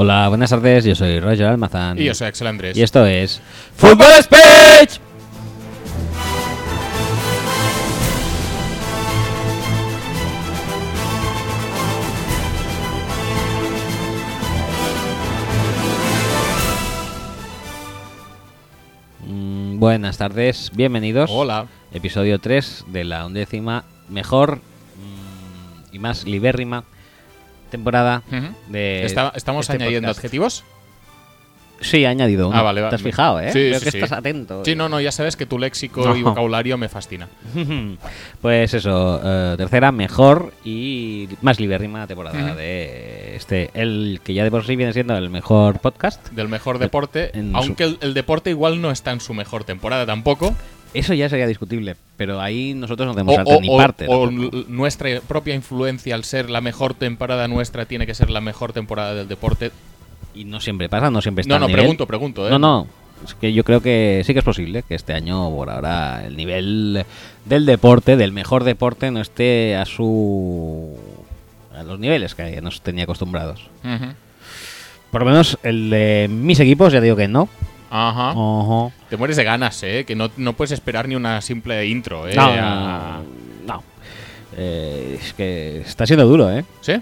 Hola, 0.00 0.28
buenas 0.28 0.50
tardes, 0.50 0.84
yo 0.84 0.94
soy 0.94 1.18
Roger 1.18 1.46
Almazán. 1.46 1.98
Y 1.98 2.04
yo 2.04 2.14
soy 2.14 2.28
Axel 2.28 2.46
Andrés. 2.46 2.76
Y 2.76 2.82
esto 2.84 3.04
es 3.04 3.40
Fútbol 3.74 4.06
Speech. 4.22 5.00
Mm, 19.26 19.80
Buenas 19.80 20.16
tardes, 20.16 20.70
bienvenidos. 20.76 21.28
Hola. 21.32 21.66
Episodio 21.90 22.38
3 22.38 22.84
de 22.86 23.02
la 23.02 23.26
undécima 23.26 23.84
mejor 24.08 24.58
mm, 24.58 25.92
y 25.92 25.98
más 25.98 26.24
libérrima 26.24 26.84
temporada 27.68 28.22
de. 28.68 29.04
Está- 29.04 29.32
¿Estamos 29.34 29.68
este 29.68 29.82
añadiendo 29.82 30.08
podcast. 30.08 30.18
adjetivos? 30.18 30.64
Sí, 31.80 31.98
he 32.02 32.08
añadido 32.08 32.48
uno. 32.48 32.58
Ah, 32.58 32.62
vale, 32.62 32.80
¿Te 32.80 32.84
vale. 32.86 32.96
has 32.96 33.02
fijado, 33.02 33.38
eh? 33.38 33.52
Sí, 33.52 33.72
sí, 33.72 33.84
que 33.84 33.90
sí. 33.92 33.98
estás 33.98 34.10
atento. 34.10 34.64
Sí, 34.64 34.74
no, 34.74 34.88
no, 34.88 35.00
ya 35.00 35.12
sabes 35.12 35.36
que 35.36 35.46
tu 35.46 35.60
léxico 35.60 36.04
No. 36.04 36.16
y 36.16 36.22
vocabulario 36.22 36.76
me 36.76 36.88
fascina. 36.88 37.28
Pues 38.42 38.74
eso, 38.74 39.20
eh, 39.24 39.54
tercera 39.56 39.92
mejor 39.92 40.52
y 40.64 41.28
más 41.40 41.60
libérrima 41.60 42.04
temporada 42.08 42.54
de 42.56 43.36
este, 43.36 43.70
el 43.74 44.20
que 44.24 44.34
ya 44.34 44.42
de 44.44 44.50
por 44.50 44.64
sí 44.66 44.74
viene 44.74 44.92
siendo 44.92 45.16
el 45.16 45.30
mejor 45.30 45.78
podcast. 45.78 46.28
Del 46.30 46.48
mejor 46.48 46.78
deporte, 46.80 47.30
su- 47.32 47.56
aunque 47.56 47.84
el, 47.84 47.98
el 48.00 48.12
deporte 48.14 48.50
igual 48.50 48.80
no 48.80 48.90
está 48.90 49.12
en 49.12 49.20
su 49.20 49.32
mejor 49.34 49.62
temporada 49.62 50.04
tampoco. 50.04 50.54
Eso 50.94 51.12
ya 51.14 51.28
sería 51.28 51.46
discutible, 51.46 51.96
pero 52.16 52.40
ahí 52.40 52.72
nosotros 52.74 53.06
no 53.06 53.12
tenemos 53.14 53.36
o- 53.44 53.60
ni 53.60 53.68
o- 53.70 53.76
parte. 53.76 54.06
o 54.08 54.30
nuestra 54.30 55.20
propia 55.20 55.54
influencia 55.54 56.14
al 56.14 56.24
ser 56.24 56.48
la 56.50 56.60
mejor 56.60 56.94
temporada 56.94 57.46
nuestra 57.48 57.84
tiene 57.86 58.06
que 58.06 58.14
ser 58.14 58.30
la 58.30 58.40
mejor 58.40 58.72
temporada 58.72 59.14
del 59.14 59.28
deporte. 59.28 59.70
Y 60.34 60.44
no 60.44 60.60
siempre 60.60 60.88
pasa, 60.88 61.10
no 61.10 61.20
siempre 61.20 61.42
está 61.42 61.54
No, 61.54 61.60
no, 61.60 61.66
nivel. 61.66 61.80
pregunto, 61.80 62.06
pregunto, 62.06 62.46
¿eh? 62.46 62.50
No, 62.50 62.58
no. 62.58 62.86
Es 63.24 63.34
que 63.34 63.52
yo 63.52 63.64
creo 63.64 63.80
que 63.82 64.22
sí 64.24 64.32
que 64.32 64.38
es 64.38 64.44
posible 64.44 64.84
que 64.84 64.94
este 64.94 65.12
año, 65.12 65.50
por 65.50 65.68
ahora, 65.70 66.24
el 66.24 66.36
nivel 66.36 67.04
del 67.44 67.66
deporte, 67.66 68.16
del 68.16 68.30
mejor 68.32 68.62
deporte, 68.62 69.10
no 69.10 69.20
esté 69.20 69.74
a 69.76 69.84
su. 69.84 70.96
a 71.76 71.82
los 71.82 71.98
niveles 71.98 72.34
que 72.34 72.60
nos 72.60 72.80
tenía 72.80 73.04
acostumbrados. 73.04 73.68
Por 75.10 75.22
lo 75.22 75.26
menos 75.30 75.58
el 75.62 75.90
de 75.90 76.28
mis 76.30 76.60
equipos, 76.60 76.92
ya 76.92 77.00
digo 77.00 77.16
que 77.16 77.28
no. 77.28 77.48
Ajá. 77.90 78.34
Te 79.08 79.16
mueres 79.16 79.36
de 79.36 79.44
ganas, 79.44 79.82
¿eh? 79.82 80.04
Que 80.06 80.14
no, 80.14 80.30
no 80.36 80.52
puedes 80.54 80.72
esperar 80.72 81.08
ni 81.08 81.14
una 81.14 81.40
simple 81.40 81.86
intro, 81.86 82.28
¿eh? 82.28 82.34
No, 82.34 82.42
A- 82.44 83.20
no, 83.66 83.74
no. 83.74 83.82
Eh, 84.56 85.18
es 85.22 85.32
que 85.34 85.80
está 85.80 86.06
siendo 86.06 86.26
duro, 86.26 86.50
¿eh? 86.50 86.64
¿Sí? 86.80 86.94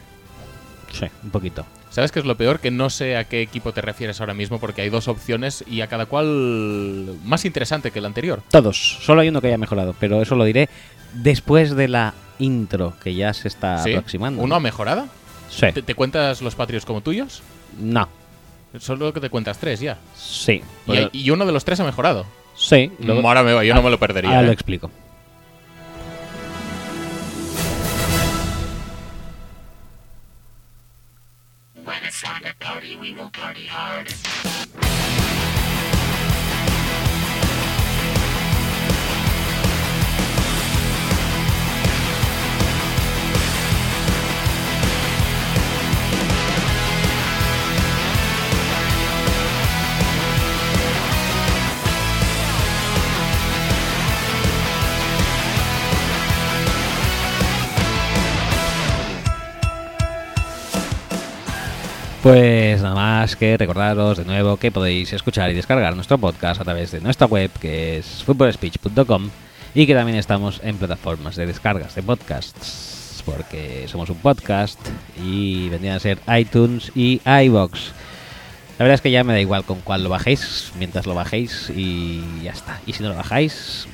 Sí, 0.93 1.07
un 1.25 1.31
poquito. 1.31 1.65
¿Sabes 1.91 2.13
qué 2.13 2.19
es 2.19 2.27
lo 2.27 2.37
peor? 2.37 2.61
Que 2.61 2.71
no 2.71 2.91
sé 2.91 3.17
a 3.17 3.25
qué 3.25 3.41
equipo 3.41 3.73
te 3.73 3.81
refieres 3.81 4.21
ahora 4.21 4.35
mismo 4.35 4.59
porque 4.61 4.83
hay 4.83 4.91
dos 4.91 5.09
opciones 5.09 5.65
y 5.67 5.81
a 5.81 5.87
cada 5.87 6.05
cual 6.07 7.17
más 7.25 7.45
interesante 7.47 7.91
que 7.91 7.99
el 8.01 8.05
anterior. 8.05 8.43
Todos. 8.51 8.99
Solo 9.03 9.23
hay 9.23 9.29
uno 9.31 9.41
que 9.41 9.47
haya 9.49 9.57
mejorado, 9.59 9.95
pero 9.99 10.21
eso 10.21 10.35
lo 10.37 10.45
diré 10.45 10.69
después 11.15 11.75
de 11.75 11.89
la 11.89 12.13
intro 12.39 12.93
que 13.03 13.15
ya 13.15 13.33
se 13.33 13.49
está 13.49 13.83
¿Sí? 13.83 13.93
aproximando. 13.95 14.43
¿Uno 14.43 14.55
ha 14.57 14.61
mejorado? 14.61 15.07
Sí. 15.49 15.73
¿Te, 15.73 15.81
te 15.81 15.95
cuentas 15.95 16.43
los 16.43 16.55
patrios 16.55 16.85
como 16.85 17.01
tuyos? 17.01 17.43
No. 17.81 18.09
Solo 18.81 19.13
que 19.13 19.21
te 19.21 19.31
cuentas 19.31 19.59
tres 19.59 19.81
ya. 19.81 19.99
Sí. 20.17 20.63
Y, 20.87 20.91
Pero- 20.91 21.11
y 21.13 21.31
uno 21.31 21.47
de 21.47 21.53
los 21.53 21.65
tres 21.65 21.81
ha 21.81 21.85
mejorado. 21.85 22.27
sí. 22.57 22.91
luego- 23.01 23.27
Ahora 23.27 23.43
me 23.43 23.53
va, 23.53 23.65
yo 23.65 23.75
no 23.75 23.83
me 23.83 23.91
lo 23.91 23.99
perdería. 23.99 24.31
Ahora 24.31 24.43
¿eh? 24.43 24.47
lo 24.47 24.53
explico. 24.53 24.91
Pues 62.27 62.83
nada 62.83 62.97
más 62.97 63.37
que 63.37 63.57
recordaros 63.57 64.19
de 64.19 64.25
nuevo 64.25 64.57
que 64.57 64.73
podéis 64.73 65.13
escuchar 65.13 65.49
y 65.53 65.55
descargar 65.55 65.95
nuestro 65.95 66.19
podcast 66.19 66.61
a 66.61 66.65
través 66.65 66.91
de 66.91 67.01
nuestra 67.01 67.29
web 67.29 67.53
que 67.61 67.99
es 67.99 68.25
footballspeech.com 68.25 69.31
y 69.77 69.87
que 69.87 69.95
también 69.95 70.19
estamos 70.19 70.61
en 70.65 70.77
plataformas 70.77 71.37
de 71.37 71.47
descargas 71.47 71.95
de 71.95 72.03
podcasts 72.03 73.23
porque 73.25 73.87
somos 73.87 74.11
un 74.11 74.17
podcast 74.17 74.81
y 75.25 75.69
vendrían 75.69 75.95
a 75.95 76.01
ser 76.01 76.19
iTunes 76.37 76.91
y 76.97 77.21
iBox. 77.25 77.93
La 78.81 78.83
verdad 78.83 78.95
es 78.97 79.03
que 79.03 79.13
ya 79.13 79.23
me 79.23 79.33
da 79.33 79.39
igual 79.39 79.63
con 79.63 79.81
cuál 79.83 80.03
lo 80.03 80.09
bajéis 80.09 80.73
mientras 80.81 81.07
lo 81.07 81.15
bajéis 81.15 81.71
y 81.71 82.25
ya 82.43 82.51
está. 82.51 82.81
Y 82.89 82.93
si 82.93 83.05
no 83.05 83.11
lo 83.11 83.15
bajáis, 83.15 83.87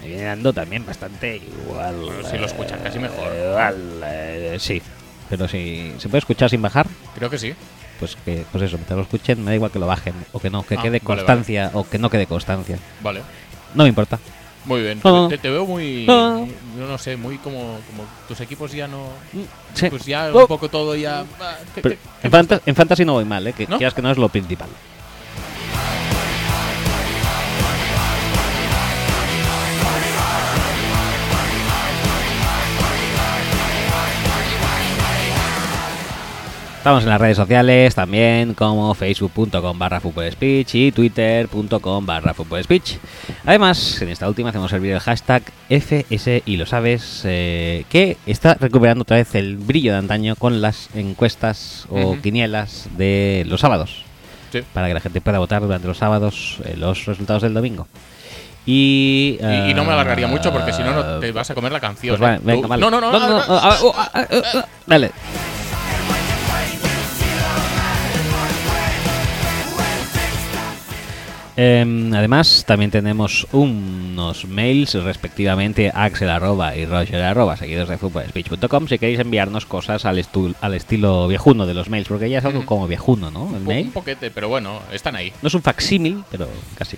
me 0.00 0.08
viene 0.08 0.22
dando 0.22 0.54
también 0.54 0.86
bastante 0.86 1.36
igual. 1.36 1.96
Bueno, 1.96 2.30
si 2.30 2.38
lo 2.38 2.46
escuchan 2.46 2.80
casi 2.82 2.98
mejor. 2.98 3.30
Igual, 3.36 4.00
eh, 4.06 4.56
sí. 4.58 4.80
Pero 5.28 5.46
si 5.48 5.92
se 5.98 6.08
puede 6.08 6.18
escuchar 6.20 6.48
sin 6.50 6.62
bajar, 6.62 6.86
Creo 7.14 7.28
que 7.30 7.38
sí. 7.38 7.54
pues 8.00 8.16
que 8.24 8.44
pues 8.50 8.64
eso, 8.64 8.76
mientras 8.76 8.96
lo 8.96 9.02
escuchen, 9.02 9.40
me 9.44 9.50
da 9.50 9.54
igual 9.56 9.70
que 9.70 9.78
lo 9.78 9.86
bajen 9.86 10.14
o 10.32 10.40
que 10.40 10.50
no, 10.50 10.62
que 10.62 10.74
Ah, 10.76 10.82
quede 10.82 10.90
vale, 10.98 11.00
constancia 11.00 11.70
o 11.74 11.88
que 11.88 11.98
no 11.98 12.08
quede 12.10 12.26
constancia. 12.26 12.78
Vale. 13.02 13.22
No 13.74 13.82
me 13.84 13.88
importa. 13.90 14.18
Muy 14.64 14.82
bien. 14.82 15.00
Ah. 15.04 15.26
Te, 15.30 15.38
te 15.38 15.48
veo 15.50 15.64
muy. 15.66 16.04
Ah. 16.08 16.44
Yo 16.78 16.86
no 16.86 16.98
sé, 16.98 17.16
muy 17.16 17.38
como, 17.38 17.58
como. 17.88 18.04
Tus 18.26 18.40
equipos 18.40 18.72
ya 18.72 18.86
no. 18.88 19.08
Sí. 19.74 19.88
Pues 19.88 20.04
ya 20.04 20.30
Oh. 20.32 20.40
un 20.42 20.46
poco 20.46 20.68
todo 20.68 20.94
ya. 20.94 21.24
ah, 21.40 21.56
¿qué- 21.74 21.80
Pero 21.82 21.94
qué- 21.94 22.00
qué 22.20 22.26
en, 22.26 22.32
fanta- 22.32 22.60
en 22.66 22.74
fantasy 22.74 23.04
no 23.04 23.14
voy 23.14 23.24
mal, 23.24 23.46
¿eh? 23.46 23.52
que 23.52 23.66
¿No? 23.66 23.78
que 23.78 24.02
no 24.02 24.10
es 24.10 24.18
lo 24.18 24.28
principal. 24.28 24.68
Estamos 36.88 37.04
en 37.04 37.10
las 37.10 37.20
redes 37.20 37.36
sociales 37.36 37.94
también 37.94 38.54
como 38.54 38.94
facebook.com 38.94 39.78
barra 39.78 40.00
speech 40.00 40.74
y 40.74 40.90
twitter.com 40.90 42.06
barra 42.06 42.34
speech. 42.62 42.94
Además, 43.44 44.00
en 44.00 44.08
esta 44.08 44.26
última 44.26 44.48
hacemos 44.48 44.70
servir 44.70 44.92
el 44.92 45.00
hashtag 45.00 45.42
FS 45.68 46.42
y 46.46 46.56
lo 46.56 46.64
sabes, 46.64 47.24
eh, 47.26 47.84
que 47.90 48.16
está 48.24 48.54
recuperando 48.54 49.02
otra 49.02 49.18
vez 49.18 49.34
el 49.34 49.58
brillo 49.58 49.92
de 49.92 49.98
antaño 49.98 50.34
con 50.34 50.62
las 50.62 50.88
encuestas 50.94 51.86
o 51.90 52.16
quinielas 52.22 52.88
de 52.96 53.44
los 53.46 53.60
sábados. 53.60 54.04
Sí. 54.50 54.62
Para 54.72 54.88
que 54.88 54.94
la 54.94 55.00
gente 55.00 55.20
pueda 55.20 55.38
votar 55.40 55.60
durante 55.60 55.86
los 55.86 55.98
sábados 55.98 56.56
eh, 56.64 56.74
los 56.78 57.04
resultados 57.04 57.42
del 57.42 57.52
domingo. 57.52 57.86
Y, 58.64 59.38
Y, 59.42 59.70
y 59.72 59.74
no 59.74 59.84
me 59.84 59.92
alargaría 59.92 60.26
eh, 60.26 60.30
mucho 60.30 60.50
porque 60.50 60.72
si 60.72 60.82
no, 60.82 60.94
no 60.94 61.18
te 61.20 61.32
vas 61.32 61.50
a 61.50 61.54
comer 61.54 61.70
la 61.70 61.80
canción. 61.80 62.16
pues 62.16 62.20
vale, 62.22 62.36
¿eh? 62.36 62.40
venga, 62.44 62.62
Tú- 62.62 62.68
vale. 62.68 62.80
No, 62.80 62.90
no, 62.90 62.98
no. 62.98 63.12
no, 63.12 63.28
no, 63.28 63.36
ah, 63.36 63.44
ah, 63.46 63.58
ah, 63.60 63.78
ah, 63.94 64.10
ah, 64.14 64.26
ah, 64.30 64.42
ah, 64.54 64.68
Dale. 64.86 65.10
Em, 71.60 72.14
además, 72.14 72.62
también 72.68 72.92
tenemos 72.92 73.48
unos 73.50 74.44
mails, 74.46 74.94
respectivamente 74.94 75.90
Axel 75.92 76.30
arroba 76.30 76.76
y 76.76 76.86
Roger 76.86 77.20
arroba, 77.20 77.56
seguidos 77.56 77.88
de 77.88 77.98
footballspeech.com, 77.98 78.86
si 78.86 78.96
queréis 79.00 79.18
enviarnos 79.18 79.66
cosas 79.66 80.04
al, 80.04 80.18
estu- 80.18 80.54
al 80.60 80.74
estilo 80.74 81.26
viejuno 81.26 81.66
de 81.66 81.74
los 81.74 81.88
mails, 81.90 82.06
porque 82.06 82.30
ya 82.30 82.38
es 82.38 82.44
algo 82.44 82.64
como 82.64 82.86
viejuno, 82.86 83.32
¿no? 83.32 83.48
El 83.50 83.62
un, 83.62 83.66
mail. 83.66 83.86
un 83.86 83.92
poquete, 83.92 84.30
pero 84.30 84.48
bueno, 84.48 84.78
están 84.92 85.16
ahí. 85.16 85.32
No 85.42 85.48
es 85.48 85.54
un 85.54 85.62
facsímil, 85.62 86.22
pero 86.30 86.48
casi. 86.76 86.96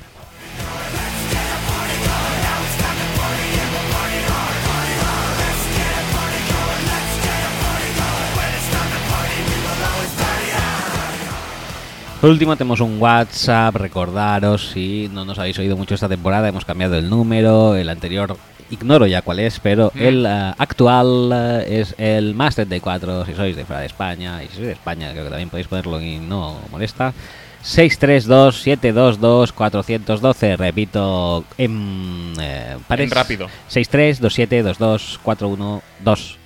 Por 12.21 12.29
último 12.31 12.55
tenemos 12.57 12.81
un 12.81 13.01
WhatsApp, 13.01 13.75
recordaros 13.77 14.71
si 14.73 15.09
no 15.11 15.25
nos 15.25 15.39
habéis 15.39 15.59
oído 15.59 15.77
mucho 15.79 15.95
esta 15.95 16.09
temporada, 16.09 16.49
hemos 16.49 16.67
cambiado 16.67 16.97
el 16.99 17.09
número, 17.09 17.77
el 17.77 17.89
anterior 17.89 18.37
ignoro 18.71 19.07
ya 19.07 19.23
cuál 19.23 19.39
es, 19.41 19.59
pero 19.59 19.91
Mm. 19.95 20.03
el 20.03 20.27
eh, 20.27 20.53
actual 20.59 21.31
eh, 21.33 21.81
es 21.81 21.95
el 21.97 22.35
más 22.35 22.57
34 22.57 23.25
si 23.25 23.33
sois 23.35 23.57
de 23.57 23.65
fuera 23.65 23.81
de 23.81 23.87
España, 23.87 24.45
y 24.45 24.49
si 24.49 24.57
sois 24.57 24.67
de 24.67 24.73
España 24.75 25.13
creo 25.13 25.25
que 25.25 25.31
también 25.31 25.49
podéis 25.49 25.69
ponerlo 25.69 25.99
y 26.01 26.19
no 26.19 26.59
molesta. 26.71 27.15
632-722-412, 27.65 30.57
repito, 30.57 31.45
en 31.59 32.33
eh, 32.41 32.77
pares. 32.87 33.05
En 33.05 33.11
rápido. 33.11 33.49
632-722-412. 33.71 36.37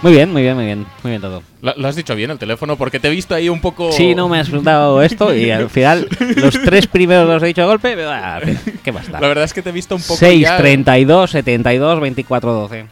Muy 0.00 0.12
bien, 0.12 0.32
muy 0.32 0.42
bien, 0.42 0.54
muy 0.54 0.64
bien. 0.64 0.86
Muy 1.02 1.10
bien 1.10 1.20
todo. 1.20 1.42
Lo, 1.60 1.88
has 1.88 1.96
dicho 1.96 2.14
bien 2.14 2.30
el 2.30 2.38
teléfono 2.38 2.76
porque 2.76 3.00
te 3.00 3.08
he 3.08 3.10
visto 3.10 3.34
ahí 3.34 3.48
un 3.48 3.60
poco. 3.60 3.90
Sí, 3.90 4.14
no 4.14 4.28
me 4.28 4.38
has 4.38 4.46
preguntado 4.48 5.02
esto 5.02 5.34
y 5.34 5.50
al 5.50 5.68
final 5.70 6.08
los 6.36 6.54
tres 6.62 6.86
primeros 6.86 7.26
los 7.28 7.42
he 7.42 7.46
dicho 7.46 7.62
de 7.62 7.66
golpe. 7.66 7.94
pero, 7.96 8.10
ah, 8.12 8.38
¿Qué 8.84 8.92
da? 8.92 9.20
La 9.20 9.26
verdad 9.28 9.44
es 9.44 9.52
que 9.52 9.60
te 9.62 9.70
he 9.70 9.72
visto 9.72 9.96
un 9.96 10.02
poco. 10.02 10.16
6, 10.16 10.40
ya- 10.40 10.56
32, 10.56 11.30
72, 11.32 12.00
24, 12.00 12.52
12. 12.52 12.86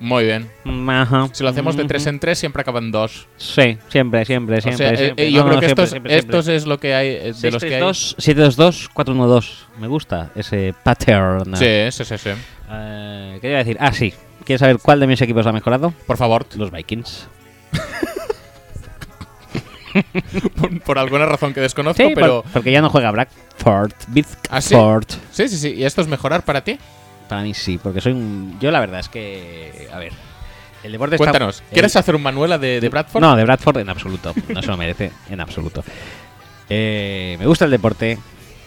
Muy 0.00 0.24
bien. 0.24 0.48
Ajá. 0.88 1.28
Si 1.32 1.42
lo 1.42 1.50
hacemos 1.50 1.76
de 1.76 1.84
3 1.84 2.02
Ujú. 2.02 2.08
en 2.10 2.20
3, 2.20 2.38
siempre 2.38 2.62
acaban 2.62 2.90
2. 2.90 3.26
Sí, 3.36 3.76
siempre, 3.88 4.24
siempre, 4.24 4.56
O 4.58 4.60
siempre. 4.62 4.86
sea, 4.86 4.92
eh, 4.94 4.96
siempre. 4.96 5.26
eh, 5.26 5.30
yo 5.32 5.38
No, 5.40 5.44
creo 5.44 5.54
no, 5.56 5.60
que 5.60 5.66
siempre, 5.66 5.84
estos, 5.84 5.90
siempre, 5.90 6.16
estos 6.16 6.48
es 6.48 6.66
lo 6.66 6.78
que 6.80 6.94
hay. 6.94 7.08
eh, 7.08 7.18
De 7.18 7.50
los 7.50 7.62
que 7.62 7.74
hay. 7.74 7.80
632, 7.92 8.14
722, 8.18 8.88
412. 8.94 9.52
Me 9.78 9.88
gusta 9.88 10.30
ese 10.34 10.74
pattern. 10.82 11.54
Sí, 11.56 11.66
sí, 11.90 12.04
sí, 12.04 12.18
sí. 12.18 12.30
Eh, 12.70 13.38
¿Qué 13.42 13.48
iba 13.48 13.56
a 13.56 13.64
decir? 13.64 13.76
Ah, 13.80 13.92
sí. 13.92 14.12
¿Quieres 14.50 14.62
saber 14.62 14.78
cuál 14.82 14.98
de 14.98 15.06
mis 15.06 15.22
equipos 15.22 15.46
ha 15.46 15.52
mejorado? 15.52 15.94
Por 16.08 16.16
favor, 16.16 16.44
Los 16.56 16.72
Vikings. 16.72 17.28
por, 20.60 20.80
por 20.80 20.98
alguna 20.98 21.24
razón 21.24 21.54
que 21.54 21.60
desconozco, 21.60 22.02
Sí, 22.02 22.10
pero. 22.16 22.42
por- 22.42 22.50
porque 22.54 22.72
ya 22.72 22.82
no 22.82 22.90
juega 22.90 23.12
Bradford. 23.12 23.92
¿Ah, 24.50 24.60
sí? 24.60 24.74
Sí, 25.30 25.48
sí, 25.48 25.56
sí. 25.56 25.68
¿Y 25.74 25.84
esto 25.84 26.00
es 26.00 26.08
mejorar 26.08 26.44
para 26.44 26.64
ti? 26.64 26.80
Para 27.28 27.42
mí 27.42 27.54
sí, 27.54 27.78
porque 27.80 28.00
soy 28.00 28.10
un... 28.10 28.58
Yo 28.60 28.72
la 28.72 28.80
verdad 28.80 28.98
es 28.98 29.08
que... 29.08 29.88
A 29.92 30.00
ver. 30.00 30.12
El 30.82 30.90
deporte 30.90 31.16
Cuéntanos. 31.16 31.60
está... 31.60 31.72
¿Quieres 31.72 31.94
el- 31.94 32.00
hacer 32.00 32.16
un 32.16 32.22
Manuela 32.24 32.58
de, 32.58 32.80
de 32.80 32.88
Bradford? 32.88 33.22
No, 33.22 33.36
de 33.36 33.44
Bradford 33.44 33.78
en 33.78 33.88
absoluto. 33.88 34.34
No 34.48 34.62
se 34.62 34.66
lo 34.66 34.76
merece 34.76 35.12
en 35.28 35.40
absoluto. 35.40 35.84
Eh, 36.68 37.36
me 37.38 37.46
gusta 37.46 37.66
el 37.66 37.70
deporte, 37.70 38.18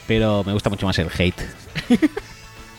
pero 0.08 0.46
me 0.46 0.54
gusta 0.54 0.70
mucho 0.70 0.86
más 0.86 0.98
el 1.00 1.10
hate. 1.14 1.42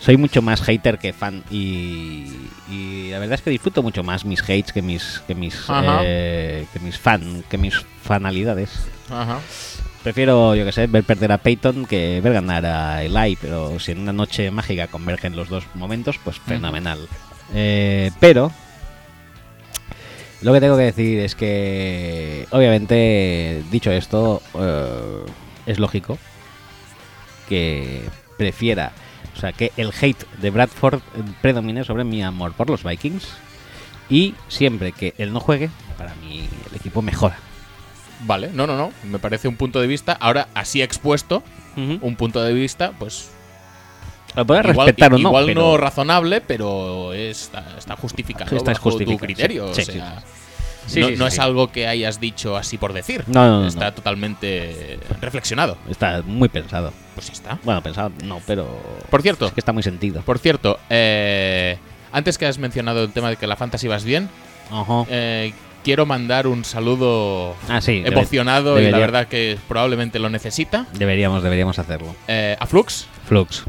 Soy 0.04 0.18
mucho 0.18 0.42
más 0.42 0.60
hater 0.60 0.98
que 0.98 1.14
fan 1.14 1.42
y, 1.50 2.26
y 2.70 3.08
la 3.10 3.18
verdad 3.20 3.36
es 3.36 3.40
que 3.40 3.48
disfruto 3.48 3.82
mucho 3.82 4.02
más 4.02 4.26
mis 4.26 4.42
hates 4.42 4.70
que 4.70 4.82
mis 4.82 5.22
que 5.26 5.34
mis 5.34 5.58
eh, 5.70 6.66
que 6.74 6.78
mis 6.80 6.98
fan 6.98 7.42
que 7.48 7.56
mis 7.56 7.80
fanalidades. 8.02 8.86
Ajá. 9.08 9.40
Prefiero, 10.02 10.54
yo 10.54 10.66
que 10.66 10.72
sé, 10.72 10.88
ver 10.88 11.04
perder 11.04 11.32
a 11.32 11.38
Peyton 11.38 11.86
que 11.86 12.20
ver 12.22 12.34
ganar 12.34 12.66
a 12.66 13.02
Eli, 13.02 13.38
pero 13.40 13.80
si 13.80 13.92
en 13.92 14.00
una 14.00 14.12
noche 14.12 14.50
mágica 14.50 14.88
convergen 14.88 15.36
los 15.36 15.48
dos 15.48 15.64
momentos, 15.72 16.20
pues 16.22 16.38
fenomenal. 16.38 17.08
Eh, 17.54 18.10
pero 18.20 18.52
lo 20.42 20.52
que 20.52 20.60
tengo 20.60 20.76
que 20.76 20.82
decir 20.82 21.20
es 21.20 21.34
que, 21.34 22.46
obviamente, 22.50 23.62
dicho 23.70 23.90
esto, 23.90 24.42
eh, 24.52 25.24
es 25.64 25.78
lógico 25.78 26.18
que 27.48 28.02
prefiera, 28.36 28.92
o 29.36 29.40
sea, 29.40 29.52
que 29.52 29.72
el 29.76 29.90
hate 30.00 30.24
de 30.40 30.50
Bradford 30.50 31.00
predomine 31.42 31.84
sobre 31.84 32.04
mi 32.04 32.22
amor 32.22 32.52
por 32.52 32.70
los 32.70 32.84
Vikings 32.84 33.26
y 34.08 34.34
siempre 34.48 34.92
que 34.92 35.14
él 35.18 35.32
no 35.32 35.40
juegue, 35.40 35.70
para 35.98 36.14
mí 36.16 36.46
el 36.70 36.76
equipo 36.76 37.02
mejora. 37.02 37.36
Vale, 38.26 38.50
no, 38.54 38.66
no, 38.66 38.76
no. 38.76 38.92
Me 39.04 39.18
parece 39.18 39.48
un 39.48 39.56
punto 39.56 39.80
de 39.80 39.86
vista. 39.86 40.12
Ahora, 40.18 40.48
así 40.54 40.80
expuesto, 40.82 41.42
un 41.76 42.16
punto 42.16 42.42
de 42.42 42.52
vista, 42.54 42.92
pues. 42.98 43.30
Lo 44.36 44.44
puedes 44.46 44.64
igual 44.66 44.86
respetar 44.88 45.12
o 45.14 45.18
no, 45.18 45.28
igual 45.28 45.46
pero- 45.46 45.60
no 45.60 45.76
razonable, 45.76 46.40
pero 46.40 47.12
está, 47.12 47.76
está 47.78 47.96
justificado 47.96 48.56
Está 48.56 48.72
bajo 48.72 48.96
tu 48.98 49.16
criterio. 49.18 49.72
sí. 49.74 49.80
o 49.80 49.84
Sí, 49.84 49.92
sea, 49.92 50.20
Sí, 50.20 50.26
no, 50.84 50.90
sí, 50.90 51.02
sí, 51.02 51.14
no 51.16 51.26
es 51.26 51.38
algo 51.38 51.70
que 51.72 51.86
hayas 51.86 52.20
dicho 52.20 52.56
así 52.56 52.78
por 52.78 52.92
decir. 52.92 53.24
No, 53.26 53.46
no, 53.46 53.60
no, 53.62 53.66
Está 53.68 53.86
no. 53.86 53.94
totalmente 53.94 54.98
reflexionado. 55.20 55.76
Está 55.88 56.22
muy 56.24 56.48
pensado. 56.48 56.92
Pues 57.14 57.26
sí 57.26 57.32
está. 57.32 57.58
Bueno, 57.64 57.82
pensado 57.82 58.12
no, 58.24 58.40
pero. 58.46 58.66
Por 59.10 59.22
cierto, 59.22 59.46
Es 59.46 59.52
que 59.52 59.60
está 59.60 59.72
muy 59.72 59.82
sentido. 59.82 60.22
por 60.22 60.38
cierto, 60.38 60.78
eh, 60.90 61.78
antes 62.12 62.38
que 62.38 62.46
has 62.46 62.58
mencionado 62.58 63.02
el 63.04 63.12
tema 63.12 63.30
de 63.30 63.36
que 63.36 63.46
la 63.46 63.56
fantasy 63.56 63.88
vas 63.88 64.04
bien, 64.04 64.28
eh, 65.08 65.52
quiero 65.84 66.06
mandar 66.06 66.46
un 66.46 66.64
saludo 66.64 67.54
Ah, 67.68 67.80
emocionado 67.86 68.80
y 68.80 68.90
la 68.90 68.98
verdad 68.98 69.28
que 69.28 69.58
probablemente 69.68 70.18
lo 70.18 70.28
necesita. 70.30 70.86
Deberíamos, 70.92 71.42
deberíamos 71.42 71.78
hacerlo. 71.78 72.14
Eh, 72.28 72.56
a 72.58 72.66
Flux, 72.66 73.06
Flux. 73.26 73.64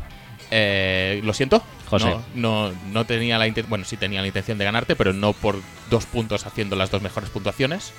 eh, 0.52 1.22
lo 1.24 1.34
siento. 1.34 1.62
José. 1.86 2.10
No, 2.36 2.70
no, 2.70 2.74
no 2.92 3.06
tenía 3.06 3.38
la 3.38 3.48
intención. 3.48 3.70
Bueno, 3.70 3.86
sí 3.86 3.98
tenía 3.98 4.22
la 4.22 4.28
intención 4.28 4.58
de 4.58 4.66
ganarte, 4.66 4.96
pero 4.96 5.14
no 5.14 5.34
por 5.34 5.58
dos 5.90 6.06
puntos 6.06 6.46
haciendo 6.46 6.76
las 6.76 6.92
dos 6.92 7.02
mejores 7.02 7.30
puntuaciones. 7.30 7.92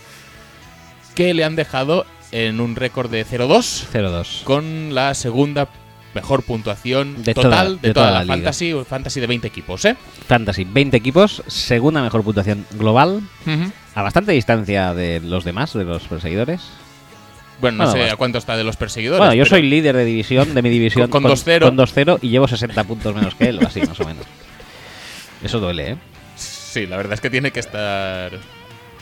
Que 1.14 1.32
le 1.34 1.44
han 1.44 1.56
dejado 1.56 2.04
en 2.32 2.60
un 2.60 2.76
récord 2.76 3.10
de 3.10 3.24
0-2 3.24 3.86
0-2. 3.92 4.42
con 4.44 4.94
la 4.94 5.14
segunda 5.14 5.68
mejor 6.14 6.42
puntuación 6.42 7.22
De 7.22 7.34
total 7.34 7.50
toda- 7.52 7.64
de, 7.64 7.88
de 7.88 7.94
toda, 7.94 8.06
toda 8.06 8.18
la, 8.20 8.24
la 8.24 8.32
fantasy, 8.34 8.74
fantasy 8.88 9.20
de 9.20 9.26
20 9.26 9.46
equipos, 9.46 9.84
¿eh? 9.84 9.96
Fantasy, 10.26 10.64
20 10.64 10.96
equipos, 10.96 11.42
segunda 11.46 12.02
mejor 12.02 12.22
puntuación 12.24 12.66
global, 12.72 13.20
a 13.94 14.02
bastante 14.02 14.32
distancia 14.32 14.92
de 14.94 15.20
los 15.20 15.44
demás, 15.44 15.72
de 15.74 15.84
los 15.84 16.02
perseguidores. 16.04 16.62
Bueno, 17.60 17.84
no 17.84 17.90
sé 17.92 17.98
basta. 17.98 18.14
a 18.14 18.16
cuánto 18.16 18.38
está 18.38 18.56
de 18.56 18.64
los 18.64 18.76
perseguidores. 18.76 19.18
Bueno, 19.18 19.34
yo 19.34 19.44
pero- 19.44 19.56
soy 19.56 19.62
líder 19.62 19.96
de 19.96 20.04
división, 20.04 20.54
de 20.54 20.62
mi 20.62 20.68
división. 20.70 21.08
Con- 21.08 21.22
con 21.22 21.32
2-0. 21.32 21.60
Con 21.66 21.76
2-0 21.76 22.18
y 22.22 22.28
llevo 22.28 22.46
60 22.48 22.84
puntos 22.84 23.14
menos 23.14 23.34
que 23.34 23.46
él, 23.48 23.58
o 23.62 23.66
así, 23.66 23.80
más 23.80 23.98
o 24.00 24.04
menos. 24.04 24.24
Eso 25.42 25.58
duele, 25.60 25.90
¿eh? 25.92 25.96
Sí, 26.36 26.86
la 26.86 26.96
verdad 26.96 27.14
es 27.14 27.20
que 27.20 27.30
tiene 27.30 27.50
que 27.52 27.60
estar. 27.60 28.32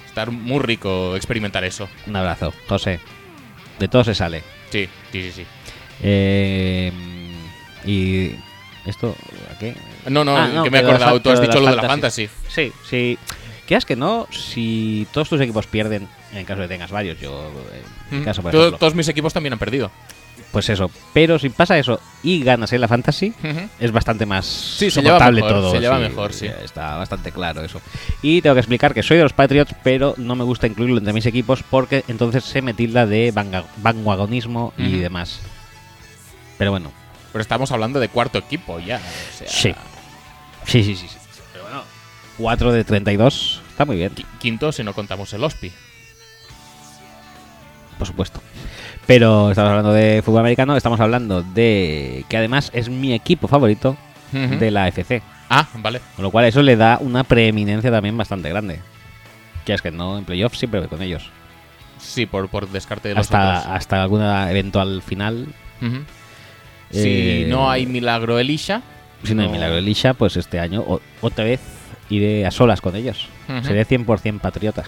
Estar 0.07 0.31
muy 0.31 0.61
rico 0.61 1.17
experimentar 1.17 1.65
eso. 1.65 1.89
Un 2.07 2.15
abrazo, 2.15 2.53
José. 2.69 3.01
De 3.81 3.89
todo 3.89 4.05
se 4.05 4.15
sale. 4.15 4.43
Sí, 4.71 4.89
sí, 5.11 5.23
sí. 5.23 5.33
sí. 5.33 5.47
Eh, 6.03 6.93
y. 7.85 8.31
¿Esto? 8.89 9.17
¿A 9.55 9.59
qué? 9.59 9.75
No, 10.11 10.25
no, 10.25 10.37
Ah, 10.37 10.61
que 10.63 10.71
me 10.71 10.79
he 10.79 10.81
acordado. 10.83 11.21
Tú 11.21 11.31
has 11.31 11.41
dicho 11.41 11.59
lo 11.59 11.67
de 11.71 11.77
la 11.77 11.83
fantasy. 11.83 12.29
Sí, 12.49 12.71
sí. 12.89 13.19
Quieras 13.67 13.85
que 13.87 13.97
no, 13.97 14.27
si 14.31 15.07
todos 15.13 15.29
tus 15.29 15.41
equipos 15.41 15.67
pierden, 15.67 16.07
en 16.33 16.45
caso 16.45 16.61
de 16.61 16.69
que 16.69 16.75
tengas 16.75 16.91
varios, 16.91 17.19
yo, 17.21 17.51
en 18.11 18.17
Ujú. 18.19 18.25
caso, 18.25 18.43
por 18.43 18.55
ejemplo, 18.55 18.79
todos 18.79 18.95
mis 18.95 19.09
equipos 19.09 19.33
también 19.33 19.55
han 19.55 19.59
perdido. 19.59 19.91
pues 20.53 20.69
eso. 20.69 20.91
Pero 21.13 21.39
si 21.39 21.49
pasa 21.49 21.79
eso 21.79 21.99
y 22.23 22.43
ganas 22.45 22.73
en 22.73 22.81
la 22.81 22.87
fantasy, 22.89 23.33
es 23.81 23.91
bastante 23.91 24.25
más 24.27 24.45
Sí, 24.47 24.89
se 24.91 25.01
lleva 25.01 25.15
soportable 25.19 25.41
mejor, 25.43 25.53
todo. 25.61 25.71
se 25.73 25.81
lleva 25.81 25.99
mejor, 25.99 26.33
sí. 26.33 26.47
Está 26.63 26.97
bastante 26.97 27.33
claro 27.33 27.63
eso. 27.65 27.81
Y 28.23 28.41
tengo 28.43 28.55
que 28.55 28.61
explicar 28.61 28.95
que 28.95 29.03
soy 29.03 29.17
de 29.17 29.23
los 29.25 29.33
Patriots, 29.33 29.75
pero 29.83 30.15
no 30.17 30.37
me 30.37 30.45
gusta 30.45 30.67
incluirlo 30.69 30.99
entre 30.99 31.13
mis 31.13 31.27
equipos 31.27 31.63
porque 31.69 32.05
entonces 32.07 32.45
se 32.45 32.63
me 32.63 32.73
tilda 32.75 33.07
de 33.07 33.33
vanguagonismo 33.79 34.73
y 34.79 34.89
Ujú. 34.93 34.99
demás. 35.03 35.41
Pero 36.59 36.71
bueno, 36.71 36.93
Pero 37.33 37.43
estamos 37.43 37.73
hablando 37.73 37.99
de 37.99 38.09
cuarto 38.09 38.39
equipo 38.39 38.79
ya. 38.79 38.99
o 38.99 39.39
sea, 39.39 39.49
Sí. 39.49 39.75
sí, 40.67 40.85
sí, 40.85 40.95
sí. 40.97 41.09
sí. 41.09 41.17
Pero 42.37 42.43
bueno, 42.43 42.59
4 42.59 42.73
de 42.73 42.85
32 42.85 43.61
está 43.71 43.85
muy 43.85 43.97
bien. 43.97 44.15
qui- 44.15 44.25
Quinto 44.41 44.73
si 44.73 44.83
no 44.85 44.93
contamos 44.93 45.33
el 45.33 45.43
OSPI. 45.45 45.73
por 47.99 48.07
supuesto. 48.09 48.41
Pero 49.07 49.51
estamos 49.51 49.71
hablando 49.71 49.93
de 49.93 50.21
fútbol 50.25 50.41
americano, 50.41 50.77
estamos 50.77 50.99
hablando 51.01 51.43
de 51.43 52.25
que 52.29 52.37
además 52.37 52.71
es 52.75 52.89
mi 52.89 53.13
equipo 53.13 53.47
favorito 53.49 53.97
de 54.33 54.71
la 54.73 54.89
FC. 54.89 55.23
Ah, 55.49 55.69
vale. 55.75 56.01
Con 56.17 56.25
lo 56.25 56.31
cual 56.33 56.47
eso 56.47 56.61
le 56.63 56.75
da 56.77 56.99
una 57.01 57.23
preeminencia 57.23 57.91
también 57.93 58.17
bastante 58.17 58.49
grande. 58.49 58.81
Que 59.65 59.75
es 59.75 59.81
que 59.83 59.93
no, 59.93 60.19
en 60.19 60.25
playoffs 60.25 60.59
siempre 60.59 60.81
voy 60.81 60.89
con 60.89 61.03
ellos. 61.03 61.31
Sí, 61.99 62.27
por, 62.27 62.49
por 62.49 62.69
descarte 62.69 63.09
de 63.11 63.15
los 63.15 63.27
Hasta, 63.27 63.61
otros. 63.61 63.73
hasta 63.77 64.03
alguna 64.03 64.51
eventual 64.51 65.01
final. 65.03 65.47
Ujú. 65.81 65.99
Si 66.91 67.43
Eh, 67.43 67.47
no 67.49 67.71
hay 67.71 67.87
milagro 67.87 68.39
Elisha. 68.41 68.83
Si 69.23 69.35
no 69.35 69.43
hay 69.43 69.49
milagro 69.49 69.79
Elisha, 69.79 70.15
pues 70.15 70.37
este 70.37 70.59
año 70.59 70.81
o- 70.87 71.01
otra 71.21 71.45
vez 71.45 71.61
iré 72.11 72.47
a 72.47 72.51
solas 72.51 72.81
con 72.81 72.97
ellos. 72.97 73.29
Ujú. 73.49 73.65
Seré 73.67 73.87
100% 73.87 74.41
patriota. 74.41 74.85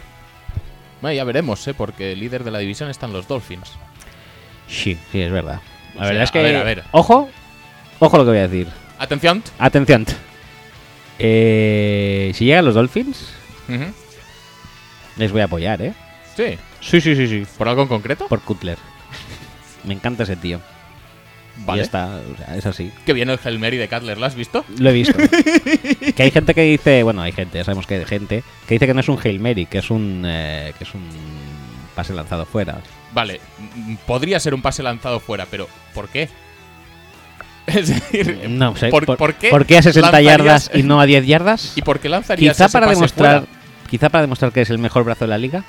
Bueno, 1.00 1.14
ya 1.16 1.25
veremos, 1.25 1.66
¿eh? 1.68 1.75
Porque 1.75 2.12
el 2.12 2.20
líder 2.20 2.42
de 2.44 2.50
la 2.50 2.58
división 2.58 2.88
están 2.90 3.12
los 3.12 3.28
Dolphins. 3.28 3.73
Sí, 4.68 4.99
sí, 5.12 5.20
es 5.20 5.30
verdad. 5.30 5.61
La 5.94 6.00
O 6.00 6.04
sea, 6.04 6.06
verdad 6.08 6.23
es 6.25 6.30
que... 6.30 6.38
a 6.38 6.42
ver, 6.42 6.56
a 6.56 6.62
ver. 6.64 6.85
Ojo, 6.92 7.28
ojo 7.99 8.16
lo 8.18 8.25
que 8.25 8.30
voy 8.30 8.38
a 8.38 8.49
decir. 8.49 8.68
Atención. 8.99 9.42
Atención. 9.58 10.06
Eh, 11.18 12.32
si 12.35 12.44
llegan 12.44 12.64
los 12.64 12.75
Dolphins, 12.75 13.28
les 15.16 15.32
voy 15.32 15.40
a 15.40 15.44
apoyar, 15.44 15.80
¿eh? 15.82 15.94
Sí. 16.37 16.58
Sí, 16.80 17.00
sí, 17.00 17.14
sí, 17.16 17.26
sí. 17.26 17.46
¿Por 17.56 17.68
algo 17.68 17.82
en 17.82 17.88
concreto? 17.88 18.26
Por 18.28 18.40
Cutler. 18.42 18.78
Me 19.85 19.94
encanta 19.94 20.25
ese 20.25 20.37
tío. 20.37 20.61
Y 21.58 21.64
Vale. 21.64 21.78
ya 21.78 21.84
está, 21.84 22.20
o 22.32 22.36
sea, 22.36 22.56
es 22.56 22.66
así. 22.66 22.92
Que 23.06 23.12
viene 23.12 23.32
el 23.32 23.38
Hail 23.42 23.58
Mary 23.58 23.76
de 23.76 23.88
Cutler, 23.88 24.18
¿lo 24.18 24.26
has 24.26 24.34
visto? 24.34 24.64
Lo 24.78 24.90
he 24.90 24.92
visto. 24.92 25.14
que 26.16 26.22
hay 26.22 26.30
gente 26.30 26.54
que 26.54 26.62
dice, 26.62 27.02
bueno, 27.02 27.22
hay 27.22 27.32
gente, 27.32 27.58
ya 27.58 27.64
sabemos 27.64 27.86
que 27.86 27.94
hay 27.96 28.04
gente, 28.04 28.42
que 28.68 28.75
dice 28.75 28.86
que 28.86 28.94
no 28.94 29.00
es 29.00 29.08
un 29.08 29.18
Hail 29.22 29.40
Mary, 29.40 29.66
que 29.66 29.78
es 29.78 29.90
un, 29.90 30.22
eh, 30.26 30.72
que 30.76 30.84
es 30.84 30.94
un 30.94 31.02
pase 31.94 32.12
lanzado 32.12 32.44
fuera. 32.44 32.78
Vale, 33.14 33.40
podría 34.06 34.38
ser 34.38 34.52
un 34.54 34.60
pase 34.62 34.82
lanzado 34.82 35.18
fuera, 35.18 35.46
pero 35.50 35.66
¿por 35.94 36.08
qué? 36.08 36.28
Es 37.66 37.88
decir, 37.88 38.46
No 38.48 38.76
sé, 38.76 38.90
¿por, 38.90 39.04
por 39.06 39.34
qué? 39.34 39.48
a 39.78 39.82
60 39.82 40.00
lanzarías- 40.12 40.22
yardas 40.22 40.70
y 40.75 40.82
no 40.82 41.00
a 41.00 41.06
10 41.06 41.26
yardas? 41.26 41.72
¿Y 41.76 41.82
por 41.82 41.98
qué 42.00 42.08
lanzarías 42.08 42.54
Quizá 42.56 42.66
ese 42.66 42.72
para 42.72 42.86
pase 42.86 42.96
demostrar, 42.96 43.40
fuera? 43.46 43.60
quizá 43.90 44.08
para 44.08 44.22
demostrar 44.22 44.52
que 44.52 44.60
es 44.60 44.70
el 44.70 44.78
mejor 44.78 45.04
brazo 45.04 45.25
de 45.25 45.28
la 45.30 45.38
liga. 45.38 45.64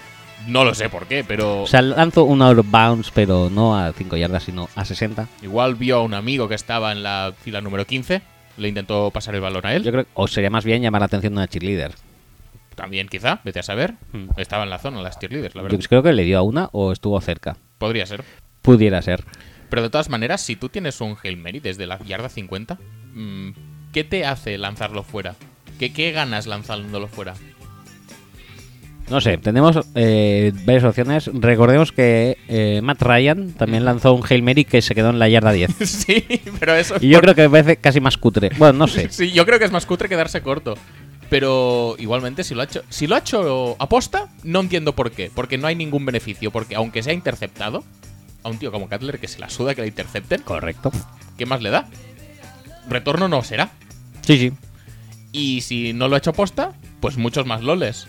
No 0.47 0.63
lo 0.63 0.73
sé 0.73 0.89
por 0.89 1.07
qué, 1.07 1.23
pero 1.23 1.63
O 1.63 1.67
sea, 1.67 1.81
lanzo 1.81 2.23
un 2.23 2.41
out 2.41 2.57
of 2.59 2.71
bounds, 2.71 3.11
pero 3.13 3.49
no 3.49 3.77
a 3.77 3.91
5 3.93 4.15
yardas, 4.17 4.43
sino 4.43 4.69
a 4.75 4.85
60. 4.85 5.27
igual 5.43 5.75
vio 5.75 5.97
a 5.97 6.01
un 6.01 6.13
amigo 6.13 6.47
que 6.47 6.55
estaba 6.55 6.91
en 6.91 7.03
la 7.03 7.33
fila 7.41 7.61
número 7.61 7.85
15, 7.85 8.21
le 8.57 8.67
intentó 8.67 9.11
pasar 9.11 9.35
el 9.35 9.41
balón 9.41 9.65
a 9.65 9.73
él. 9.75 9.83
Yo 9.83 9.91
creo 9.91 10.05
o 10.13 10.27
sería 10.27 10.49
más 10.49 10.63
bien 10.65 10.81
llamar 10.81 11.01
la 11.01 11.05
atención 11.05 11.33
de 11.33 11.37
una 11.39 11.47
cheerleader. 11.47 11.93
También, 12.75 13.07
quizá, 13.07 13.41
vete 13.43 13.59
a 13.59 13.63
saber. 13.63 13.95
Hmm. 14.13 14.27
Estaba 14.37 14.63
en 14.63 14.69
la 14.69 14.77
zona, 14.77 15.01
las 15.01 15.19
cheerleaders, 15.19 15.55
la 15.55 15.61
Yo 15.63 15.67
verdad. 15.69 15.85
creo 15.89 16.03
que 16.03 16.13
le 16.13 16.23
dio 16.23 16.37
a 16.37 16.43
una 16.43 16.69
o 16.71 16.91
estuvo 16.91 17.19
cerca. 17.21 17.57
Podría 17.79 18.05
ser. 18.05 18.23
Pudiera 18.61 19.01
ser. 19.01 19.23
Pero 19.69 19.81
de 19.81 19.89
todas 19.89 20.09
maneras, 20.09 20.41
si 20.41 20.55
tú 20.55 20.69
tienes 20.69 21.01
un 21.01 21.17
Hail 21.21 21.37
Mary 21.37 21.59
desde 21.59 21.87
la 21.87 21.99
yarda 21.99 22.29
50, 22.29 22.77
mm, 23.13 23.49
¿qué 23.91 24.03
te 24.03 24.25
hace 24.25 24.57
lanzarlo 24.57 25.03
fuera? 25.03 25.35
¿Qué, 25.79 25.91
qué 25.91 26.11
ganas 26.11 26.47
lanzándolo 26.47 27.07
fuera? 27.07 27.33
No 29.09 29.21
sé, 29.21 29.37
tenemos 29.37 29.79
eh, 29.95 30.51
varias 30.65 30.83
opciones. 30.83 31.29
Recordemos 31.33 31.93
que 31.93 32.37
eh, 32.49 32.81
Matt 32.83 33.01
Ryan 33.01 33.53
también 33.53 33.85
lanzó 33.85 34.13
un 34.13 34.23
Hail 34.29 34.43
Mary 34.43 34.65
que 34.65 34.81
se 34.81 34.93
quedó 34.95 35.11
en 35.11 35.19
la 35.19 35.29
yarda 35.29 35.53
10. 35.53 35.71
sí, 35.89 36.25
pero 36.59 36.75
eso... 36.75 36.95
es 36.95 37.03
Y 37.03 37.07
yo 37.09 37.17
por- 37.19 37.23
creo 37.23 37.35
que 37.35 37.41
me 37.43 37.49
parece 37.49 37.77
casi 37.77 38.01
más 38.01 38.17
cutre. 38.17 38.51
Bueno, 38.57 38.73
no 38.79 38.87
sé. 38.87 39.07
Sí, 39.11 39.31
yo 39.31 39.45
creo 39.45 39.59
que 39.59 39.65
es 39.65 39.71
más 39.71 39.85
cutre 39.85 40.09
quedarse 40.09 40.41
corto. 40.41 40.75
Pero 41.29 41.95
igualmente, 41.99 42.43
si 42.43 42.53
lo 42.55 42.61
ha 42.61 42.65
hecho, 42.65 42.83
si 42.89 43.07
lo 43.07 43.15
ha 43.15 43.19
hecho 43.19 43.75
aposta, 43.79 44.27
no 44.43 44.59
entiendo 44.61 44.93
por 44.93 45.11
qué. 45.11 45.31
Porque 45.33 45.57
no 45.57 45.67
hay 45.67 45.75
ningún 45.75 46.05
beneficio. 46.05 46.51
Porque 46.51 46.75
aunque 46.75 47.01
sea 47.03 47.13
interceptado, 47.13 47.83
a 48.43 48.49
un 48.49 48.57
tío 48.59 48.71
como 48.73 48.89
Cutler 48.89 49.19
que 49.19 49.27
se 49.29 49.39
la 49.39 49.49
suda 49.49 49.73
que 49.75 49.81
le 49.81 49.87
intercepten, 49.87 50.41
Correcto. 50.41 50.91
¿qué 51.37 51.45
más 51.45 51.61
le 51.61 51.69
da? 51.69 51.87
Retorno 52.89 53.27
no 53.27 53.41
será. 53.43 53.71
Sí, 54.21 54.37
sí. 54.37 54.53
Y 55.31 55.61
si 55.61 55.93
no 55.93 56.07
lo 56.07 56.15
ha 56.15 56.19
hecho 56.19 56.29
aposta, 56.31 56.71
pues 57.01 57.17
muchos 57.17 57.45
más 57.45 57.61
loles. 57.63 58.07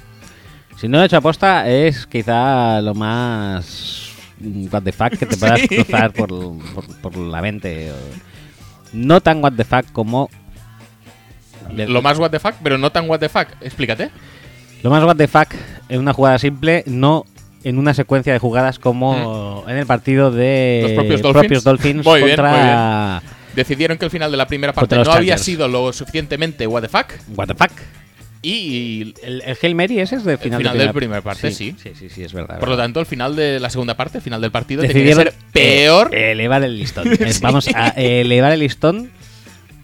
Si 0.80 0.88
no 0.88 0.99
lo 0.99 1.02
he 1.02 1.06
hecho 1.06 1.16
aposta, 1.16 1.68
es 1.68 2.06
quizá 2.06 2.80
lo 2.80 2.94
más. 2.94 4.12
mm, 4.40 4.66
What 4.73 4.82
the 4.82 4.92
fuck 4.92 5.11
que 5.18 5.26
te 5.26 5.37
puedas 5.38 5.61
Sí. 5.61 5.68
cruzar 5.68 6.12
por, 6.12 6.28
por- 6.28 6.97
por 7.02 7.16
la 7.16 7.40
mente. 7.42 7.92
No 8.92 9.20
tan 9.20 9.42
what 9.42 9.52
the 9.54 9.64
fuck 9.64 9.90
como. 9.92 10.30
Lo 11.75 12.00
más 12.00 12.18
what 12.18 12.30
the 12.30 12.38
fuck, 12.40 12.54
pero 12.62 12.78
no 12.78 12.90
tan 12.90 13.08
what 13.11 13.18
the 13.18 13.28
fuck. 13.28 13.49
Explícate. 13.61 14.11
Lo 14.82 14.90
más 14.90 15.02
what 15.04 15.16
the 15.16 15.26
fuck 15.28 15.49
en 15.88 16.00
una 16.00 16.12
jugada 16.12 16.38
simple, 16.38 16.85
no 16.87 17.25
en 17.64 17.78
una 17.78 17.92
secuencia 17.92 18.32
de 18.32 18.38
jugadas 18.38 18.78
como 18.78 19.64
en 19.66 19.76
el 19.76 19.85
partido 19.87 20.30
de 20.30 20.80
Los 20.85 20.92
propios 20.92 21.20
Dolphins. 21.23 21.64
Dolphins 21.64 22.04
Muy 22.06 22.23
bien, 22.23 22.37
contra 22.37 23.20
Decidieron 23.56 23.99
que 23.99 24.04
el 24.04 24.11
final 24.12 24.30
de 24.30 24.37
la 24.37 24.47
primera 24.47 24.73
parte 24.73 24.94
no 24.97 25.11
había 25.12 25.37
sido 25.37 25.66
lo 25.66 25.92
suficientemente 25.92 26.66
what 26.68 26.82
the 26.82 26.88
fuck. 26.88 27.06
what 27.37 27.49
the 27.49 27.54
fuck. 27.54 27.73
Y 28.42 29.14
El, 29.23 29.42
el 29.45 29.57
Hail 29.61 29.75
Mary 29.75 29.99
ese 29.99 30.16
es 30.16 30.25
de 30.25 30.38
final, 30.38 30.59
final 30.61 30.78
de 30.78 30.85
del 30.85 30.92
primer 30.92 31.23
parte, 31.23 31.50
sí. 31.50 31.75
Sí, 31.83 31.90
sí, 31.99 32.09
sí, 32.09 32.23
es 32.23 32.33
verdad. 32.33 32.61
por 32.61 32.68
lo 32.68 32.76
tanto, 32.76 33.00
el 33.00 33.07
final 33.07 33.35
de 33.35 33.59
la 33.59 33.68
segunda 33.68 33.97
parte, 33.97 34.18
el 34.18 34.23
final 34.23 34.40
del 34.40 34.50
partido, 34.52 34.83
tenía 34.83 34.92
que 34.95 34.99
Decidieron 35.00 35.25
ser 35.25 35.35
peor. 35.52 36.14
eh, 36.14 36.33
elevar 36.33 36.62
el 36.62 36.76
listón. 36.78 37.09
Vamos 37.42 37.68
a 37.75 37.88
elevar 37.88 38.52
el 38.52 38.61
listón 38.61 39.11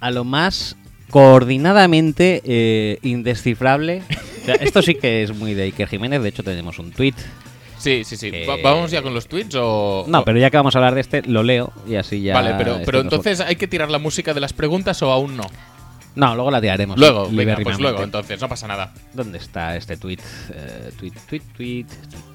a 0.00 0.10
lo 0.12 0.24
más 0.24 0.76
coordinadamente 1.10 2.42
eh, 2.44 2.98
indescifrable. 3.02 4.02
O 4.42 4.44
sea, 4.44 4.54
esto 4.56 4.82
sí 4.82 4.94
que 4.94 5.22
es 5.22 5.34
muy 5.34 5.54
de 5.54 5.64
Iker 5.64 5.88
Jiménez. 5.88 6.22
De 6.22 6.28
hecho, 6.28 6.42
tenemos 6.42 6.78
un 6.78 6.92
tweet. 6.92 7.14
Sí, 7.78 8.02
sí, 8.04 8.16
sí. 8.16 8.30
¿Vamos 8.62 8.90
ya 8.90 9.02
con 9.02 9.12
los 9.14 9.26
tweets 9.26 9.54
o...? 9.58 10.04
No, 10.08 10.24
pero 10.24 10.38
ya 10.38 10.48
que 10.50 10.56
vamos 10.56 10.74
a 10.74 10.78
hablar 10.78 10.94
de 10.94 11.00
este, 11.02 11.22
lo 11.22 11.42
leo 11.42 11.72
y 11.86 11.96
así 11.96 12.22
ya. 12.22 12.34
Vale, 12.34 12.54
pero, 12.56 12.72
este 12.74 12.86
pero 12.86 12.98
nos- 13.02 13.12
entonces 13.12 13.40
hay 13.40 13.56
que 13.56 13.66
tirar 13.68 13.90
la 13.90 13.98
música 13.98 14.32
de 14.32 14.40
las 14.40 14.52
preguntas 14.54 15.02
o 15.02 15.10
aún 15.12 15.36
no. 15.36 15.44
No, 16.14 16.34
luego 16.34 16.50
la 16.50 16.60
tiraremos. 16.60 16.98
Luego, 16.98 17.28
venga, 17.30 17.56
pues 17.62 17.78
luego, 17.78 18.02
entonces, 18.02 18.40
no 18.40 18.48
pasa 18.48 18.68
nada. 18.68 18.92
¿Dónde 19.12 19.38
está 19.38 19.76
este 19.76 19.96
tweet? 19.96 20.18
Eh, 20.52 20.92
tweet, 20.98 21.12
tweet, 21.28 21.42
tweet, 21.56 21.86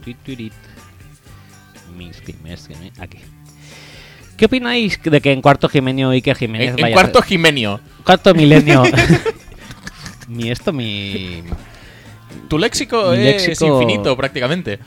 tweet, 0.04 0.16
tweet, 0.26 0.36
tweet. 0.36 0.52
Aquí. 3.00 3.18
¿Qué 4.38 4.46
opináis 4.46 5.00
de 5.04 5.20
que 5.22 5.32
en 5.34 5.42
cuarto 5.42 5.68
Jimenio 5.68 6.12
Iker 6.12 6.36
Jiménez 6.38 6.70
En, 6.70 6.76
en 6.76 6.82
vaya 6.82 6.94
cuarto 6.96 7.22
Jimenio, 7.22 7.82
cuarto 8.06 8.34
milenio? 8.34 8.84
mi 10.28 10.50
esto, 10.50 10.72
mi, 10.72 11.44
tu 12.48 12.58
léxico 12.58 13.12
Mi 13.12 13.28
es 13.28 13.48
léxico- 13.50 13.82
infinito 13.82 14.16
prácticamente. 14.16 14.80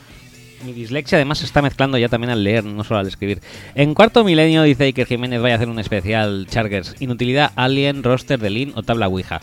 Mi 0.64 0.72
dislexia 0.72 1.18
además 1.18 1.38
se 1.38 1.44
está 1.46 1.62
mezclando 1.62 1.98
ya 1.98 2.08
también 2.08 2.30
al 2.30 2.42
leer, 2.44 2.64
no 2.64 2.84
solo 2.84 3.00
al 3.00 3.06
escribir. 3.08 3.40
En 3.74 3.94
cuarto 3.94 4.24
milenio 4.24 4.62
dice 4.62 4.84
Iker 4.84 5.06
Jiménez 5.06 5.40
vaya 5.40 5.54
a 5.54 5.56
hacer 5.56 5.68
un 5.68 5.78
especial 5.78 6.46
Chargers. 6.48 6.94
Inutilidad, 7.00 7.52
Alien, 7.56 8.02
roster 8.02 8.38
de 8.38 8.50
Lean 8.50 8.72
o 8.74 8.82
tabla 8.82 9.08
Ouija. 9.08 9.40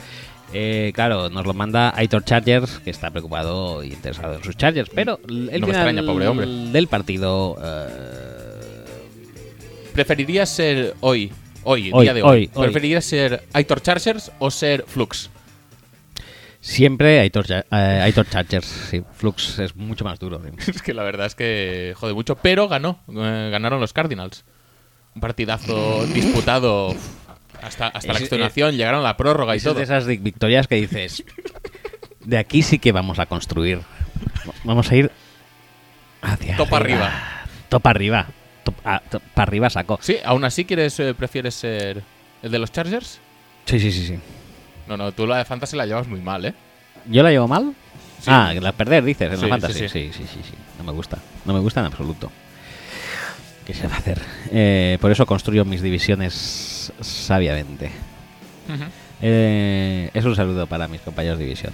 Eh, 0.51 0.91
claro, 0.95 1.29
nos 1.29 1.45
lo 1.45 1.53
manda 1.53 1.93
Aitor 1.95 2.23
Chargers, 2.23 2.79
que 2.79 2.89
está 2.89 3.11
preocupado 3.11 3.83
y 3.83 3.89
interesado 3.89 4.33
en 4.35 4.43
sus 4.43 4.57
Chargers, 4.57 4.89
pero 4.93 5.19
el 5.27 5.45
No 5.61 5.67
me 5.67 5.73
final 5.73 5.87
extraña, 5.89 6.03
pobre 6.03 6.27
hombre. 6.27 6.47
del 6.47 6.87
partido 6.87 7.55
eh, 7.61 7.87
¿Preferirías 9.93 10.49
ser 10.49 10.95
hoy, 11.01 11.31
hoy, 11.63 11.91
Hoy, 11.93 12.03
día 12.05 12.13
de 12.13 12.23
hoy, 12.23 12.29
hoy, 12.29 12.49
hoy. 12.53 12.63
¿preferirías 12.63 13.05
ser 13.05 13.43
Aitor 13.53 13.81
Chargers 13.81 14.31
o 14.39 14.49
ser 14.49 14.85
Flux? 14.87 15.29
Siempre 16.61 17.19
Aitor, 17.19 17.45
eh, 17.51 17.63
Aitor 17.71 18.27
Chargers. 18.29 18.65
Sí, 18.65 19.03
Flux 19.13 19.59
es 19.59 19.75
mucho 19.75 20.03
más 20.05 20.19
duro. 20.19 20.41
es 20.67 20.81
que 20.81 20.93
la 20.93 21.03
verdad 21.03 21.25
es 21.27 21.35
que 21.35 21.93
jode 21.97 22.13
mucho, 22.13 22.35
pero 22.35 22.67
ganó, 22.67 22.99
eh, 23.09 23.49
ganaron 23.51 23.79
los 23.79 23.93
Cardinals. 23.93 24.43
Un 25.15 25.21
partidazo 25.21 26.05
disputado 26.07 26.95
hasta, 27.61 27.87
hasta 27.87 28.13
la 28.13 28.19
extenuación, 28.19 28.75
llegaron 28.77 29.01
a 29.01 29.03
la 29.03 29.17
prórroga 29.17 29.55
y 29.55 29.59
todo. 29.59 29.73
de 29.73 29.83
esas 29.83 30.05
vic- 30.07 30.21
victorias 30.21 30.67
que 30.67 30.75
dices, 30.75 31.23
de 32.23 32.37
aquí 32.37 32.61
sí 32.61 32.79
que 32.79 32.91
vamos 32.91 33.19
a 33.19 33.25
construir. 33.25 33.81
Vamos 34.63 34.91
a 34.91 34.95
ir 34.95 35.11
hacia 36.21 36.57
Topa 36.57 36.77
arriba. 36.77 37.11
Topa 37.69 37.89
arriba. 37.89 38.27
Para 38.83 39.43
arriba 39.43 39.69
saco. 39.69 39.97
Sí, 40.01 40.17
aún 40.23 40.43
así 40.45 40.63
quieres, 40.65 40.99
eh, 40.99 41.13
prefieres 41.15 41.55
ser 41.55 42.03
el 42.43 42.51
de 42.51 42.59
los 42.59 42.71
Chargers. 42.71 43.19
Sí, 43.65 43.79
sí, 43.79 43.91
sí, 43.91 44.05
sí. 44.05 44.19
No, 44.89 44.97
no, 44.97 45.11
tú 45.13 45.25
la 45.27 45.37
de 45.37 45.45
Fantasy 45.45 45.77
la 45.77 45.85
llevas 45.85 46.07
muy 46.07 46.19
mal, 46.19 46.43
¿eh? 46.45 46.53
¿Yo 47.05 47.23
la 47.23 47.29
llevo 47.29 47.47
mal? 47.47 47.73
Sí. 48.19 48.25
Ah, 48.27 48.53
la 48.59 48.71
perder, 48.73 49.03
dices, 49.03 49.31
en 49.31 49.37
Sí, 49.37 49.43
la 49.43 49.49
fantasy. 49.49 49.87
sí, 49.87 49.87
Sí 49.87 50.11
sí. 50.13 50.25
sí. 50.27 50.53
No 50.77 50.83
me 50.83 50.91
gusta. 50.91 51.17
No 51.45 51.53
me 51.53 51.59
gusta 51.59 51.79
en 51.79 51.85
absoluto. 51.85 52.31
¿Qué 53.65 53.73
se 53.73 53.87
va 53.87 53.95
a 53.95 53.99
hacer? 53.99 54.19
Eh, 54.51 54.97
por 54.99 55.11
eso 55.11 55.25
construyo 55.27 55.63
mis 55.63 55.81
divisiones 55.81 56.91
sabiamente. 57.01 57.91
Eh, 59.21 60.09
es 60.13 60.25
un 60.25 60.35
saludo 60.35 60.65
para 60.67 60.87
mis 60.87 61.01
compañeros 61.01 61.37
de 61.37 61.45
división. 61.45 61.71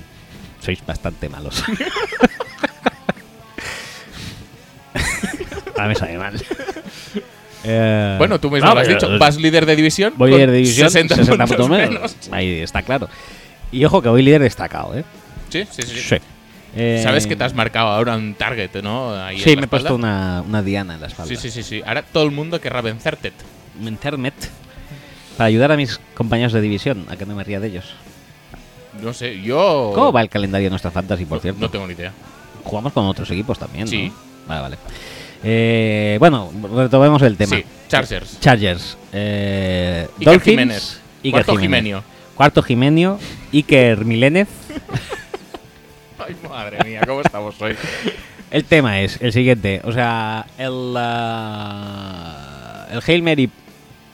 Sois 0.60 0.86
bastante 0.86 1.29
malos. 1.29 1.63
Ahora 5.75 5.88
me 5.88 5.95
sabe 5.95 6.17
mal. 6.17 6.34
Eh, 7.67 8.15
Bueno, 8.17 8.39
tú 8.39 8.51
mismo 8.51 8.67
no, 8.69 8.75
lo 8.75 8.81
has 8.81 8.88
dicho. 8.88 9.10
Vas 9.19 9.38
líder 9.38 9.65
de 9.65 9.75
división. 9.75 10.13
Voy 10.17 10.31
líder 10.31 10.51
de 10.51 10.57
división, 10.57 10.89
60, 10.89 11.15
60 11.15 11.48
puntos 11.48 11.69
menos. 11.69 11.89
menos. 11.93 12.15
Ahí 12.31 12.60
está 12.60 12.81
claro. 12.84 13.10
Y 13.72 13.84
ojo 13.86 14.01
que 14.01 14.10
voy 14.10 14.22
líder 14.22 14.41
destacado, 14.41 14.95
¿eh? 14.98 15.03
Sí, 15.50 15.65
sí, 15.72 15.81
sí. 15.81 16.00
Sí. 16.00 16.15
Eh, 16.77 17.00
Sabes 17.03 17.25
que 17.25 17.36
te 17.36 17.43
has 17.43 17.53
marcado 17.53 17.88
ahora 17.88 18.15
un 18.17 18.34
target, 18.36 18.69
¿no? 18.84 19.15
Ahí 19.15 19.39
Sí, 19.39 19.55
me 19.55 19.63
he 19.63 19.67
puesto 19.67 19.95
una, 19.95 20.43
una 20.45 20.62
diana 20.62 20.95
en 20.95 21.01
la 21.01 21.07
espalda. 21.07 21.29
Sí, 21.29 21.38
sí, 21.38 21.50
sí, 21.50 21.63
sí. 21.63 21.81
Ahora 21.86 22.01
todo 22.03 22.24
el 22.24 22.31
mundo 22.31 22.60
querrá 22.60 22.81
vencerte. 22.81 23.31
Internet. 23.81 24.34
Para 25.38 25.48
ayudar 25.48 25.72
a 25.72 25.77
mis 25.77 26.00
compañeros 26.15 26.53
de 26.53 26.62
división, 26.62 27.05
a 27.10 27.15
que 27.15 27.25
no 27.25 27.36
me 27.36 27.43
ría 27.43 27.60
de 27.60 27.67
ellos. 27.67 27.93
No 29.01 29.13
sé, 29.13 29.41
yo. 29.41 29.91
¿Cómo 29.93 30.12
va 30.12 30.22
el 30.22 30.29
calendario 30.29 30.65
de 30.67 30.69
nuestra 30.69 30.91
fantasy, 30.91 31.25
por 31.25 31.38
No- 31.38 31.41
cierto? 31.41 31.60
No 31.62 31.69
tengo 31.69 31.88
ni 31.88 31.93
idea. 31.93 32.12
Jugamos 32.63 32.93
con 32.93 33.05
otros 33.05 33.29
equipos 33.31 33.57
también, 33.60 33.86
¿no? 33.86 33.91
Sí. 33.91 34.12
Vale, 34.48 34.62
vale. 34.62 34.77
Eh, 35.47 36.17
bueno, 36.19 36.51
retomemos 36.75 37.21
el 37.21 37.37
tema. 37.37 37.55
Sí, 37.55 37.63
Chargers. 37.87 38.39
Chargers. 38.39 38.97
Eh, 39.13 40.07
Iker 40.17 40.25
Dolphins. 40.25 40.43
Jiménez. 40.51 40.99
Iker 41.23 41.31
Cuarto 41.31 41.51
Jiménez. 41.55 41.61
Jimenio. 41.83 42.03
Cuarto 42.35 42.61
Jimenio. 42.63 43.19
Iker 43.53 44.05
Milénez. 44.05 44.47
Ay, 46.17 46.35
madre 46.49 46.77
mía, 46.83 47.01
¿cómo 47.05 47.21
estamos 47.21 47.61
hoy? 47.61 47.75
El 48.49 48.63
tema 48.65 49.01
es 49.01 49.21
el 49.21 49.31
siguiente. 49.33 49.81
O 49.83 49.91
sea, 49.91 50.45
el. 50.57 50.93
ah, 50.97 52.87
el 52.91 53.01
Hail 53.05 53.21
Mary. 53.21 53.49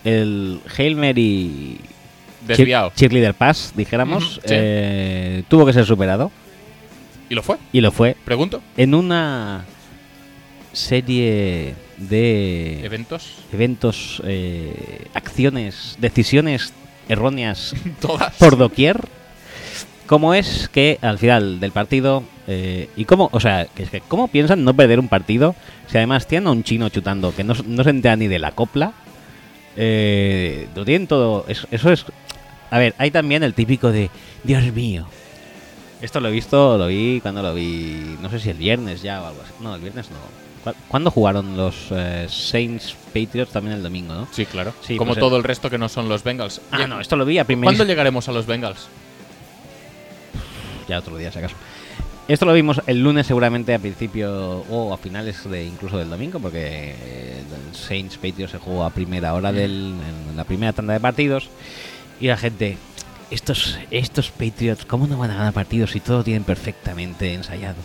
El 0.04 0.60
Hail 0.78 0.96
Mary. 0.96 1.80
Desviado. 2.46 2.90
cheer- 2.90 2.96
Cheerleader 2.96 3.34
Pass, 3.36 3.72
dijéramos. 3.76 4.36
Sí. 4.44 4.50
eh, 4.50 5.44
tuvo 5.48 5.66
que 5.66 5.74
ser 5.74 5.86
superado. 5.86 6.32
¿Y 7.30 7.36
lo 7.36 7.44
fue? 7.44 7.58
Y 7.72 7.80
lo 7.82 7.92
fue. 7.92 8.18
Pregunto. 8.26 8.62
En 8.76 8.94
una 8.96 9.64
serie 10.74 11.76
de 11.98 12.86
¿Eventos? 12.86 13.34
eventos, 13.54 14.22
eh, 14.26 15.06
acciones, 15.14 15.98
decisiones 16.00 16.74
erróneas 17.10 17.74
Todas. 18.02 18.36
por 18.36 18.58
doquier. 18.58 19.00
¿Cómo 20.08 20.34
es 20.34 20.68
que 20.70 20.98
al 21.02 21.18
final 21.20 21.60
del 21.62 21.72
partido 21.72 22.24
eh, 22.48 22.90
y 22.98 23.06
cómo, 23.06 23.30
o 23.32 23.40
sea, 23.40 23.68
que 23.74 23.84
es 23.84 23.90
que 23.90 24.02
cómo 24.02 24.28
piensan 24.28 24.64
no 24.66 24.74
perder 24.74 25.00
un 25.00 25.08
partido 25.08 25.56
si 25.88 25.98
además 25.98 26.28
tienen 26.28 26.48
a 26.48 26.52
un 26.52 26.64
chino 26.64 26.90
chutando 26.90 27.34
que 27.34 27.46
no, 27.46 27.54
no 27.66 27.84
se 27.84 27.90
entera 27.92 28.16
ni 28.18 28.28
de 28.28 28.40
la 28.40 28.52
copla? 28.52 28.92
Eh, 29.78 30.68
lo 30.76 30.84
tienen 30.84 31.08
todo, 31.08 31.46
eso, 31.48 31.66
eso 31.72 31.92
es. 31.94 32.06
A 32.72 32.78
ver, 32.78 32.94
hay 32.98 33.10
también 33.12 33.44
el 33.44 33.54
típico 33.54 33.92
de 33.92 34.10
Dios 34.44 34.64
mío. 34.74 35.08
Esto 36.02 36.20
lo 36.20 36.28
he 36.30 36.32
visto, 36.32 36.78
lo 36.78 36.88
vi 36.88 37.20
cuando 37.22 37.42
lo 37.42 37.54
vi, 37.54 38.18
no 38.22 38.30
sé 38.30 38.40
si 38.40 38.50
el 38.50 38.58
viernes 38.58 39.02
ya 39.02 39.22
o 39.22 39.28
algo 39.28 39.42
así. 39.44 39.54
No, 39.62 39.76
el 39.76 39.82
viernes 39.82 40.10
no. 40.10 40.18
¿Cu- 40.64 40.74
¿Cuándo 40.88 41.10
jugaron 41.12 41.58
los 41.58 41.76
eh, 41.92 42.28
Saints 42.30 42.96
Patriots 43.14 43.52
también 43.52 43.76
el 43.78 43.84
domingo, 43.84 44.14
no? 44.14 44.28
Sí, 44.32 44.46
claro. 44.46 44.74
Sí, 44.82 44.96
Como 44.98 45.10
pues, 45.12 45.20
todo 45.20 45.38
el 45.38 45.44
resto 45.44 45.70
que 45.70 45.78
no 45.78 45.90
son 45.90 46.08
los 46.10 46.24
Bengals. 46.24 46.62
Ah, 46.72 46.80
Ya- 46.80 46.88
no, 46.88 47.00
esto 47.00 47.16
lo 47.16 47.26
vi 47.26 47.40
a 47.40 47.46
primer 47.46 47.66
¿Cuándo 47.66 47.84
llegaremos 47.84 48.28
a 48.30 48.32
los 48.32 48.46
Bengals? 48.46 48.88
Ya 50.88 51.00
otro 51.00 51.18
día, 51.18 51.32
si 51.32 51.40
acaso. 51.40 51.56
Esto 52.28 52.46
lo 52.46 52.54
vimos 52.54 52.82
el 52.88 53.02
lunes 53.02 53.28
seguramente 53.28 53.74
a 53.74 53.80
principio 53.80 54.64
o 54.70 54.94
a 54.94 54.98
finales 54.98 55.50
de 55.50 55.66
incluso 55.66 55.98
del 55.98 56.10
domingo, 56.10 56.40
porque 56.40 56.96
eh, 56.98 57.44
el 57.70 57.76
Saints 57.76 58.16
Patriots 58.18 58.52
se 58.52 58.58
jugó 58.58 58.84
a 58.86 58.90
primera 58.92 59.34
hora 59.34 59.52
del, 59.52 59.96
en 60.30 60.38
la 60.38 60.44
primera 60.44 60.72
tanda 60.72 60.94
de 60.94 61.00
partidos 61.00 61.50
y 62.20 62.28
la 62.28 62.38
gente, 62.38 62.78
estos, 63.32 63.78
estos 63.90 64.30
Patriots, 64.32 64.86
¿cómo 64.86 65.08
no 65.08 65.18
van 65.18 65.32
a 65.32 65.36
ganar 65.36 65.54
partidos 65.54 65.92
si 65.92 66.00
todo 66.00 66.24
tienen 66.24 66.44
perfectamente 66.44 67.34
ensayado? 67.34 67.78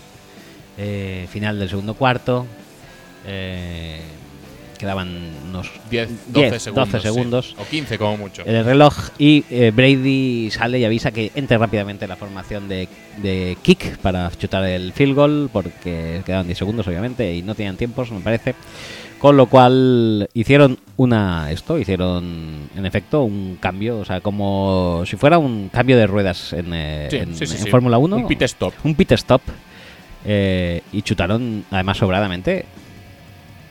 Eh, 0.79 1.27
final 1.33 1.59
del 1.59 1.71
segundo 1.71 1.95
cuarto, 1.95 2.47
eh, 3.27 4.01
quedaban 4.79 5.09
unos 5.49 5.71
10, 5.91 6.09
12 6.33 6.51
10, 6.51 6.63
segundos. 6.63 6.93
12 6.93 6.99
sí. 6.99 7.03
segundos. 7.03 7.55
O 7.59 7.65
15 7.65 7.99
como 7.99 8.17
mucho. 8.17 8.43
el 8.45 8.65
reloj 8.65 8.95
y 9.19 9.45
eh, 9.51 9.73
Brady 9.75 10.51
sale 10.51 10.79
y 10.79 10.85
avisa 10.85 11.11
que 11.11 11.33
entre 11.35 11.59
rápidamente 11.59 12.05
en 12.05 12.11
la 12.11 12.17
formación 12.17 12.69
de, 12.69 12.89
de 13.23 13.57
kick 13.63 13.97
para 13.99 14.31
chutar 14.33 14.65
el 14.65 14.93
field 14.93 15.15
goal 15.15 15.51
porque 15.53 16.23
quedaban 16.25 16.47
10 16.47 16.59
segundos 16.59 16.87
obviamente 16.87 17.35
y 17.35 17.43
no 17.43 17.55
tenían 17.55 17.77
tiempos 17.77 18.11
me 18.13 18.21
parece 18.21 18.55
con 19.19 19.37
lo 19.39 19.47
cual 19.47 20.29
hicieron 20.35 20.79
una 20.99 21.51
esto 21.51 21.79
hicieron 21.79 22.69
en 22.77 22.85
efecto 22.87 23.23
un 23.23 23.57
cambio 23.59 23.99
o 24.01 24.05
sea 24.05 24.21
como 24.21 25.05
si 25.07 25.17
fuera 25.17 25.39
un 25.39 25.71
cambio 25.71 25.97
de 25.97 26.07
ruedas 26.07 26.53
en, 26.53 26.75
eh, 26.75 27.09
Sí, 27.11 27.17
en, 27.17 27.35
sí, 27.35 27.47
sí, 27.47 27.57
en 27.57 27.65
sí. 27.65 27.71
Fórmula 27.71 27.97
1 27.97 28.17
Un 28.17 28.27
pit 28.29 28.43
stop. 28.43 28.75
un 28.85 28.95
pit 28.95 29.13
stop 29.13 29.41
eh, 30.27 30.83
y 30.93 31.01
chutaron 31.03 31.65
además 31.71 31.97
sobradamente 31.97 32.67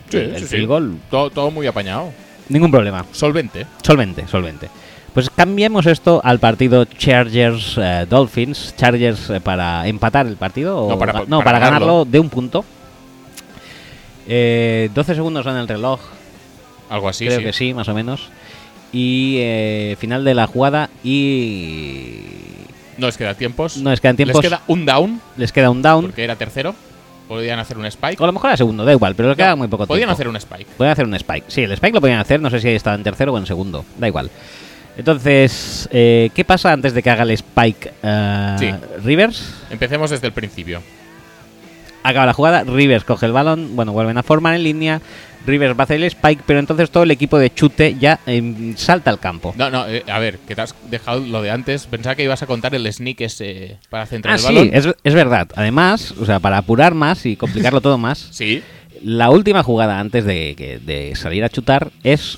Sí, 0.10 0.18
el 0.18 0.36
sí, 0.36 0.42
sí. 0.42 0.48
field 0.48 0.68
goal 0.68 0.98
Todo, 1.10 1.30
todo 1.30 1.52
muy 1.52 1.66
apañado. 1.68 2.12
ningún 2.50 2.72
problema 2.72 3.06
Solvente. 3.12 3.66
Solvente, 3.84 4.28
solvente. 4.28 4.70
Pues 5.14 5.30
cambiemos 5.30 5.86
esto 5.86 6.20
al 6.24 6.40
partido 6.40 6.84
Chargers 6.86 7.76
eh, 7.78 8.06
Dolphins. 8.10 8.76
Chargers 8.76 9.30
eh, 9.30 9.40
para 9.42 9.88
empatar 9.88 10.28
el 10.28 10.36
partido 10.36 10.78
o 10.78 10.90
No, 10.90 11.00
para- 11.00 11.14
no, 11.14 11.38
para 11.40 11.44
para 11.44 11.60
ganarlo. 11.60 11.86
ganarlo. 11.88 12.06
de 12.06 12.20
un 12.20 12.30
punto. 12.30 12.66
Eh, 14.28 14.90
12 14.94 15.16
segundos 15.16 15.46
en 15.46 15.56
el 15.56 15.68
reloj, 15.68 16.00
Algo 16.90 17.10
así, 17.10 17.26
creo 17.28 17.40
sí. 17.40 17.44
que 17.46 17.54
sí, 17.54 17.74
más 17.74 17.88
o 17.88 17.94
menos. 17.94 18.30
Y 18.92 19.38
eh, 19.40 19.98
final 20.00 20.24
de 20.24 20.34
la 20.34 20.48
jugada 20.48 20.90
y 21.04 22.22
No 22.98 23.08
les 23.08 23.18
queda 23.18 23.34
tiempos. 23.36 23.78
no 23.78 23.90
les 23.92 24.02
quedan 24.02 24.16
tiempos. 24.16 24.42
Les 24.44 24.50
queda 24.52 24.62
un 24.68 24.86
down, 24.86 25.22
les 25.38 25.52
queda 25.52 25.70
un 25.70 25.82
down. 25.82 26.06
porque 26.06 26.24
era 26.24 26.36
tercero. 26.36 26.76
Podían 27.28 27.60
hacer 27.60 27.78
un 27.78 27.86
spike. 27.86 28.20
O 28.22 28.24
a 28.24 28.28
lo 28.28 28.34
mejor 28.34 28.50
era 28.52 28.58
segundo, 28.58 28.86
da 28.86 28.92
igual, 28.92 29.16
pero 29.16 29.30
les 29.30 29.38
queda 29.38 29.50
No, 29.52 29.58
muy 29.58 29.68
poco 29.68 29.88
Podían 29.88 30.02
tiempo. 30.08 30.14
hacer 30.14 30.28
un 30.28 30.36
spike. 30.36 30.68
Podían 30.78 30.92
hacer 30.92 31.06
un 31.06 31.14
spike. 31.16 31.46
Sí, 31.48 31.62
el 31.64 31.72
spike 31.72 31.94
lo 31.96 32.02
podían 32.02 32.20
hacer, 32.20 32.40
no 32.40 32.50
sé 32.50 32.60
si 32.60 32.70
estaba 32.70 32.96
en 32.96 33.04
tercero 33.04 33.34
o 33.34 33.38
en 33.38 33.46
segundo, 33.46 33.84
da 33.98 34.08
igual. 34.08 34.30
Entonces, 34.98 35.90
eh, 35.92 36.30
¿qué 36.34 36.46
pasa 36.46 36.72
antes 36.72 36.94
de 36.94 37.04
que 37.04 37.10
haga 37.10 37.24
el 37.24 37.32
spike 37.32 37.92
eh, 38.04 38.56
Sí. 38.60 38.70
Rivers? 39.04 39.54
Empecemos 39.70 40.10
desde 40.10 40.28
el 40.28 40.34
principio. 40.34 40.82
Acaba 42.08 42.26
la 42.28 42.34
jugada, 42.34 42.64
Rivers 42.64 43.04
coge 43.04 43.26
el 43.26 43.32
balón, 43.32 43.76
bueno, 43.76 43.92
vuelven 43.94 44.18
a 44.18 44.24
formar 44.24 44.54
en 44.56 44.64
línea, 44.64 45.02
Rivers 45.48 45.78
va 45.78 45.82
a 45.82 45.84
hacer 45.86 45.98
el 45.98 46.04
spike, 46.04 46.44
pero 46.46 46.60
entonces 46.60 46.90
todo 46.92 47.04
el 47.04 47.12
equipo 47.12 47.38
de 47.40 47.54
chute 47.54 47.96
ya 48.00 48.20
em, 48.26 48.76
salta 48.78 49.10
al 49.10 49.20
campo. 49.20 49.54
No, 49.58 49.70
no, 49.70 49.88
eh, 49.88 50.04
a 50.08 50.20
ver, 50.20 50.38
que 50.40 50.56
te 50.56 50.62
has 50.62 50.76
dejado 50.90 51.20
lo 51.22 51.42
de 51.42 51.52
antes. 51.52 51.86
Pensaba 51.86 52.16
que 52.16 52.24
ibas 52.24 52.42
a 52.44 52.48
contar 52.48 52.74
el 52.76 52.92
sneak 52.92 53.22
ese 53.22 53.78
para 53.90 54.06
centrar 54.06 54.34
Ah, 54.34 54.36
el 54.36 54.42
sí, 54.42 54.48
balón. 54.48 54.70
es, 54.74 54.88
es 55.04 55.14
verdad. 55.14 55.48
Además, 55.56 56.14
o 56.20 56.26
sea, 56.26 56.40
para 56.40 56.58
apurar 56.58 56.94
más 56.94 57.26
y 57.26 57.36
complicarlo 57.36 57.82
todo 57.82 57.98
más, 57.98 58.28
Sí. 58.32 58.62
la 59.04 59.30
última 59.30 59.62
jugada 59.64 60.00
antes 60.00 60.26
de, 60.26 60.80
de 60.86 61.16
salir 61.16 61.44
a 61.44 61.50
chutar 61.50 61.92
es 62.04 62.38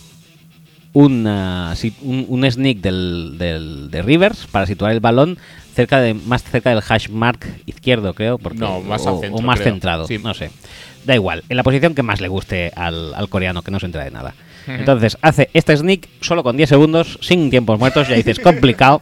una, 0.93 1.75
un, 2.01 2.25
un 2.27 2.51
sneak 2.51 2.77
del, 2.79 3.35
del- 3.37 3.91
de 3.91 4.01
Rivers 4.01 4.47
para 4.47 4.65
situar 4.65 4.91
el 4.91 4.99
balón 4.99 5.37
cerca 5.77 6.01
de 6.01 6.13
más 6.13 6.43
cerca 6.43 6.71
del 6.71 6.81
hash 6.85 7.07
mark 7.09 7.39
izquierdo, 7.65 8.13
creo. 8.13 8.37
Porque, 8.37 8.57
No, 8.59 8.81
más 8.81 9.05
o, 9.05 9.09
al 9.15 9.19
centro, 9.21 9.37
o 9.37 9.41
más 9.41 9.59
creo. 9.61 9.71
centrado, 9.73 10.07
Sí. 10.07 10.17
no 10.17 10.33
sé. 10.33 10.49
Da 11.05 11.15
igual, 11.15 11.43
en 11.47 11.55
la 11.55 11.63
posición 11.63 11.95
que 11.95 12.03
más 12.03 12.19
le 12.19 12.27
guste 12.27 12.73
al, 12.75 13.13
al 13.13 13.29
coreano, 13.29 13.61
que 13.61 13.71
no 13.71 13.79
se 13.79 13.85
entra 13.85 14.03
de 14.03 14.11
nada. 14.11 14.33
Entonces, 14.67 15.17
hace 15.21 15.49
este 15.53 15.77
sneak 15.77 16.09
solo 16.19 16.43
con 16.43 16.57
10 16.57 16.67
segundos, 16.67 17.17
sin 17.21 17.49
tiempos 17.49 17.79
muertos, 17.79 18.09
ya 18.09 18.15
dices, 18.15 18.37
complicado. 18.39 18.99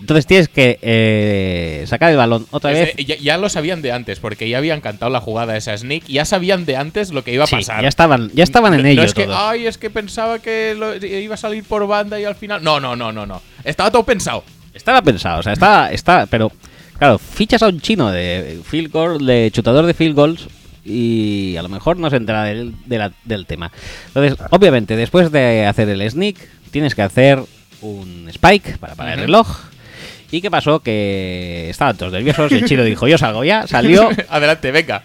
Entonces 0.00 0.26
tienes 0.26 0.48
que 0.50 0.78
eh, 0.82 1.84
sacar 1.86 2.10
el 2.10 2.18
balón 2.18 2.46
otra 2.50 2.72
vez. 2.72 2.94
ya, 2.96 3.16
ya 3.16 3.38
lo 3.38 3.48
sabían 3.48 3.80
de 3.80 3.90
antes, 3.92 4.20
porque 4.20 4.46
ya 4.50 4.58
habían 4.58 4.82
cantado 4.82 5.10
la 5.10 5.20
jugada 5.22 5.56
esa 5.56 5.74
sneak. 5.78 6.04
Ya 6.08 6.26
sabían 6.26 6.66
de 6.66 6.76
antes 6.76 7.10
lo 7.10 7.24
que 7.24 7.32
iba 7.32 7.44
a 7.44 7.46
Sí, 7.46 7.56
pasar. 7.56 7.80
ya 7.80 7.88
estaban, 7.88 8.30
ya 8.34 8.44
estaban 8.44 8.74
en 8.74 8.82
No- 8.82 8.88
ello 8.88 9.00
No 9.00 9.06
es 9.06 9.14
que, 9.14 9.24
todos. 9.24 9.38
ay, 9.40 9.66
es 9.66 9.78
que 9.78 9.88
pensaba 9.88 10.40
que 10.40 10.74
lo- 10.76 10.94
iba 10.96 11.34
a 11.34 11.38
salir 11.38 11.64
por 11.64 11.86
banda 11.86 12.20
y 12.20 12.24
al 12.24 12.34
final. 12.34 12.62
No, 12.62 12.80
no, 12.80 12.94
no, 12.96 13.12
no, 13.12 13.24
no. 13.24 13.40
Estaba 13.64 13.90
todo 13.90 14.02
pensado. 14.02 14.44
Estaba 14.74 15.00
pensado, 15.02 15.40
o 15.40 15.42
sea, 15.42 15.52
estaba, 15.52 15.90
está, 15.92 16.26
pero 16.26 16.50
claro, 16.98 17.18
fichas 17.18 17.62
a 17.62 17.68
un 17.68 17.80
chino 17.80 18.10
de 18.10 18.60
field 18.68 18.90
goal, 18.92 19.24
de 19.24 19.50
chutador 19.52 19.86
de 19.86 19.94
field 19.94 20.14
goals 20.16 20.48
y 20.84 21.56
a 21.56 21.62
lo 21.62 21.68
mejor 21.68 21.96
no 21.98 22.10
se 22.10 22.16
entera 22.16 22.44
del, 22.44 22.74
de 22.84 22.98
la- 22.98 23.12
del 23.24 23.46
tema. 23.46 23.70
Entonces, 24.08 24.36
obviamente, 24.50 24.96
después 24.96 25.30
de 25.32 25.66
hacer 25.66 25.88
el 25.88 26.10
sneak, 26.10 26.36
tienes 26.70 26.94
que 26.94 27.02
hacer 27.02 27.40
un 27.80 28.26
spike 28.28 28.78
para 28.78 28.94
parar 28.94 29.14
el 29.14 29.20
reloj. 29.26 29.48
¿Y 30.30 30.40
qué 30.40 30.50
pasó? 30.50 30.80
Que 30.80 31.70
estaban 31.70 31.96
todos 31.96 32.12
nerviosos 32.12 32.50
y 32.50 32.56
el 32.56 32.64
chino 32.64 32.82
dijo, 32.82 33.06
yo 33.06 33.16
salgo 33.16 33.44
ya, 33.44 33.66
salió 33.68 34.08
Adelante, 34.28 34.72
venga. 34.72 35.00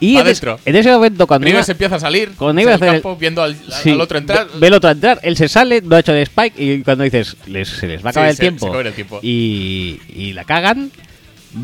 Y 0.00 0.16
en, 0.16 0.26
es- 0.26 0.40
dentro. 0.40 0.58
en 0.64 0.76
ese 0.76 0.90
momento 0.90 1.26
cuando 1.26 1.44
Primero 1.44 1.62
se 1.64 1.72
empieza 1.72 1.96
a 1.96 2.00
salir. 2.00 2.32
cuando 2.36 2.60
iba 2.62 2.72
a 2.72 2.74
el 2.76 2.82
hacer 2.82 3.02
el- 3.04 3.16
viendo 3.16 3.42
al, 3.42 3.54
Sí, 3.82 3.90
al 3.90 4.00
otro 4.00 4.18
entrar. 4.18 4.46
Ve, 4.54 4.58
ve 4.60 4.66
el 4.68 4.72
otro 4.74 4.90
entrar, 4.90 5.20
él 5.22 5.36
se 5.36 5.48
sale, 5.48 5.82
no 5.82 5.96
ha 5.96 6.00
hecho 6.00 6.12
el 6.12 6.22
spike 6.22 6.54
y 6.58 6.82
cuando 6.82 7.04
dices, 7.04 7.36
les- 7.46 7.68
se 7.68 7.86
les 7.86 8.04
va 8.04 8.10
a 8.10 8.12
Sí, 8.12 8.18
acabar 8.18 8.30
el 8.30 8.36
se- 8.36 8.40
tiempo, 8.42 8.72
se 8.72 8.80
el 8.88 8.94
tiempo. 8.94 9.20
Y, 9.22 10.00
y 10.14 10.32
la 10.32 10.44
cagan, 10.44 10.90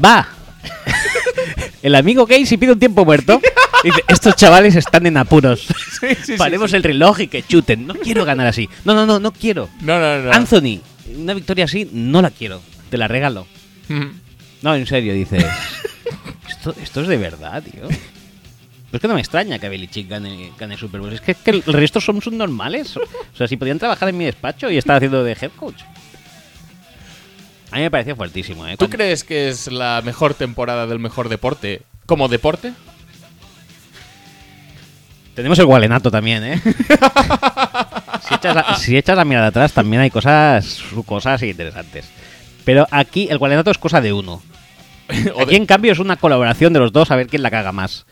va. 0.05 0.29
el 1.83 1.95
amigo 1.95 2.27
Casey 2.27 2.57
pide 2.57 2.73
un 2.73 2.79
tiempo 2.79 3.05
muerto 3.05 3.41
y 3.85 3.89
dice, 3.89 4.03
estos 4.09 4.35
chavales 4.37 4.75
están 4.77 5.07
en 5.07 5.17
apuros. 5.17 5.67
Sí, 6.01 6.09
sí, 6.09 6.17
sí, 6.25 6.37
Paremos 6.37 6.71
sí. 6.71 6.77
el 6.77 6.83
reloj 6.83 7.21
y 7.21 7.29
que 7.29 7.43
chuten. 7.43 7.87
No 7.87 7.95
quiero 7.95 8.25
ganar 8.25 8.47
así. 8.47 8.69
No, 8.85 8.95
no, 8.95 9.07
no, 9.07 9.19
no 9.21 9.33
quiero. 9.33 9.69
No, 9.81 9.99
no, 9.99 10.19
no. 10.23 10.33
Anthony, 10.33 10.81
una 11.17 11.35
victoria 11.35 11.65
así 11.67 11.89
no 11.93 12.21
la 12.23 12.31
quiero. 12.31 12.61
Te 12.91 12.99
la 12.99 13.09
regalo. 13.09 13.47
Mm. 13.89 14.05
No, 14.63 14.75
en 14.75 14.87
serio, 14.87 15.15
dices. 15.15 15.45
esto, 16.49 16.75
esto 16.83 17.01
es 17.03 17.09
de 17.09 17.17
verdad, 17.17 17.63
tío. 17.63 17.83
Pero 18.91 18.99
es 18.99 19.01
que 19.01 19.09
no 19.09 19.15
me 19.15 19.21
extraña 19.21 19.59
que 19.59 19.69
Belichick 19.69 20.09
gane, 20.09 20.53
gane 20.59 20.77
Super 20.77 21.01
Bowl. 21.01 21.13
Es 21.13 21.21
que, 21.21 21.35
que 21.35 21.51
el 21.51 21.63
resto 21.65 22.01
son 22.01 22.23
subnormales. 22.23 22.97
O 22.97 23.01
sea, 23.37 23.49
si 23.49 23.57
podían 23.57 23.79
trabajar 23.79 24.09
en 24.09 24.17
mi 24.17 24.25
despacho 24.25 24.71
y 24.71 24.77
estar 24.79 24.97
haciendo 24.97 25.25
de 25.25 25.33
head 25.33 25.51
coach. 25.57 25.83
A 27.73 27.77
mí 27.77 27.83
me 27.83 27.91
pareció 27.91 28.15
fuertísimo, 28.15 28.67
¿eh? 28.67 28.73
¿Tú 28.73 28.85
Cuando- 28.87 28.97
crees 28.97 29.25
que 29.25 29.49
es 29.49 29.71
la 29.71 30.01
mejor 30.05 30.35
temporada 30.35 30.87
del 30.87 31.01
mejor 31.01 31.29
deporte 31.29 31.83
como 32.07 32.29
deporte? 32.29 32.73
Tenemos 35.35 35.59
el 35.59 35.67
Gualenato 35.67 36.11
también, 36.11 36.45
¿eh? 36.45 36.63
si, 38.27 38.35
echas 38.35 38.55
la, 38.55 38.77
si 38.77 38.97
echas 38.97 39.17
la 39.17 39.25
mirada 39.25 39.49
atrás, 39.49 39.73
también 39.73 40.01
hay 40.01 40.11
cosas, 40.11 40.81
cosas 41.05 41.43
interesantes. 41.43 42.07
Pero 42.65 42.87
aquí 42.91 43.29
el 43.31 43.37
Gualenato 43.39 43.71
es 43.71 43.79
cosa 43.79 44.01
de 44.01 44.13
uno. 44.13 44.43
Aquí, 45.41 45.55
en 45.55 45.67
cambio, 45.67 45.93
es 45.93 46.01
una 46.01 46.17
colaboración 46.17 46.73
de 46.73 46.81
los 46.81 46.91
dos 46.93 47.13
a 47.13 47.17
ver 47.17 47.29
quién 47.29 47.43
la 47.43 47.51
caga 47.51 47.71
más. 47.71 48.07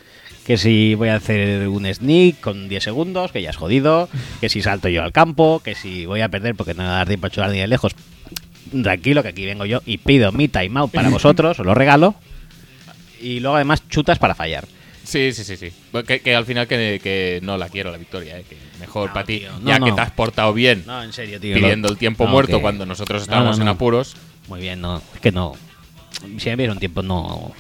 Que 0.47 0.59
si 0.59 0.95
voy 0.95 1.09
a 1.09 1.17
hacer 1.17 1.67
un 1.69 1.87
sneak 1.93 2.41
con 2.41 2.69
10 2.69 2.85
segundos, 2.85 3.33
que 3.33 3.41
ya 3.41 3.51
es 3.51 3.57
jodido. 3.57 4.09
Que 4.41 4.49
si 4.49 4.61
salto 4.63 4.89
yo 4.89 5.03
al 5.03 5.13
campo. 5.13 5.61
Que 5.65 5.75
si 5.75 6.05
voy 6.07 6.21
a 6.21 6.29
perder 6.29 6.55
porque 6.55 6.75
no 6.75 6.83
me 6.83 6.89
va 6.89 6.95
a 6.97 6.99
dar 6.99 7.09
tiempo 7.09 7.27
a 7.27 7.31
chutar 7.31 7.51
ni 7.51 7.59
de 7.59 7.67
lejos. 7.67 7.93
Tranquilo, 8.83 9.23
que 9.23 9.29
aquí 9.29 9.47
vengo 9.47 9.65
yo 9.65 9.81
y 9.87 9.99
pido 9.99 10.33
mi 10.33 10.49
timeout 10.49 10.91
para 10.93 11.09
vosotros, 11.11 11.59
os 11.61 11.65
lo 11.67 11.75
regalo. 11.75 12.15
Y 13.21 13.41
luego 13.41 13.57
además 13.57 13.89
chutas 13.89 14.19
para 14.19 14.35
fallar. 14.35 14.67
Sí, 15.05 15.33
sí, 15.33 15.45
sí, 15.45 15.57
sí. 15.57 15.71
Que, 16.07 16.21
que 16.21 16.35
al 16.35 16.45
final 16.47 16.67
que, 16.67 16.99
que 17.03 17.39
no 17.43 17.57
la 17.59 17.69
quiero 17.69 17.91
la 17.91 17.99
victoria, 17.99 18.39
eh, 18.39 18.45
que 18.49 18.57
mejor 18.81 19.09
No, 19.09 19.15
para 19.15 19.27
ti. 19.27 19.43
no, 19.61 19.69
ya 19.69 19.79
que 19.79 19.93
te 19.93 20.01
has 20.01 20.11
portado 20.13 20.53
bien 20.55 20.83
No, 20.87 21.03
en 21.03 21.13
serio, 21.13 21.39
tío. 21.39 21.55
pidiendo 21.55 21.89
el 21.89 21.99
tiempo 21.99 22.27
muerto 22.27 22.57
que- 22.57 22.63
cuando 22.63 22.87
nosotros 22.87 23.21
No, 23.21 23.25
estábamos 23.25 23.59
en 23.61 23.69
apuros. 23.69 24.17
Muy 24.49 24.61
bien, 24.61 24.81
no. 24.81 25.03
Es 25.15 25.21
que 25.21 25.31
no. 25.31 25.55
Si 26.39 26.55
me 26.57 26.71
un 26.71 26.79
tiempo, 26.79 27.03
no. 27.03 27.53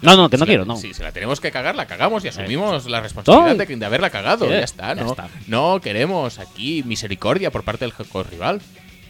No, 0.00 0.16
no, 0.16 0.30
que 0.30 0.36
no 0.36 0.44
Si 0.44 0.46
la- 0.46 0.50
quiero, 0.52 0.64
no. 0.64 0.76
Si 0.76 0.94
se 0.94 1.02
la 1.02 1.12
tenemos 1.12 1.40
que 1.40 1.50
cagar, 1.50 1.74
la 1.74 1.86
cagamos 1.86 2.24
y 2.24 2.28
asumimos 2.28 2.86
la 2.86 3.00
responsabilidad 3.00 3.66
de, 3.66 3.76
de 3.76 3.86
haberla 3.86 4.10
cagado. 4.10 4.44
Sí, 4.46 4.52
ya 4.52 4.58
está, 4.60 4.94
ya 4.94 5.02
¿no? 5.02 5.10
está. 5.10 5.28
No 5.48 5.80
queremos 5.80 6.38
aquí 6.38 6.82
misericordia 6.84 7.50
por 7.50 7.64
parte 7.64 7.84
del 7.84 7.94
rival. 8.30 8.60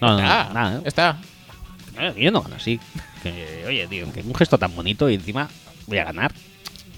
No, 0.01 0.13
no, 0.13 0.19
Ya 0.19 0.45
no, 0.49 0.55
nada, 0.55 0.79
¿eh? 0.79 0.83
está. 0.85 1.19
Eh, 1.99 2.15
Yo 2.17 2.31
no 2.31 2.41
gano 2.43 2.57
así. 2.57 2.81
Que, 3.23 3.65
oye, 3.67 3.87
tío, 3.89 4.11
que 4.13 4.21
un 4.23 4.35
gesto 4.35 4.57
tan 4.59 4.75
bonito 4.75 5.11
y 5.11 5.15
encima 5.15 5.49
voy 5.87 5.99
a 5.99 6.05
ganar. 6.05 6.33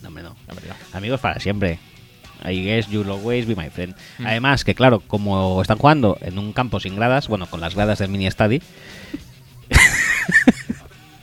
No, 0.03 0.09
hombre, 0.09 0.23
no. 0.23 0.37
Hombre, 0.49 0.67
no. 0.69 0.75
Amigos 0.97 1.21
para 1.21 1.41
siempre. 1.41 1.79
I 2.45 2.63
guess 2.63 2.89
you'll 2.89 3.11
always 3.11 3.47
be 3.47 3.55
my 3.57 3.69
friend. 3.71 3.95
Mm. 4.19 4.27
Además, 4.27 4.65
que 4.65 4.75
claro, 4.75 5.01
como 5.01 5.61
están 5.61 5.79
jugando 5.79 6.17
en 6.21 6.39
un 6.39 6.53
campo 6.53 6.81
sin 6.81 6.97
gradas, 6.97 7.29
bueno, 7.29 7.47
con 7.47 7.61
las 7.61 7.75
gradas 7.75 7.99
del 7.99 8.09
mini 8.11 8.31
study, 8.31 8.63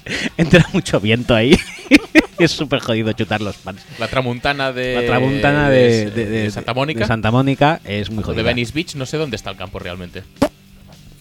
entra 0.37 0.65
mucho 0.73 0.99
viento 0.99 1.33
ahí. 1.35 1.57
es 2.39 2.51
súper 2.51 2.79
jodido 2.79 3.11
chutar 3.13 3.41
los 3.41 3.55
pants. 3.57 3.83
La 3.99 4.07
tramuntana 4.07 4.71
de. 4.71 4.95
La 4.95 5.05
tramuntana 5.05 5.69
de, 5.69 6.09
de- 6.11 6.25
de- 6.25 6.25
de 6.43 6.51
Santa 6.51 6.73
Mónica. 6.73 7.07
Santa 7.07 7.31
Mónica 7.31 7.79
es 7.83 8.09
muy 8.09 8.23
jodida. 8.23 8.37
de 8.37 8.43
Venice 8.43 8.71
Beach, 8.73 8.95
no 8.95 9.05
sé 9.05 9.17
dónde 9.17 9.35
está 9.35 9.49
el 9.51 9.57
campo 9.57 9.79
realmente. 9.79 10.23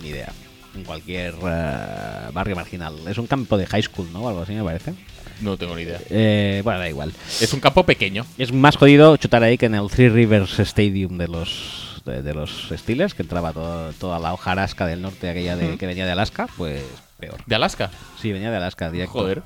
Ni 0.02 0.08
idea. 0.08 0.32
en 0.76 0.84
cualquier 0.84 1.34
eh, 1.46 2.28
barrio 2.32 2.54
marginal. 2.56 2.94
Es 3.08 3.16
un 3.18 3.26
campo 3.26 3.56
de 3.56 3.66
high 3.66 3.82
school, 3.82 4.12
¿no? 4.12 4.20
O 4.24 4.28
algo 4.28 4.42
así, 4.42 4.52
me 4.52 4.62
parece. 4.62 4.92
No 5.40 5.56
tengo 5.56 5.74
ni 5.76 5.82
idea. 5.82 6.00
Eh, 6.10 6.60
bueno, 6.64 6.78
da 6.80 6.88
igual. 6.88 7.12
Es 7.40 7.52
un 7.52 7.60
campo 7.60 7.84
pequeño. 7.84 8.24
Es 8.38 8.52
más 8.52 8.76
jodido 8.76 9.16
chutar 9.16 9.42
ahí 9.42 9.56
que 9.58 9.66
en 9.66 9.74
el 9.74 9.88
Three 9.88 10.08
Rivers 10.08 10.58
Stadium 10.60 11.18
de 11.18 11.28
los 11.28 12.02
de, 12.06 12.22
de 12.22 12.34
los 12.34 12.68
Steelers, 12.74 13.14
que 13.14 13.22
entraba 13.22 13.52
todo- 13.52 13.92
toda 13.94 14.18
la 14.18 14.32
hojarasca 14.32 14.86
del 14.86 15.02
norte, 15.02 15.28
aquella 15.28 15.56
de, 15.56 15.76
que 15.76 15.86
venía 15.86 16.06
de 16.06 16.12
Alaska, 16.12 16.46
pues 16.56 16.80
peor. 17.18 17.38
De 17.46 17.54
Alaska. 17.54 17.90
Sí, 18.20 18.32
venía 18.32 18.50
de 18.50 18.56
Alaska, 18.56 18.90
directo. 18.90 19.12
Joder. 19.12 19.42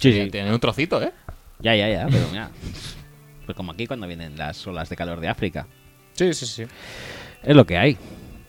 Sí, 0.00 0.12
sí. 0.12 0.30
Tiene 0.30 0.52
un 0.52 0.60
trocito, 0.60 1.02
¿eh? 1.02 1.12
Ya, 1.60 1.74
ya, 1.74 1.88
ya, 1.88 2.06
pero 2.10 2.26
mira. 2.30 2.50
Pues 3.44 3.56
como 3.56 3.72
aquí 3.72 3.86
cuando 3.86 4.06
vienen 4.06 4.36
las 4.36 4.66
olas 4.66 4.88
de 4.88 4.96
calor 4.96 5.20
de 5.20 5.28
África. 5.28 5.66
Sí, 6.12 6.32
sí, 6.34 6.46
sí. 6.46 6.64
Es 7.42 7.56
lo 7.56 7.64
que 7.66 7.78
hay. 7.78 7.96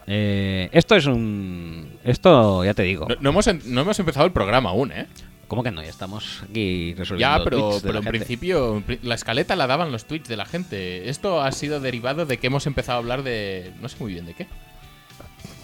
Eh, 0.08 0.70
esto 0.72 0.96
es 0.96 1.06
un... 1.06 1.98
Esto, 2.04 2.64
ya 2.66 2.74
te 2.74 2.84
digo. 2.84 3.08
No, 3.08 3.16
no 3.20 3.30
hemos, 3.30 3.48
en- 3.48 3.62
no 3.66 3.82
hemos 3.82 4.00
empezado 4.00 4.26
el 4.26 4.32
programa 4.32 4.72
aún, 4.72 4.92
¿eh? 4.92 5.08
¿Cómo 5.48 5.64
que 5.64 5.72
no? 5.72 5.82
Ya 5.82 5.90
estamos 5.90 6.44
aquí 6.44 6.94
resolviendo 6.96 7.38
Ya, 7.38 7.44
pero, 7.44 7.58
tweets 7.70 7.76
de 7.84 7.88
pero 7.88 7.94
la 7.94 8.00
en 8.00 8.04
gente. 8.04 8.18
principio 8.20 8.78
en 8.78 8.84
pri- 8.84 9.00
la 9.04 9.16
escaleta 9.16 9.56
la 9.56 9.66
daban 9.68 9.92
los 9.92 10.06
tweets 10.06 10.28
de 10.30 10.38
la 10.38 10.46
gente. 10.46 11.10
Esto 11.10 11.42
ha 11.42 11.52
sido 11.52 11.80
derivado 11.80 12.26
de 12.28 12.38
que 12.38 12.48
hemos 12.48 12.68
empezado 12.68 12.98
a 12.98 13.00
hablar 13.02 13.24
de... 13.24 13.72
No 13.82 13.90
sé 13.90 13.98
muy 14.00 14.14
bien 14.14 14.26
de 14.26 14.34
qué. 14.36 14.48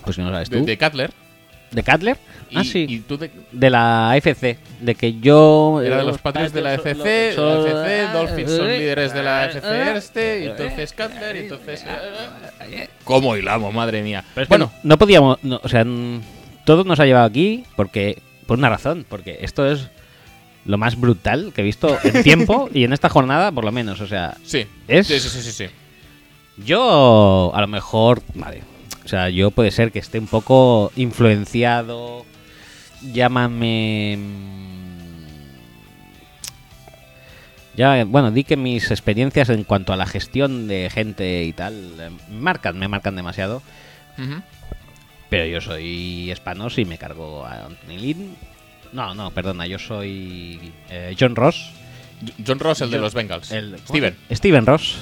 Pues 0.04 0.16
que 0.16 0.22
no 0.24 0.32
sabes 0.32 0.50
De, 0.50 0.60
tú. 0.60 0.66
de 0.66 0.78
Cutler. 0.78 1.14
¿De 1.72 1.84
Cutler? 1.84 2.18
Y, 2.50 2.58
ah, 2.58 2.64
sí. 2.64 2.86
y 2.88 3.00
tú 3.00 3.18
de, 3.18 3.30
De 3.52 3.70
la 3.70 4.12
AFC. 4.12 4.58
De 4.80 4.96
que 4.96 5.20
yo... 5.20 5.82
Era 5.84 5.98
de 5.98 6.04
los 6.04 6.20
padres 6.20 6.54
de 6.54 6.62
la 6.62 6.76
son- 6.78 6.88
FC, 6.88 7.10
de 7.10 7.30
la 7.30 7.36
son- 7.36 7.68
FC, 7.68 8.08
Dolphins 8.14 8.52
son 8.52 8.68
líderes 8.68 9.14
de 9.14 9.24
la 9.24 9.46
eh, 9.46 9.50
FC 9.50 9.98
este, 9.98 10.40
y 10.44 10.48
entonces 10.48 10.94
Cutler, 10.94 11.36
y 11.36 11.40
entonces... 11.40 11.86
eh, 12.70 12.88
¿Cómo 13.04 13.36
hilamos, 13.36 13.74
madre 13.74 14.02
mía? 14.04 14.24
Pero 14.34 14.44
es 14.44 14.48
que 14.48 14.52
bueno, 14.52 14.72
no 14.84 14.98
podíamos, 14.98 15.38
no, 15.44 15.60
o 15.64 15.68
sea, 15.68 15.86
todo 16.66 16.84
nos 16.84 17.00
ha 17.00 17.06
llevado 17.06 17.26
aquí 17.26 17.64
porque 17.76 18.22
por 18.46 18.58
una 18.58 18.70
razón, 18.70 19.06
porque 19.10 19.40
esto 19.42 19.70
es 19.70 19.90
lo 20.66 20.78
más 20.78 21.00
brutal 21.00 21.52
que 21.54 21.62
he 21.62 21.64
visto 21.64 21.98
en 22.04 22.24
tiempo 22.24 22.70
y 22.74 22.84
en 22.86 22.94
esta 22.94 23.10
jornada 23.10 23.52
por 23.52 23.66
lo 23.66 23.72
menos, 23.72 24.00
o 24.02 24.08
sea, 24.08 24.38
sí. 24.44 24.66
es- 24.88 25.08
Sí, 25.08 25.20
sí, 25.20 25.30
sí, 25.30 25.42
sí, 25.42 25.52
sí. 25.52 25.66
yo 26.64 27.52
a 27.54 27.62
lo 27.62 27.68
mejor, 27.68 28.22
vale, 28.36 28.62
o 29.06 29.08
sea, 29.08 29.30
yo 29.30 29.52
puede 29.52 29.72
ser 29.72 29.92
que 29.92 30.00
esté 30.00 30.18
un 30.20 30.28
poco 30.28 30.92
influenciado, 30.96 32.26
llámame 33.14 34.18
mm, 34.18 35.26
ya, 37.78 38.06
bueno, 38.06 38.32
di 38.32 38.44
que 38.46 38.56
mis 38.56 38.90
experiencias 38.90 39.50
en 39.50 39.64
cuanto 39.66 39.92
a 39.94 39.98
la 39.98 40.06
gestión 40.06 40.68
de 40.68 40.90
gente 40.90 41.44
y 41.44 41.52
tal 41.54 41.74
eh, 42.00 42.10
marcan, 42.32 42.80
me 42.80 42.88
marcan 42.88 43.16
demasiado. 43.16 43.62
Pero 45.30 45.46
yo 45.46 45.60
soy 45.60 46.32
hispanos 46.32 46.78
y 46.78 46.86
me 46.86 46.98
cargo 46.98 47.46
a 47.46 47.66
Anthony 47.66 47.98
Lynn. 48.00 48.36
No, 48.94 49.14
no, 49.14 49.32
perdona, 49.32 49.68
yo 49.68 49.78
soy 49.78 50.72
eh, 50.90 51.16
John 51.20 51.36
Ross. 51.36 51.70
John 52.48 52.60
Ross, 52.60 52.80
el 52.82 52.92
de 52.92 53.00
los 53.00 53.14
Bengals. 53.14 53.52
el- 53.52 53.78
Steven. 53.80 54.16
Steven 54.32 54.66
Ross. 54.66 54.98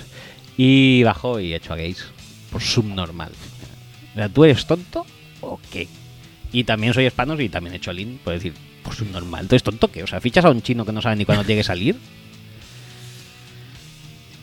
Y 0.57 1.03
bajo 1.03 1.39
y 1.39 1.53
echo 1.53 1.73
a 1.73 1.77
Gaze 1.77 2.03
por 2.51 2.61
subnormal. 2.61 3.31
¿Tú 4.33 4.43
eres 4.43 4.65
tonto 4.65 5.05
o 5.41 5.59
qué? 5.71 5.87
Y 6.51 6.63
también 6.63 6.93
soy 6.93 7.05
hispanos 7.07 7.39
y 7.39 7.49
también 7.49 7.75
echo 7.75 7.89
a 7.91 7.93
Lynn 7.93 8.19
por 8.23 8.33
decir, 8.33 8.53
por 8.83 8.93
subnormal. 8.95 9.47
¿Tú 9.47 9.55
eres 9.55 9.63
tonto 9.63 9.89
qué? 9.89 10.03
O 10.03 10.07
sea, 10.07 10.21
fichas 10.21 10.45
a 10.45 10.49
un 10.51 10.61
chino 10.61 10.85
que 10.85 10.91
no 10.91 11.01
sabe 11.01 11.15
ni 11.15 11.25
cuándo 11.25 11.43
tiene 11.43 11.61
que 11.61 11.65
salir. 11.65 11.97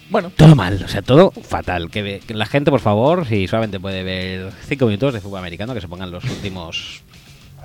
Bueno, 0.09 0.33
Todo 0.37 0.57
mal, 0.57 0.83
o 0.85 0.89
sea, 0.89 1.03
todo 1.03 1.31
fatal. 1.31 1.89
Que, 1.89 2.21
que 2.27 2.35
la 2.35 2.47
gente, 2.47 2.71
por 2.73 2.81
favor, 2.81 3.27
si 3.29 3.47
solamente 3.47 3.79
puede 3.79 4.03
ver 4.03 4.51
5 4.67 4.87
minutos 4.87 5.15
de 5.15 5.21
fútbol 5.21 5.39
americano, 5.39 5.73
que 5.73 5.81
se 5.81 5.87
pongan 5.87 6.11
los 6.11 6.25
últimos 6.25 7.03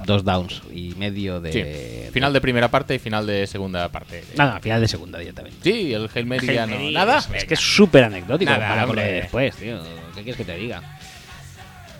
dos 0.05 0.23
downs 0.23 0.61
y 0.71 0.93
medio 0.95 1.41
de. 1.41 1.51
sí. 2.05 2.11
Final 2.13 2.33
de 2.33 2.41
primera 2.41 2.69
parte 2.69 2.93
y 2.93 2.99
final 2.99 3.25
de 3.25 3.47
segunda 3.47 3.89
parte. 3.89 4.23
No, 4.37 4.53
no, 4.53 4.59
final 4.61 4.79
de 4.79 4.87
segunda 4.87 5.17
directamente. 5.17 5.57
Sí, 5.63 5.91
el 5.91 6.07
Hail 6.13 6.25
Mary 6.27 6.45
ya 6.45 6.67
no. 6.67 6.73
Hail 6.73 6.81
Mary 6.83 6.93
Nada. 6.93 7.17
Es, 7.17 7.29
es 7.33 7.45
que 7.45 7.53
es 7.55 7.59
súper 7.59 8.03
anecdótico 8.03 8.51
Nada, 8.51 8.69
para 8.69 8.83
hombre. 8.85 9.11
después, 9.11 9.55
tío. 9.55 9.79
¿Qué 10.13 10.21
quieres 10.21 10.35
que 10.37 10.45
te 10.45 10.55
diga? 10.55 10.94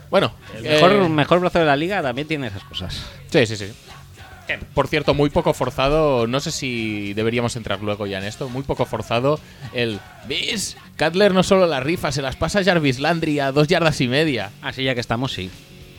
Bueno, 0.10 0.32
El 0.58 0.65
eh, 0.65 1.10
mejor, 1.10 1.39
brazo 1.39 1.60
de 1.60 1.65
la 1.65 1.76
liga 1.76 2.02
también 2.02 2.28
tiene 2.28 2.48
esas 2.48 2.63
cosas. 2.63 3.06
Sí, 3.32 3.46
sí, 3.46 3.56
sí. 3.58 3.65
Por 4.76 4.88
cierto, 4.88 5.15
muy 5.15 5.32
poco 5.32 5.56
forzado, 5.56 6.28
no 6.28 6.39
sé 6.39 6.52
si 6.52 7.13
deberíamos 7.15 7.56
entrar 7.56 7.82
luego 7.82 8.06
ya 8.06 8.20
en 8.20 8.26
esto, 8.26 8.48
muy 8.48 8.62
poco 8.62 8.86
forzado 8.86 9.39
el... 9.74 10.00
¿Ves? 10.28 10.78
Cutler 11.00 11.34
no 11.34 11.41
solo 11.41 11.65
la 11.65 11.80
rifa, 11.80 12.12
se 12.12 12.22
las 12.22 12.36
pasa 12.36 12.60
a 12.60 12.63
Jarvis 12.63 13.00
Landry 13.00 13.39
a 13.39 13.52
dos 13.52 13.68
yardas 13.68 14.00
y 14.02 14.08
media. 14.08 14.52
Así 14.62 14.84
ya 14.84 14.94
que 14.94 15.02
estamos, 15.02 15.34
sí. 15.34 15.50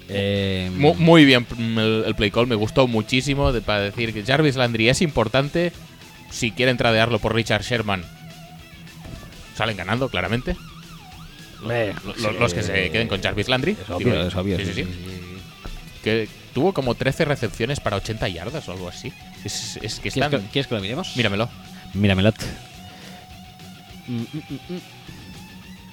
Eh, 0.09 0.71
Mu- 0.77 0.95
Muy, 0.95 1.25
bien 1.25 1.45
mm, 1.59 1.79
el, 1.81 2.05
el 2.07 2.14
play 2.14 2.31
call, 2.31 2.47
me 2.47 2.55
gustó 2.55 2.87
muchísimo 2.87 3.51
de- 3.53 3.62
para 3.62 3.81
decir 3.81 4.14
que 4.14 4.23
Jarvis 4.23 4.55
Landry 4.55 4.90
es 4.90 5.03
importante. 5.03 5.73
Si 6.31 6.53
quieren 6.53 6.77
tradearlo 6.77 7.19
por 7.19 7.35
Richard 7.35 7.62
Sherman, 7.64 8.05
salen 9.57 9.77
ganando, 9.77 10.09
claramente. 10.09 10.57
Eh, 11.71 11.95
Lo- 12.05 12.14
sí, 12.14 12.23
lo- 12.23 12.33
los 12.33 12.55
que 12.55 12.62
se 12.62 12.90
queden 12.90 13.09
con 13.09 13.21
Jarvis 13.23 13.49
Landry. 13.49 13.73
Es 13.81 13.90
obvio, 13.90 14.11
Digo, 14.12 14.23
es 14.23 14.35
obvio. 14.35 14.57
sí, 14.59 14.64
sí, 14.66 14.73
sí. 14.75 14.87
Que 16.03 16.29
tuvo 16.55 16.73
como 16.73 16.95
13 16.95 17.25
recepciones 17.25 17.81
para 17.81 17.97
80 17.97 18.29
yardas 18.29 18.69
o 18.69 18.73
algo 18.73 18.88
así. 18.88 19.12
Es, 19.45 19.79
es 19.83 19.97
que 19.97 20.11
¿Quieres, 20.11 20.16
están... 20.16 20.31
que, 20.31 20.38
quieres 20.51 20.66
que 20.69 20.75
lo 20.75 20.81
miremos? 20.81 21.16
Míramelo. 21.16 21.49
Míramelo. 21.95 22.33
Mm, 24.07 24.12
mm, 24.21 24.25
mm, 24.33 24.75
mm. 24.75 24.81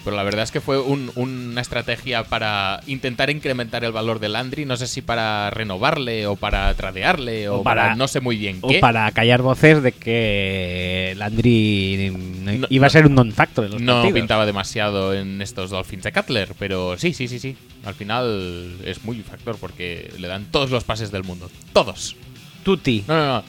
Pero 0.03 0.15
la 0.17 0.23
verdad 0.23 0.43
es 0.43 0.51
que 0.51 0.59
fue 0.59 0.79
un- 0.79 1.11
una 1.15 1.61
estrategia 1.61 2.23
para 2.25 2.81
intentar 2.87 3.29
incrementar 3.29 3.83
el 3.85 3.91
valor 3.93 4.19
de 4.19 4.27
Landry. 4.29 4.65
No 4.65 4.75
sé 4.75 4.87
si 4.87 5.01
para 5.01 5.49
renovarle 5.49 6.27
o 6.27 6.35
para 6.35 6.73
tradearle 6.73 7.47
o, 7.49 7.59
O 7.59 7.63
para, 7.63 7.83
para- 7.83 7.95
no 7.95 8.07
sé 8.09 8.19
muy 8.19 8.35
bien 8.35 8.57
O 8.61 8.67
qué. 8.67 8.79
para 8.79 9.09
callar 9.11 9.41
voces 9.41 9.81
de 9.81 9.91
que 9.93 11.13
Landry 11.17 12.11
no- 12.13 12.67
iba 12.69 12.87
a 12.87 12.89
ser 12.89 13.05
un 13.05 13.15
non-factor 13.15 13.69
No 13.79 13.93
partidos. 13.93 14.13
pintaba 14.19 14.45
demasiado 14.45 15.13
en 15.13 15.41
estos 15.41 15.69
Dolphins 15.69 16.03
de 16.03 16.11
Cutler, 16.11 16.53
pero 16.59 16.97
sí, 16.97 17.13
sí, 17.13 17.27
sí, 17.27 17.39
sí. 17.39 17.55
Al 17.85 17.93
final 17.95 18.77
es 18.85 19.03
muy 19.05 19.21
factor 19.21 19.57
porque 19.59 20.11
le 20.19 20.27
dan 20.27 20.45
todos 20.51 20.69
los 20.69 20.83
pases 20.83 21.11
del 21.11 21.23
mundo. 21.23 21.49
Todos. 21.71 22.15
Tutti. 22.63 23.03
No, 23.07 23.15
no, 23.17 23.25
no. 23.27 23.43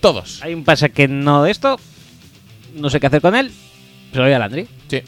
Todos. 0.00 0.42
Hay 0.42 0.54
un 0.54 0.64
pase 0.64 0.90
que 0.90 1.08
no 1.08 1.42
de 1.42 1.50
esto. 1.50 1.78
No 2.74 2.88
sé 2.90 3.00
qué 3.00 3.06
hacer 3.08 3.20
con 3.20 3.34
él. 3.34 3.50
Se 4.12 4.16
lo 4.18 4.24
doy 4.24 4.32
a 4.32 4.38
Landry. 4.38 4.66
Sí. 4.88 5.02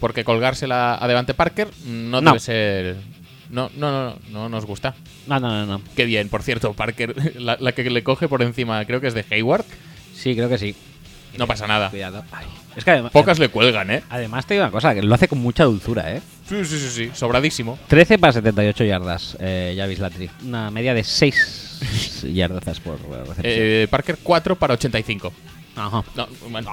Porque 0.00 0.24
colgársela 0.24 0.96
a 1.00 1.08
Devante 1.08 1.34
Parker 1.34 1.68
no, 1.86 2.20
No. 2.20 2.30
debe 2.32 2.40
ser. 2.40 2.96
No, 3.50 3.70
no, 3.76 3.90
no, 3.90 4.04
no, 4.10 4.18
no 4.30 4.48
nos 4.48 4.66
gusta. 4.66 4.94
No, 5.26 5.40
no, 5.40 5.48
no, 5.48 5.66
no. 5.78 5.82
Qué 5.96 6.04
bien, 6.04 6.28
por 6.28 6.42
cierto, 6.42 6.72
Parker, 6.74 7.36
la, 7.40 7.56
la 7.60 7.72
que 7.72 7.88
le 7.88 8.02
coge 8.04 8.28
por 8.28 8.42
encima, 8.42 8.84
creo 8.84 9.00
que 9.00 9.06
es 9.08 9.14
de 9.14 9.24
Hayward. 9.30 9.64
Sí, 10.14 10.34
creo 10.34 10.48
que 10.48 10.58
sí. 10.58 10.74
No 11.36 11.46
pasa 11.46 11.66
nada. 11.66 11.90
Cuidado. 11.90 12.24
Ay, 12.32 12.46
Es 12.76 12.84
que 12.84 12.90
además, 12.90 13.12
Pocas 13.12 13.38
le 13.38 13.48
cuelgan, 13.48 13.90
¿eh? 13.90 14.02
además 14.10 14.46
te 14.46 14.54
digo 14.54 14.64
una 14.64 14.72
cosa, 14.72 14.94
que 14.94 15.02
lo 15.02 15.14
hace 15.14 15.28
con 15.28 15.38
mucha 15.38 15.64
dulzura, 15.64 16.12
¿eh? 16.14 16.20
Sí, 16.48 16.64
sí, 16.64 16.78
sí, 16.78 16.88
sí. 16.90 17.10
Sobradísimo. 17.14 17.78
13 17.88 18.18
para 18.18 18.32
78 18.32 18.84
yardas, 18.84 19.36
eh, 19.40 19.74
Javis 19.76 19.98
Landry. 19.98 20.30
Una 20.44 20.70
media 20.70 20.94
de 20.94 21.04
6 21.04 22.24
yardas 22.34 22.80
por 22.80 22.94
eh, 22.96 23.18
recepción. 23.20 23.44
Eh, 23.46 23.86
Parker 23.90 24.18
4 24.22 24.56
para 24.56 24.74
85. 24.74 25.32
Ajá. 25.76 26.02
No, 26.16 26.28
bueno, 26.50 26.72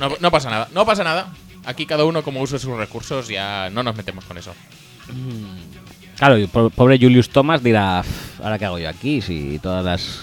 no, 0.00 0.12
no 0.18 0.30
pasa 0.30 0.50
nada, 0.50 0.68
no 0.74 0.84
pasa 0.84 1.04
nada. 1.04 1.28
Aquí 1.64 1.86
cada 1.86 2.04
uno 2.04 2.22
como 2.22 2.40
use 2.40 2.58
sus 2.58 2.76
recursos, 2.76 3.28
ya 3.28 3.70
no 3.70 3.82
nos 3.82 3.94
metemos 3.96 4.24
con 4.24 4.36
eso. 4.38 4.54
Claro, 6.16 6.38
y 6.38 6.46
po- 6.46 6.70
pobre 6.70 6.98
Julius 6.98 7.28
Thomas 7.30 7.62
dirá, 7.62 8.00
"Uf, 8.00 8.40
¿ahora 8.40 8.58
qué 8.58 8.64
hago 8.66 8.78
yo 8.78 8.88
aquí? 8.88 9.20
Si 9.20 9.58
todas 9.60 9.84
las 9.84 10.20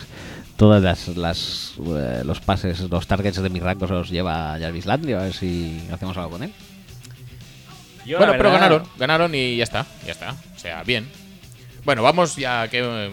todas 0.58 0.82
las, 0.84 1.08
las, 1.16 1.74
eh, 1.86 2.22
los 2.26 2.42
pases, 2.42 2.82
los 2.82 3.08
targets 3.08 3.42
de 3.42 3.50
mis 3.50 3.64
rangos 3.64 3.90
los 3.90 4.10
lleva 4.10 4.58
Jarvis 4.60 4.86
Landry, 4.86 5.14
a 5.14 5.20
ver 5.20 5.34
si 5.34 5.80
hacemos 5.92 6.18
algo 6.18 6.32
con 6.32 6.44
él. 6.44 6.52
Yo, 8.06 8.18
bueno, 8.18 8.34
pero 8.38 8.52
ganaron, 8.52 8.84
ganaron 8.98 9.34
y 9.36 9.56
ya 9.56 9.64
está, 9.64 9.86
ya 10.06 10.12
está. 10.12 10.32
O 10.56 10.60
sea, 10.60 10.84
bien. 10.84 11.08
Bueno, 11.86 12.04
vamos 12.04 12.36
ya 12.36 12.68
que... 12.68 13.12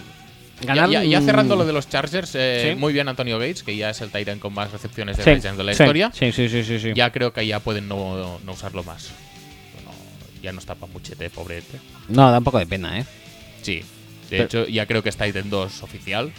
ya- 0.61 0.67
Ganar- 0.75 0.91
ya, 0.91 1.05
ya 1.05 1.21
cerrando 1.21 1.57
lo 1.57 1.65
de 1.65 1.73
los 1.73 1.89
Chargers, 1.89 2.35
eh, 2.35 2.71
Sí. 2.75 2.81
muy 2.81 2.93
bien 2.93 3.09
Antonio 3.09 3.39
Gates, 3.39 3.63
que 3.63 3.77
ya 3.77 3.91
es 3.91 4.01
el 4.01 4.11
Tyrant 4.11 4.41
con 4.41 4.55
más 4.55 4.73
recepciones 4.73 5.17
de 5.17 5.23
Sí, 5.25 5.31
de 5.31 5.65
la 5.65 5.75
sí, 5.75 5.83
historia. 5.83 6.11
Sí, 6.15 6.33
sí, 6.33 6.49
sí, 6.49 6.65
sí. 6.65 6.79
sí. 6.81 6.93
Ya 6.95 7.11
creo 7.13 7.33
que 7.33 7.47
ya 7.47 7.61
pueden 7.61 7.89
no, 7.89 8.39
no 8.45 8.53
usarlo 8.53 8.83
más. 8.85 9.11
Bueno, 9.75 9.91
ya 10.43 10.53
no 10.53 10.59
está 10.59 10.75
pa' 10.75 10.87
muchete, 10.87 11.29
pobrete. 11.31 11.79
No, 12.09 12.31
da 12.31 12.39
un 12.39 12.45
poco 12.45 12.59
de 12.59 12.67
pena, 12.67 12.99
¿eh? 12.99 13.05
Sí. 13.63 13.77
De 13.77 13.85
Pero- 14.31 14.45
hecho, 14.45 14.67
ya 14.67 14.87
creo 14.87 15.03
que 15.03 15.09
es 15.11 15.17
Titan 15.17 15.51
2 15.51 15.83
oficial, 15.83 16.33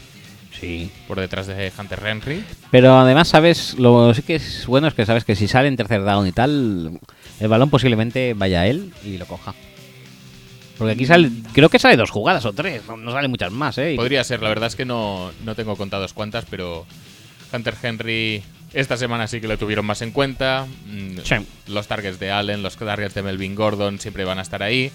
Sí. 0.59 0.89
por 1.07 1.19
detrás 1.19 1.47
de 1.47 1.71
Hunter 1.77 2.01
Henry. 2.05 2.43
Pero 2.71 2.97
además, 2.97 3.27
sabes, 3.27 3.75
lo 3.77 4.13
sí 4.13 4.23
que 4.23 4.35
es 4.35 4.65
bueno 4.65 4.87
es 4.87 4.93
que 4.93 5.05
sabes 5.05 5.23
que 5.23 5.35
si 5.35 5.47
sale 5.47 5.67
en 5.67 5.77
tercer 5.77 6.03
down 6.03 6.25
y 6.27 6.31
tal, 6.31 6.99
el 7.39 7.47
balón 7.47 7.69
posiblemente 7.69 8.33
vaya 8.33 8.61
a 8.61 8.67
él 8.67 8.91
y 9.05 9.17
lo 9.17 9.25
coja. 9.27 9.53
Porque 10.77 10.93
aquí 10.93 11.05
sale, 11.05 11.31
creo 11.53 11.69
que 11.69 11.79
sale 11.79 11.97
dos 11.97 12.11
jugadas 12.11 12.45
o 12.45 12.53
tres, 12.53 12.83
no, 12.87 12.97
no 12.97 13.11
sale 13.11 13.27
muchas 13.27 13.51
más, 13.51 13.77
¿eh? 13.77 13.93
Podría 13.95 14.23
ser, 14.23 14.41
la 14.43 14.49
verdad 14.49 14.67
es 14.67 14.75
que 14.75 14.85
no, 14.85 15.31
no 15.43 15.55
tengo 15.55 15.75
contados 15.75 16.13
cuántas, 16.13 16.45
pero 16.45 16.85
Hunter 17.51 17.73
Henry 17.81 18.43
esta 18.73 18.97
semana 18.97 19.27
sí 19.27 19.39
que 19.41 19.47
lo 19.47 19.57
tuvieron 19.57 19.85
más 19.85 20.01
en 20.01 20.11
cuenta. 20.11 20.67
Mm, 20.85 21.19
Sí. 21.23 21.35
Los 21.67 21.87
targets 21.87 22.19
de 22.19 22.31
Allen, 22.31 22.61
los 22.61 22.75
targets 22.77 23.13
de 23.15 23.23
Melvin 23.23 23.55
Gordon 23.55 23.99
siempre 23.99 24.23
van 24.25 24.39
a 24.39 24.41
estar 24.41 24.61
ahí. 24.61 24.91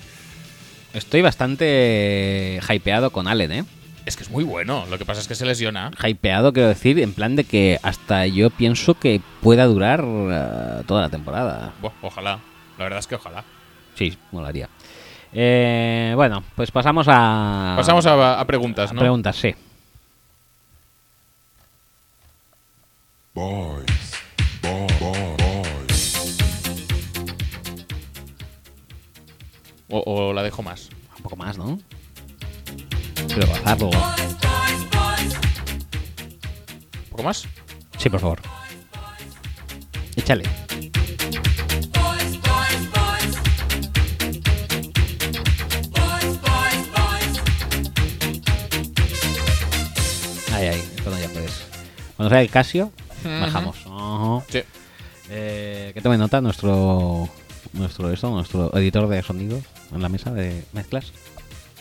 Estoy 0.94 1.22
bastante 1.22 2.60
hypeado 2.68 3.10
con 3.10 3.26
Allen, 3.26 3.52
¿eh? 3.52 3.64
Es 4.04 4.16
que 4.16 4.24
es 4.24 4.30
muy 4.30 4.44
bueno. 4.44 4.84
Lo 4.90 4.98
que 4.98 5.04
pasa 5.04 5.20
es 5.20 5.28
que 5.28 5.34
se 5.34 5.46
lesiona. 5.46 5.90
Hypeado, 6.06 6.52
quiero 6.52 6.68
decir, 6.68 6.98
en 6.98 7.12
plan 7.14 7.34
de 7.36 7.44
que 7.44 7.78
hasta 7.82 8.26
yo 8.26 8.50
pienso 8.50 8.94
que 8.94 9.20
pueda 9.40 9.64
durar 9.66 10.04
eh, 10.04 10.82
toda 10.86 11.02
la 11.02 11.08
temporada. 11.08 11.72
Buah, 11.80 11.92
ojalá. 12.02 12.40
La 12.78 12.84
verdad 12.84 12.98
es 12.98 13.06
que 13.06 13.14
ojalá. 13.14 13.44
Sí, 13.94 14.16
molaría. 14.32 14.68
Eh, 15.32 16.12
bueno, 16.14 16.42
pues 16.56 16.70
pasamos 16.70 17.06
a. 17.08 17.74
Pasamos 17.76 18.04
a, 18.06 18.40
a 18.40 18.44
preguntas, 18.46 18.90
a 18.90 18.94
¿no? 18.94 19.00
preguntas, 19.00 19.36
sí. 19.36 19.54
Boys. 23.34 23.86
Boy, 24.62 24.86
boy, 25.00 25.36
boys. 25.38 26.36
O, 29.88 30.02
o 30.06 30.32
la 30.32 30.42
dejo 30.42 30.62
más. 30.62 30.88
Un 31.16 31.22
poco 31.22 31.36
más, 31.36 31.56
¿no? 31.56 31.78
Quiero 33.28 33.46
pasarlo. 33.48 33.86
¿Un 33.88 33.92
poco 37.10 37.22
más? 37.22 37.46
Sí, 37.98 38.10
por 38.10 38.20
favor. 38.20 38.40
Échale. 40.16 40.44
Ahí, 50.62 50.68
ahí, 50.68 50.88
cuando 51.02 51.20
ya 51.20 51.28
puedes. 51.28 51.64
Cuando 52.16 52.30
sea 52.30 52.40
el 52.40 52.50
Casio, 52.50 52.92
bajamos. 53.24 53.76
Ajá. 53.84 54.44
Sí. 54.48 54.62
Eh, 55.30 55.90
que 55.92 56.00
tome 56.00 56.16
nota 56.18 56.40
nuestro 56.40 57.28
nuestro 57.72 58.12
esto, 58.12 58.30
nuestro 58.30 58.72
editor 58.76 59.08
de 59.08 59.22
sonido 59.22 59.60
en 59.92 60.02
la 60.02 60.08
mesa 60.08 60.30
de 60.30 60.62
mezclas. 60.72 61.12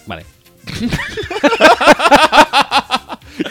Vale. 0.08 0.26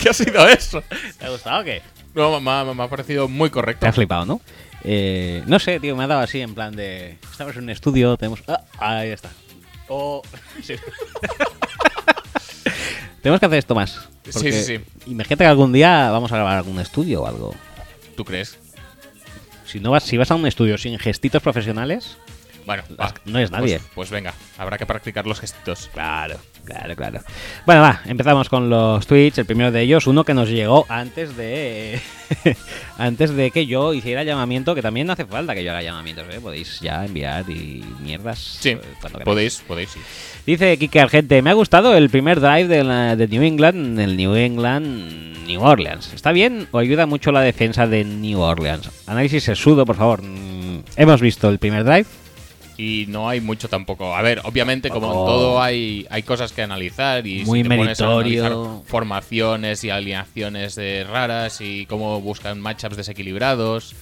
¿Qué 0.00 0.08
ha 0.08 0.12
sido 0.12 0.48
eso? 0.48 0.82
¿Te 1.18 1.26
ha 1.26 1.30
gustado 1.30 1.60
o 1.60 1.64
qué? 1.64 1.82
No, 2.14 2.40
me 2.40 2.50
ha, 2.50 2.64
me 2.64 2.82
ha 2.82 2.88
parecido 2.88 3.28
muy 3.28 3.50
correcto. 3.50 3.82
Te 3.82 3.86
ha 3.86 3.92
flipado, 3.92 4.26
¿no? 4.26 4.40
Eh, 4.82 5.44
no 5.46 5.60
sé, 5.60 5.78
tío, 5.78 5.94
me 5.94 6.02
ha 6.04 6.06
dado 6.08 6.22
así 6.22 6.40
en 6.40 6.54
plan 6.54 6.74
de. 6.74 7.18
Estamos 7.30 7.54
en 7.56 7.64
un 7.64 7.70
estudio, 7.70 8.16
tenemos. 8.16 8.42
Ah, 8.48 8.64
ahí 8.78 9.10
está. 9.10 9.30
Oh, 9.88 10.22
sí. 10.62 10.74
tenemos 13.22 13.40
que 13.40 13.46
hacer 13.46 13.58
esto 13.58 13.74
más. 13.74 14.08
Sí, 14.28 14.52
sí, 14.52 14.64
sí. 14.64 14.80
Imagínate 15.06 15.44
que 15.44 15.48
algún 15.48 15.72
día 15.72 16.10
vamos 16.10 16.32
a 16.32 16.36
grabar 16.36 16.56
algún 16.56 16.78
estudio 16.80 17.22
o 17.22 17.26
algo. 17.26 17.54
¿Tú 18.16 18.24
crees? 18.24 18.58
Si 19.64 19.80
no 19.80 19.90
vas, 19.90 20.02
si 20.02 20.16
vas 20.16 20.30
a 20.30 20.34
un 20.34 20.46
estudio 20.46 20.76
sin 20.78 20.98
gestitos 20.98 21.42
profesionales, 21.42 22.16
Bueno, 22.70 22.84
va. 23.00 23.12
no 23.24 23.40
es 23.40 23.50
nadie. 23.50 23.78
Pues, 23.80 23.90
pues 23.96 24.10
venga, 24.12 24.32
habrá 24.56 24.78
que 24.78 24.86
practicar 24.86 25.26
los 25.26 25.40
gestitos. 25.40 25.90
Claro, 25.92 26.36
claro, 26.64 26.94
claro. 26.94 27.20
Bueno, 27.66 27.82
va, 27.82 28.00
empezamos 28.06 28.48
con 28.48 28.70
los 28.70 29.04
tweets. 29.08 29.38
El 29.38 29.44
primero 29.44 29.72
de 29.72 29.80
ellos, 29.82 30.06
uno 30.06 30.22
que 30.22 30.34
nos 30.34 30.48
llegó 30.48 30.86
antes 30.88 31.36
de 31.36 32.00
antes 32.96 33.34
de 33.34 33.50
que 33.50 33.66
yo 33.66 33.92
hiciera 33.92 34.22
llamamiento, 34.22 34.76
que 34.76 34.82
también 34.82 35.08
no 35.08 35.14
hace 35.14 35.24
falta 35.24 35.52
que 35.56 35.64
yo 35.64 35.72
haga 35.72 35.82
llamamientos, 35.82 36.26
¿eh? 36.32 36.38
podéis 36.40 36.78
ya 36.78 37.04
enviar 37.04 37.50
y 37.50 37.84
mierdas. 38.04 38.38
Sí, 38.38 38.68
eh, 38.70 38.80
podéis, 39.24 39.62
podéis, 39.66 39.90
sí. 39.90 40.00
Dice 40.46 40.78
Kike 40.78 41.00
Argente, 41.00 41.42
me 41.42 41.50
ha 41.50 41.54
gustado 41.54 41.96
el 41.96 42.08
primer 42.08 42.38
drive 42.40 42.68
de, 42.68 42.84
la- 42.84 43.16
de 43.16 43.26
New 43.26 43.42
England, 43.42 43.98
el 43.98 44.16
New 44.16 44.36
England 44.36 45.38
New 45.48 45.60
Orleans. 45.60 46.12
¿Está 46.14 46.30
bien 46.30 46.68
o 46.70 46.78
ayuda 46.78 47.06
mucho 47.06 47.32
la 47.32 47.40
defensa 47.40 47.88
de 47.88 48.04
New 48.04 48.38
Orleans? 48.40 48.88
Análisis 49.08 49.42
sesudo, 49.42 49.84
por 49.84 49.96
favor. 49.96 50.22
Mm, 50.22 50.84
Hemos 50.96 51.20
visto 51.20 51.48
el 51.48 51.58
primer 51.58 51.82
drive. 51.84 52.06
Y 52.80 53.04
no 53.08 53.28
hay 53.28 53.42
mucho 53.42 53.68
tampoco. 53.68 54.16
A 54.16 54.22
ver, 54.22 54.40
obviamente, 54.44 54.88
como 54.88 55.12
en 55.12 55.18
Oh. 55.18 55.24
todo, 55.26 55.62
hay, 55.62 56.06
hay 56.08 56.22
cosas 56.22 56.50
que 56.52 56.62
analizar. 56.62 57.26
Y 57.26 57.44
Muy 57.44 57.62
si 57.62 57.68
te 57.68 57.76
pones 57.76 58.00
a 58.00 58.06
analizar 58.06 58.52
formaciones 58.86 59.84
y 59.84 59.90
alineaciones 59.90 60.76
de 60.76 61.04
raras 61.04 61.60
y 61.60 61.84
cómo 61.84 62.22
buscan 62.22 62.58
matchups 62.58 62.96
desequilibrados, 62.96 63.94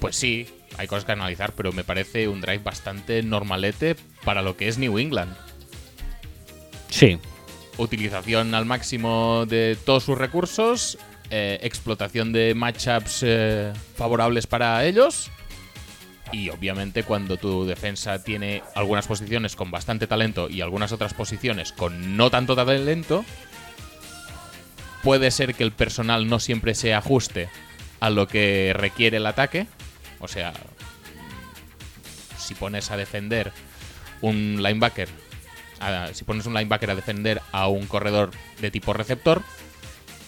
pues 0.00 0.16
sí, 0.16 0.46
hay 0.76 0.88
cosas 0.88 1.04
que 1.04 1.12
analizar, 1.12 1.52
pero 1.52 1.70
me 1.72 1.84
parece 1.84 2.26
un 2.26 2.40
drive 2.40 2.58
bastante 2.64 3.22
normalete 3.22 3.94
para 4.24 4.42
lo 4.42 4.56
que 4.56 4.66
es 4.66 4.76
New 4.76 4.98
England. 4.98 5.32
Sí, 6.88 7.16
Utilización 7.76 8.54
al 8.56 8.64
máximo 8.66 9.46
de 9.46 9.78
todos 9.86 10.02
sus 10.02 10.18
recursos, 10.18 10.98
eh, 11.30 11.60
explotación 11.62 12.32
de 12.32 12.54
matchups 12.54 13.20
eh, 13.22 13.72
favorables 13.96 14.48
para 14.48 14.84
ellos. 14.84 15.30
Y 16.32 16.48
obviamente 16.50 17.02
cuando 17.02 17.36
tu 17.36 17.64
defensa 17.64 18.22
tiene 18.22 18.62
algunas 18.74 19.06
posiciones 19.06 19.56
con 19.56 19.70
bastante 19.70 20.06
talento 20.06 20.48
y 20.48 20.60
algunas 20.60 20.92
otras 20.92 21.12
posiciones 21.14 21.72
con 21.72 22.16
no 22.16 22.30
tanto 22.30 22.54
talento, 22.54 23.24
puede 25.02 25.30
ser 25.30 25.54
que 25.54 25.64
el 25.64 25.72
personal 25.72 26.28
no 26.28 26.38
siempre 26.38 26.74
se 26.74 26.94
ajuste 26.94 27.48
a 27.98 28.10
lo 28.10 28.28
que 28.28 28.72
requiere 28.74 29.16
el 29.16 29.26
ataque. 29.26 29.66
O 30.20 30.28
sea, 30.28 30.52
si 32.38 32.54
pones 32.54 32.90
a 32.90 32.96
defender 32.96 33.52
un 34.20 34.62
linebacker, 34.62 35.08
si 36.12 36.24
pones 36.24 36.46
un 36.46 36.54
linebacker 36.54 36.90
a 36.90 36.94
defender 36.94 37.40
a 37.52 37.68
un 37.68 37.86
corredor 37.86 38.30
de 38.60 38.70
tipo 38.70 38.92
receptor, 38.92 39.42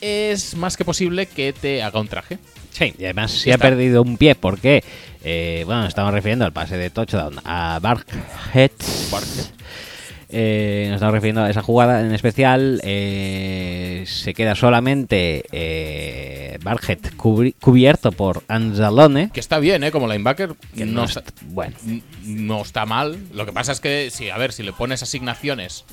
es 0.00 0.56
más 0.56 0.76
que 0.76 0.84
posible 0.84 1.26
que 1.26 1.52
te 1.52 1.82
haga 1.82 2.00
un 2.00 2.08
traje. 2.08 2.38
Sí, 2.72 2.94
y 2.98 3.04
además 3.04 3.30
se 3.32 3.52
ha 3.52 3.58
perdido 3.58 4.02
un 4.02 4.16
pie 4.16 4.34
porque, 4.34 4.82
eh, 5.22 5.62
bueno, 5.66 5.86
estamos 5.86 6.12
refiriendo 6.12 6.44
al 6.44 6.52
pase 6.52 6.76
de 6.78 6.90
touchdown 6.90 7.36
a 7.44 7.78
Barkhead. 7.80 8.70
Eh, 10.34 10.86
nos 10.88 10.94
estamos 10.96 11.12
refiriendo 11.12 11.42
a 11.42 11.50
esa 11.50 11.60
jugada 11.62 12.00
en 12.00 12.14
especial. 12.14 12.80
eh, 12.84 14.04
se 14.06 14.32
queda 14.32 14.54
solamente 14.54 15.44
eh, 15.52 16.58
Barkhead 16.62 17.00
cubri- 17.18 17.54
cubierto 17.60 18.10
por 18.12 18.42
Anzalone. 18.48 19.28
Que 19.30 19.40
está 19.40 19.58
bien, 19.58 19.84
¿eh? 19.84 19.90
Como 19.90 20.06
linebacker. 20.08 20.54
Que 20.74 20.86
no, 20.86 21.02
no 21.02 21.04
está, 21.04 21.20
está- 21.20 21.32
bueno, 21.48 21.76
n- 21.86 22.02
no 22.24 22.62
está 22.62 22.86
mal. 22.86 23.18
Lo 23.34 23.44
que 23.44 23.52
pasa 23.52 23.72
es 23.72 23.80
que, 23.80 24.08
sí, 24.10 24.30
a 24.30 24.38
ver, 24.38 24.52
si 24.54 24.62
le 24.62 24.72
pones 24.72 25.02
asignaciones 25.02 25.84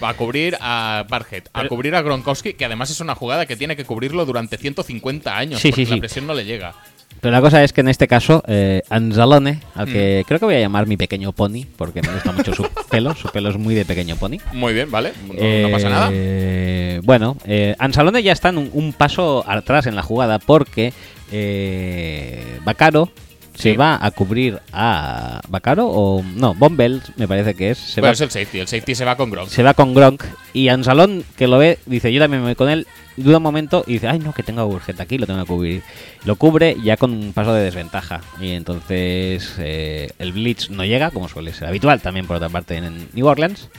a 0.00 0.14
cubrir 0.14 0.56
a 0.60 1.04
Barhead, 1.08 1.44
a 1.52 1.60
Pero- 1.60 1.68
cubrir 1.68 1.94
a 1.94 2.02
Gronkowski, 2.02 2.54
que 2.54 2.64
además 2.64 2.90
es 2.90 3.00
una 3.00 3.14
jugada 3.14 3.46
que 3.46 3.56
tiene 3.56 3.76
que 3.76 3.84
cubrirlo 3.84 4.24
durante 4.26 4.56
150 4.58 5.36
años, 5.36 5.60
Sí, 5.60 5.70
porque 5.70 5.84
sí, 5.84 5.90
la 5.90 5.94
sí. 5.96 6.00
presión 6.00 6.26
no 6.26 6.34
le 6.34 6.44
llega. 6.44 6.74
Pero 7.20 7.32
la 7.32 7.40
cosa 7.40 7.64
es 7.64 7.72
que 7.72 7.80
en 7.80 7.88
este 7.88 8.06
caso, 8.08 8.42
eh, 8.46 8.82
Anzalone, 8.90 9.60
al 9.74 9.86
que 9.90 10.20
Mm. 10.22 10.28
creo 10.28 10.38
que 10.38 10.44
voy 10.44 10.54
a 10.56 10.60
llamar 10.60 10.86
mi 10.86 10.96
pequeño 10.98 11.32
pony, 11.32 11.64
porque 11.76 12.02
me 12.02 12.12
gusta 12.12 12.30
mucho 12.32 12.52
su 12.54 12.62
pelo, 12.90 13.14
su 13.14 13.28
pelo 13.30 13.48
es 13.48 13.56
muy 13.56 13.74
de 13.74 13.86
pequeño 13.86 14.16
pony. 14.16 14.36
Muy 14.52 14.74
bien, 14.74 14.90
¿vale? 14.90 15.12
No, 15.26 15.62
no 15.68 15.70
pasa 15.70 15.88
nada. 15.88 16.10
Eh, 16.12 17.00
Bueno, 17.04 17.36
eh, 17.46 17.74
Ansalone 17.78 18.22
ya 18.22 18.32
está 18.32 18.50
en 18.50 18.58
un, 18.58 18.70
un 18.72 18.92
paso 18.92 19.44
atrás 19.48 19.86
en 19.86 19.94
la 19.96 20.02
jugada 20.02 20.38
porque 20.38 20.92
eh, 21.32 22.58
Se 23.56 23.76
va 23.76 23.98
a 24.00 24.10
cubrir 24.10 24.60
a 24.72 25.40
Bacaro 25.48 25.86
o 25.88 26.22
no, 26.22 26.54
Bombell 26.54 27.02
me 27.16 27.26
parece 27.26 27.54
que 27.54 27.70
es. 27.70 27.78
Se, 27.78 28.00
Bueno, 28.00 28.10
va, 28.10 28.14
es 28.14 28.20
el 28.20 28.30
safety. 28.30 28.60
El 28.60 28.68
safety 28.68 28.94
se 28.94 29.04
va 29.04 29.16
con 29.16 29.30
Gronk. 29.30 29.48
se 29.48 29.62
va 29.62 29.74
con 29.74 29.94
Gronk 29.94 30.24
y 30.52 30.68
Ansalón 30.68 31.24
que 31.36 31.46
lo 31.46 31.58
ve 31.58 31.78
dice 31.86 32.12
yo 32.12 32.20
también 32.20 32.42
me 32.42 32.48
voy 32.48 32.54
con 32.54 32.68
él. 32.68 32.86
Duda 33.16 33.38
un 33.38 33.42
momento 33.42 33.82
y 33.86 33.94
dice, 33.94 34.08
ay 34.08 34.18
no, 34.18 34.34
que 34.34 34.42
tengo 34.42 34.60
a 34.60 34.66
Urgent 34.66 35.00
aquí, 35.00 35.16
lo 35.16 35.26
tengo 35.26 35.40
que 35.40 35.46
cubrir. 35.46 35.82
Lo 36.26 36.36
cubre 36.36 36.76
ya 36.84 36.98
con 36.98 37.12
un 37.12 37.32
paso 37.32 37.54
de 37.54 37.64
desventaja. 37.64 38.20
Y 38.38 38.50
entonces 38.50 39.54
eh, 39.58 40.10
el 40.18 40.32
Blitz 40.32 40.68
no 40.68 40.84
llega, 40.84 41.10
como 41.10 41.26
suele 41.26 41.54
ser 41.54 41.68
habitual 41.68 42.02
también 42.02 42.26
por 42.26 42.36
otra 42.36 42.50
parte 42.50 42.76
en 42.76 43.08
New 43.14 43.26
Orleans. 43.26 43.70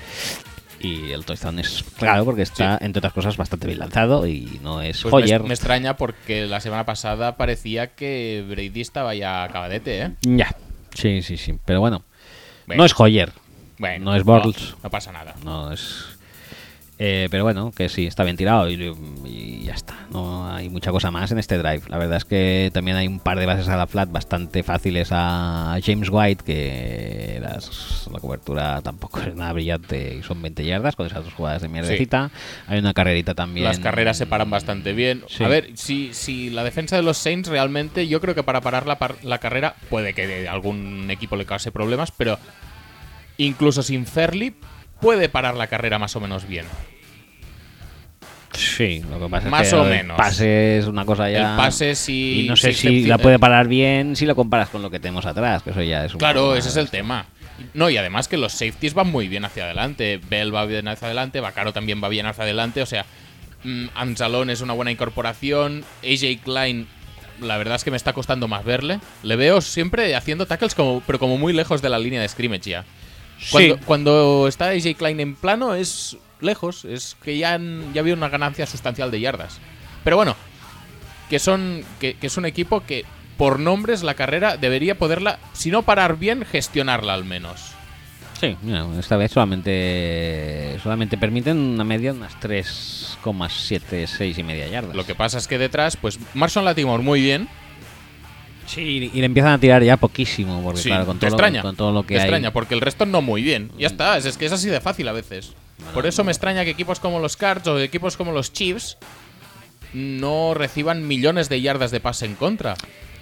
Y 0.80 1.12
el 1.12 1.26
touchdown 1.26 1.60
es 1.60 1.84
claro 1.98 2.26
porque 2.26 2.44
está, 2.44 2.78
entre 2.82 3.00
otras 3.00 3.14
cosas, 3.14 3.38
bastante 3.38 3.68
bien 3.68 3.80
lanzado 3.80 4.28
y 4.28 4.60
no 4.62 4.82
es 4.82 5.02
Pues 5.02 5.14
Hoyer. 5.14 5.42
me, 5.44 5.54
extraña 5.54 5.98
porque 5.98 6.46
la 6.46 6.60
semana 6.60 6.86
pasada 6.86 7.36
parecía 7.36 7.96
que 7.96 8.46
Brady 8.48 8.82
estaba 8.82 9.16
ya 9.16 9.44
acabadete, 9.44 10.02
¿eh? 10.02 10.12
Ya, 10.22 10.56
sí, 10.94 11.22
sí, 11.22 11.38
sí. 11.38 11.58
Pero 11.66 11.80
bueno, 11.80 12.04
Bueno, 12.68 12.82
no 12.82 12.86
es 12.86 12.94
Hoyer, 13.00 13.32
bueno, 13.80 14.06
no 14.06 14.16
es 14.16 14.24
Bortles. 14.24 14.76
No, 14.84 14.90
pasa 14.90 15.12
nada. 15.12 15.36
no 15.44 15.72
es. 15.72 16.17
Eh, 17.00 17.28
pero 17.30 17.44
bueno, 17.44 17.72
que 17.76 17.90
sí, 17.90 18.08
está 18.08 18.24
bien 18.24 18.38
tirado 18.38 18.70
y, 18.70 18.94
y 19.26 19.64
ya 19.66 19.74
está. 19.74 19.96
No 20.12 20.50
hay 20.52 20.70
mucha 20.70 20.92
cosa 20.92 21.12
más 21.12 21.32
en 21.32 21.38
este 21.38 21.58
drive. 21.58 21.84
La 21.90 21.98
verdad 21.98 22.18
es 22.18 22.26
que 22.26 22.72
también 22.74 22.98
hay 22.98 23.08
un 23.08 23.20
par 23.20 23.38
de 23.40 23.46
bases 23.46 23.68
a 23.68 23.78
la 23.78 23.86
flat 23.88 24.12
bastante 24.12 24.64
fáciles 24.64 25.10
a 25.12 25.78
James 25.84 26.10
White, 26.10 26.44
que 26.46 27.40
las- 27.42 28.08
la 28.12 28.20
cobertura 28.20 28.82
tampoco 28.82 29.20
es 29.28 29.36
nada 29.36 29.54
brillante 29.54 30.16
y 30.20 30.24
son 30.24 30.42
20 30.42 30.66
yardas 30.66 30.96
con 30.96 31.06
esas 31.06 31.24
dos 31.24 31.34
jugadas 31.34 31.62
de 31.62 31.68
mierdecita. 31.68 32.32
Hay 32.68 32.80
una 32.80 32.94
carrerita 32.94 33.36
también. 33.36 33.66
Las 33.66 33.80
carreras 33.80 34.18
se 34.18 34.26
paran 34.26 34.50
bastante 34.50 34.94
bien. 34.94 35.24
Sí. 35.28 35.44
A 35.44 35.48
ver, 35.50 35.70
si, 35.76 36.14
si 36.14 36.50
la 36.50 36.64
defensa 36.64 36.96
de 36.96 37.04
los 37.04 37.18
Saints 37.18 37.50
realmente, 37.50 38.08
yo 38.08 38.22
creo 38.22 38.34
que 38.34 38.44
para 38.44 38.62
parar 38.62 38.88
la, 38.88 38.98
par- 38.98 39.24
la 39.24 39.38
carrera, 39.38 39.76
puede 39.90 40.14
que 40.14 40.48
algún 40.48 41.12
equipo 41.12 41.36
le 41.36 41.46
cause 41.46 41.72
problemas, 41.72 42.12
pero 42.12 42.40
incluso 43.38 43.84
sin 43.84 44.06
Fairley, 44.06 44.54
puede 45.02 45.30
parar 45.30 45.56
la 45.56 45.68
carrera 45.68 46.00
más 46.00 46.16
o 46.16 46.20
menos 46.20 46.48
bien. 46.48 46.66
Sí, 48.54 49.04
lo 49.10 49.20
que 49.20 49.30
pasa 49.30 49.50
Más 49.50 49.68
es 49.68 49.74
que 49.74 49.80
o 49.80 49.84
el 49.84 49.90
menos. 49.90 50.18
pase 50.18 50.80
es 50.80 50.86
una 50.88 51.06
cosa 51.06 51.30
ya. 51.30 51.52
El 51.52 51.58
pase, 51.58 51.94
si. 51.96 52.46
Y 52.46 52.48
no 52.48 52.56
sé 52.56 52.74
si 52.74 53.06
la 53.06 53.18
puede 53.18 53.38
parar 53.38 53.68
bien 53.68 54.16
si 54.16 54.26
lo 54.26 54.36
comparas 54.36 54.70
con 54.70 54.82
lo 54.82 54.90
que 54.90 55.00
tenemos 55.00 55.26
atrás, 55.26 55.62
que 55.62 55.72
eso 55.72 55.82
ya 55.84 56.06
es 56.06 56.14
un 56.14 56.20
Claro, 56.20 56.56
ese 56.56 56.70
es 56.70 56.78
el 56.78 56.90
tema. 56.90 57.26
No, 57.74 57.90
y 57.90 57.98
además 57.98 58.28
que 58.28 58.38
los 58.38 58.54
safeties 58.54 58.94
van 58.94 59.12
muy 59.12 59.28
bien 59.28 59.46
hacia 59.46 59.66
adelante. 59.66 60.20
Bell 60.30 60.54
va 60.54 60.66
bien 60.66 60.88
hacia 60.88 61.08
adelante, 61.08 61.40
Bacaro 61.40 61.74
también 61.74 62.02
va 62.04 62.10
bien 62.10 62.26
hacia 62.26 62.44
adelante. 62.46 62.82
O 62.82 62.86
sea, 62.86 63.06
mm, 63.64 63.88
Anzalón 63.96 64.50
es 64.50 64.62
una 64.62 64.74
buena 64.74 64.92
incorporación. 64.92 65.84
AJ 66.04 66.42
Klein, 66.44 66.88
la 67.42 67.58
verdad 67.58 67.76
es 67.76 67.84
que 67.84 67.92
me 67.92 67.98
está 67.98 68.14
costando 68.14 68.48
más 68.48 68.64
verle. 68.64 69.00
Le 69.24 69.36
veo 69.36 69.62
siempre 69.62 70.16
haciendo 70.16 70.46
tackles, 70.46 70.74
como, 70.74 71.02
pero 71.06 71.20
como 71.20 71.38
muy 71.38 71.54
lejos 71.54 71.82
de 71.82 71.90
la 71.90 72.00
línea 72.00 72.22
de 72.22 72.28
scrimmage 72.28 72.70
ya. 72.70 72.86
Cuando, 73.52 73.78
cuando 73.86 74.48
está 74.48 74.70
AJ 74.70 74.96
Klein 74.98 75.20
en 75.20 75.36
plano 75.36 75.76
es 75.76 76.18
lejos, 76.42 76.86
es 76.86 77.16
que 77.24 77.38
ya, 77.38 77.54
han- 77.54 77.94
ya 77.94 78.02
había 78.02 78.14
una 78.14 78.30
ganancia 78.30 78.66
sustancial 78.66 79.12
de 79.12 79.20
yardas. 79.20 79.60
Pero 80.04 80.16
bueno, 80.18 80.36
que 81.30 81.40
son 81.40 81.84
que, 82.00 82.16
que 82.16 82.28
es 82.28 82.38
un 82.38 82.46
equipo 82.46 82.82
que 82.82 83.06
por 83.38 83.60
nombres 83.60 84.02
la 84.04 84.14
carrera 84.16 84.58
debería 84.58 84.98
poderla, 84.98 85.40
si 85.54 85.70
no 85.72 85.84
parar 85.84 86.18
bien, 86.18 86.44
gestionarla 86.46 87.14
al 87.14 87.26
menos. 87.26 87.74
Sí, 88.40 88.56
esta 89.00 89.18
vez 89.18 89.32
solamente 89.32 90.78
solamente 90.84 91.18
permiten 91.18 91.58
una 91.58 91.84
media 91.84 92.14
de 92.14 92.20
unas 92.20 92.40
3,7, 92.40 94.06
6 94.08 94.38
y 94.38 94.44
media 94.44 94.68
yardas. 94.68 94.96
Lo 94.96 95.06
que 95.06 95.16
pasa 95.16 95.38
es 95.38 95.48
que 95.48 95.58
detrás, 95.58 95.98
pues 95.98 96.20
Marson 96.34 96.64
Latimore 96.66 97.04
muy 97.04 97.22
bien. 97.22 97.48
Sí, 98.68 99.10
y 99.14 99.20
le 99.20 99.26
empiezan 99.26 99.54
a 99.54 99.60
tirar 99.60 99.82
ya 99.82 99.98
poquísimo, 99.98 100.62
porque 100.62 100.82
Sí, 100.82 100.90
claro, 100.90 101.06
con 101.08 101.18
te 101.18 101.26
todo, 101.28 101.36
extraña. 101.36 101.58
Lo, 101.58 101.64
con 101.64 101.76
todo 101.76 101.92
lo 101.92 102.04
que 102.04 102.16
te 102.16 102.20
hay. 102.20 102.26
extraña, 102.26 102.52
porque 102.54 102.76
el 102.76 102.82
resto 102.82 103.06
no 103.06 103.22
muy 103.24 103.42
bien. 103.42 103.72
Ya 103.80 103.88
está, 103.88 104.18
es, 104.18 104.26
es 104.26 104.38
que 104.38 104.46
es 104.46 104.52
así 104.52 104.68
de 104.70 104.80
fácil 104.82 105.08
a 105.08 105.14
veces. 105.14 105.54
Por 105.94 106.06
eso 106.06 106.24
me 106.24 106.32
extraña 106.32 106.64
que 106.66 106.72
equipos 106.72 107.00
como 107.00 107.20
los 107.20 107.38
Cards 107.38 107.68
o 107.68 107.80
equipos 107.80 108.18
como 108.18 108.32
los 108.34 108.52
Chiefs 108.54 108.98
no 109.94 110.54
reciban 110.54 111.08
millones 111.08 111.48
de 111.50 111.62
yardas 111.62 111.92
de 111.92 112.00
pase 112.02 112.26
en 112.26 112.36
contra. 112.36 112.76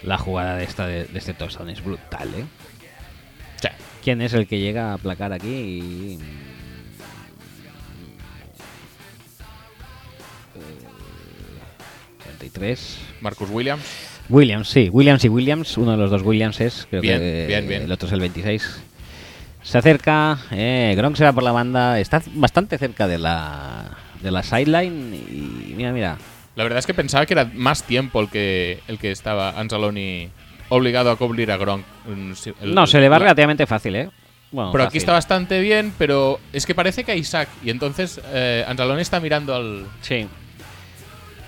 La 0.04 0.18
jugada 0.18 0.56
de 0.58 0.64
esta 0.64 0.88
de, 0.88 1.06
de 1.06 1.20
este 1.20 1.34
touchdown 1.34 1.70
es 1.70 1.84
brutal, 1.84 2.28
¿eh? 2.36 2.46
Sea, 3.62 3.76
¿Quién 4.04 4.22
es 4.22 4.34
el 4.34 4.48
que 4.48 4.60
llega 4.60 4.92
a 4.92 4.94
aplacar 4.96 5.32
aquí? 5.32 5.48
Y- 5.48 6.20
Eh, 10.56 12.24
33. 12.24 12.98
Marcus 13.22 13.50
Williams. 13.50 13.84
Williams, 14.30 14.70
sí, 14.70 14.90
Williams 14.92 15.24
y 15.26 15.30
Williams, 15.30 15.78
uno 15.78 15.92
de 15.92 15.98
los 15.98 16.10
dos 16.12 16.22
Williamses, 16.24 16.88
creo 16.90 17.02
Bien, 17.02 17.20
que 17.20 17.46
bien, 17.48 17.68
bien. 17.68 17.82
el 17.84 17.92
otro 17.92 18.08
es 18.08 18.14
el 18.14 18.20
26. 18.20 18.82
Se 19.62 19.78
acerca, 19.78 20.38
eh, 20.52 20.94
Gronk 20.98 21.16
se 21.16 21.24
va 21.24 21.34
por 21.34 21.44
la 21.44 21.52
banda, 21.52 22.00
está 22.00 22.22
bastante 22.34 22.78
cerca 22.78 23.08
de 23.08 23.18
la 23.18 23.90
de 24.22 24.32
la 24.32 24.42
sideline 24.44 25.14
y 25.14 25.74
mira, 25.76 25.92
mira, 25.92 26.18
La 26.56 26.64
verdad 26.64 26.80
es 26.80 26.86
que 26.88 26.94
pensaba 26.94 27.26
que 27.26 27.34
era 27.34 27.50
más 27.54 27.84
tiempo 27.84 28.22
el 28.22 28.30
que, 28.30 28.80
el 28.88 28.98
que 28.98 29.12
estaba 29.12 29.60
Anzaloni 29.60 30.30
obligado 30.70 31.12
a 31.12 31.16
cubrir 31.18 31.52
a 31.52 31.58
Gronk. 31.58 31.86
Mm, 32.08 32.32
el- 32.62 32.74
no, 32.74 32.88
se 32.88 33.00
le 33.00 33.10
va 33.10 33.18
la- 33.18 33.26
relativamente 33.26 33.66
fácil, 33.68 33.96
¿eh? 33.96 34.10
Bueno, 34.52 34.72
Pero 34.72 34.86
aquí 34.86 34.98
está 34.98 35.12
bastante 35.12 35.60
bien, 35.60 35.94
pero 35.98 36.40
es 36.54 36.66
que 36.66 36.74
parece 36.74 37.04
que 37.04 37.12
hay 37.12 37.20
Isaac. 37.20 37.50
Y 37.64 37.70
entonces 37.72 38.22
eh, 38.34 38.64
Anzaloni 38.68 39.02
está 39.02 39.20
mirando 39.20 39.54
al. 39.54 39.86
Sí. 40.02 40.28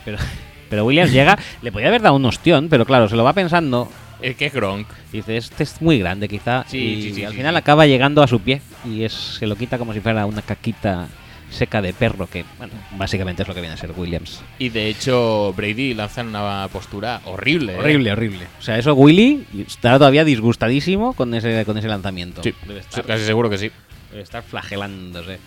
Pero, 0.05 0.17
pero 0.67 0.85
Williams 0.85 1.11
llega, 1.11 1.37
le 1.61 1.71
podía 1.71 1.87
haber 1.87 2.01
dado 2.01 2.15
un 2.15 2.25
ostión, 2.25 2.67
pero 2.69 2.85
claro, 2.85 3.07
se 3.09 3.15
lo 3.15 3.23
va 3.23 3.33
pensando. 3.33 3.89
El 4.21 4.35
que 4.35 4.47
es 4.47 4.53
Gronk. 4.53 4.87
Dice, 5.11 5.37
este 5.37 5.63
es 5.63 5.79
muy 5.81 5.99
grande 5.99 6.27
quizá. 6.27 6.65
Sí, 6.67 6.77
y 6.77 7.01
sí, 7.03 7.13
sí, 7.13 7.23
al 7.23 7.33
final 7.33 7.55
acaba 7.55 7.85
llegando 7.85 8.23
a 8.23 8.27
su 8.27 8.39
pie. 8.39 8.61
Y 8.83 9.03
es, 9.03 9.13
se 9.13 9.45
lo 9.45 9.55
quita 9.55 9.77
como 9.77 9.93
si 9.93 9.99
fuera 9.99 10.25
una 10.25 10.41
caquita 10.41 11.07
seca 11.51 11.81
de 11.81 11.93
perro, 11.93 12.27
que 12.27 12.43
bueno, 12.57 12.73
básicamente 12.97 13.43
es 13.43 13.47
lo 13.47 13.53
que 13.53 13.61
viene 13.61 13.75
a 13.75 13.77
ser 13.77 13.91
Williams. 13.95 14.41
Y 14.59 14.69
de 14.69 14.87
hecho, 14.89 15.53
Brady 15.55 15.93
lanza 15.93 16.23
una 16.23 16.67
postura 16.73 17.21
horrible. 17.25 17.73
¿eh? 17.75 17.77
Horrible, 17.77 18.11
horrible. 18.11 18.47
O 18.59 18.61
sea, 18.61 18.77
eso 18.79 18.95
Willy 18.95 19.45
está 19.65 19.97
todavía 19.99 20.25
disgustadísimo 20.25 21.13
con 21.13 21.33
ese, 21.35 21.63
con 21.63 21.77
ese 21.77 21.87
lanzamiento. 21.87 22.41
Sí, 22.43 22.53
Debe 22.67 22.79
estar, 22.79 23.05
casi 23.05 23.23
seguro 23.23 23.49
que 23.51 23.59
sí. 23.59 23.71
debe 24.11 24.23
estar 24.23 24.41
flagelándose. 24.43 25.37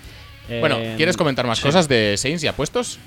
Bueno, 0.61 0.79
Eh, 0.79 0.95
¿quieres 0.97 1.17
comentar 1.17 1.47
más 1.47 1.59
sí. 1.59 1.65
cosas 1.65 1.87
de 1.89 2.15
Saints 2.17 2.41
ya 2.43 2.53
puestos? 2.55 2.99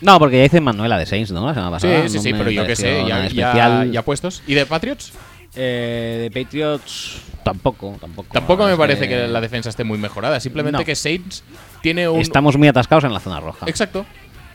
No, 0.00 0.18
porque 0.18 0.38
ya 0.38 0.44
hice 0.44 0.60
Manuela 0.60 0.98
de 0.98 1.06
Saints, 1.06 1.30
¿no? 1.30 1.46
La 1.46 1.54
semana 1.54 1.78
Sí, 1.78 1.86
pasada. 1.86 2.08
sí, 2.08 2.16
No 2.16 2.22
sí, 2.22 2.32
me 2.32 2.38
pero 2.38 2.50
yo 2.50 2.66
qué 2.66 2.76
sé, 2.76 3.02
ya, 3.02 3.08
ya, 3.08 3.26
especial. 3.26 3.92
ya 3.92 4.02
puestos. 4.02 4.42
¿Y 4.46 4.54
de 4.54 4.64
Patriots? 4.66 5.12
Eh, 5.54 6.28
de 6.30 6.42
Patriots 6.44 7.20
tampoco, 7.44 7.96
tampoco. 8.00 8.28
Tampoco 8.32 8.66
me 8.66 8.76
parece 8.76 9.08
que 9.08 9.26
la 9.28 9.40
defensa 9.40 9.68
esté 9.68 9.84
muy 9.84 9.98
mejorada. 9.98 10.38
Simplemente 10.40 10.78
No. 10.78 10.84
que 10.84 10.94
Saints 10.94 11.42
tiene 11.82 12.08
un. 12.08 12.20
Estamos 12.20 12.56
muy 12.56 12.68
atascados 12.68 13.04
en 13.04 13.12
la 13.12 13.20
zona 13.20 13.40
roja. 13.40 13.66
Exacto. 13.68 14.06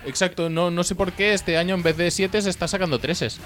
Exacto. 0.06 0.50
No, 0.50 0.72
no 0.72 0.84
sé 0.84 0.96
por 0.96 1.12
qué 1.12 1.34
este 1.34 1.58
año 1.58 1.76
en 1.76 1.84
vez 1.84 1.98
de 1.98 2.12
7 2.12 2.42
se 2.42 2.50
está 2.50 2.68
sacando 2.68 3.00
3 3.00 3.40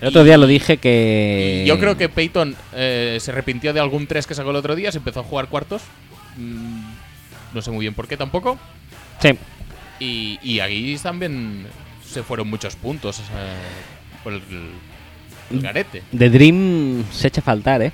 El 0.00 0.08
otro 0.08 0.24
día 0.24 0.38
lo 0.38 0.46
dije 0.46 0.78
que. 0.78 1.64
Yo 1.66 1.78
creo 1.78 1.96
que 1.96 2.08
Peyton 2.08 2.56
eh, 2.74 3.18
se 3.20 3.30
arrepintió 3.32 3.72
de 3.72 3.80
algún 3.80 4.06
3 4.06 4.26
que 4.26 4.34
sacó 4.34 4.50
el 4.50 4.56
otro 4.56 4.74
día, 4.76 4.90
se 4.92 4.98
empezó 4.98 5.20
a 5.20 5.24
jugar 5.24 5.48
cuartos. 5.48 5.82
Mm, 6.36 6.82
no 7.52 7.62
sé 7.62 7.70
muy 7.70 7.80
bien 7.80 7.94
por 7.94 8.08
qué 8.08 8.16
tampoco. 8.16 8.58
Sí. 9.20 9.30
Y, 10.00 10.38
y 10.42 10.60
aquí 10.60 10.96
también 11.02 11.66
se 12.04 12.22
fueron 12.22 12.48
muchos 12.48 12.76
puntos 12.76 13.18
eh, 13.20 13.22
por 14.22 14.32
el, 14.34 14.42
el 15.50 15.60
garete. 15.60 16.02
The 16.16 16.30
Dream 16.30 17.04
se 17.10 17.28
echa 17.28 17.40
a 17.40 17.44
faltar, 17.44 17.82
¿eh? 17.82 17.92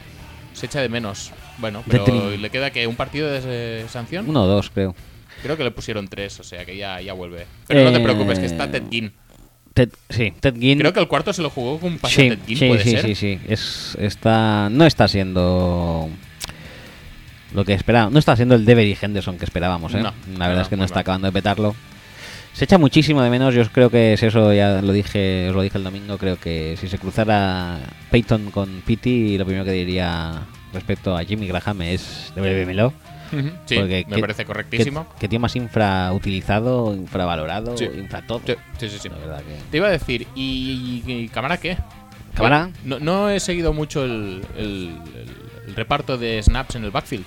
Se 0.53 0.67
echa 0.67 0.81
de 0.81 0.89
menos. 0.89 1.33
Bueno, 1.59 1.83
pero 1.89 2.31
le 2.37 2.51
queda 2.51 2.71
que 2.71 2.87
un 2.87 2.97
partido 2.97 3.31
de 3.31 3.87
sanción. 3.89 4.29
Uno 4.29 4.43
o 4.45 4.47
dos, 4.47 4.71
creo. 4.71 4.95
Creo 5.43 5.57
que 5.57 5.65
le 5.65 5.71
pusieron 5.71 6.09
3, 6.09 6.41
o 6.41 6.45
sea 6.45 6.65
que 6.65 6.77
ya, 6.77 7.01
ya 7.01 7.13
vuelve. 7.13 7.47
Pero 7.67 7.85
no 7.85 7.93
te 7.93 7.99
Eh, 7.99 8.03
preocupes, 8.03 8.39
que 8.39 8.47
está 8.47 8.71
Ted 8.71 8.85
Ginn. 8.91 9.13
Ted, 9.75 9.91
sí, 10.09 10.33
Ted 10.41 10.55
Ginn. 10.59 10.79
Creo 10.79 10.93
que 10.93 11.01
el 11.01 11.09
cuarto 11.09 11.33
se 11.33 11.43
lo 11.43 11.51
jugó 11.51 11.79
con 11.79 11.93
un 11.93 11.99
pase 11.99 12.15
sí, 12.15 12.29
Ted 12.31 12.39
Ginn, 12.47 12.57
sí, 12.59 12.69
puede 12.69 12.83
sí, 12.85 12.91
ser. 12.93 13.03
sí, 13.07 13.15
sí. 13.15 13.39
Es, 13.49 13.97
está, 14.01 14.69
no 14.71 14.87
está 14.87 15.07
siendo 15.09 16.09
lo 17.53 17.65
que 17.65 17.75
esperaba. 17.75 18.11
No 18.11 18.19
está 18.19 18.37
siendo 18.37 18.55
el 18.55 18.65
Devery 18.65 18.97
Henderson 19.01 19.37
que 19.39 19.45
esperábamos, 19.45 19.93
¿eh? 19.95 20.01
No, 20.01 20.13
La 20.39 20.47
verdad 20.49 20.57
no, 20.57 20.63
es 20.63 20.69
que 20.69 20.77
no 20.77 20.85
está 20.85 20.97
mal. 20.97 21.01
acabando 21.03 21.27
de 21.27 21.33
petarlo. 21.33 21.75
Se 22.55 22.65
echa 22.65 22.79
muchísimo 22.79 23.21
de 23.23 23.31
menos. 23.31 23.53
Yo 23.55 23.69
creo 23.71 23.91
que 23.91 24.13
es 24.15 24.23
eso, 24.23 24.53
ya 24.53 24.81
lo 24.81 24.93
dije, 24.93 25.49
os 25.51 25.55
lo 25.57 25.63
dije 25.63 25.77
el 25.77 25.85
domingo. 25.85 26.17
Creo 26.19 26.37
que 26.39 26.77
si 26.81 26.89
se 26.89 26.99
cruzara 26.99 27.81
Peyton 28.11 28.51
con 28.53 28.81
Pitti, 28.87 29.37
lo 29.37 29.45
primero 29.45 29.65
que 29.65 29.73
diría 29.73 30.43
respecto 30.73 31.17
a 31.17 31.25
Jimmy 31.25 31.47
Graham 31.49 31.83
es 31.83 32.33
devuélvemelo. 32.35 32.93
Sí, 33.67 33.75
Porque 33.77 34.05
me 34.09 34.15
qué- 34.15 34.21
parece 34.21 34.45
correctísimo. 34.45 35.07
que 35.19 35.27
tío 35.29 35.41
más 35.41 35.57
infrautilizado, 35.57 36.95
infravalorado, 36.95 37.77
Sí. 37.77 37.87
infra 37.97 38.23
todo. 38.25 38.41
Sí, 38.47 38.89
sí, 38.89 38.99
sí. 39.01 39.09
La 39.09 39.39
que. 39.39 39.57
Te 39.73 39.77
iba 39.79 39.89
a 39.89 39.91
decir, 39.91 40.29
¿y, 40.37 41.03
y, 41.05 41.13
y 41.13 41.29
cámara 41.29 41.57
qué? 41.59 41.77
¿Cámara? 42.35 42.71
No, 42.85 43.01
no 43.01 43.31
he 43.31 43.41
seguido 43.41 43.73
mucho 43.73 44.05
el, 44.05 44.45
el- 44.57 44.97
el- 45.17 45.69
el 45.69 45.75
reparto 45.75 46.17
de 46.19 46.41
snaps 46.43 46.77
en 46.77 46.85
el 46.85 46.91
backfield. 46.93 47.25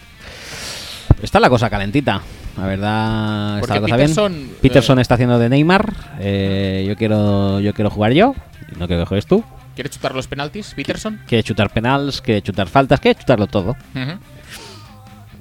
Está 1.21 1.39
la 1.39 1.49
cosa 1.49 1.69
calentita. 1.69 2.21
La 2.57 2.65
verdad, 2.65 3.59
está 3.59 3.75
la 3.75 3.81
cosa 3.81 3.95
Peterson, 3.95 4.33
bien. 4.33 4.55
Peterson 4.61 4.99
eh, 4.99 5.01
está 5.01 5.13
haciendo 5.15 5.39
de 5.39 5.49
Neymar. 5.49 5.93
eh, 6.19 6.85
yo 6.87 6.95
quiero 6.95 7.59
yo 7.59 7.73
quiero 7.73 7.89
jugar 7.89 8.13
yo. 8.13 8.35
No 8.77 8.87
quiero 8.87 9.03
que 9.03 9.07
juegues 9.07 9.25
tú. 9.25 9.43
¿Quiere 9.75 9.89
chutar 9.89 10.15
los 10.15 10.27
penaltis, 10.27 10.73
Peterson? 10.75 11.21
Quiere 11.27 11.43
chutar 11.43 11.69
penals, 11.69 12.21
quiere 12.21 12.41
chutar 12.41 12.67
faltas, 12.67 12.99
quiere 12.99 13.19
chutarlo 13.19 13.45
todo. 13.45 13.75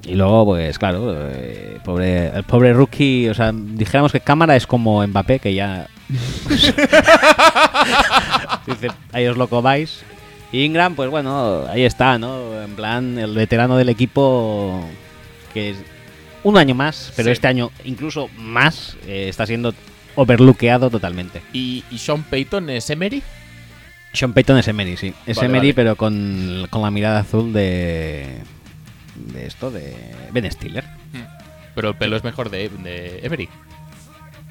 Y 0.05 0.15
luego, 0.15 0.45
pues 0.45 0.79
claro, 0.79 1.15
eh, 1.31 1.79
pobre, 1.83 2.29
el 2.29 2.45
pobre 2.45 2.73
rookie, 2.75 3.29
o 3.29 3.35
sea, 3.35 3.51
dijéramos 3.53 4.13
que 4.13 4.21
cámara 4.21 4.55
es 4.55 4.67
como 4.67 5.05
Mbappé, 5.07 5.39
que 5.41 5.55
ya... 5.55 5.87
Dice, 8.67 8.91
ahí 9.13 9.27
os 9.27 9.37
lo 9.37 9.49
comáis. 9.49 10.03
Y 10.53 10.63
Ingram, 10.65 10.95
pues 10.95 11.11
bueno, 11.11 11.65
ahí 11.69 11.85
está, 11.85 12.19
¿no? 12.19 12.63
En 12.63 12.77
plan, 12.77 13.19
el 13.19 13.35
veterano 13.35 13.77
del 13.77 13.89
equipo, 13.89 14.87
que 15.57 15.71
es 15.71 15.77
un 16.45 16.59
año 16.59 16.75
más, 16.75 17.13
pero 17.17 17.29
Sí. 17.29 17.33
este 17.33 17.49
año 17.49 17.71
incluso 17.85 18.29
más, 18.37 18.97
eh, 19.07 19.27
está 19.31 19.47
siendo 19.47 19.73
overlookeado 20.17 20.91
totalmente. 20.91 21.41
¿Y, 21.55 21.83
y 21.91 21.97
Sean 21.99 22.23
Payton 22.25 22.69
es 22.71 22.91
Emery? 22.91 23.23
Sean 24.13 24.33
Payton 24.35 24.59
es 24.59 24.69
Emery, 24.69 24.97
sí. 24.99 25.15
Es 25.27 25.37
Vale, 25.39 25.49
Emery, 25.49 25.67
vale. 25.69 25.75
pero 25.75 25.97
con, 25.97 26.67
con 26.71 26.83
la 26.83 26.91
mirada 26.91 27.21
azul 27.21 27.53
de... 27.55 28.39
De 29.17 29.47
esto, 29.47 29.71
de 29.71 29.95
Ben 30.33 30.51
Stiller. 30.53 30.85
Pero 31.75 31.89
el 31.89 31.95
pelo 31.97 32.17
es 32.17 32.25
mejor 32.25 32.51
de, 32.51 32.69
de 32.69 33.21
Emery. 33.23 33.49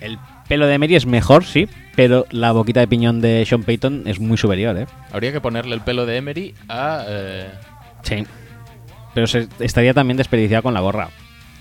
El 0.02 0.18
pelo 0.48 0.66
de 0.68 0.74
Emery 0.74 0.96
es 0.96 1.06
mejor, 1.06 1.46
sí, 1.46 1.68
pero 1.96 2.26
la 2.32 2.52
boquita 2.52 2.80
de 2.80 2.88
piñón 2.88 3.22
de 3.22 3.46
Sean 3.48 3.64
Payton 3.64 4.04
es 4.08 4.20
muy 4.20 4.38
superior, 4.38 4.76
¿eh? 4.78 4.88
Habría 5.12 5.32
que 5.32 5.40
ponerle 5.40 5.76
el 5.76 5.82
pelo 5.82 6.06
de 6.08 6.18
Emery 6.18 6.54
a. 6.68 7.06
eh, 7.08 7.50
Sí. 8.04 8.26
Pero 9.16 9.26
se 9.26 9.48
estaría 9.60 9.96
también 9.96 10.18
desperdiciado 10.18 10.62
con 10.62 10.76
la 10.76 10.82
gorra. 10.82 11.10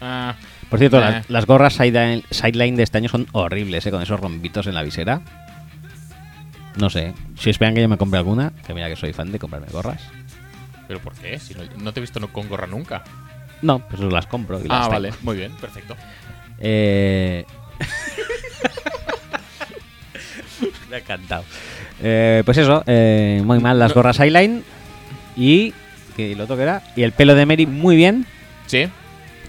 a- 0.02 0.34
Por 0.68 0.78
cierto, 0.78 0.98
Eh. 0.98 1.02
las, 1.02 1.30
las 1.30 1.46
gorras 1.46 1.72
sideline, 1.74 2.22
sideline 2.30 2.76
de 2.76 2.82
este 2.82 2.98
año 2.98 3.08
son 3.08 3.26
horribles, 3.32 3.86
¿eh? 3.86 3.90
Con 3.90 4.02
esos 4.02 4.20
rombitos 4.20 4.66
en 4.66 4.74
la 4.74 4.82
visera. 4.82 5.22
No 6.76 6.90
sé. 6.90 7.14
Si 7.38 7.50
esperan 7.50 7.74
que 7.74 7.80
yo 7.82 7.88
me 7.88 7.96
compre 7.96 8.18
alguna, 8.18 8.52
que 8.66 8.74
mira 8.74 8.88
que 8.88 8.96
soy 8.96 9.12
fan 9.12 9.30
de 9.32 9.38
comprarme 9.38 9.68
gorras. 9.70 10.02
¿Pero 10.88 11.00
por 11.00 11.14
qué? 11.14 11.38
Si 11.38 11.54
no, 11.54 11.62
no 11.78 11.92
te 11.92 12.00
he 12.00 12.02
visto 12.02 12.20
con 12.28 12.48
gorra 12.48 12.66
nunca. 12.66 13.02
No, 13.62 13.78
pues 13.78 14.00
las 14.02 14.26
compro. 14.26 14.60
Y 14.60 14.68
las 14.68 14.78
Ah, 14.78 14.82
tengo. 14.82 14.92
vale. 14.92 15.12
Muy 15.22 15.36
bien, 15.36 15.52
perfecto. 15.52 15.96
Eh... 16.58 17.44
Me 20.90 20.96
ha 20.96 20.98
encantado. 20.98 21.44
Eh, 22.02 22.42
pues 22.44 22.58
eso, 22.58 22.82
eh, 22.86 23.40
muy 23.44 23.60
mal 23.60 23.78
las 23.78 23.94
gorras 23.94 24.18
Highline. 24.18 24.62
Y 25.36 25.72
que 26.16 26.34
que 26.36 26.62
era. 26.62 26.82
Y 26.96 27.02
el 27.02 27.12
pelo 27.12 27.34
de 27.34 27.42
Emery 27.42 27.66
muy 27.66 27.96
bien. 27.96 28.26
Sí. 28.66 28.86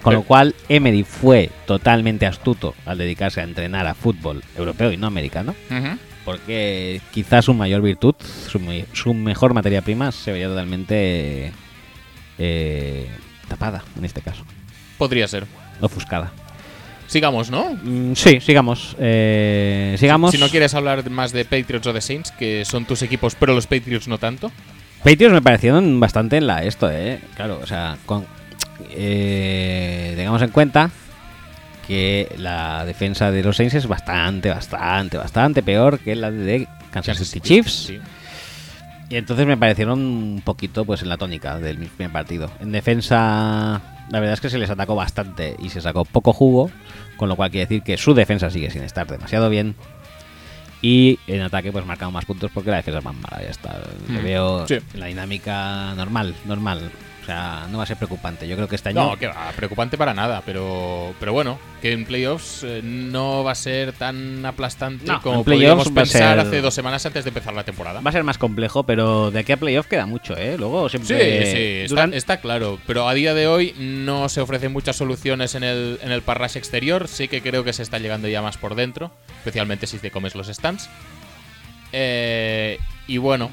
Con 0.02 0.14
lo 0.14 0.20
Pero- 0.20 0.28
cual, 0.28 0.54
Emery 0.68 1.02
fue 1.04 1.50
totalmente 1.66 2.26
astuto 2.26 2.74
al 2.84 2.98
dedicarse 2.98 3.40
a 3.40 3.44
entrenar 3.44 3.86
a 3.86 3.94
fútbol 3.94 4.42
europeo 4.56 4.92
y 4.92 4.96
no 4.96 5.06
americano. 5.06 5.54
Porque 6.24 7.00
quizás 7.12 7.44
su 7.44 7.54
mayor 7.54 7.82
virtud, 7.82 8.14
su, 8.48 8.58
me- 8.60 8.84
su 8.92 9.14
mejor 9.14 9.54
materia 9.54 9.80
prima, 9.82 10.10
se 10.12 10.32
veía 10.32 10.48
totalmente 10.48 11.52
eh, 12.38 13.08
tapada 13.48 13.82
en 13.98 14.04
este 14.04 14.20
caso. 14.22 14.44
Podría 14.98 15.28
ser. 15.28 15.46
Ofuscada. 15.80 16.32
Sigamos, 17.06 17.50
¿no? 17.50 17.78
Mm, 17.82 18.14
sí, 18.14 18.40
sigamos. 18.40 18.96
Eh, 18.98 19.94
sigamos. 19.98 20.32
Si 20.32 20.38
no 20.38 20.48
quieres 20.48 20.74
hablar 20.74 21.08
más 21.10 21.32
de 21.32 21.44
Patriots 21.44 21.86
o 21.86 21.92
de 21.92 22.00
Saints, 22.00 22.32
que 22.32 22.64
son 22.64 22.84
tus 22.84 23.02
equipos, 23.02 23.36
pero 23.38 23.54
los 23.54 23.66
Patriots 23.68 24.08
no 24.08 24.18
tanto. 24.18 24.50
Patriots 25.02 25.32
me 25.32 25.42
parecieron 25.42 26.00
bastante 26.00 26.36
en 26.36 26.46
la 26.46 26.62
esto, 26.64 26.90
eh. 26.90 27.20
Claro, 27.34 27.60
o 27.62 27.66
sea, 27.66 27.96
con, 28.06 28.26
eh, 28.90 30.14
tengamos 30.16 30.42
en 30.42 30.50
cuenta 30.50 30.90
que 31.86 32.34
la 32.38 32.84
defensa 32.84 33.30
de 33.30 33.42
los 33.42 33.56
Saints 33.56 33.74
es 33.74 33.86
bastante, 33.86 34.50
bastante, 34.50 35.16
bastante 35.16 35.62
peor 35.62 36.00
que 36.00 36.16
la 36.16 36.30
de 36.30 36.66
Kansas 36.90 37.18
City 37.18 37.40
Chiefs. 37.40 37.86
Sí. 37.86 38.00
Y 39.08 39.16
entonces 39.16 39.46
me 39.46 39.56
parecieron 39.56 40.00
un 40.00 40.42
poquito 40.44 40.84
pues 40.84 41.02
en 41.02 41.08
la 41.08 41.16
tónica 41.16 41.58
del 41.58 41.78
primer 41.78 42.12
partido. 42.12 42.50
En 42.60 42.72
defensa, 42.72 43.80
la 44.10 44.20
verdad 44.20 44.34
es 44.34 44.40
que 44.40 44.50
se 44.50 44.58
les 44.58 44.68
atacó 44.68 44.96
bastante 44.96 45.54
y 45.60 45.68
se 45.68 45.80
sacó 45.80 46.04
poco 46.04 46.32
jugo, 46.32 46.70
con 47.16 47.28
lo 47.28 47.36
cual 47.36 47.50
quiere 47.50 47.66
decir 47.66 47.82
que 47.82 47.96
su 47.96 48.14
defensa 48.14 48.50
sigue 48.50 48.70
sin 48.70 48.82
estar 48.82 49.06
demasiado 49.06 49.48
bien. 49.48 49.76
Y 50.82 51.18
en 51.26 51.40
ataque 51.42 51.72
pues 51.72 51.86
marcamos 51.86 52.12
más 52.12 52.24
puntos 52.24 52.50
porque 52.52 52.70
la 52.70 52.76
defensa 52.76 52.98
es 52.98 53.04
más 53.04 53.14
mala, 53.14 53.42
ya 53.42 53.50
está. 53.50 53.82
Mm, 54.08 54.22
veo 54.22 54.66
sí. 54.66 54.78
la 54.94 55.06
dinámica 55.06 55.94
normal, 55.94 56.34
normal. 56.44 56.90
O 57.26 57.28
sea, 57.28 57.66
no 57.72 57.78
va 57.78 57.82
a 57.82 57.86
ser 57.88 57.96
preocupante. 57.96 58.46
Yo 58.46 58.54
creo 58.54 58.68
que 58.68 58.76
este 58.76 58.90
año 58.90 59.00
No, 59.10 59.18
que 59.18 59.26
va, 59.26 59.50
preocupante 59.56 59.98
para 59.98 60.14
nada, 60.14 60.44
pero, 60.46 61.12
pero 61.18 61.32
bueno, 61.32 61.58
que 61.82 61.90
en 61.90 62.04
playoffs 62.04 62.62
eh, 62.62 62.82
no 62.84 63.42
va 63.42 63.50
a 63.50 63.54
ser 63.56 63.92
tan 63.94 64.46
aplastante 64.46 65.06
No, 65.06 65.20
como 65.20 65.42
playoffs 65.42 65.88
a 65.88 65.92
pensar 65.92 66.38
ser- 66.38 66.46
hace 66.46 66.60
dos 66.60 66.72
semanas 66.72 67.04
antes 67.04 67.24
de 67.24 67.30
empezar 67.30 67.52
la 67.52 67.64
temporada. 67.64 68.00
va 68.00 68.10
a 68.10 68.12
ser 68.12 68.22
más 68.22 68.38
complejo, 68.38 68.84
pero 68.84 69.32
de 69.32 69.40
aquí 69.40 69.50
a 69.50 69.56
playoff 69.56 69.88
queda 69.88 70.06
mucho, 70.06 70.36
¿eh? 70.36 70.54
Luego 70.56 70.88
Sí, 70.88 70.98
siempre... 70.98 71.46
sí, 71.50 71.58
está, 71.82 71.94
duran- 71.96 72.14
está 72.14 72.36
claro. 72.40 72.78
Pero 72.86 73.08
a 73.08 73.14
día 73.14 73.34
de 73.34 73.48
hoy 73.48 73.74
no 73.76 74.28
se 74.28 74.40
ofrecen 74.40 74.72
muchas 74.72 74.94
soluciones 74.94 75.56
en 75.56 75.64
el, 75.64 75.98
en 76.02 76.12
el 76.12 76.22
parrash 76.22 76.56
exterior. 76.56 77.08
Sí 77.08 77.26
que 77.26 77.42
creo 77.42 77.64
que 77.64 77.72
se 77.72 77.82
está 77.82 77.98
llegando 77.98 78.28
ya 78.28 78.40
más 78.40 78.56
por 78.56 78.76
dentro, 78.76 79.10
especialmente 79.38 79.88
si 79.88 79.98
te 79.98 80.12
comes 80.12 80.36
los 80.36 80.46
stands. 80.46 80.88
Eh, 81.92 82.78
y 83.08 83.18
bueno, 83.18 83.50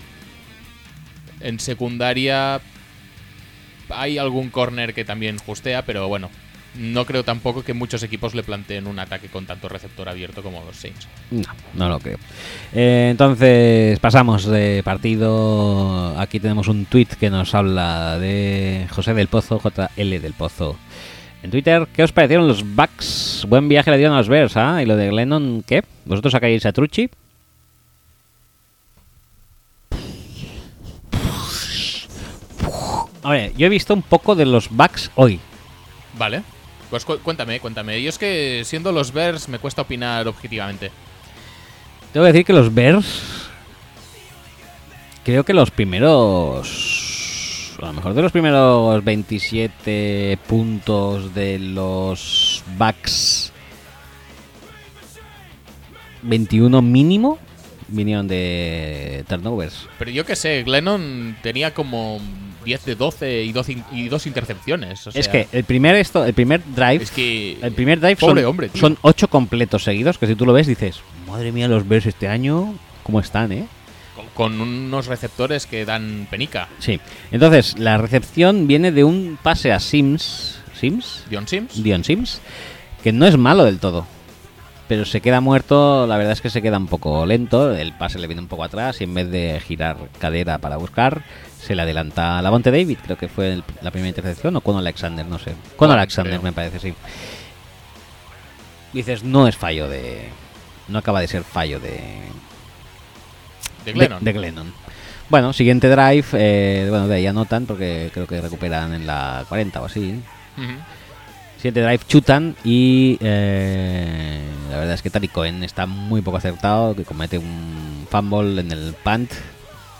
en 1.40 1.60
secundaria 1.60 2.62
hay 3.90 4.18
algún 4.18 4.50
corner 4.50 4.94
que 4.94 5.06
también 5.06 5.38
justea, 5.38 5.84
pero 5.86 6.08
bueno, 6.08 6.30
no 6.76 7.06
creo 7.06 7.24
tampoco 7.24 7.64
que 7.64 7.74
muchos 7.74 8.02
equipos 8.04 8.34
le 8.34 8.44
planteen 8.44 8.88
un 8.88 8.98
ataque 9.00 9.28
con 9.28 9.46
tanto 9.46 9.70
receptor 9.70 10.10
abierto 10.10 10.42
como 10.42 10.64
los 10.66 10.76
Saints. 10.76 11.08
No, 11.32 11.44
no 11.76 11.90
lo 11.90 12.00
creo. 12.00 12.18
Eh, 12.74 13.10
entonces 13.12 14.00
pasamos 14.00 14.46
de 14.46 14.82
partido. 14.84 16.20
Aquí 16.20 16.40
tenemos 16.40 16.68
un 16.68 16.86
tweet 16.86 17.10
que 17.20 17.30
nos 17.30 17.54
habla 17.54 18.18
de 18.18 18.88
José 18.90 19.14
del 19.14 19.28
Pozo, 19.28 19.62
JL 19.64 20.22
del 20.22 20.34
Pozo. 20.34 20.78
En 21.44 21.52
Twitter, 21.52 21.88
¿qué 21.94 22.04
os 22.04 22.12
parecieron 22.12 22.48
los 22.48 22.64
Bucks? 22.64 23.46
Buen 23.50 23.68
viaje 23.68 23.92
le 23.92 23.98
dieron 23.98 24.16
a 24.16 24.20
los 24.20 24.30
Bears, 24.30 24.56
¿ah? 24.56 24.82
¿Y 24.82 24.86
lo 24.86 24.96
de 24.96 25.10
Glennon 25.10 25.64
qué? 25.68 25.84
¿Vosotros 26.06 26.32
sacáis 26.32 26.66
a 26.66 26.72
Trucci? 26.72 27.10
A 33.24 33.32
ver, 33.32 33.54
yo 33.56 33.68
he 33.68 33.70
visto 33.70 33.94
un 33.94 34.02
poco 34.02 34.36
de 34.36 34.46
los 34.46 34.70
Bucks 34.70 35.12
hoy. 35.16 35.40
Vale. 36.18 36.44
Pues 36.90 37.06
cu- 37.06 37.20
cuéntame, 37.20 37.60
cuéntame. 37.60 38.00
Y 38.00 38.08
es 38.08 38.18
que 38.18 38.64
siendo 38.66 38.92
los 38.92 39.12
Bears 39.14 39.48
me 39.50 39.60
cuesta 39.60 39.82
opinar 39.82 40.28
objetivamente. 40.28 40.92
Tengo 42.12 42.26
que 42.26 42.32
decir 42.34 42.46
que 42.46 42.54
los 42.54 42.74
Bears. 42.74 43.06
Creo 45.24 45.44
que 45.46 45.54
los 45.54 45.72
primeros. 45.72 47.78
A 47.82 47.88
lo 47.88 47.94
mejor 47.94 48.14
de 48.14 48.22
los 48.22 48.32
primeros 48.32 49.04
27 49.04 50.38
puntos 50.48 51.34
de 51.34 51.60
los 51.60 52.64
Bucks. 52.78 53.52
21 56.22 56.82
mínimo. 56.82 57.40
Vinieron 57.88 58.28
de 58.28 59.24
turnovers. 59.28 59.88
Pero 60.00 60.10
yo 60.12 60.26
qué 60.26 60.36
sé, 60.36 60.64
Glennon 60.64 61.36
tenía 61.44 61.74
como 61.74 62.20
10 62.64 62.86
de 62.86 62.96
12 62.96 63.44
y, 63.44 63.52
12 63.52 63.72
in- 63.74 63.84
y 63.92 64.08
dos 64.10 64.26
intercepciones. 64.28 65.06
o 65.08 65.12
es 65.14 65.28
que 65.28 65.48
el 65.52 65.64
primer 65.64 65.96
esto, 65.96 66.24
el 66.26 66.34
primer 66.34 66.62
drive. 66.76 67.04
Es 67.04 67.12
que. 67.12 67.58
El 67.62 67.74
primer 67.74 68.00
drive 68.00 68.16
Pobre 68.16 68.42
son, 68.42 68.50
hombre, 68.50 68.70
tío. 68.70 68.80
son 68.82 68.98
8 69.02 69.28
completos 69.28 69.84
seguidos. 69.84 70.18
Que 70.18 70.28
si 70.28 70.36
tú 70.36 70.46
lo 70.46 70.54
ves 70.54 70.68
dices, 70.68 71.02
madre 71.28 71.52
mía, 71.52 71.68
los 71.68 71.88
Bears 71.88 72.06
este 72.06 72.28
año. 72.28 72.76
¿Cómo 73.04 73.20
están, 73.20 73.52
eh? 73.52 73.66
Con, 74.16 74.28
con 74.34 74.62
unos 74.62 75.08
receptores 75.08 75.66
que 75.66 75.86
dan 75.86 76.28
penica. 76.30 76.70
Sí. 76.80 77.00
Entonces, 77.32 77.78
la 77.80 77.98
recepción 77.98 78.68
viene 78.68 78.92
de 78.92 79.04
un 79.04 79.38
pase 79.42 79.72
a 79.72 79.80
Sims. 79.80 80.60
¿Sims? 80.80 81.24
Dion 81.30 81.48
Sims. 81.48 81.84
Dion 81.84 82.04
Sims. 82.04 82.40
Que 83.04 83.12
no 83.12 83.26
es 83.28 83.38
malo 83.38 83.66
del 83.66 83.80
todo 83.80 84.06
pero 84.88 85.06
se 85.06 85.22
queda 85.22 85.42
muerto, 85.42 86.06
la 86.08 86.18
verdad 86.18 86.34
es 86.34 86.42
que 86.42 86.50
se 86.50 86.62
queda 86.62 86.78
un 86.78 86.88
poco 86.88 87.26
lento, 87.26 87.74
el 87.74 87.94
pase 87.94 88.20
le 88.20 88.28
viene 88.28 88.42
un 88.42 88.48
poco 88.48 88.64
atrás 88.64 89.00
y 89.02 89.06
en 89.06 89.14
vez 89.14 89.30
de 89.32 89.62
girar 89.66 89.98
cadera 90.20 90.58
para 90.58 90.78
buscar, 90.78 91.24
se 91.60 91.76
le 91.76 91.82
adelanta 91.82 92.38
a 92.38 92.42
Lavonte 92.42 92.72
David, 92.72 92.98
creo 93.04 93.18
que 93.18 93.28
fue 93.28 93.54
el, 93.54 93.64
la 93.82 93.92
primera 93.92 94.10
intercepción, 94.10 94.56
o 94.56 94.62
con 94.62 94.78
Alexander, 94.78 95.26
no 95.26 95.40
sé. 95.40 95.54
Con 95.78 95.90
Alexander 95.92 96.42
me 96.42 96.52
parece, 96.52 96.80
sí. 96.80 96.94
Dices, 98.92 99.24
no 99.24 99.48
es 99.48 99.58
fallo 99.58 99.88
de... 99.88 100.30
No 100.88 101.00
acaba 101.00 101.22
de 101.22 101.28
ser 101.28 101.44
fallo 101.44 101.80
de... 101.80 102.00
De 104.24 104.34
Glennon. 104.34 104.74
Bueno, 105.30 105.54
siguiente 105.54 105.90
drive, 105.90 106.26
eh, 106.34 106.88
bueno, 106.90 107.08
de 107.08 107.16
ahí 107.16 107.26
anotan 107.26 107.66
porque 107.66 108.12
creo 108.14 108.28
que 108.28 108.40
recuperan 108.40 108.94
en 108.94 109.08
la 109.08 109.46
40 109.50 109.82
o 109.82 109.86
así. 109.86 110.22
Uh. 110.58 110.62
7 111.64 111.82
drive 111.82 112.04
chutan 112.10 112.58
y 112.66 113.18
eh, 113.22 114.42
la 114.70 114.80
verdad 114.80 114.96
es 114.96 115.02
que 115.02 115.10
Tariq 115.10 115.32
Cohen 115.32 115.64
está 115.64 115.86
muy 115.86 116.22
poco 116.22 116.36
acertado, 116.36 116.94
que 116.94 117.06
comete 117.06 117.38
un 117.38 118.06
fumble 118.10 118.60
en 118.60 118.70
el 118.70 118.94
punt, 119.02 119.32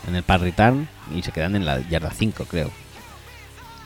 en 0.06 0.14
el 0.14 0.22
punt 0.22 0.42
return 0.42 0.88
y 1.16 1.22
se 1.22 1.32
quedan 1.32 1.56
en 1.56 1.64
la 1.64 1.80
yarda 1.88 2.10
5 2.10 2.44
creo. 2.44 2.70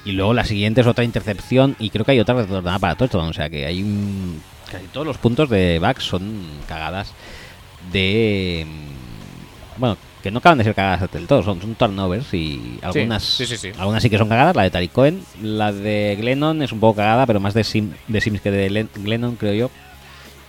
Y 0.04 0.10
luego 0.10 0.34
la 0.34 0.44
siguiente 0.44 0.80
es 0.80 0.88
otra 0.88 1.04
intercepción 1.04 1.76
y 1.78 1.90
creo 1.90 2.04
que 2.04 2.10
hay 2.10 2.18
otra 2.18 2.34
retornada 2.34 2.80
para 2.80 2.96
touchdown, 2.96 3.28
o 3.28 3.32
sea 3.32 3.48
que 3.48 3.64
hay 3.64 3.80
un, 3.80 4.42
casi 4.68 4.86
todos 4.86 5.06
los 5.06 5.18
puntos 5.18 5.48
de 5.48 5.78
back 5.78 6.00
son 6.00 6.48
cagadas 6.66 7.12
de 7.92 8.66
bueno, 9.76 9.96
que 10.28 10.32
no 10.32 10.38
acaban 10.38 10.58
de 10.58 10.64
ser 10.64 10.74
cagadas 10.74 11.10
del 11.10 11.26
todo, 11.26 11.42
son, 11.42 11.60
son 11.60 11.74
turnovers 11.74 12.32
y 12.34 12.78
algunas 12.82 13.22
sí, 13.24 13.46
sí, 13.46 13.56
sí. 13.56 13.70
algunas 13.78 14.02
sí 14.02 14.10
que 14.10 14.18
son 14.18 14.28
cagadas, 14.28 14.54
la 14.54 14.62
de 14.62 14.70
Tariq 14.70 14.92
Cohen, 14.92 15.22
la 15.42 15.72
de 15.72 16.16
Glennon 16.20 16.62
es 16.62 16.70
un 16.72 16.80
poco 16.80 16.96
cagada, 16.96 17.26
pero 17.26 17.40
más 17.40 17.54
de, 17.54 17.62
Sim- 17.64 17.92
de 18.06 18.20
Sims 18.20 18.40
que 18.40 18.50
de 18.50 18.70
Len- 18.70 18.90
Glennon, 18.94 19.36
creo 19.36 19.54
yo. 19.54 19.70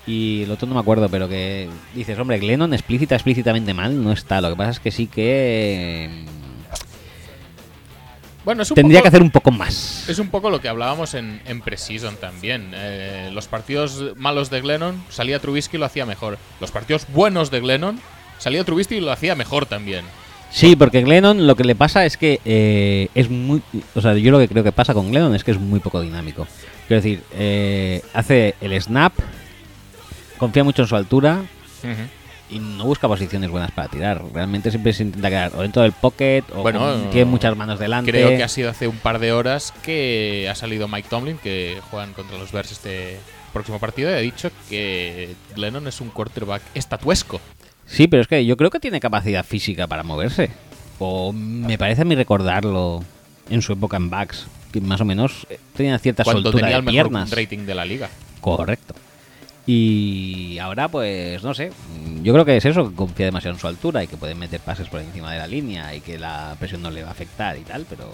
Y 0.07 0.43
el 0.43 0.51
otro 0.51 0.67
no 0.67 0.73
me 0.73 0.81
acuerdo, 0.81 1.07
pero 1.09 1.29
que 1.29 1.69
dices, 1.93 2.17
hombre, 2.17 2.39
Glennon 2.39 2.73
explícita, 2.73 3.15
explícitamente 3.15 3.73
mal, 3.73 4.03
no 4.03 4.11
está. 4.11 4.41
Lo 4.41 4.49
que 4.49 4.55
pasa 4.55 4.71
es 4.71 4.79
que 4.79 4.91
sí 4.91 5.05
que 5.07 6.09
Bueno, 8.45 8.63
es 8.63 8.69
mm, 8.69 8.73
un 8.73 8.75
tendría 8.75 8.99
poco- 8.99 9.03
que 9.03 9.07
hacer 9.09 9.21
un 9.21 9.31
poco 9.31 9.51
más. 9.51 10.09
Es 10.09 10.17
un 10.19 10.29
poco 10.29 10.49
lo 10.49 10.61
que 10.61 10.69
hablábamos 10.69 11.13
en, 11.13 11.41
en 11.45 11.61
Precision 11.61 12.15
también. 12.15 12.71
Eh, 12.73 13.29
los 13.33 13.47
partidos 13.47 14.15
malos 14.15 14.49
de 14.49 14.61
Glennon, 14.61 15.03
salía 15.09 15.39
Trubisky 15.39 15.77
y 15.77 15.79
lo 15.79 15.85
hacía 15.85 16.05
mejor. 16.05 16.37
Los 16.59 16.71
partidos 16.71 17.05
buenos 17.13 17.51
de 17.51 17.59
Glennon, 17.59 17.99
salía 18.39 18.63
Trubisky 18.63 18.95
y 18.95 18.99
lo 19.01 19.11
hacía 19.11 19.35
mejor 19.35 19.67
también. 19.67 20.03
Sí, 20.51 20.75
porque 20.75 21.03
Glennon 21.03 21.45
lo 21.45 21.55
que 21.55 21.63
le 21.63 21.75
pasa 21.75 22.05
es 22.05 22.17
que 22.17 22.39
eh, 22.43 23.09
es 23.13 23.29
muy... 23.29 23.61
O 23.93 24.01
sea, 24.01 24.15
yo 24.15 24.31
lo 24.31 24.39
que 24.39 24.47
creo 24.47 24.63
que 24.63 24.71
pasa 24.71 24.95
con 24.95 25.11
Glennon 25.11 25.35
es 25.35 25.43
que 25.43 25.51
es 25.51 25.59
muy 25.59 25.79
poco 25.79 26.01
dinámico. 26.01 26.47
Quiero 26.87 27.03
decir, 27.03 27.21
eh, 27.33 28.01
hace 28.15 28.55
el 28.59 28.81
snap, 28.81 29.13
confía 30.37 30.63
mucho 30.63 30.81
en 30.81 30.87
su 30.87 30.95
altura 30.95 31.43
y 32.49 32.57
no 32.57 32.85
busca 32.85 33.07
posiciones 33.07 33.49
buenas 33.51 33.69
para 33.71 33.89
tirar. 33.89 34.23
Realmente 34.33 34.71
siempre 34.71 34.91
se 34.93 35.03
intenta 35.03 35.29
quedar 35.29 35.51
o 35.55 35.61
dentro 35.61 35.83
del 35.83 35.91
pocket 35.91 36.43
o 36.55 36.63
Bueno, 36.63 36.79
con- 36.79 37.11
tiene 37.11 37.25
muchas 37.25 37.55
manos 37.55 37.77
delante. 37.77 38.09
Creo 38.11 38.29
que 38.29 38.43
ha 38.43 38.47
sido 38.47 38.71
hace 38.71 38.87
un 38.87 38.97
par 38.97 39.19
de 39.19 39.31
horas 39.31 39.71
que 39.83 40.47
ha 40.51 40.55
salido 40.55 40.87
Mike 40.87 41.09
Tomlin, 41.09 41.37
que 41.37 41.79
juegan 41.91 42.13
contra 42.13 42.39
los 42.39 42.51
Bears 42.51 42.71
este 42.71 43.19
próximo 43.53 43.77
partido, 43.79 44.09
y 44.09 44.13
ha 44.13 44.17
dicho 44.17 44.49
que 44.67 45.35
Glennon 45.55 45.87
es 45.87 46.01
un 46.01 46.09
quarterback 46.09 46.63
estatuesco. 46.73 47.39
Sí, 47.89 48.07
pero 48.07 48.21
es 48.21 48.27
que 48.27 48.45
yo 48.45 48.55
creo 48.55 48.69
que 48.69 48.79
tiene 48.79 48.99
capacidad 48.99 49.43
física 49.43 49.87
para 49.87 50.03
moverse. 50.03 50.49
O 50.99 51.33
me 51.33 51.77
parece 51.77 52.03
a 52.03 52.05
mí 52.05 52.15
recordarlo 52.15 53.03
en 53.49 53.61
su 53.61 53.73
época 53.73 53.97
en 53.97 54.09
backs, 54.09 54.45
que 54.71 54.79
más 54.81 55.01
o 55.01 55.05
menos 55.05 55.47
eh, 55.49 55.59
tenía 55.75 55.97
cierta 55.97 56.23
Cuando 56.23 56.43
soltura 56.43 56.61
tenía 56.67 56.75
de 56.75 56.79
el 56.79 56.85
mejor 56.85 57.09
piernas. 57.09 57.31
rating 57.31 57.65
de 57.65 57.75
la 57.75 57.85
liga. 57.85 58.09
Correcto. 58.41 58.93
Y 59.65 60.57
ahora, 60.59 60.87
pues, 60.87 61.43
no 61.43 61.53
sé. 61.53 61.71
Yo 62.23 62.33
creo 62.33 62.43
que 62.45 62.57
es 62.57 62.65
eso, 62.65 62.89
que 62.89 62.95
confía 62.95 63.25
demasiado 63.27 63.55
en 63.55 63.59
su 63.61 63.67
altura 63.67 64.03
y 64.03 64.07
que 64.07 64.17
puede 64.17 64.33
meter 64.35 64.59
pases 64.61 64.87
por 64.87 64.99
encima 64.99 65.31
de 65.31 65.37
la 65.39 65.47
línea 65.47 65.93
y 65.95 66.01
que 66.01 66.17
la 66.19 66.55
presión 66.59 66.81
no 66.81 66.89
le 66.91 67.01
va 67.03 67.09
a 67.09 67.11
afectar 67.11 67.55
y 67.57 67.61
tal, 67.61 67.85
pero 67.89 68.09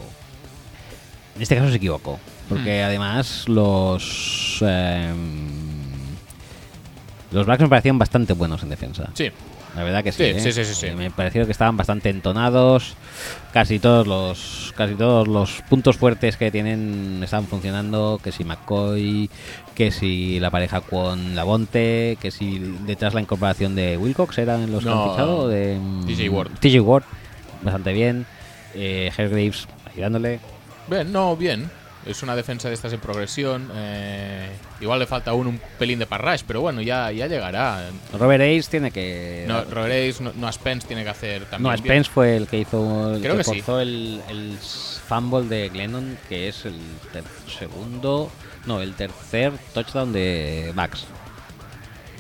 En 1.36 1.42
este 1.42 1.56
caso 1.56 1.70
se 1.70 1.78
equivocó. 1.78 2.20
Porque 2.48 2.82
Hmm. 2.82 2.86
además 2.86 3.44
los. 3.50 4.60
eh, 4.62 5.14
los 7.32 7.46
Blacks 7.46 7.62
me 7.64 7.68
parecían 7.70 7.98
bastante 8.00 8.34
buenos 8.34 8.64
en 8.64 8.70
defensa. 8.70 9.10
Sí. 9.14 9.32
La 9.76 9.84
verdad 9.84 10.04
que 10.04 10.12
sí. 10.12 10.24
Sí, 10.24 10.30
¿eh? 10.30 10.40
sí, 10.40 10.52
sí, 10.52 10.66
sí, 10.66 10.74
sí. 10.74 10.88
Eh, 10.88 10.96
Me 10.96 11.12
pareció 11.12 11.46
que 11.46 11.52
estaban 11.52 11.76
bastante 11.76 12.10
entonados. 12.10 12.96
Casi 13.52 13.80
todos 13.80 14.08
los 14.08 14.74
casi 14.76 14.96
todos 14.96 15.28
los 15.28 15.62
puntos 15.70 15.98
fuertes 15.98 16.38
que 16.38 16.52
tienen 16.52 17.22
están 17.24 17.46
funcionando. 17.46 18.20
Que 18.24 18.32
si 18.32 18.44
McCoy, 18.44 19.30
que 19.76 19.92
si 19.92 20.40
la 20.40 20.50
pareja 20.50 20.82
con 20.82 21.36
Lavonte, 21.36 22.18
que 22.22 22.32
si 22.32 22.60
detrás 22.86 23.14
la 23.14 23.22
incorporación 23.22 23.76
de 23.76 23.98
Wilcox 23.98 24.38
eran 24.38 24.72
los 24.72 24.84
que 24.84 24.90
han 24.90 25.10
fichado. 25.12 25.48
De, 25.50 25.78
mm, 25.78 26.06
TJ 26.06 26.30
Ward. 26.30 26.52
TJ 26.60 26.80
Ward, 26.80 27.04
bastante 27.62 27.92
bien. 27.94 28.26
Eh, 28.74 29.12
Hargraves 29.18 29.68
ayudándole. 29.94 30.40
Bien, 30.88 31.12
no, 31.12 31.36
bien. 31.36 31.70
Es 32.06 32.22
una 32.22 32.36
defensa 32.36 32.68
de 32.68 32.76
estas 32.76 32.94
en 32.94 33.00
progresión. 33.00 33.70
eh, 33.74 34.50
igual 34.80 35.00
le 35.00 35.08
falta 35.08 35.32
aún 35.32 35.48
un 35.48 35.60
pelín 35.80 35.98
de 35.98 36.06
parrash, 36.06 36.44
pero 36.46 36.62
bueno, 36.62 36.82
ya, 36.82 37.12
ya 37.12 37.26
llegará. 37.28 37.90
Robert 38.14 38.44
Ace 38.44 38.70
tiene 38.70 38.92
que. 38.92 39.46
No, 39.48 39.64
Roreis, 39.66 40.22
no, 40.22 40.32
no 40.36 40.48
a 40.48 40.52
Spence 40.52 40.86
tiene 40.88 41.04
que 41.04 41.10
hacer 41.10 41.46
también. 41.46 41.64
No, 41.64 41.70
bien. 41.70 41.84
Spence 41.84 42.12
fue 42.12 42.38
el 42.38 42.48
que 42.48 42.60
hizo 42.60 43.16
el 43.16 43.22
Creo 43.22 43.34
que, 43.38 43.44
que 43.44 43.44
sí. 43.44 43.64
el, 43.68 44.22
el 44.30 44.58
fumble 45.08 45.48
de 45.48 45.70
Glennon, 45.70 46.18
que 46.30 46.48
es 46.48 46.66
el 46.66 46.76
ter- 47.12 47.24
segundo, 47.60 48.32
no, 48.68 48.82
el 48.82 48.94
tercer 48.94 49.54
touchdown 49.74 50.14
de 50.14 50.72
Max. 50.76 51.06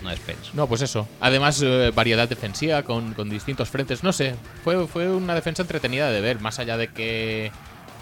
No 0.02 0.12
Spence. 0.16 0.50
No, 0.54 0.68
pues 0.68 0.82
eso. 0.82 1.08
Además, 1.20 1.62
eh, 1.64 1.92
variedad 1.94 2.28
defensiva 2.30 2.84
con, 2.84 3.14
con 3.14 3.30
distintos 3.30 3.70
frentes. 3.70 4.04
No 4.04 4.14
sé, 4.14 4.36
fue, 4.64 4.88
fue 4.88 5.10
una 5.10 5.34
defensa 5.36 5.62
entretenida 5.64 6.12
de 6.12 6.22
ver, 6.22 6.40
más 6.40 6.60
allá 6.60 6.78
de 6.78 6.88
que 6.90 7.52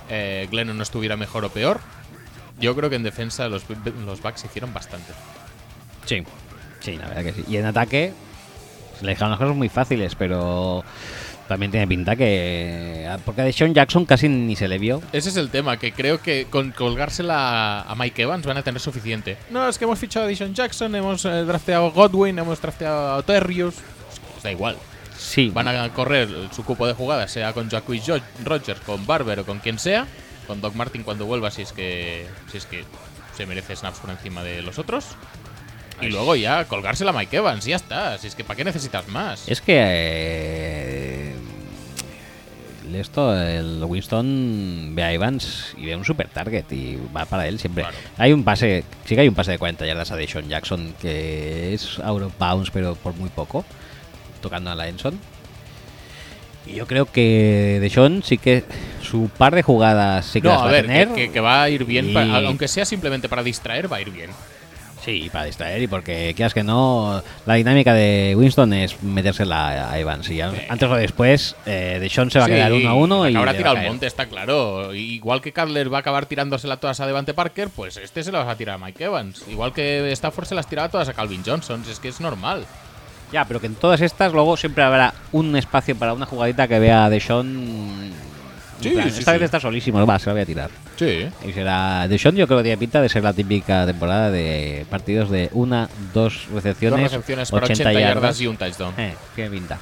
eh, 0.09 0.47
Glennon 0.49 0.77
no 0.77 0.83
estuviera 0.83 1.17
mejor 1.17 1.45
o 1.45 1.49
peor. 1.49 1.79
Yo 2.59 2.75
creo 2.75 2.89
que 2.89 2.95
en 2.95 3.03
defensa 3.03 3.47
los, 3.49 3.65
los 4.05 4.21
Bucks 4.21 4.45
hicieron 4.45 4.73
bastante. 4.73 5.13
Sí, 6.05 6.23
sí, 6.79 6.97
la 6.97 7.07
verdad 7.07 7.23
que 7.23 7.33
sí. 7.33 7.45
Y 7.47 7.57
en 7.57 7.65
ataque 7.65 8.13
se 8.99 9.05
le 9.05 9.11
dejaron 9.11 9.31
las 9.31 9.39
cosas 9.39 9.55
muy 9.55 9.69
fáciles, 9.69 10.15
pero 10.15 10.83
también 11.47 11.71
tiene 11.71 11.87
pinta 11.87 12.15
que. 12.15 13.09
Porque 13.25 13.41
a 13.41 13.43
Deshaun 13.45 13.73
Jackson 13.73 14.05
casi 14.05 14.29
ni 14.29 14.55
se 14.55 14.67
le 14.67 14.77
vio. 14.77 15.01
Ese 15.11 15.29
es 15.29 15.37
el 15.37 15.49
tema, 15.49 15.77
que 15.77 15.91
creo 15.91 16.21
que 16.21 16.47
con 16.49 16.71
colgársela 16.71 17.81
a 17.81 17.95
Mike 17.95 18.21
Evans 18.21 18.45
van 18.45 18.57
a 18.57 18.63
tener 18.63 18.79
suficiente. 18.79 19.37
No, 19.49 19.67
es 19.67 19.77
que 19.77 19.85
hemos 19.85 19.99
fichado 19.99 20.25
a 20.25 20.29
Dishon 20.29 20.53
Jackson, 20.53 20.95
hemos 20.95 21.25
eh, 21.25 21.43
drafteado 21.43 21.87
a 21.87 21.89
Godwin, 21.89 22.39
hemos 22.39 22.61
drafteado 22.61 23.15
a 23.15 23.23
Terrius. 23.23 23.75
Pues 24.31 24.43
da 24.43 24.51
igual. 24.51 24.77
Sí, 25.33 25.49
Van 25.49 25.67
a 25.67 25.89
correr 25.93 26.29
su 26.51 26.63
cupo 26.63 26.85
de 26.85 26.93
jugadas, 26.93 27.31
sea 27.31 27.53
con 27.53 27.67
Jacquis 27.67 28.03
Rogers, 28.43 28.79
con 28.81 29.07
Barber 29.07 29.39
o 29.39 29.45
con 29.47 29.57
quien 29.57 29.79
sea. 29.79 30.05
Con 30.45 30.61
Doc 30.61 30.75
Martin 30.75 31.01
cuando 31.01 31.25
vuelva, 31.25 31.49
si 31.49 31.63
es 31.63 31.73
que, 31.73 32.27
si 32.51 32.59
es 32.59 32.67
que 32.67 32.83
se 33.35 33.47
merece 33.47 33.75
snaps 33.75 33.97
por 33.97 34.11
encima 34.11 34.43
de 34.43 34.61
los 34.61 34.77
otros. 34.77 35.07
Y 36.01 36.09
luego 36.09 36.35
ya 36.35 36.65
colgársela 36.65 37.09
a 37.09 37.13
Mike 37.15 37.37
Evans, 37.37 37.65
ya 37.65 37.77
está. 37.77 38.15
Si 38.19 38.27
es 38.27 38.35
que 38.35 38.43
¿para 38.43 38.57
qué 38.57 38.63
necesitas 38.63 39.07
más? 39.07 39.47
Es 39.47 39.59
que 39.59 39.73
eh, 39.75 41.35
esto, 42.93 43.35
el 43.35 43.83
Winston 43.83 44.91
ve 44.93 45.03
a 45.03 45.13
Evans 45.13 45.73
y 45.77 45.87
ve 45.87 45.95
un 45.95 46.05
super 46.05 46.27
target 46.27 46.71
y 46.71 46.99
va 47.15 47.25
para 47.25 47.47
él 47.47 47.57
siempre. 47.57 47.85
Claro. 47.85 47.97
Hay 48.19 48.33
un 48.33 48.43
pase, 48.43 48.83
sí 49.05 49.15
que 49.15 49.21
hay 49.21 49.29
un 49.29 49.35
pase 49.35 49.49
de 49.49 49.57
40 49.57 49.83
yardas 49.87 50.11
a 50.11 50.15
Deshaun 50.15 50.47
Jackson 50.47 50.93
que 51.01 51.73
es 51.73 51.97
out 52.03 52.21
of 52.21 52.37
bounds, 52.37 52.69
pero 52.69 52.93
por 52.93 53.15
muy 53.15 53.29
poco, 53.29 53.65
tocando 54.43 54.69
a 54.69 54.75
la 54.75 54.87
Enson. 54.87 55.19
Y 56.65 56.75
yo 56.75 56.87
creo 56.87 57.05
que 57.11 57.79
Deshaun 57.81 58.23
sí 58.23 58.37
que 58.37 58.63
su 59.01 59.29
par 59.37 59.53
de 59.53 59.63
jugadas 59.63 60.25
sí 60.25 60.39
que 60.41 60.47
no, 60.47 60.53
las 60.53 60.63
va 60.63 60.69
a 60.69 60.71
ver, 60.71 60.85
tener. 60.85 61.07
que, 61.09 61.15
que- 61.15 61.31
que 61.31 61.39
va 61.41 61.63
a 61.63 61.69
ir 61.69 61.83
bien, 61.83 62.11
Y- 62.11 62.13
pa- 62.13 62.37
aunque 62.37 62.67
sea 62.69 62.85
simplemente 62.85 63.27
para 63.27 63.43
distraer, 63.43 63.91
va 63.91 63.97
a 63.97 64.01
ir 64.01 64.11
bien. 64.11 64.29
Sí, 65.03 65.29
para 65.33 65.43
distraer 65.43 65.81
y 65.81 65.87
porque 65.87 66.31
quieras 66.33 66.53
que 66.53 66.63
no, 66.63 67.21
la 67.45 67.55
dinámica 67.55 67.93
de 67.93 68.33
Winston 68.37 68.71
es 68.71 69.03
metérsela 69.03 69.91
a 69.91 69.99
Evans 69.99 70.29
y 70.29 70.39
a- 70.39 70.53
antes 70.69 70.89
o 70.89 70.95
después 70.95 71.57
eh, 71.65 71.97
Deshaun 71.99 72.31
se 72.31 72.39
va 72.39 72.45
a 72.45 72.47
Sí, 72.47 72.53
quedar 72.53 72.71
uno 72.71 72.89
a 72.89 72.93
uno 72.93 73.27
y 73.29 73.33
cabra 73.33 73.51
le 73.51 73.57
va 73.57 73.57
tira 73.57 73.71
a 73.71 73.81
al 73.83 73.87
monte, 73.89 74.07
está 74.07 74.27
claro. 74.27 74.93
Igual 74.95 75.41
que 75.41 75.51
Cutler 75.51 75.91
va 75.93 75.97
a 75.97 75.99
acabar 75.99 76.25
tirándosela 76.27 76.77
todas 76.77 77.01
a 77.01 77.05
Devante 77.07 77.33
Parker, 77.33 77.67
pues 77.75 77.97
este 77.97 78.23
se 78.23 78.31
las 78.31 78.47
va 78.47 78.51
a 78.51 78.55
tirar 78.55 78.75
a 78.75 78.85
Mike 78.85 79.03
Evans. 79.03 79.43
Igual 79.51 79.73
que 79.73 80.09
Stafford 80.13 80.45
se 80.47 80.55
las 80.55 80.67
tiraba 80.67 80.87
todas 80.87 81.09
a 81.09 81.13
Calvin 81.13 81.43
Johnson. 81.45 81.83
Es 81.91 81.99
que 81.99 82.07
es 82.07 82.21
normal. 82.21 82.65
Ya, 83.33 83.45
pero 83.45 83.59
que 83.59 83.67
en 83.67 83.75
todas 83.75 83.99
estas 84.01 84.31
luego 84.31 84.55
siempre 84.55 84.83
habrá 84.83 85.13
un 85.31 85.55
espacio 85.57 85.95
para 85.95 86.13
una 86.13 86.25
jugadita 86.25 86.67
que 86.67 86.79
vea 86.79 87.05
a 87.05 87.09
Deshaun. 87.09 88.11
Sí, 88.79 88.89
En 88.89 88.93
plan, 88.95 89.11
sí, 89.11 89.19
esta 89.19 89.31
sí. 89.31 89.37
vez 89.37 89.45
está 89.45 89.59
solísimo, 89.59 90.05
va, 90.05 90.19
se 90.19 90.27
la 90.27 90.33
voy 90.33 90.41
a 90.41 90.45
tirar. 90.45 90.69
Sí. 90.97 91.25
Y 91.47 91.51
será 91.53 92.07
Deshaun, 92.07 92.35
yo 92.35 92.45
creo 92.47 92.59
que 92.59 92.63
tiene 92.65 92.77
pinta 92.77 93.01
de 93.01 93.09
ser 93.09 93.23
la 93.23 93.33
típica 93.33 93.85
temporada 93.85 94.29
de 94.29 94.85
partidos 94.89 95.29
de 95.29 95.49
una, 95.53 95.89
dos 96.13 96.47
recepciones, 96.53 96.99
Dos 97.01 97.11
recepciones 97.11 97.49
para 97.51 97.65
80, 97.65 97.93
yardas 97.93 98.39
y 98.41 98.47
un 98.47 98.57
touchdown. 98.57 98.93
Eh, 98.97 99.13
tiene 99.35 99.49
pinta. 99.51 99.79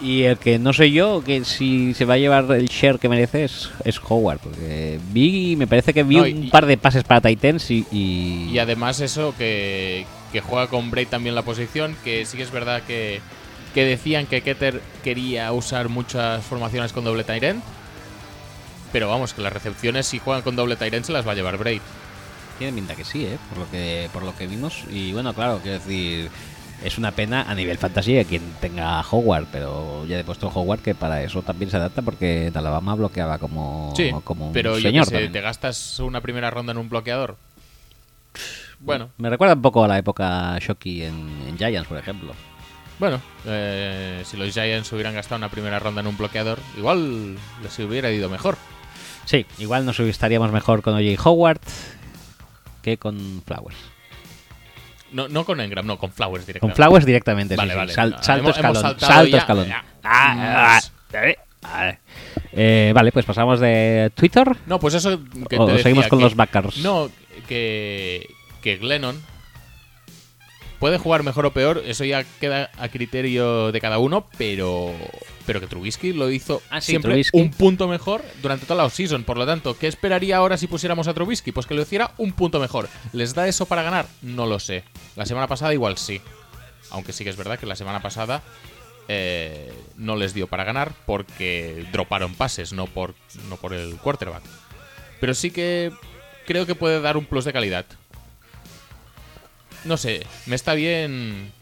Y 0.00 0.24
el 0.24 0.36
que 0.38 0.58
no 0.58 0.72
sé 0.72 0.90
yo, 0.90 1.22
que 1.24 1.44
si 1.44 1.94
se 1.94 2.04
va 2.04 2.14
a 2.14 2.18
llevar 2.18 2.50
el 2.50 2.66
share 2.66 2.98
que 2.98 3.08
merece 3.08 3.44
es, 3.44 3.70
es 3.84 4.00
Howard, 4.08 4.38
porque 4.40 4.98
vi, 5.12 5.54
me 5.56 5.66
parece 5.68 5.94
que 5.94 6.02
vi 6.02 6.16
No, 6.16 6.26
y- 6.26 6.32
un 6.32 6.50
par 6.50 6.66
de 6.66 6.76
pases 6.76 7.04
para 7.04 7.20
Titans 7.20 7.70
y... 7.70 7.86
y- 7.92 8.50
Y 8.52 8.58
además 8.58 9.00
eso 9.00 9.34
que, 9.38 10.04
que 10.34 10.40
juega 10.40 10.66
con 10.66 10.90
Braid 10.90 11.06
también 11.06 11.36
la 11.36 11.42
posición, 11.42 11.96
que 12.02 12.26
sí 12.26 12.36
que 12.36 12.42
es 12.42 12.50
verdad 12.50 12.82
que, 12.82 13.20
que 13.72 13.84
decían 13.84 14.26
que 14.26 14.40
Keter 14.42 14.82
quería 15.04 15.52
usar 15.52 15.88
muchas 15.88 16.44
formaciones 16.44 16.92
con 16.92 17.04
doble 17.04 17.24
end, 17.28 17.62
Pero 18.92 19.08
vamos, 19.08 19.32
que 19.32 19.42
las 19.42 19.52
recepciones 19.52 20.06
si 20.08 20.18
juegan 20.18 20.42
con 20.42 20.56
doble 20.56 20.76
end 20.80 21.04
se 21.04 21.12
las 21.12 21.24
va 21.24 21.30
a 21.30 21.34
llevar 21.36 21.56
Braid. 21.56 21.80
Tiene 22.58 22.72
pinta 22.72 22.96
que 22.96 23.04
sí, 23.04 23.24
¿eh? 23.26 23.38
Por 23.48 23.58
lo 23.58 23.70
que, 23.70 24.10
por 24.12 24.24
lo 24.24 24.34
que 24.34 24.48
vimos. 24.48 24.82
Y 24.90 25.12
bueno, 25.12 25.34
claro, 25.34 25.60
quiero 25.62 25.78
decir, 25.78 26.28
es 26.82 26.98
una 26.98 27.12
pena 27.12 27.42
a 27.48 27.54
nivel 27.54 27.78
fantasía 27.78 28.24
quien 28.24 28.42
tenga 28.60 29.00
Howard, 29.08 29.46
pero 29.52 30.04
ya 30.06 30.18
he 30.18 30.24
puesto 30.24 30.48
Howard 30.48 30.80
que 30.80 30.96
para 30.96 31.22
eso 31.22 31.42
también 31.42 31.70
se 31.70 31.76
adapta 31.76 32.02
porque 32.02 32.48
en 32.48 32.56
Alabama 32.56 32.96
bloqueaba 32.96 33.38
como, 33.38 33.92
Sí, 33.96 34.10
como 34.24 34.48
un 34.48 34.52
pero 34.52 34.78
yo 34.78 34.88
señor. 34.88 35.06
sé. 35.06 35.28
¿te 35.28 35.40
gastas 35.40 36.00
una 36.00 36.20
primera 36.20 36.50
ronda 36.50 36.72
en 36.72 36.78
un 36.78 36.88
bloqueador? 36.88 37.36
Bueno, 38.84 39.10
Me 39.18 39.30
recuerda 39.30 39.54
un 39.54 39.62
poco 39.62 39.84
a 39.84 39.88
la 39.88 39.98
época 39.98 40.58
Shocky 40.60 41.02
en, 41.04 41.14
en 41.48 41.56
Giants, 41.56 41.88
por 41.88 41.98
ejemplo. 41.98 42.34
bueno, 42.98 43.20
eh, 43.46 44.22
si 44.24 44.36
los 44.36 44.52
Giants 44.52 44.92
hubieran 44.92 45.14
gastado 45.14 45.38
una 45.38 45.48
primera 45.48 45.78
ronda 45.78 46.00
en 46.02 46.06
un 46.06 46.16
bloqueador, 46.16 46.58
igual 46.76 47.34
les 47.62 47.78
hubiera 47.78 48.10
ido 48.10 48.28
mejor. 48.28 48.56
Sí, 49.24 49.46
igual 49.58 49.86
nos 49.86 49.98
estaríamos 50.00 50.52
mejor 50.52 50.82
con 50.82 50.94
OJ 50.94 51.26
Howard 51.26 51.60
que 52.82 52.98
con 52.98 53.42
Flowers. 53.46 53.76
No, 55.12 55.28
no 55.28 55.44
con 55.44 55.60
Engram, 55.60 55.86
no, 55.86 55.96
con 55.96 56.10
Flowers 56.12 56.42
Con 56.44 56.46
directamente. 56.46 56.76
Flowers 56.76 57.06
directamente, 57.06 57.54
sí, 57.54 57.58
Vale, 57.58 57.72
sí. 57.72 57.76
vale. 57.78 57.92
Sal- 57.94 58.10
No, 58.10 58.22
salto 58.22 58.42
hemos- 58.50 58.56
escalón. 58.56 59.00
salto 59.00 59.30
ya- 59.30 59.38
escalón. 59.38 59.66
ya. 59.68 59.84
Ah, 60.02 60.78
ah, 60.78 60.80
eh, 61.24 61.36
ah. 61.62 61.92
Eh, 62.52 62.92
vale, 62.94 63.12
pues 63.12 63.24
pasamos 63.24 63.60
de 63.60 64.12
Twitter. 64.14 64.46
No, 64.66 64.78
pues 64.78 64.94
eso 64.94 65.18
que 65.48 65.56
O 65.58 65.64
te 65.66 65.72
decía 65.72 65.82
seguimos 65.84 66.08
con 66.08 66.18
que- 66.18 66.24
los 66.24 66.36
backers. 66.36 66.78
No, 66.78 67.08
que, 67.48 68.28
que 68.64 68.78
Glennon 68.78 69.22
puede 70.80 70.98
jugar 70.98 71.22
mejor 71.22 71.46
o 71.46 71.52
peor, 71.52 71.82
eso 71.86 72.04
ya 72.04 72.24
queda 72.40 72.70
a 72.78 72.88
criterio 72.88 73.70
de 73.72 73.80
cada 73.80 73.98
uno, 73.98 74.26
pero 74.36 74.92
pero 75.46 75.60
que 75.60 75.66
Trubisky 75.66 76.14
lo 76.14 76.30
hizo 76.30 76.62
Ah, 76.70 76.80
sí, 76.80 76.92
siempre 76.92 77.10
Trubisky. 77.10 77.38
un 77.38 77.50
punto 77.50 77.86
mejor 77.88 78.22
durante 78.40 78.64
toda 78.64 78.78
la 78.78 78.84
offseason. 78.86 79.24
Por 79.24 79.36
lo 79.36 79.44
tanto, 79.44 79.76
¿qué 79.78 79.86
esperaría 79.86 80.38
ahora 80.38 80.56
si 80.56 80.66
pusiéramos 80.66 81.06
a 81.06 81.12
Trubisky? 81.14 81.52
Pues 81.52 81.66
que 81.66 81.74
lo 81.74 81.82
hiciera 81.82 82.12
un 82.16 82.32
punto 82.32 82.58
mejor. 82.60 82.88
¿Les 83.12 83.34
da 83.34 83.46
eso 83.46 83.66
para 83.66 83.82
ganar? 83.82 84.06
No 84.22 84.46
lo 84.46 84.58
sé. 84.58 84.84
La 85.16 85.26
semana 85.26 85.46
pasada 85.46 85.74
igual 85.74 85.98
sí. 85.98 86.22
Aunque 86.90 87.12
sí 87.12 87.24
que 87.24 87.30
es 87.30 87.36
verdad 87.36 87.58
que 87.58 87.66
la 87.66 87.76
semana 87.76 88.00
pasada 88.00 88.42
eh, 89.08 89.70
no 89.96 90.16
les 90.16 90.32
dio 90.32 90.46
para 90.46 90.64
ganar 90.64 90.92
porque 91.04 91.86
droparon 91.92 92.34
pases, 92.34 92.72
no 92.72 92.86
por, 92.86 93.14
no 93.50 93.56
por 93.56 93.74
el 93.74 93.96
quarterback. 93.96 94.42
Pero 95.20 95.34
sí 95.34 95.50
que 95.50 95.92
creo 96.46 96.64
que 96.64 96.74
puede 96.74 97.02
dar 97.02 97.18
un 97.18 97.26
plus 97.26 97.44
de 97.44 97.52
calidad. 97.52 97.84
No 99.84 99.96
sé, 99.96 100.26
me 100.46 100.56
está 100.56 100.74
bien. 100.74 101.52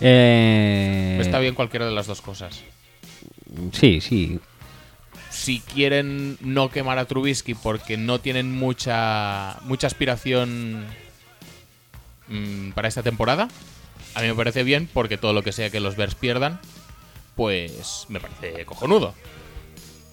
Eh, 0.00 1.14
Me 1.16 1.22
está 1.22 1.38
bien 1.38 1.54
cualquiera 1.54 1.86
de 1.86 1.92
las 1.92 2.06
dos 2.06 2.20
cosas. 2.20 2.60
Sí, 3.72 4.00
sí. 4.00 4.40
Si 5.30 5.60
quieren 5.60 6.36
no 6.40 6.70
quemar 6.70 6.98
a 6.98 7.04
Trubisky 7.06 7.54
porque 7.54 7.96
no 7.96 8.20
tienen 8.20 8.52
mucha 8.52 9.56
mucha 9.62 9.86
aspiración 9.86 10.86
mm, 12.28 12.70
para 12.72 12.88
esta 12.88 13.02
temporada, 13.02 13.48
a 14.14 14.20
mí 14.20 14.28
me 14.28 14.34
parece 14.34 14.62
bien 14.62 14.88
porque 14.92 15.16
todo 15.18 15.32
lo 15.32 15.42
que 15.42 15.52
sea 15.52 15.70
que 15.70 15.80
los 15.80 15.96
Bears 15.96 16.14
pierdan, 16.14 16.60
pues 17.36 18.06
me 18.08 18.20
parece 18.20 18.64
cojonudo. 18.64 19.14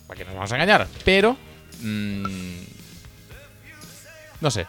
¿Para 0.08 0.18
qué 0.18 0.26
nos 0.26 0.34
vamos 0.36 0.52
a 0.52 0.56
engañar? 0.56 0.88
Pero 1.06 1.38
mm, 1.82 2.24
no 4.42 4.52
sé. 4.52 4.66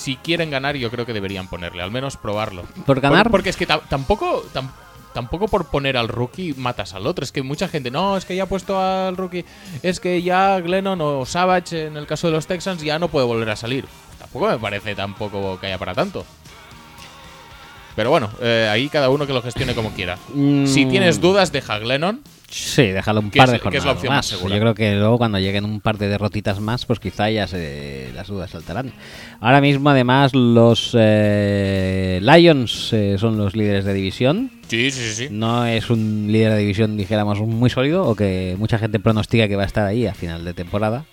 Si 0.00 0.16
quieren 0.16 0.50
ganar, 0.50 0.76
yo 0.76 0.90
creo 0.90 1.04
que 1.04 1.12
deberían 1.12 1.46
ponerle, 1.48 1.82
al 1.82 1.90
menos 1.90 2.16
probarlo. 2.16 2.62
¿Por 2.86 3.00
ganar? 3.00 3.30
Porque 3.30 3.50
es 3.50 3.56
que 3.56 3.66
ta- 3.66 3.80
tampoco. 3.80 4.44
tam- 4.54 4.70
tampoco 5.12 5.48
por 5.48 5.66
poner 5.70 5.96
al 5.96 6.06
rookie 6.08 6.54
matas 6.56 6.94
al 6.94 7.04
otro. 7.06 7.24
Es 7.24 7.32
que 7.32 7.42
mucha 7.42 7.66
gente, 7.66 7.90
no, 7.90 8.16
es 8.16 8.24
que 8.24 8.36
ya 8.36 8.44
ha 8.44 8.46
puesto 8.46 8.80
al 8.80 9.16
rookie, 9.16 9.44
es 9.82 9.98
que 9.98 10.22
ya 10.22 10.58
Glennon 10.60 11.00
o 11.00 11.26
Savage, 11.26 11.86
en 11.88 11.96
el 11.96 12.06
caso 12.06 12.28
de 12.28 12.32
los 12.32 12.46
Texans, 12.46 12.80
ya 12.80 12.98
no 13.00 13.08
puede 13.08 13.26
volver 13.26 13.50
a 13.50 13.56
salir. 13.56 13.86
Tampoco 14.20 14.48
me 14.48 14.58
parece 14.58 14.94
tampoco 14.94 15.58
que 15.58 15.66
haya 15.66 15.78
para 15.78 15.94
tanto. 15.94 16.24
Pero 17.96 18.10
bueno, 18.10 18.30
eh, 18.40 18.68
ahí 18.70 18.88
cada 18.88 19.10
uno 19.10 19.26
que 19.26 19.32
lo 19.32 19.42
gestione 19.42 19.74
como 19.74 19.90
quiera. 19.90 20.16
Si 20.32 20.86
Mm. 20.86 20.90
tienes 20.90 21.20
dudas, 21.20 21.50
deja 21.52 21.74
a 21.74 21.78
Glennon. 21.80 22.22
Sí, 22.52 22.82
déjalo 22.88 23.20
un 23.20 23.30
par 23.30 23.46
es- 23.46 23.52
de 23.52 23.58
que 23.58 23.62
jornadas 23.62 23.82
es 23.82 23.86
la 23.86 23.92
opción 23.92 24.10
más 24.12 24.16
más. 24.18 24.26
segura. 24.26 24.54
Yo 24.56 24.60
creo 24.60 24.74
que 24.74 24.94
luego 24.96 25.18
cuando 25.18 25.38
lleguen 25.38 25.64
un 25.64 25.80
par 25.80 25.98
de 25.98 26.08
derrotitas 26.08 26.58
más, 26.60 26.84
pues 26.84 26.98
quizá 26.98 27.30
ya 27.30 27.46
se, 27.46 28.10
las 28.14 28.26
dudas 28.26 28.50
saltarán. 28.50 28.92
Ahora 29.40 29.60
mismo, 29.60 29.88
además, 29.90 30.34
los 30.34 30.90
eh, 30.98 32.18
Lions 32.22 32.92
eh, 32.92 33.16
son 33.18 33.36
los 33.38 33.54
líderes 33.54 33.84
de 33.84 33.94
división. 33.94 34.50
Sí, 34.68 34.90
sí. 34.90 35.14
sí. 35.14 35.28
No 35.30 35.64
es 35.64 35.90
un 35.90 36.26
líder 36.28 36.52
de 36.54 36.58
división, 36.58 36.96
dijéramos, 36.96 37.38
muy 37.40 37.70
sólido 37.70 38.04
o 38.04 38.14
que 38.16 38.56
mucha 38.58 38.78
gente 38.78 38.98
pronostica 39.00 39.46
que 39.48 39.56
va 39.56 39.62
a 39.62 39.66
estar 39.66 39.86
ahí 39.86 40.06
a 40.06 40.14
final 40.14 40.44
de 40.44 40.52
temporada. 40.54 41.04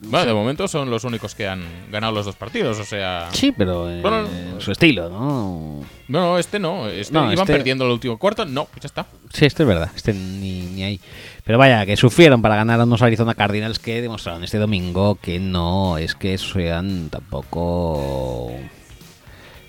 Bueno, 0.00 0.26
de 0.26 0.32
momento 0.34 0.68
son 0.68 0.90
los 0.90 1.02
únicos 1.02 1.34
que 1.34 1.48
han 1.48 1.60
ganado 1.90 2.12
los 2.12 2.24
dos 2.24 2.36
partidos, 2.36 2.78
o 2.78 2.84
sea... 2.84 3.28
Sí, 3.32 3.50
pero 3.50 3.90
eh, 3.90 4.00
Bueno, 4.00 4.28
su 4.58 4.70
estilo, 4.70 5.08
¿no? 5.10 5.80
No, 6.06 6.20
no, 6.20 6.38
este 6.38 6.60
no. 6.60 6.86
Este 6.88 7.12
No, 7.12 7.24
iban 7.32 7.40
este- 7.42 7.52
perdiendo 7.52 7.84
el 7.84 7.90
último 7.90 8.16
cuarto. 8.16 8.44
No, 8.46 8.66
pues 8.66 8.82
ya 8.82 8.86
está. 8.86 9.06
Sí, 9.32 9.44
esto 9.44 9.64
es 9.64 9.68
verdad, 9.68 9.90
este 9.96 10.14
ni, 10.14 10.62
ni 10.66 10.84
ahí. 10.84 11.00
Pero 11.42 11.58
vaya, 11.58 11.84
que 11.84 11.96
sufrieron 11.96 12.40
para 12.42 12.54
ganar 12.54 12.80
a 12.80 12.84
unos 12.84 13.02
Arizona 13.02 13.34
Cardinals 13.34 13.80
que 13.80 14.00
demostraron 14.00 14.44
este 14.44 14.58
domingo 14.58 15.16
que 15.20 15.40
no 15.40 15.98
es 15.98 16.14
que 16.14 16.38
sean 16.38 17.08
tampoco 17.10 18.52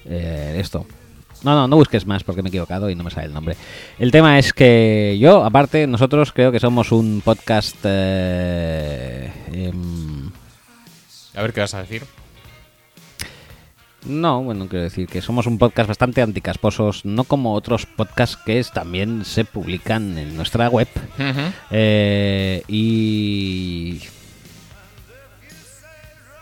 eh, 0.06 0.58
esto. 0.60 0.86
No, 1.42 1.56
no, 1.56 1.68
no 1.70 1.78
busques 1.78 2.06
más 2.06 2.24
porque 2.24 2.42
me 2.44 2.50
he 2.50 2.52
equivocado 2.52 2.90
y 2.90 2.96
no 2.96 3.04
me 3.04 3.12
sale 3.12 3.28
el 3.28 3.34
nombre. 3.34 3.56
El 3.98 4.12
tema 4.12 4.38
es 4.38 4.52
que 4.54 5.18
yo, 5.20 5.44
aparte, 5.46 5.88
nosotros 5.88 6.34
creo 6.34 6.52
que 6.52 6.60
somos 6.60 6.92
un 6.92 7.22
podcast... 7.24 7.78
eh, 7.86 9.32
em, 9.54 10.19
A 11.36 11.42
ver 11.42 11.54
qué 11.54 11.62
vas 11.62 11.74
a 11.74 11.82
decir. 11.82 12.04
no, 14.06 14.42
bueno, 14.44 14.68
quiero 14.68 14.84
decir 14.84 15.08
que 15.08 15.22
somos 15.22 15.46
un 15.46 15.58
podcast 15.58 15.88
bastante 15.90 16.22
anticasposos, 16.22 17.04
no 17.06 17.26
como 17.26 17.54
otros 17.54 17.86
podcasts 17.86 18.38
que 18.46 18.60
es- 18.60 18.72
también 18.72 19.26
se 19.26 19.44
publican 19.46 20.18
en 20.18 20.36
nuestra 20.38 20.70
web. 20.70 20.88
Eh, 21.70 22.64
y. 22.68 24.02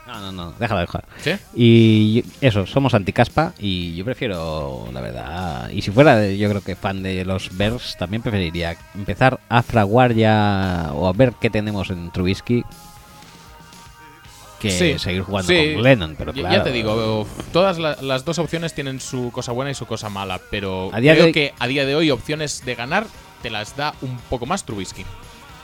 No, 0.08 0.22
no, 0.22 0.32
no, 0.32 0.52
déjalo, 0.58 0.80
déjalo. 0.82 1.04
¿Sí? 1.22 1.32
Y 1.54 2.24
eso, 2.40 2.66
somos 2.66 2.94
anticaspa 2.94 3.54
y 3.60 3.94
yo 3.96 4.06
prefiero, 4.06 4.88
la 4.94 5.02
verdad. 5.02 5.70
Y 5.70 5.82
si 5.82 5.92
fuera, 5.92 6.28
yo 6.32 6.48
creo 6.50 6.62
que 6.62 6.76
fan 6.78 7.04
de 7.04 7.26
los 7.26 7.56
Bears, 7.58 7.98
también 7.98 8.22
preferiría 8.22 8.78
empezar 8.96 9.40
a 9.50 9.62
fraguar 9.64 10.14
ya 10.14 10.92
o 10.94 11.08
a 11.08 11.12
ver 11.14 11.34
qué 11.42 11.50
tenemos 11.50 11.90
en 11.90 12.10
Trubisky 12.12 12.64
que 14.60 14.72
Sí, 14.72 14.97
seguir 14.99 15.22
jugando 15.22 15.51
sí. 15.51 15.74
con 15.74 15.84
Lennon. 15.84 16.16
Pero 16.18 16.34
claro, 16.34 16.55
Ya 16.55 16.64
te 16.64 16.72
digo, 16.72 17.28
todas 17.53 17.78
la- 17.80 17.97
las 18.01 18.26
dos 18.26 18.39
opciones 18.39 18.74
tienen 18.74 18.99
su 18.99 19.32
cosa 19.32 19.51
buena 19.51 19.72
y 19.72 19.74
su 19.76 19.86
cosa 19.86 20.10
mala, 20.10 20.39
pero 20.49 20.89
A 20.93 20.99
día 20.99 21.14
creo 21.14 21.26
de 21.28 21.32
que 21.32 21.53
a 21.60 21.68
día 21.68 21.86
de 21.86 21.95
hoy 21.95 22.12
opciones 22.12 22.64
de 22.66 22.76
ganar 22.76 23.05
te 23.41 23.49
las 23.49 23.76
da 23.78 23.93
un 24.01 24.18
poco 24.30 24.45
más 24.45 24.66
Trubisky. 24.66 25.05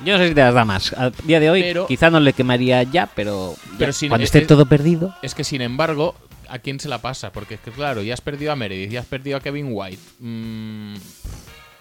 Yo 0.05 0.13
no 0.13 0.19
sé 0.19 0.29
si 0.29 0.35
te 0.35 0.41
las 0.41 0.53
da 0.53 0.65
más. 0.65 0.93
A 0.93 1.11
día 1.23 1.39
de 1.39 1.49
hoy, 1.49 1.61
Pero- 1.61 1.87
quizá 1.87 2.09
no 2.09 2.19
le 2.19 2.33
quemaría 2.33 2.83
ya, 2.83 3.07
pero, 3.15 3.55
Pero 3.77 3.91
ya, 3.91 3.93
sin- 3.93 4.09
cuando 4.09 4.23
es 4.23 4.33
esté 4.35 4.45
todo 4.45 4.65
perdido. 4.65 5.15
Es 5.21 5.33
que 5.33 5.43
sin 5.43 5.61
embargo, 5.61 6.13
¿a 6.49 6.59
quién 6.59 6.79
se 6.79 6.89
la 6.89 6.97
pasa? 6.99 7.31
Porque 7.31 7.55
es 7.55 7.61
que 7.61 7.71
claro, 7.71 8.01
ya 8.03 8.13
has 8.13 8.21
perdido 8.21 8.51
a 8.51 8.55
Meredith, 8.55 8.91
ya 8.91 8.99
has 8.99 9.05
perdido 9.05 9.37
a 9.37 9.39
Kevin 9.39 9.67
White. 9.71 10.01
Mm, 10.19 10.95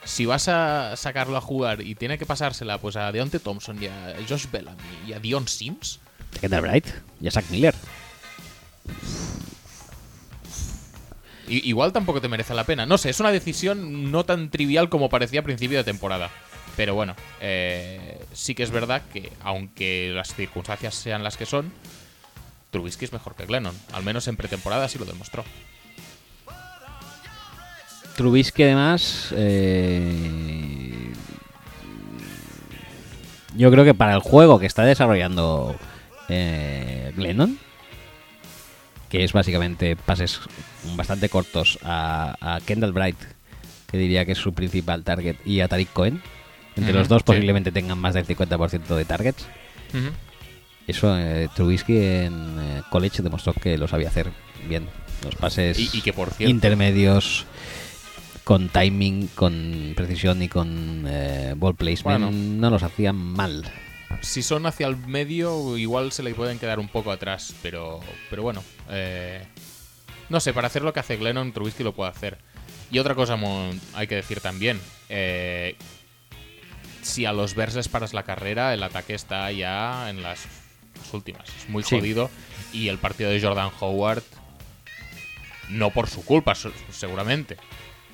si 0.04 0.26
vas 0.26 0.48
a 0.48 0.96
sacarlo 0.96 1.36
a 1.36 1.40
jugar 1.40 1.80
y 1.82 1.94
tiene 1.94 2.16
que 2.18 2.26
pasársela 2.26 2.78
pues 2.78 2.96
a 2.96 3.10
Deontay 3.12 3.40
Thompson 3.40 3.82
y 3.82 3.86
a 3.86 4.14
Josh 4.28 4.46
Bellamy 4.50 4.76
y 5.06 5.12
a 5.12 5.18
Dion 5.20 5.46
Sims, 5.48 6.00
Kendall 6.40 6.60
Bright 6.62 6.86
y 7.20 7.28
a 7.28 7.30
Zach 7.30 7.44
Miller. 7.50 7.74
i- 11.48 11.68
igual 11.68 11.92
tampoco 11.92 12.20
te 12.20 12.28
merece 12.28 12.54
la 12.54 12.64
pena. 12.64 12.86
No 12.86 12.96
sé, 12.98 13.10
es 13.10 13.20
una 13.20 13.30
decisión 13.32 14.10
no 14.10 14.24
tan 14.24 14.50
trivial 14.50 14.88
como 14.88 15.08
parecía 15.08 15.40
a 15.40 15.44
principio 15.44 15.78
de 15.78 15.84
temporada. 15.84 16.30
Pero 16.76 16.94
bueno, 16.94 17.14
eh, 17.40 18.24
sí 18.32 18.54
que 18.54 18.62
es 18.62 18.70
verdad 18.70 19.02
que 19.12 19.30
aunque 19.42 20.10
las 20.14 20.34
circunstancias 20.34 20.94
sean 20.94 21.22
las 21.22 21.36
que 21.36 21.44
son, 21.44 21.70
Trubisky 22.70 23.04
es 23.04 23.12
mejor 23.12 23.34
que 23.34 23.44
Glennon. 23.44 23.76
Al 23.92 24.02
menos 24.02 24.26
en 24.28 24.36
pretemporada 24.36 24.88
sí 24.88 24.98
lo 24.98 25.04
demostró. 25.04 25.44
Trubisky 28.16 28.62
además 28.62 29.28
eh, 29.32 31.12
yo 33.56 33.70
creo 33.70 33.84
que 33.84 33.94
para 33.94 34.14
el 34.14 34.20
juego 34.20 34.58
que 34.58 34.66
está 34.66 34.84
desarrollando 34.84 35.76
eh, 36.28 37.12
Glennon 37.16 37.58
que 39.08 39.24
es 39.24 39.32
básicamente 39.32 39.94
pases 39.96 40.40
bastante 40.96 41.28
cortos 41.28 41.78
a, 41.82 42.36
a 42.40 42.60
Kendall 42.60 42.92
Bright 42.92 43.18
que 43.90 43.98
diría 43.98 44.24
que 44.24 44.32
es 44.32 44.38
su 44.38 44.54
principal 44.54 45.04
target 45.04 45.36
y 45.44 45.60
a 45.60 45.68
Tariq 45.68 45.92
Cohen 45.92 46.22
entre 46.76 46.94
los 46.94 47.08
dos 47.08 47.20
sí. 47.20 47.24
posiblemente 47.26 47.72
tengan 47.72 47.98
más 47.98 48.14
del 48.14 48.26
50% 48.26 48.96
de 48.96 49.04
targets 49.04 49.46
eso 50.86 51.16
eh, 51.18 51.48
Trubisky 51.54 51.96
en 51.98 52.56
eh, 52.58 52.82
college 52.90 53.22
demostró 53.22 53.52
que 53.52 53.76
lo 53.76 53.86
sabía 53.86 54.08
hacer 54.08 54.30
bien 54.68 54.86
los 55.24 55.36
pases 55.36 55.78
Y, 55.78 55.90
y 55.98 56.00
que 56.00 56.12
por 56.12 56.30
cierto, 56.30 56.50
intermedios 56.50 57.46
con 58.44 58.68
timing, 58.68 59.28
con 59.28 59.92
precisión 59.94 60.42
y 60.42 60.48
con 60.48 61.04
eh, 61.06 61.54
ball 61.56 61.76
placement 61.76 62.24
Bueno. 62.24 62.30
no 62.32 62.70
los 62.70 62.82
hacían 62.82 63.14
mal. 63.16 63.64
Si 64.20 64.42
son 64.42 64.66
hacia 64.66 64.86
el 64.86 64.96
medio, 64.96 65.76
igual 65.76 66.12
se 66.12 66.22
le 66.22 66.34
pueden 66.34 66.58
quedar 66.58 66.78
un 66.78 66.88
poco 66.88 67.10
atrás, 67.10 67.54
pero, 67.62 68.00
pero 68.30 68.42
bueno. 68.42 68.62
eh, 68.90 69.44
no 70.28 70.40
sé, 70.40 70.52
para 70.54 70.66
hacer 70.68 70.82
lo 70.82 70.92
que 70.92 71.00
hace 71.00 71.16
Glennon, 71.16 71.52
Trubisky 71.52 71.82
lo 71.82 71.92
puede 71.94 72.10
hacer. 72.10 72.38
Y 72.90 72.98
otra 72.98 73.14
cosa 73.14 73.36
hay 73.94 74.06
que 74.06 74.14
decir 74.16 74.40
también. 74.40 74.80
eh, 75.08 75.76
si 77.02 77.26
a 77.26 77.32
los 77.32 77.54
Bears 77.56 77.74
les 77.74 77.88
paras 77.88 78.14
la 78.14 78.22
carrera, 78.22 78.72
el 78.74 78.82
ataque 78.84 79.14
está 79.14 79.50
ya 79.50 80.08
en 80.08 80.22
las, 80.22 80.46
las 80.96 81.12
últimas. 81.12 81.48
Es 81.48 81.68
muy 81.68 81.82
Sí. 81.82 81.96
jodido. 81.98 82.30
Y 82.72 82.86
el 82.88 82.98
partido 82.98 83.28
de 83.30 83.40
Jordan 83.42 83.70
Howard, 83.80 84.22
no 85.68 85.90
por 85.90 86.08
su 86.08 86.24
culpa, 86.24 86.54
seguramente. 86.90 87.56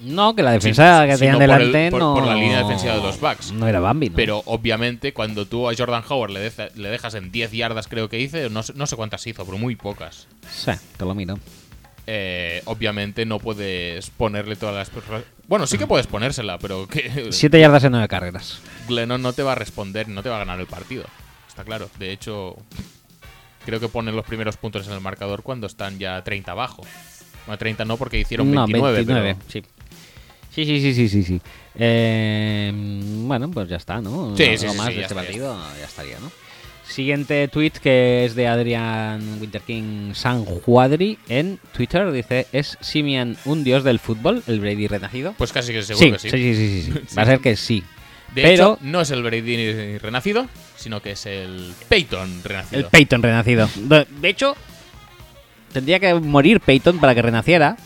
No, 0.00 0.34
que 0.34 0.42
la 0.42 0.52
defensa 0.52 1.02
Sí, 1.04 1.10
que 1.10 1.16
tenían 1.18 1.34
el- 1.34 1.40
delante 1.40 1.90
por- 1.90 2.00
no. 2.00 2.14
por 2.14 2.26
la 2.26 2.34
línea 2.34 2.58
defensiva 2.62 2.94
de 2.96 3.02
los 3.02 3.18
Bucks. 3.20 3.50
No 3.52 3.66
era 3.66 3.80
Bambi, 3.80 4.10
¿no? 4.10 4.16
Pero 4.16 4.42
obviamente 4.46 5.12
cuando 5.12 5.46
tú 5.46 5.68
a 5.68 5.74
Jordan 5.76 6.02
Howard 6.08 6.30
le, 6.30 6.40
deja- 6.40 6.68
le 6.76 6.88
dejas 6.88 7.14
en 7.14 7.30
10 7.32 7.50
yardas, 7.52 7.88
creo 7.88 8.08
que 8.08 8.20
hice, 8.20 8.48
no 8.50 8.62
sé, 8.62 8.74
no 8.76 8.86
sé 8.86 8.94
cuántas 8.96 9.26
hizo, 9.26 9.44
pero 9.44 9.58
muy 9.58 9.74
pocas. 9.76 10.28
Sí, 10.50 10.70
te 10.96 11.04
lo 11.04 11.14
miro. 11.14 11.38
eh, 12.10 12.62
obviamente 12.64 13.26
no 13.26 13.38
puedes 13.38 14.08
ponerle 14.08 14.56
todas 14.56 14.74
las... 14.74 14.90
Bueno, 15.46 15.66
sí 15.66 15.76
que 15.76 15.86
puedes 15.86 16.06
ponérsela, 16.06 16.58
pero 16.58 16.86
que 16.88 17.26
Siete 17.32 17.60
yardas 17.60 17.84
en 17.84 17.92
nueve 17.92 18.08
carreras. 18.08 18.60
Glennon 18.88 19.20
no 19.20 19.34
te 19.34 19.42
va 19.42 19.52
a 19.52 19.56
responder, 19.56 20.08
no 20.08 20.22
te 20.22 20.30
va 20.30 20.36
a 20.36 20.38
ganar 20.38 20.58
el 20.58 20.66
partido. 20.66 21.04
Está 21.46 21.64
claro. 21.64 21.90
De 21.98 22.10
hecho, 22.12 22.56
creo 23.66 23.78
que 23.80 23.88
ponen 23.88 24.16
los 24.16 24.24
primeros 24.24 24.56
puntos 24.56 24.86
en 24.86 24.94
el 24.94 25.00
marcador 25.02 25.42
cuando 25.42 25.66
están 25.66 25.98
ya 25.98 26.22
30 26.24 26.52
abajo. 26.52 26.82
Bueno, 27.46 27.58
30 27.58 27.84
no, 27.84 27.96
porque 27.98 28.18
hicieron 28.20 28.50
no, 28.52 28.62
29, 28.66 28.96
29, 28.96 29.34
pero- 29.38 29.50
sí. 29.50 29.62
Sí, 30.58 30.64
sí, 30.64 30.80
sí, 30.80 30.92
sí, 30.92 31.08
sí, 31.08 31.22
sí. 31.22 31.40
Eh, 31.78 32.72
bueno, 32.74 33.48
pues 33.48 33.68
ya 33.68 33.76
está, 33.76 34.00
¿no? 34.00 34.36
Sí, 34.36 34.44
sí, 34.56 34.68
sí, 34.68 34.76
más 34.76 34.88
de 34.88 34.96
ya 34.96 35.02
este 35.02 35.14
partido, 35.14 35.56
ya 35.78 35.84
estaría, 35.84 36.18
¿no? 36.18 36.32
Siguiente 36.84 37.46
tweet 37.46 37.74
que 37.80 38.24
es 38.24 38.34
de 38.34 38.48
Adrian 38.48 39.38
Winter 39.40 39.62
King 39.62 40.14
San 40.14 40.44
Juadri 40.44 41.16
en 41.28 41.60
Twitter. 41.70 42.10
Dice: 42.10 42.48
¿Es 42.50 42.76
Simian 42.80 43.36
un 43.44 43.62
dios 43.62 43.84
del 43.84 44.00
fútbol, 44.00 44.42
el 44.48 44.58
Brady 44.58 44.88
renacido? 44.88 45.32
Pues 45.38 45.52
casi 45.52 45.72
que 45.72 45.84
seguro 45.84 46.04
sí, 46.04 46.12
que 46.12 46.18
sí. 46.18 46.30
sí, 46.30 46.54
sí, 46.56 46.82
sí, 46.82 46.92
sí. 47.06 47.14
Va 47.16 47.22
a 47.22 47.26
ser 47.26 47.38
que 47.38 47.54
sí. 47.54 47.84
De 48.34 48.42
Pero- 48.42 48.72
hecho, 48.72 48.78
no 48.80 49.00
es 49.00 49.12
el 49.12 49.22
Brady 49.22 49.98
renacido, 49.98 50.48
sino 50.74 51.00
que 51.00 51.12
es 51.12 51.24
el 51.26 51.72
Peyton 51.88 52.42
renacido. 52.42 52.80
El 52.80 52.86
Peyton 52.86 53.22
renacido. 53.22 53.68
De 53.76 54.28
hecho, 54.28 54.56
tendría 55.72 56.00
que 56.00 56.14
morir 56.14 56.58
Peyton 56.58 56.98
para 56.98 57.14
que 57.14 57.22
renaciera. 57.22 57.76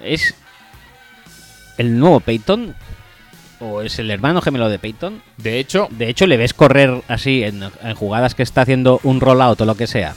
¿Es 0.00 0.36
el 1.78 1.98
nuevo 1.98 2.20
Peyton? 2.20 2.74
¿O 3.60 3.80
es 3.82 3.98
el 3.98 4.10
hermano 4.10 4.40
gemelo 4.40 4.68
de 4.68 4.78
Peyton? 4.78 5.20
de 5.36 5.58
hecho, 5.58 5.88
De 5.90 6.08
hecho, 6.08 6.26
le 6.26 6.36
ves 6.36 6.54
correr 6.54 7.02
así 7.08 7.42
en, 7.42 7.62
en 7.82 7.94
jugadas 7.96 8.34
que 8.36 8.42
está 8.44 8.62
haciendo 8.62 9.00
un 9.02 9.20
rollout 9.20 9.60
o 9.60 9.64
lo 9.64 9.74
que 9.76 9.86
sea. 9.88 10.14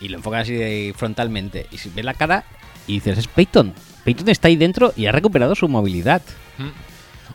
Y 0.00 0.08
lo 0.08 0.18
enfocas 0.18 0.42
así 0.42 0.54
de- 0.54 0.94
frontalmente. 0.96 1.66
Y 1.72 1.78
si 1.78 1.88
ves 1.90 2.04
la 2.04 2.14
cara 2.14 2.44
y 2.86 2.94
dices, 2.94 3.18
es 3.18 3.26
Peyton. 3.26 3.72
Peyton 4.04 4.28
está 4.28 4.48
ahí 4.48 4.56
dentro 4.56 4.92
y 4.96 5.06
ha 5.06 5.12
recuperado 5.12 5.54
su 5.54 5.66
movilidad. 5.68 6.22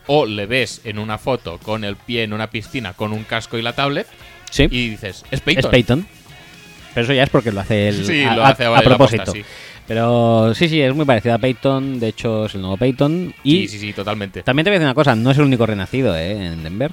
o 0.06 0.24
le 0.26 0.46
ves 0.46 0.80
en 0.84 0.98
una 0.98 1.18
foto 1.18 1.58
con 1.58 1.84
el 1.84 1.96
pie 1.96 2.22
en 2.24 2.32
una 2.32 2.48
piscina 2.50 2.92
con 2.94 3.12
un 3.12 3.22
casco 3.24 3.56
y 3.58 3.62
la 3.62 3.72
tablet 3.74 4.06
Sí, 4.50 4.64
y 4.70 4.88
dices, 4.90 5.24
es 5.30 5.40
Peyton. 5.40 5.64
es 5.64 5.70
Peyton. 5.70 6.06
Pero 6.94 7.04
eso 7.04 7.12
ya 7.12 7.22
es 7.24 7.30
porque 7.30 7.52
lo 7.52 7.60
hace 7.60 7.88
él 7.88 8.04
Sí, 8.04 8.22
a, 8.22 8.34
lo 8.36 8.44
hace 8.44 8.64
a 8.66 8.80
propósito. 8.82 9.32
sí. 9.32 9.42
Pero 9.88 10.54
sí, 10.54 10.68
sí, 10.68 10.80
es 10.80 10.94
muy 10.94 11.04
parecido 11.04 11.34
a 11.34 11.38
Peyton. 11.38 11.98
De 11.98 12.08
hecho, 12.08 12.46
es 12.46 12.54
el 12.54 12.60
nuevo 12.60 12.76
Peyton. 12.76 13.34
Y 13.42 13.62
Sí, 13.62 13.68
sí, 13.68 13.78
sí, 13.78 13.92
totalmente. 13.92 14.42
también 14.42 14.64
te 14.64 14.70
voy 14.70 14.76
a 14.76 14.78
decir 14.78 14.86
una 14.86 14.94
cosa: 14.94 15.14
no 15.16 15.30
es 15.30 15.38
el 15.38 15.44
único 15.44 15.66
renacido 15.66 16.16
¿eh? 16.16 16.46
en 16.46 16.62
Denver. 16.62 16.92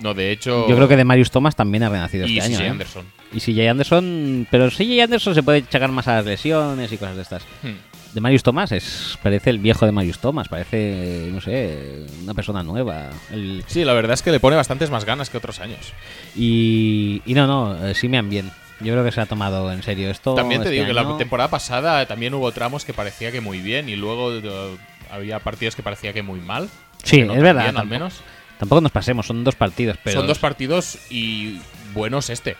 No, 0.00 0.14
de 0.14 0.30
hecho. 0.30 0.68
Yo 0.68 0.76
creo 0.76 0.86
que 0.86 0.96
de 0.96 1.04
Marius 1.04 1.30
Thomas 1.32 1.56
también 1.56 1.82
ha 1.82 1.88
renacido 1.88 2.26
Y 2.26 2.38
este 2.38 2.50
CJ 2.50 2.56
año. 2.58 2.66
¿eh? 2.66 2.70
Anderson. 2.70 3.06
Y 3.32 3.40
CJ 3.40 3.68
Anderson. 3.68 4.46
Pero 4.50 4.70
CJ 4.70 5.02
Anderson 5.02 5.34
se 5.34 5.42
puede 5.42 5.66
checar 5.66 5.90
más 5.90 6.06
a 6.06 6.14
las 6.16 6.26
lesiones 6.26 6.92
y 6.92 6.96
cosas 6.98 7.16
de 7.16 7.22
estas. 7.22 7.42
Hmm. 7.62 7.74
De 8.14 8.20
Marius 8.22 8.42
Thomas 8.42 8.72
es, 8.72 9.18
parece 9.22 9.50
el 9.50 9.58
viejo 9.58 9.84
de 9.84 9.92
Marius 9.92 10.18
Thomas, 10.18 10.48
parece, 10.48 11.28
no 11.30 11.42
sé, 11.42 12.06
una 12.22 12.32
persona 12.32 12.62
nueva. 12.62 13.10
El- 13.30 13.62
Sí, 13.66 13.84
la 13.84 13.92
verdad 13.92 14.14
es 14.14 14.22
que 14.22 14.30
le 14.30 14.40
pone 14.40 14.56
bastantes 14.56 14.90
más 14.90 15.04
ganas 15.04 15.28
que 15.28 15.36
otros 15.36 15.58
años. 15.60 15.92
y, 16.34 17.20
y 17.26 17.34
no, 17.34 17.46
no, 17.46 17.86
eh, 17.86 17.94
sí 17.94 18.08
me 18.08 18.16
han 18.16 18.30
bien. 18.30 18.50
Yo 18.80 18.92
creo 18.92 19.04
que 19.04 19.10
se 19.12 19.20
ha 19.20 19.26
tomado 19.26 19.72
en 19.72 19.82
serio 19.82 20.10
esto. 20.10 20.34
También 20.34 20.60
te 20.62 20.68
este 20.68 20.74
digo 20.74 20.86
que 20.92 20.98
año. 20.98 21.12
la 21.12 21.18
temporada 21.18 21.50
pasada 21.50 22.06
también 22.06 22.32
hubo 22.34 22.50
tramos 22.52 22.84
que 22.84 22.94
parecía 22.94 23.32
que 23.32 23.40
muy 23.40 23.60
bien 23.60 23.88
y 23.88 23.96
luego 23.96 24.32
eh, 24.34 24.76
había 25.10 25.40
partidos 25.40 25.74
que 25.74 25.82
parecía 25.82 26.12
que 26.12 26.22
muy 26.22 26.40
mal. 26.40 26.68
Sí, 27.02 27.20
es 27.20 27.26
verdad. 27.42 27.62
bien, 27.64 27.68
al 27.68 27.74
tampoco- 27.74 27.86
menos. 27.86 28.20
Tampoco 28.58 28.80
nos 28.80 28.90
pasemos, 28.92 29.26
son 29.26 29.44
dos 29.44 29.54
partidos, 29.54 29.96
pero 30.02 30.18
Son 30.18 30.26
dos 30.26 30.38
partidos 30.40 30.98
y 31.10 31.60
buenos 31.94 32.28
este. 32.28 32.56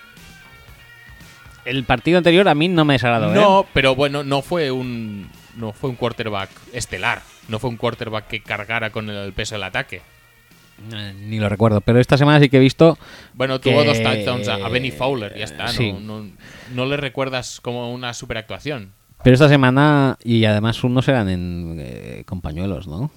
el 1.64 1.84
partido 1.84 2.18
anterior 2.18 2.48
a 2.48 2.54
mí 2.54 2.68
no 2.68 2.84
me 2.84 2.94
desagradó. 2.94 3.32
¿eh? 3.32 3.34
No, 3.34 3.66
pero 3.74 3.94
bueno, 3.94 4.24
no 4.24 4.42
fue 4.42 4.70
un 4.70 5.28
no 5.56 5.72
fue 5.72 5.90
un 5.90 5.96
quarterback 5.96 6.50
estelar. 6.72 7.22
No 7.48 7.58
fue 7.58 7.70
un 7.70 7.76
quarterback 7.76 8.28
que 8.28 8.40
cargara 8.42 8.90
con 8.90 9.10
el 9.10 9.32
peso 9.32 9.54
del 9.56 9.64
ataque. 9.64 10.02
Ni 11.20 11.38
lo 11.38 11.48
recuerdo, 11.48 11.80
pero 11.80 12.00
esta 12.00 12.16
semana 12.16 12.40
sí 12.40 12.48
que 12.48 12.56
he 12.56 12.60
visto. 12.60 12.98
Bueno, 13.34 13.60
Que- 13.60 13.70
tuvo 13.70 13.84
dos 13.84 14.02
touchdowns 14.02 14.48
a, 14.48 14.68
Benny 14.68 14.90
Fowler, 14.90 15.36
ya 15.36 15.44
está. 15.44 15.68
Sí. 15.68 15.92
No, 15.92 16.22
no, 16.22 16.30
no 16.74 16.86
le 16.86 16.96
recuerdas 16.96 17.60
como 17.60 17.92
una 17.92 18.14
superactuación. 18.14 18.92
Pero 19.22 19.34
esta 19.34 19.48
semana, 19.48 20.16
y 20.22 20.44
además 20.44 20.82
unos 20.84 21.08
eran 21.08 21.28
en, 21.28 21.76
eh, 21.80 22.22
con 22.24 22.40
pañuelos, 22.40 22.86
¿no? 22.86 23.10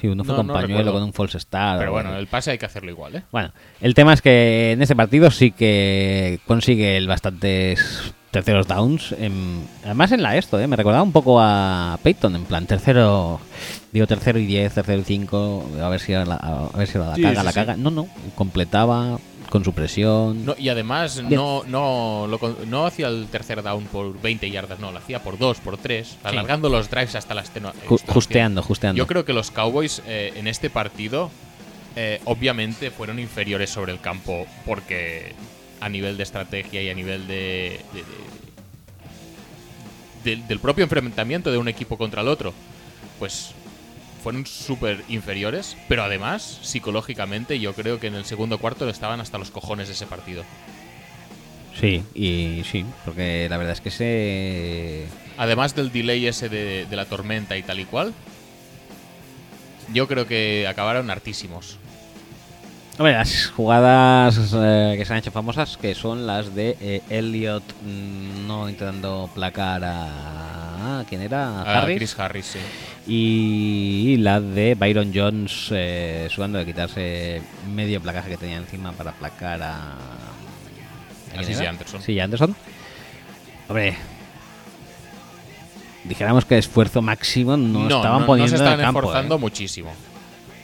Sí, 0.00 0.08
uno 0.08 0.24
fue 0.24 0.32
No, 0.32 0.38
con 0.38 0.48
pañuelo, 0.48 0.92
con 0.92 1.02
un 1.02 1.12
false 1.12 1.38
start. 1.38 1.78
Pero 1.78 1.92
bueno, 1.92 2.16
el 2.16 2.26
pase 2.26 2.52
hay 2.52 2.58
que 2.58 2.66
hacerlo 2.66 2.90
igual, 2.90 3.16
¿eh? 3.16 3.22
Bueno, 3.30 3.52
el 3.80 3.94
tema 3.94 4.12
es 4.14 4.22
que 4.22 4.72
en 4.72 4.82
este 4.82 4.96
partido 4.96 5.30
sí 5.30 5.52
que 5.52 6.40
consigue 6.46 6.96
el 6.96 7.06
bastantes 7.06 8.14
terceros 8.30 8.66
downs. 8.68 9.12
en- 9.18 9.66
además 9.84 10.12
en 10.12 10.22
la 10.22 10.36
esto, 10.36 10.60
¿eh? 10.60 10.66
me 10.66 10.76
recordaba 10.76 11.02
un 11.02 11.12
poco 11.12 11.40
a 11.40 11.98
Peyton, 12.02 12.36
en 12.36 12.44
plan 12.44 12.66
tercero, 12.66 13.40
digo 13.92 14.06
tercero 14.06 14.38
y 14.38 14.46
diez, 14.46 14.72
tercero 14.74 15.00
y 15.00 15.04
cinco, 15.04 15.68
a 15.82 15.88
ver 15.88 16.00
si 16.00 16.12
la, 16.12 16.22
a 16.22 16.76
ver 16.76 16.86
si 16.86 16.98
la 16.98 17.14
Sí, 17.16 17.22
caga, 17.22 17.40
sí, 17.40 17.44
la 17.44 17.50
sí. 17.52 17.54
caga. 17.54 17.76
No, 17.76 17.90
no, 17.90 18.06
completaba 18.36 19.18
con 19.50 19.64
su 19.64 19.72
presión. 19.72 20.46
No, 20.46 20.54
y 20.56 20.68
además 20.68 21.20
no, 21.28 21.64
no, 21.66 22.28
lo 22.28 22.38
no 22.68 22.86
hacía 22.86 23.08
el 23.08 23.26
tercer 23.26 23.64
down 23.64 23.84
por 23.86 24.20
20 24.20 24.48
yardas, 24.48 24.78
no, 24.78 24.92
lo 24.92 24.98
hacía 24.98 25.22
por 25.24 25.38
2, 25.38 25.58
por 25.58 25.76
3, 25.76 26.18
alargando 26.22 26.68
los 26.68 26.88
drives 26.88 27.16
hasta 27.16 27.34
la 27.34 27.40
extenuación. 27.40 27.82
justeando, 28.06 28.62
justeando. 28.62 28.96
Yo 28.96 29.08
creo 29.08 29.24
que 29.24 29.32
los 29.32 29.50
Cowboys 29.50 30.02
eh, 30.06 30.32
en 30.36 30.46
este 30.46 30.70
partido 30.70 31.30
eh, 31.96 32.20
obviamente 32.26 32.92
fueron 32.92 33.18
inferiores 33.18 33.70
sobre 33.70 33.90
el 33.90 34.00
campo 34.00 34.46
porque 34.64 35.34
a 35.80 35.88
nivel 35.88 36.16
de 36.16 36.22
estrategia 36.22 36.82
y 36.82 36.90
a 36.90 36.94
nivel 36.94 37.26
de, 37.26 37.80
de- 37.92 38.00
de- 38.00 38.04
del- 40.24 40.46
del 40.46 40.58
propio 40.60 40.84
enfrentamiento 40.84 41.50
de 41.50 41.58
un 41.58 41.68
equipo 41.68 41.96
contra 41.96 42.20
el 42.22 42.28
otro, 42.28 42.52
pues 43.18 43.52
fueron 44.22 44.44
súper 44.46 45.02
inferiores, 45.08 45.76
pero 45.88 46.02
además 46.02 46.58
psicológicamente 46.62 47.58
yo 47.58 47.72
creo 47.72 47.98
que 47.98 48.08
en 48.08 48.14
el 48.14 48.26
segundo 48.26 48.58
cuarto 48.58 48.88
estaban 48.90 49.20
hasta 49.20 49.38
los 49.38 49.50
cojones 49.50 49.88
de 49.88 49.94
ese 49.94 50.06
partido. 50.06 50.44
Sí, 51.80 52.02
y 52.14 52.62
sí, 52.70 52.84
porque 53.06 53.46
la 53.48 53.56
verdad 53.56 53.72
es 53.72 53.80
que 53.80 53.90
se... 53.90 55.06
Además 55.38 55.74
del 55.74 55.90
delay 55.90 56.26
ese 56.26 56.50
de, 56.50 56.84
de 56.84 56.96
la 56.96 57.06
tormenta 57.06 57.56
y 57.56 57.62
tal 57.62 57.80
y 57.80 57.86
cual, 57.86 58.12
yo 59.94 60.06
creo 60.06 60.26
que 60.26 60.66
acabaron 60.68 61.08
hartísimos. 61.10 61.78
Hombre, 63.00 63.14
las 63.14 63.46
jugadas 63.46 64.38
eh, 64.52 64.94
que 64.98 65.06
se 65.06 65.12
han 65.14 65.20
hecho 65.20 65.30
famosas, 65.30 65.78
que 65.78 65.94
son 65.94 66.26
las 66.26 66.54
de 66.54 66.76
eh, 66.82 67.00
Elliot 67.08 67.62
mm, 67.82 68.46
no 68.46 68.68
intentando 68.68 69.30
placar 69.34 69.82
a... 69.82 71.02
¿Quién 71.08 71.22
era? 71.22 71.62
A 71.62 71.78
Harris. 71.78 71.96
Chris 71.96 72.18
Harris, 72.18 72.44
sí. 72.44 72.58
Y 73.06 74.18
la 74.18 74.42
de 74.42 74.74
Byron 74.74 75.12
Jones 75.14 75.68
eh, 75.70 76.28
sudando 76.30 76.58
de 76.58 76.66
quitarse 76.66 77.40
medio 77.72 78.02
placaje 78.02 78.28
que 78.28 78.36
tenía 78.36 78.58
encima 78.58 78.92
para 78.92 79.12
placar 79.12 79.62
a... 79.62 79.94
Era? 81.32 81.70
Anderson. 81.70 82.02
Sí, 82.02 82.20
Anderson. 82.20 82.54
Hombre, 83.66 83.96
dijéramos 86.04 86.44
que 86.44 86.58
esfuerzo 86.58 87.00
máximo 87.00 87.56
no, 87.56 87.84
estaban 87.84 88.20
no, 88.20 88.26
poniendo 88.26 88.58
se 88.58 88.62
en 88.62 88.72
el 88.72 88.78
campo, 88.78 89.00
esforzando 89.00 89.36
¿eh? 89.36 89.38
muchísimo. 89.38 89.90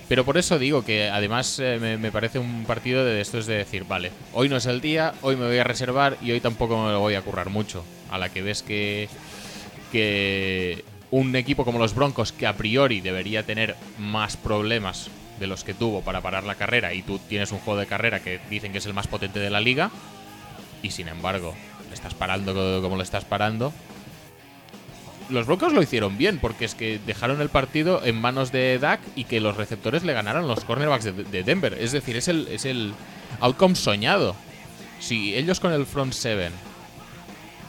Pero 0.09 0.25
por 0.25 0.39
eso 0.39 0.59
digo 0.59 0.85
que 0.85 1.09
además 1.09 1.59
eh, 1.59 1.79
me, 1.81 2.13
parece 2.13 2.39
un 2.39 2.65
partido 2.65 3.05
de 3.05 3.21
estos 3.21 3.47
de 3.47 3.57
decir, 3.57 3.85
vale, 3.89 4.13
hoy 4.33 4.49
no 4.49 4.57
es 4.57 4.67
el 4.67 4.81
día, 4.81 5.15
hoy 5.23 5.35
me 5.35 5.47
voy 5.47 5.59
a 5.59 5.65
reservar 5.65 6.17
y 6.23 6.31
hoy 6.31 6.41
tampoco 6.41 6.81
me 6.85 6.93
lo 6.93 7.01
voy 7.01 7.15
a 7.15 7.23
currar 7.23 7.51
mucho. 7.51 7.85
A 8.09 8.19
la 8.19 8.29
que 8.29 8.41
ves 8.41 8.63
que, 8.63 9.09
que 9.91 10.85
un 11.11 11.35
equipo 11.35 11.65
como 11.65 11.81
los 11.81 11.95
Broncos, 11.95 12.31
que 12.33 12.47
a 12.47 12.57
priori 12.57 13.01
debería 13.01 13.43
tener 13.45 13.75
más 13.99 14.37
problemas 14.37 15.11
de 15.41 15.49
los 15.49 15.65
que 15.65 15.75
tuvo 15.75 16.03
para 16.03 16.21
parar 16.21 16.45
la 16.45 16.55
carrera, 16.55 16.95
y 16.95 17.03
tú 17.03 17.19
tienes 17.19 17.51
un 17.51 17.59
juego 17.59 17.81
de 17.81 17.87
carrera 17.87 18.21
que 18.21 18.39
dicen 18.49 18.71
que 18.73 18.79
es 18.79 18.87
el 18.87 18.95
más 18.95 19.09
potente 19.09 19.41
de 19.41 19.51
la 19.51 19.61
liga, 19.61 19.91
y 20.83 20.93
sin 20.93 21.09
embargo, 21.09 21.55
le 21.89 21.95
estás 21.95 22.15
parando 22.15 22.55
co- 22.55 22.81
como 22.81 22.97
lo 22.97 23.03
estás 23.03 23.25
parando, 23.25 23.73
los 25.29 25.47
Broncos 25.47 25.73
lo 25.73 25.83
hicieron 25.83 26.17
bien, 26.17 26.39
porque 26.39 26.65
es 26.65 26.75
que 26.75 27.01
dejaron 27.05 27.41
el 27.41 27.49
partido 27.49 28.05
en 28.05 28.21
manos 28.21 28.53
de 28.53 28.79
Dak 28.79 29.01
y 29.17 29.25
que 29.25 29.41
los 29.41 29.57
receptores 29.57 30.05
le 30.05 30.13
ganaron 30.13 30.47
los 30.47 30.65
cornerbacks 30.65 31.05
de, 31.05 31.13
de 31.13 31.43
Denver. 31.43 31.75
Es 31.75 31.93
decir, 31.93 32.17
es 32.17 32.29
el, 32.29 32.49
es 32.49 32.65
el 32.65 32.95
outcome 33.41 33.75
soñado. 33.75 34.37
Si 35.01 35.35
ellos 35.35 35.61
con 35.61 35.73
el 35.73 35.85
front 35.87 36.13
seven 36.13 36.53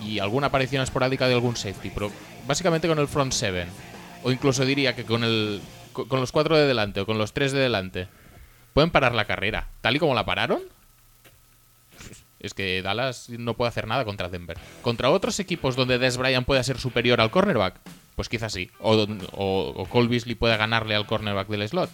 y 0.05 0.19
alguna 0.19 0.47
aparición 0.47 0.83
esporádica 0.83 1.27
de 1.27 1.33
algún 1.33 1.55
safety, 1.55 1.89
pero 1.93 2.11
básicamente 2.47 2.87
con 2.87 2.99
el 2.99 3.07
front 3.07 3.33
seven, 3.33 3.67
o 4.23 4.31
incluso 4.31 4.63
diría 4.65 4.95
que 4.95 5.03
con, 5.03 5.23
el, 5.23 5.61
co- 5.93 6.07
con 6.07 6.19
los 6.19 6.31
cuatro 6.31 6.55
de 6.55 6.67
delante 6.67 7.01
o 7.01 7.05
con 7.05 7.17
los 7.17 7.33
tres 7.33 7.51
de 7.51 7.59
delante, 7.59 8.07
pueden 8.73 8.91
parar 8.91 9.15
la 9.15 9.25
carrera, 9.25 9.67
tal 9.81 9.95
y 9.95 9.99
como 9.99 10.13
la 10.15 10.25
pararon. 10.25 10.61
Es 12.39 12.53
que 12.53 12.81
Dallas 12.81 13.29
no 13.29 13.55
puede 13.55 13.69
hacer 13.69 13.87
nada 13.87 14.05
contra 14.05 14.29
Denver. 14.29 14.57
Contra 14.81 15.09
otros 15.09 15.39
equipos 15.39 15.75
donde 15.75 15.97
Des 15.97 16.17
Bryant 16.17 16.45
pueda 16.45 16.63
ser 16.63 16.79
superior 16.79 17.19
al 17.19 17.31
cornerback, 17.31 17.79
pues 18.15 18.29
quizás 18.29 18.53
sí. 18.53 18.69
O, 18.79 18.95
o, 18.95 19.73
o 19.75 19.85
Cole 19.85 20.07
Beasley 20.07 20.35
pueda 20.35 20.57
ganarle 20.57 20.95
al 20.95 21.07
cornerback 21.07 21.47
del 21.47 21.67
slot. 21.67 21.89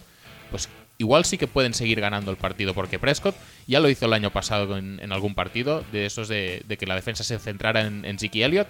Pues 0.50 0.68
igual 0.98 1.24
sí 1.24 1.38
que 1.38 1.46
pueden 1.46 1.74
seguir 1.74 2.00
ganando 2.00 2.30
el 2.30 2.36
partido, 2.36 2.74
porque 2.74 2.98
Prescott 2.98 3.34
ya 3.66 3.80
lo 3.80 3.88
hizo 3.88 4.06
el 4.06 4.12
año 4.12 4.30
pasado 4.30 4.76
en, 4.76 5.00
en 5.00 5.12
algún 5.12 5.34
partido, 5.34 5.82
de 5.92 6.06
esos 6.06 6.28
de, 6.28 6.62
de 6.66 6.76
que 6.76 6.86
la 6.86 6.94
defensa 6.94 7.24
se 7.24 7.38
centrara 7.38 7.80
en, 7.80 8.04
en 8.04 8.18
Zeke 8.18 8.44
Elliott 8.44 8.68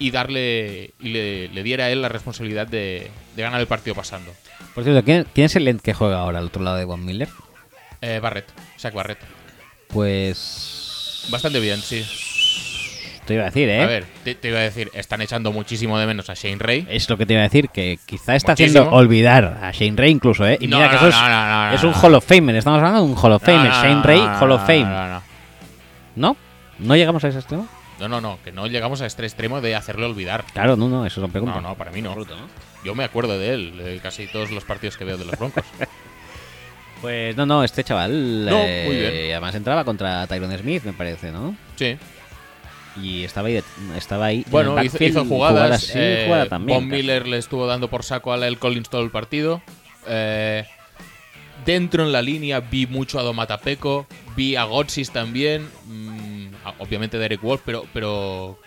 y 0.00 0.10
darle 0.10 0.92
y 0.98 1.10
le, 1.10 1.48
le 1.48 1.62
diera 1.62 1.84
a 1.84 1.90
él 1.90 2.02
la 2.02 2.08
responsabilidad 2.08 2.66
de, 2.66 3.10
de 3.36 3.42
ganar 3.42 3.60
el 3.60 3.68
partido 3.68 3.94
pasando. 3.94 4.32
Por 4.74 4.82
cierto, 4.82 5.04
¿quién, 5.04 5.26
quién 5.32 5.44
es 5.44 5.54
el 5.54 5.68
end 5.68 5.80
que 5.80 5.94
juega 5.94 6.18
ahora 6.18 6.40
al 6.40 6.46
otro 6.46 6.62
lado 6.62 6.78
de 6.78 6.84
Von 6.84 7.04
Miller? 7.04 7.28
Eh, 8.00 8.18
Barrett, 8.20 8.52
Shaq 8.76 8.92
Barrett. 8.92 9.18
Pues... 9.88 11.26
Bastante 11.30 11.60
bien, 11.60 11.80
sí. 11.80 12.04
Te 13.24 13.34
iba 13.34 13.44
a 13.44 13.46
decir, 13.46 13.68
¿eh? 13.70 13.80
A 13.82 13.86
ver, 13.86 14.04
te, 14.22 14.34
te 14.34 14.48
iba 14.48 14.58
a 14.58 14.62
decir, 14.62 14.90
están 14.92 15.22
echando 15.22 15.50
muchísimo 15.50 15.98
de 15.98 16.06
menos 16.06 16.28
a 16.28 16.34
Shane 16.34 16.58
Ray. 16.58 16.86
Es 16.90 17.08
lo 17.08 17.16
que 17.16 17.24
te 17.24 17.32
iba 17.32 17.40
a 17.40 17.44
decir, 17.44 17.70
que 17.70 17.98
quizá 18.04 18.36
está 18.36 18.52
Muchísimo. 18.52 18.80
haciendo 18.82 18.96
olvidar 18.98 19.60
a 19.62 19.70
Shane 19.70 19.96
Ray 19.96 20.10
incluso, 20.10 20.46
¿eh? 20.46 20.58
Y 20.60 20.66
No, 20.66 20.76
mira 20.76 20.90
que 20.90 20.96
no, 20.96 21.00
eso 21.00 21.08
es, 21.08 21.14
no, 21.14 21.28
no, 21.28 21.68
no, 21.68 21.74
es 21.74 21.82
no, 21.82 21.88
un. 21.88 21.94
Hall 21.94 22.14
of 22.16 22.26
Famer, 22.26 22.56
estamos 22.56 22.78
hablando 22.78 23.00
de 23.00 23.06
un 23.06 23.16
Hall 23.16 23.32
of 23.32 23.42
Famer, 23.42 23.70
No, 23.70 23.76
no, 23.76 23.82
Shane 23.82 24.02
Ray, 24.02 24.20
no, 24.20 24.38
Hall 24.40 24.52
of 24.52 24.60
Fame. 24.66 24.84
No, 24.84 25.08
no, 25.08 25.22
¿No? 26.16 26.36
¿No 26.78 26.96
llegamos 26.96 27.24
a 27.24 27.28
ese 27.28 27.38
extremo? 27.38 27.66
no, 27.98 28.08
no, 28.08 28.20
no, 28.20 28.38
que 28.44 28.52
no 28.52 28.66
llegamos 28.66 29.00
a 29.00 29.06
este 29.06 29.22
extremo 29.22 29.60
de 29.62 29.74
hacerle 29.74 30.04
olvidar. 30.04 30.44
Claro, 30.52 30.76
no, 30.76 30.88
no, 30.88 31.06
eso 31.06 31.20
son 31.22 31.30
preguntas. 31.30 31.62
No, 31.62 31.68
no, 31.70 31.74
para 31.76 31.90
mí 31.92 32.02
¿no? 32.02 32.14
Yo 32.84 32.94
me 32.94 33.04
acuerdo 33.04 33.38
de 33.38 33.54
él, 33.54 33.76
de 33.78 34.00
casi 34.00 34.26
todos 34.26 34.50
los 34.50 34.64
partidos 34.64 34.98
que 34.98 35.04
veo 35.04 35.16
de 35.16 35.24
los 35.24 35.38
Broncos. 35.38 35.64
Pues 37.00 37.36
no, 37.36 37.44
no, 37.44 37.62
este 37.64 37.84
chaval 37.84 38.46
No, 38.46 38.58
eh, 38.64 38.84
muy 38.86 38.96
bien. 38.96 39.12
además 39.32 39.54
entraba 39.54 39.84
contra 39.84 40.26
Tyron 40.26 40.56
Smith, 40.56 40.84
me 40.84 40.92
parece, 40.92 41.30
¿no? 41.30 41.56
Sí. 41.76 41.96
Y 43.00 43.24
estaba 43.24 43.48
ahí, 43.48 43.62
estaba 43.96 44.26
ahí 44.26 44.42
en 44.46 44.50
Bueno, 44.50 44.82
hizo, 44.82 45.02
hizo 45.02 45.24
jugadas. 45.24 45.82
sí, 45.82 45.92
eh, 45.96 46.22
jugada 46.26 46.46
también. 46.48 46.78
Von. 46.78 46.88
Miller 46.88 47.26
le 47.26 47.38
estuvo 47.38 47.66
dando 47.66 47.88
por 47.88 48.04
saco 48.04 48.32
a 48.32 48.46
el 48.46 48.58
Collins 48.58 48.88
todo 48.88 49.02
el 49.02 49.10
partido. 49.10 49.62
Eh, 50.06 50.64
dentro 51.66 52.04
en 52.04 52.12
la 52.12 52.22
línea 52.22 52.60
vi 52.60 52.86
mucho 52.86 53.18
a 53.18 53.22
Domatapeco, 53.22 54.06
vi 54.36 54.56
a 54.56 54.64
Gotsis 54.64 55.10
también. 55.10 55.68
mm, 55.86 56.46
obviamente 56.78 57.18
Derek 57.18 57.42
Wolf, 57.42 57.62
pero, 57.64 57.84
pero 57.92 58.58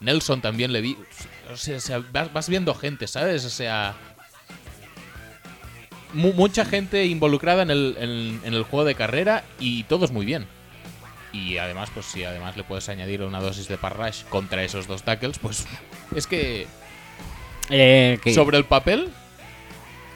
Nelson 0.00 0.40
también 0.40 0.72
le 0.72 0.80
vi. 0.80 0.96
O 1.52 1.56
sea, 1.56 2.02
vas 2.32 2.48
viendo 2.48 2.74
gente, 2.74 3.06
¿sabes? 3.06 3.44
O 3.44 3.50
sea. 3.50 3.94
Mu- 6.16 6.32
mucha 6.32 6.64
gente 6.64 7.04
involucrada 7.06 7.62
en 7.62 7.70
el, 7.70 7.96
en- 8.00 8.40
en 8.44 8.54
el 8.54 8.62
juego 8.64 8.84
de 8.84 8.94
carrera 8.96 9.44
y 9.60 9.84
todos 9.84 10.10
muy 10.10 10.26
bien. 10.26 10.46
Y 11.32 11.58
además, 11.58 11.90
pues 11.92 12.06
si 12.06 12.24
además 12.24 12.56
le 12.56 12.64
puedes 12.64 12.88
añadir 12.88 13.22
una 13.22 13.40
dosis 13.40 13.68
de 13.68 13.76
parrash 13.76 14.24
contra 14.24 14.64
esos 14.64 14.86
dos 14.86 15.02
tackles, 15.02 15.38
pues 15.38 15.66
es 16.14 16.26
que 16.26 16.66
Eh, 17.70 18.18
que- 18.22 18.32
sobre 18.34 18.56
el 18.58 18.64
papel, 18.64 19.08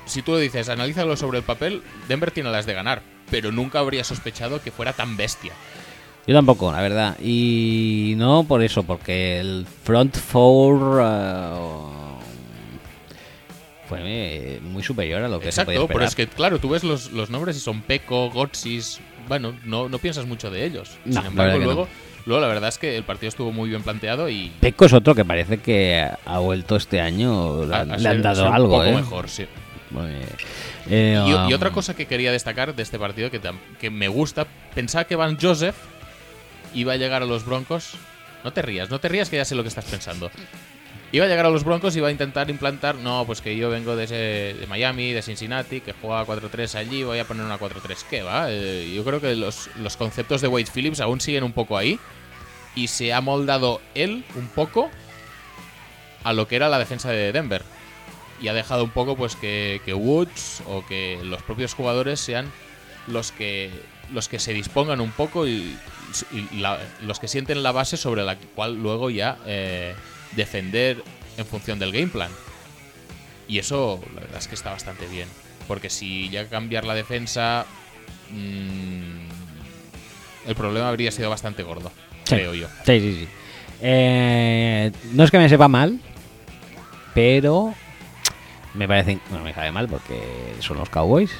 si 0.06 0.22
tú 0.22 0.32
lo 0.32 0.38
dices, 0.38 0.68
analízalo 0.68 1.16
sobre 1.16 1.38
el 1.38 1.44
papel, 1.44 1.82
Denver 2.08 2.30
tiene 2.30 2.50
las 2.50 2.64
de 2.66 2.74
ganar, 2.74 3.02
pero 3.30 3.52
nunca 3.52 3.80
habría 3.80 4.02
sospechado 4.04 4.62
que 4.62 4.70
fuera 4.70 4.92
tan 4.92 5.16
bestia. 5.16 5.52
Yo 6.26 6.34
tampoco, 6.34 6.70
la 6.70 6.80
verdad. 6.80 7.16
Y 7.20 8.14
no 8.16 8.44
por 8.44 8.62
eso, 8.62 8.82
porque 8.84 9.40
el 9.40 9.66
front 9.84 10.16
four 10.16 11.00
eh, 11.02 12.09
fue 13.90 13.98
eh, 14.02 14.60
muy 14.62 14.82
superior 14.82 15.22
a 15.22 15.28
lo 15.28 15.38
que 15.40 15.52
se 15.52 15.64
podía 15.64 15.80
Exacto, 15.80 15.82
esperar. 15.82 15.96
pero 15.98 16.04
es 16.08 16.14
que 16.14 16.26
claro, 16.28 16.58
tú 16.58 16.70
ves 16.70 16.82
los, 16.84 17.12
los 17.12 17.28
nombres 17.28 17.56
y 17.56 17.60
son 17.60 17.82
Peco, 17.82 18.30
Gotsis, 18.30 19.00
bueno, 19.28 19.52
no, 19.64 19.88
no 19.88 19.98
piensas 19.98 20.24
mucho 20.26 20.50
de 20.50 20.64
ellos. 20.64 20.96
No, 21.04 21.12
Sin 21.14 21.22
la 21.22 21.28
embargo, 21.28 21.58
que 21.58 21.64
luego, 21.64 21.88
luego 22.24 22.40
la 22.40 22.48
verdad 22.48 22.68
es 22.70 22.78
que 22.78 22.96
el 22.96 23.02
partido 23.04 23.28
estuvo 23.28 23.52
muy 23.52 23.68
bien 23.68 23.82
planteado 23.82 24.28
y 24.30 24.50
Peco 24.60 24.86
es 24.86 24.92
otro 24.92 25.14
que 25.14 25.24
parece 25.24 25.58
que 25.58 26.08
ha 26.24 26.38
vuelto 26.38 26.76
este 26.76 27.00
año, 27.00 27.64
le, 27.66 27.74
ha- 27.74 27.80
han- 27.80 27.92
ha 27.92 27.96
le 27.98 28.08
han 28.08 28.18
ha 28.18 28.22
dado 28.34 28.48
un 28.48 28.54
algo, 28.54 28.70
poco 28.70 28.84
¿eh? 28.84 28.92
mejor, 28.94 29.28
sí. 29.28 29.46
Eh, 30.88 31.18
Y, 31.26 31.30
y 31.30 31.34
um, 31.34 31.52
otra 31.52 31.70
cosa 31.70 31.94
que 31.94 32.06
quería 32.06 32.32
destacar 32.32 32.74
de 32.74 32.82
este 32.82 32.98
partido 32.98 33.30
que, 33.30 33.40
que 33.80 33.90
me 33.90 34.08
gusta, 34.08 34.46
pensaba 34.74 35.04
que 35.04 35.16
Van 35.16 35.36
Joseph 35.40 35.74
iba 36.74 36.92
a 36.92 36.96
llegar 36.96 37.22
a 37.22 37.26
los 37.26 37.44
Broncos. 37.44 37.94
No 38.44 38.52
te 38.52 38.62
rías, 38.62 38.88
no 38.88 38.98
te 39.00 39.08
rías 39.08 39.28
que 39.28 39.36
ya 39.36 39.44
sé 39.44 39.54
lo 39.54 39.62
que 39.62 39.68
estás 39.68 39.84
pensando. 39.84 40.30
Iba 41.12 41.24
a 41.24 41.28
llegar 41.28 41.46
a 41.46 41.50
los 41.50 41.64
Broncos 41.64 41.94
y 41.94 41.98
iba 41.98 42.08
a 42.08 42.12
intentar 42.12 42.50
implantar, 42.50 42.94
no, 42.94 43.24
pues 43.26 43.40
que 43.40 43.56
yo 43.56 43.68
vengo 43.68 43.96
de, 43.96 44.04
ese- 44.04 44.56
de 44.60 44.66
Miami, 44.68 45.12
de 45.12 45.22
Cincinnati, 45.22 45.80
que 45.80 45.92
juega 45.92 46.24
4-3 46.24 46.76
allí, 46.76 47.02
voy 47.02 47.18
a 47.18 47.24
poner 47.26 47.44
una 47.44 47.58
4-3. 47.58 48.04
¿Qué 48.08 48.22
va? 48.22 48.46
Eh, 48.48 48.92
yo 48.94 49.04
creo 49.04 49.20
que 49.20 49.34
los, 49.34 49.68
los 49.76 49.96
conceptos 49.96 50.40
de 50.40 50.48
Wade 50.48 50.68
Phillips 50.72 51.00
aún 51.00 51.20
siguen 51.20 51.42
un 51.42 51.52
poco 51.52 51.76
ahí. 51.76 51.98
Y 52.76 52.86
se 52.86 53.12
ha 53.12 53.20
moldado 53.20 53.80
él 53.96 54.24
un 54.36 54.46
poco 54.46 54.88
a 56.22 56.32
lo 56.32 56.46
que 56.46 56.56
era 56.56 56.68
la 56.68 56.78
defensa 56.78 57.10
de 57.10 57.32
Denver 57.32 57.62
y 58.40 58.48
ha 58.48 58.54
dejado 58.54 58.84
un 58.84 58.90
poco 58.90 59.16
pues 59.16 59.36
que, 59.36 59.80
Woods 59.86 60.62
o 60.66 60.84
que 60.86 61.20
los 61.24 61.42
propios 61.42 61.74
jugadores 61.74 62.20
sean 62.20 62.50
los 63.06 63.32
que 63.32 63.70
los 64.12 64.28
que 64.28 64.38
se 64.38 64.52
dispongan 64.52 65.00
un 65.00 65.12
poco 65.12 65.46
y, 65.46 65.76
los 67.02 67.20
que 67.20 67.28
sienten 67.28 67.62
la 67.62 67.70
base 67.70 67.96
sobre 67.96 68.24
la 68.24 68.36
cual 68.36 68.74
luego 68.74 69.10
ya 69.10 69.38
eh, 69.46 69.94
defender 70.32 71.02
en 71.36 71.46
función 71.46 71.78
del 71.78 71.92
game 71.92 72.08
plan 72.08 72.30
y 73.48 73.58
eso 73.58 74.00
la 74.14 74.20
verdad 74.20 74.38
es 74.38 74.48
que 74.48 74.54
está 74.54 74.70
bastante 74.70 75.06
bien 75.06 75.28
porque 75.68 75.90
si 75.90 76.28
ya 76.30 76.46
cambiar 76.48 76.84
la 76.84 76.94
defensa 76.94 77.66
mm, 78.30 80.48
el 80.48 80.54
problema 80.54 80.88
habría 80.88 81.10
sido 81.10 81.30
bastante 81.30 81.62
gordo 81.62 81.90
Sí. 82.24 82.36
creo 82.36 82.54
yo 82.54 82.68
Sí, 82.84 83.00
sí, 83.00 83.16
sí. 83.20 83.28
Eh, 83.82 84.92
no 85.12 85.24
es 85.24 85.30
que 85.30 85.38
me 85.38 85.48
sepa 85.48 85.66
mal, 85.66 85.98
pero 87.14 87.74
me 88.74 88.86
parece. 88.86 89.18
Bueno, 89.30 89.42
me 89.44 89.54
sabe 89.54 89.72
mal 89.72 89.88
porque 89.88 90.20
son 90.60 90.76
los 90.76 90.88
Cowboys 90.90 91.30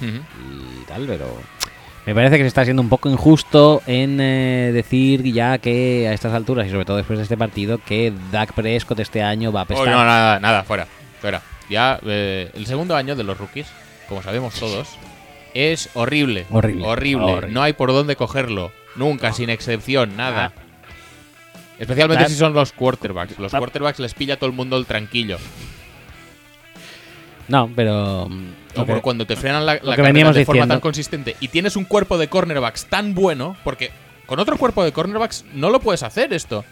y 0.00 0.84
tal, 0.86 1.06
pero 1.06 1.26
me 2.10 2.14
parece 2.16 2.38
que 2.38 2.42
se 2.42 2.48
está 2.48 2.64
siendo 2.64 2.82
un 2.82 2.88
poco 2.88 3.08
injusto 3.08 3.82
en 3.86 4.18
eh, 4.20 4.70
decir 4.72 5.22
ya 5.32 5.58
que 5.58 6.08
a 6.08 6.12
estas 6.12 6.32
alturas 6.34 6.66
y 6.66 6.70
sobre 6.70 6.84
todo 6.84 6.96
después 6.96 7.18
de 7.20 7.22
este 7.22 7.36
partido 7.36 7.78
que 7.78 8.12
Dak 8.32 8.52
Prescott 8.52 8.98
este 8.98 9.22
año 9.22 9.52
va 9.52 9.60
a 9.60 9.62
Oh, 9.62 9.66
pestar. 9.66 9.86
no, 9.86 10.04
nada, 10.04 10.40
nada, 10.40 10.64
fuera. 10.64 10.88
Fuera. 11.20 11.40
Ya, 11.68 12.00
eh, 12.04 12.50
el 12.54 12.66
segundo 12.66 12.96
año 12.96 13.14
de 13.14 13.22
los 13.22 13.38
rookies, 13.38 13.68
como 14.08 14.24
sabemos 14.24 14.54
todos, 14.54 14.88
es 15.54 15.88
horrible. 15.94 16.46
Horrible. 16.50 16.84
Horrible. 16.84 17.24
Horrible. 17.26 17.54
No 17.54 17.62
hay 17.62 17.74
por 17.74 17.92
dónde 17.92 18.16
cogerlo. 18.16 18.72
Nunca, 18.96 19.32
sin 19.32 19.48
excepción, 19.48 20.16
nada. 20.16 20.52
Especialmente 21.78 22.28
si 22.28 22.34
son 22.34 22.54
los 22.54 22.72
quarterbacks. 22.72 23.38
Los 23.38 23.52
quarterbacks 23.52 24.00
les 24.00 24.14
pilla 24.14 24.34
a 24.34 24.36
todo 24.36 24.50
el 24.50 24.56
mundo 24.56 24.76
el 24.76 24.84
tranquilo. 24.86 25.38
No, 27.46 27.70
pero. 27.74 28.28
O 28.76 28.82
ok. 28.82 28.86
por 28.86 29.00
cuando 29.02 29.26
te 29.26 29.36
frenan 29.36 29.66
la, 29.66 29.74
la 29.82 29.96
carrera 29.96 30.32
de 30.32 30.44
forma 30.44 30.60
diciendo. 30.60 30.74
tan 30.74 30.80
consistente 30.80 31.36
y 31.40 31.48
tienes 31.48 31.76
un 31.76 31.84
cuerpo 31.84 32.18
de 32.18 32.28
cornerbacks 32.28 32.86
tan 32.86 33.14
bueno, 33.14 33.56
porque 33.64 33.90
con 34.26 34.38
otro 34.38 34.56
cuerpo 34.56 34.84
de 34.84 34.92
cornerbacks 34.92 35.44
no 35.54 35.70
lo 35.70 35.80
puedes 35.80 36.02
hacer 36.02 36.32
esto. 36.32 36.64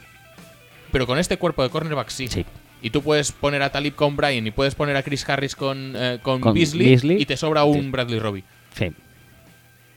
Pero 0.93 1.07
con 1.07 1.19
este 1.19 1.37
cuerpo 1.37 1.63
de 1.63 1.71
cornerbacks 1.71 2.13
sí. 2.15 2.29
Sí. 2.29 2.47
Y 2.81 2.91
tú 2.91 3.03
puedes 3.03 3.33
poner 3.33 3.63
a 3.63 3.71
Talib 3.71 3.95
con 3.95 4.17
Bryan 4.17 4.47
y 4.47 4.51
puedes 4.53 4.75
poner 4.75 4.97
a 4.97 5.03
Chris 5.03 5.29
Harris 5.29 5.57
con, 5.57 5.95
eh, 5.97 6.19
con, 6.23 6.41
Con 6.41 6.55
Beasley, 6.55 6.91
Beasley. 6.91 7.21
y 7.21 7.27
te 7.27 7.37
sobra 7.37 7.65
un 7.65 7.83
Sí. 7.83 7.91
Bradley 7.91 8.19
Robbie. 8.21 8.45
Sí. 8.75 8.93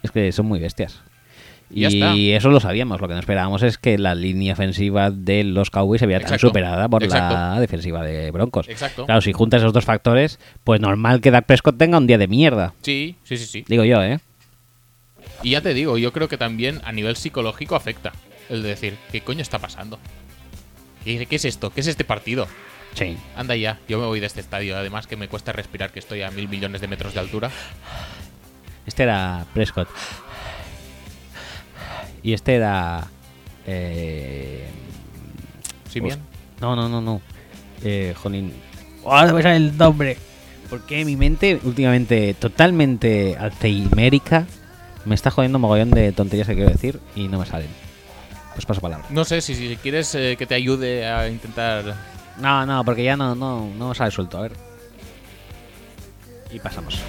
Es 0.02 0.10
que 0.12 0.32
son 0.32 0.48
muy 0.48 0.60
bestias. 0.60 1.00
Y 1.74 2.32
eso 2.32 2.50
lo 2.50 2.60
sabíamos. 2.60 3.02
Lo 3.02 3.08
que 3.08 3.14
no 3.14 3.20
esperábamos 3.20 3.64
es 3.64 3.78
que 3.78 3.98
la 3.98 4.16
línea 4.16 4.54
ofensiva 4.54 5.12
de 5.12 5.44
los 5.44 5.70
Cowboys 5.70 6.00
se 6.00 6.08
viera 6.08 6.26
tan 6.26 6.40
superada 6.40 6.90
por 6.90 7.06
la 7.06 7.60
defensiva 7.60 8.04
de 8.04 8.32
Broncos. 8.32 8.68
Exacto. 8.70 9.06
Claro, 9.06 9.22
si 9.22 9.32
juntas 9.32 9.62
esos 9.62 9.74
dos 9.74 9.86
factores, 9.86 10.40
pues 10.64 10.82
normal 10.82 11.22
que 11.22 11.32
Dak 11.32 11.46
Prescott 11.46 11.78
tenga 11.78 11.98
un 11.98 12.08
día 12.08 12.18
de 12.18 12.28
mierda. 12.28 12.74
Sí, 12.82 13.16
sí, 13.24 13.38
sí, 13.38 13.46
sí. 13.46 13.66
Digo 13.68 13.84
yo, 13.84 14.04
¿eh? 14.04 14.20
Y 15.44 15.52
ya 15.52 15.62
te 15.62 15.74
digo, 15.74 15.98
yo 15.98 16.14
creo 16.14 16.28
que 16.28 16.38
también 16.38 16.82
a 16.84 16.92
nivel 16.92 17.16
psicológico 17.16 17.76
afecta. 17.76 18.12
El 18.50 18.64
de 18.64 18.70
decir, 18.70 18.98
¿qué 19.12 19.22
coño 19.22 19.42
está 19.42 19.60
pasando? 19.60 19.98
¿Qué, 21.04 21.26
qué 21.26 21.36
es 21.36 21.46
esto? 21.46 21.72
¿Qué 21.72 21.82
es 21.82 21.88
este 21.88 22.04
partido? 22.04 22.48
Sí. 22.94 23.18
Anda 23.36 23.56
ya, 23.56 23.80
yo 23.88 24.00
me 24.00 24.06
voy 24.06 24.20
de 24.20 24.26
este 24.26 24.42
estadio. 24.42 24.78
Además 24.78 25.08
que 25.08 25.16
me 25.16 25.28
cuesta 25.28 25.52
respirar, 25.54 25.92
que 25.92 26.00
estoy 26.00 26.22
a 26.22 26.32
mil 26.32 26.50
millones 26.50 26.82
de 26.82 26.88
metros 26.88 27.14
de 27.14 27.22
altura. 27.22 27.50
Este 28.86 29.04
era 29.04 29.46
Prescott. 29.54 29.88
Y 32.24 32.34
este 32.34 32.56
era. 32.56 33.08
Eh, 33.66 34.68
¿Sí 35.90 36.00
bien? 36.00 36.20
No, 36.60 36.76
no, 36.76 36.88
no, 36.88 37.02
no. 37.02 37.22
Eh, 37.84 38.14
jolín. 38.22 38.54
Ahora 39.06 39.34
me 39.34 39.42
sale 39.42 39.58
el 39.58 39.78
nombre. 39.78 40.18
Porque 40.70 41.04
mi 41.04 41.18
mente, 41.18 41.60
últimamente 41.64 42.34
totalmente 42.34 43.36
alzheimérica, 43.38 44.46
me 45.04 45.16
está 45.16 45.30
jodiendo 45.30 45.60
mogollón 45.60 45.92
de 45.92 46.14
tonterías 46.14 46.48
que 46.48 46.56
quiero 46.56 46.70
decir 46.70 47.00
y 47.16 47.28
no 47.28 47.40
me 47.40 47.46
salen. 47.46 47.70
Pues 48.54 48.66
paso 48.66 48.80
palabra. 48.80 49.06
No 49.10 49.26
sé 49.26 49.42
si, 49.42 49.56
si 49.56 49.76
quieres 49.78 50.14
eh, 50.16 50.36
que 50.38 50.46
te 50.46 50.56
ayude 50.56 51.08
a 51.08 51.28
intentar. 51.28 51.96
No, 52.38 52.66
no, 52.66 52.86
porque 52.86 53.04
ya 53.04 53.18
no, 53.18 53.36
no, 53.36 53.70
no 53.78 53.90
me 53.90 53.96
sale 53.96 54.12
suelto. 54.12 54.38
A 54.38 54.42
ver. 54.44 54.54
Y 56.52 56.60
pasamos. 56.60 57.02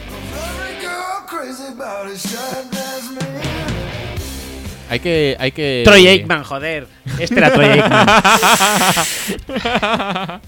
Hay 4.90 5.00
que. 5.00 5.36
Hay 5.38 5.52
que 5.52 5.82
Troy 5.84 6.06
Aikman, 6.06 6.44
joder. 6.44 6.86
Este 7.18 7.38
era 7.38 7.52
Troy 7.52 7.66
Aikman. 7.66 8.06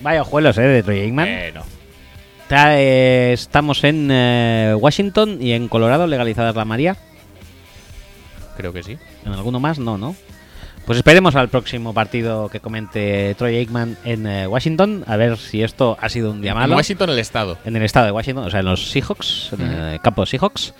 Vaya 0.00 0.22
ojuelos, 0.22 0.56
eh, 0.58 0.62
de 0.62 0.82
Troy 0.82 1.00
Aikman. 1.00 1.28
Eh, 1.28 1.52
no. 1.54 1.62
Está, 2.42 2.80
eh, 2.80 3.32
estamos 3.32 3.84
en 3.84 4.08
eh, 4.10 4.74
Washington 4.78 5.38
y 5.40 5.52
en 5.52 5.68
Colorado 5.68 6.06
legalizadas 6.06 6.54
la 6.56 6.64
María. 6.64 6.96
Creo 8.56 8.72
que 8.72 8.82
sí. 8.82 8.96
¿En 9.26 9.32
alguno 9.32 9.60
más? 9.60 9.78
No, 9.78 9.98
¿no? 9.98 10.16
Pues 10.86 10.96
esperemos 10.96 11.36
al 11.36 11.50
próximo 11.50 11.92
partido 11.92 12.48
que 12.48 12.60
comente 12.60 13.34
Troy 13.36 13.56
Aikman 13.56 13.98
en 14.04 14.26
eh, 14.26 14.46
Washington, 14.46 15.04
a 15.06 15.16
ver 15.16 15.36
si 15.36 15.62
esto 15.62 15.98
ha 16.00 16.08
sido 16.08 16.30
un 16.30 16.40
día 16.40 16.52
En 16.52 16.58
malo. 16.58 16.76
Washington, 16.76 17.10
el 17.10 17.18
estado. 17.18 17.58
En 17.66 17.76
el 17.76 17.82
estado 17.82 18.06
de 18.06 18.12
Washington, 18.12 18.44
o 18.46 18.50
sea, 18.50 18.60
en 18.60 18.66
los 18.66 18.88
Seahawks, 18.90 19.50
en 19.52 19.62
Ujú. 19.68 19.78
el 19.92 20.00
campo 20.00 20.24
Seahawks. 20.24 20.72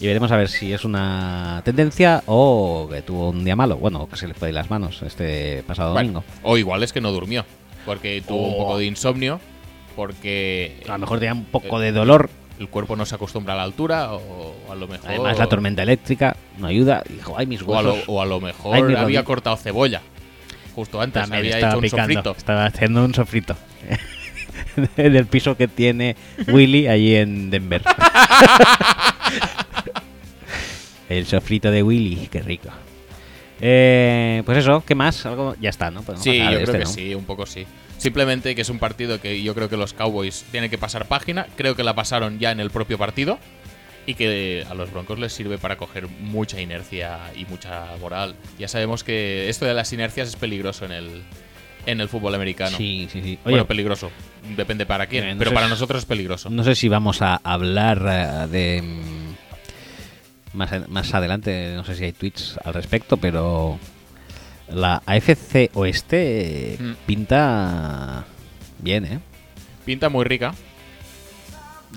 Y 0.00 0.06
veremos 0.06 0.30
a 0.30 0.36
ver 0.36 0.48
si 0.48 0.72
es 0.72 0.84
una 0.84 1.60
tendencia 1.64 2.22
o 2.26 2.88
que 2.90 3.02
tuvo 3.02 3.30
un 3.30 3.44
día 3.44 3.56
malo. 3.56 3.76
Bueno, 3.76 4.08
que 4.08 4.16
se 4.16 4.28
le 4.28 4.34
fue 4.34 4.48
de 4.48 4.54
las 4.54 4.70
manos 4.70 5.02
este 5.02 5.64
pasado 5.66 5.92
Bueno, 5.92 6.12
domingo. 6.22 6.24
o 6.44 6.56
igual 6.56 6.82
es 6.84 6.92
que 6.92 7.00
no 7.00 7.10
durmió. 7.10 7.44
Porque 7.84 8.22
tuvo 8.26 8.46
un 8.48 8.54
Oh. 8.54 8.58
poco 8.58 8.78
de 8.78 8.86
insomnio. 8.86 9.40
Porque 9.96 10.80
A 10.88 10.92
lo 10.92 10.98
mejor 10.98 11.18
tenía 11.18 11.32
un 11.34 11.44
poco 11.46 11.80
de 11.80 11.90
dolor. 11.90 12.30
el 12.60 12.68
cuerpo 12.68 12.94
no 12.96 13.06
se 13.06 13.14
acostumbra 13.16 13.54
a 13.54 13.56
la 13.56 13.62
altura. 13.64 14.12
O 14.12 14.54
a 14.70 14.76
lo 14.76 14.86
mejor. 14.86 15.08
Además, 15.10 15.36
la 15.38 15.48
tormenta 15.48 15.82
eléctrica 15.82 16.36
no 16.58 16.68
ayuda. 16.68 17.02
Dijo, 17.08 17.34
ay, 17.36 17.46
mis 17.46 17.62
O 17.62 17.76
a 17.76 17.82
lo, 17.82 17.92
huesos. 17.94 18.04
o 18.08 18.22
a 18.22 18.26
lo 18.26 18.36
Ay, 18.36 18.40
mejor 18.42 18.88
mi 18.88 18.94
había 18.94 19.24
cortado 19.24 19.56
cebolla. 19.56 20.00
Justo 20.76 21.00
antes 21.00 21.22
También 21.22 21.40
había 21.40 21.54
estaba 21.56 21.72
hecho 21.72 21.78
un 21.78 21.82
picando. 21.82 22.02
sofrito. 22.14 22.34
Estaba 22.36 22.66
haciendo 22.66 23.04
un 23.04 23.14
sofrito. 23.14 23.56
Del 24.96 25.26
piso 25.26 25.56
que 25.56 25.66
tiene 25.66 26.14
Willy 26.46 26.86
allí 26.86 27.16
en 27.16 27.50
Denver. 27.50 27.82
El 31.08 31.26
sofrito 31.26 31.70
de 31.70 31.82
Willy, 31.82 32.28
qué 32.30 32.40
rico. 32.42 32.68
Eh, 33.60 34.42
pues 34.46 34.58
eso, 34.58 34.84
¿qué 34.86 34.94
más? 34.94 35.26
Algo 35.26 35.56
ya 35.60 35.70
está, 35.70 35.90
¿no? 35.90 36.02
Podemos 36.02 36.22
Sí, 36.24 36.38
yo 36.38 36.44
creo 36.46 36.60
este, 36.60 36.72
que 36.78 36.84
¿no? 36.84 36.90
sí, 36.90 37.14
un 37.14 37.24
poco 37.24 37.46
sí. 37.46 37.66
Simplemente 37.96 38.54
que 38.54 38.60
es 38.60 38.68
un 38.68 38.78
partido 38.78 39.20
que 39.20 39.42
yo 39.42 39.54
creo 39.54 39.68
que 39.68 39.76
los 39.76 39.92
Cowboys 39.92 40.44
tienen 40.52 40.70
que 40.70 40.78
pasar 40.78 41.06
página. 41.08 41.46
Creo 41.56 41.74
que 41.74 41.82
la 41.82 41.94
pasaron 41.94 42.38
ya 42.38 42.52
en 42.52 42.60
el 42.60 42.70
propio 42.70 42.98
partido. 42.98 43.38
Y 44.06 44.14
que 44.14 44.64
a 44.70 44.74
los 44.74 44.90
Broncos 44.92 45.18
les 45.18 45.32
sirve 45.34 45.58
para 45.58 45.76
coger 45.76 46.08
mucha 46.08 46.60
inercia 46.60 47.18
y 47.36 47.44
mucha 47.44 47.84
moral. 48.00 48.36
Ya 48.58 48.66
sabemos 48.68 49.04
que 49.04 49.48
esto 49.50 49.66
de 49.66 49.74
las 49.74 49.92
inercias 49.92 50.28
es 50.28 50.36
peligroso 50.36 50.86
en 50.86 50.92
el, 50.92 51.22
en 51.84 52.00
el 52.00 52.08
fútbol 52.08 52.34
americano. 52.34 52.74
Sí, 52.78 53.06
sí, 53.12 53.20
sí. 53.20 53.38
Oye, 53.44 53.56
bueno, 53.56 53.66
peligroso. 53.66 54.10
Depende 54.56 54.86
para 54.86 55.08
quién. 55.08 55.28
No 55.32 55.38
pero 55.38 55.52
para 55.52 55.66
si- 55.66 55.70
nosotros 55.72 55.98
es 56.02 56.06
peligroso. 56.06 56.48
no 56.48 56.64
sé 56.64 56.74
si 56.74 56.88
vamos 56.88 57.20
a 57.20 57.36
hablar 57.44 58.02
eh, 58.08 58.48
de 58.50 58.82
más, 60.58 60.88
más 60.88 61.14
adelante, 61.14 61.72
no 61.76 61.84
sé 61.84 61.94
si 61.94 62.04
hay 62.04 62.12
tweets 62.12 62.58
al 62.64 62.74
respecto, 62.74 63.16
pero 63.16 63.78
la 64.68 65.02
AFC 65.06 65.70
Oeste 65.74 66.74
eh, 66.74 66.76
Mm. 66.78 66.92
pinta 67.06 68.24
bien, 68.80 69.04
¿eh? 69.06 69.20
Pinta 69.86 70.08
muy 70.10 70.24
rica. 70.24 70.52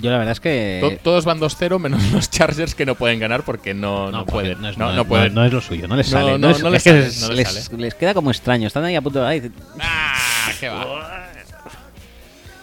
Yo 0.01 0.09
la 0.09 0.17
verdad 0.17 0.31
es 0.31 0.39
que... 0.39 0.77
To- 0.81 1.03
Todos 1.03 1.25
van 1.25 1.39
2-0 1.41 1.77
menos 1.77 2.01
los 2.13 2.29
Chargers 2.29 2.73
que 2.75 2.85
no 2.85 2.95
pueden 2.95 3.19
ganar 3.19 3.43
porque 3.43 3.73
no, 3.73 4.09
no, 4.09 4.19
porque 4.25 4.31
pueden. 4.31 4.61
No, 4.61 4.69
es, 4.69 4.77
no, 4.77 4.85
no- 4.91 4.95
no 4.95 5.05
pueden. 5.05 5.33
no 5.33 5.43
es 5.43 5.51
lo 5.51 5.59
suyo, 5.59 5.87
no 5.89 5.97
les 5.97 6.07
sale. 6.07 6.37
no, 6.37 6.49
es, 6.51 6.61
no 6.61 6.67
es 6.69 6.73
les 6.75 6.83
que 6.83 6.89
sale, 6.91 7.01
les, 7.03 7.21
no 7.21 7.27
les 7.33 7.53
les- 7.53 7.63
sale. 7.65 7.77
les 7.81 7.93
queda 7.95 8.13
como 8.13 8.31
extraño, 8.31 8.67
están 8.67 8.85
ahí 8.85 8.95
a 8.95 9.01
punto 9.01 9.21
de... 9.25 9.51
¡Ah! 9.81 10.17
¿Qué 10.59 10.69
va? 10.69 11.27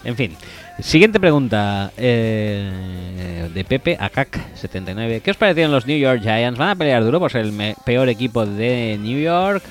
En 0.03 0.15
fin, 0.15 0.35
siguiente 0.81 1.19
pregunta 1.19 1.91
eh, 1.97 3.49
de 3.53 3.63
Pepe 3.65 3.97
Akak79. 3.97 5.21
¿Qué 5.21 5.31
os 5.31 5.37
parecieron 5.37 5.71
los 5.71 5.85
New 5.85 5.97
York 5.97 6.21
Giants? 6.21 6.57
¿Van 6.59 6.69
a 6.69 6.75
pelear 6.75 7.03
duro 7.03 7.19
por 7.19 7.31
ser 7.31 7.41
el 7.41 7.51
me- 7.51 7.75
peor 7.85 8.09
equipo 8.09 8.45
de 8.45 8.97
New 8.99 9.19
York? 9.19 9.63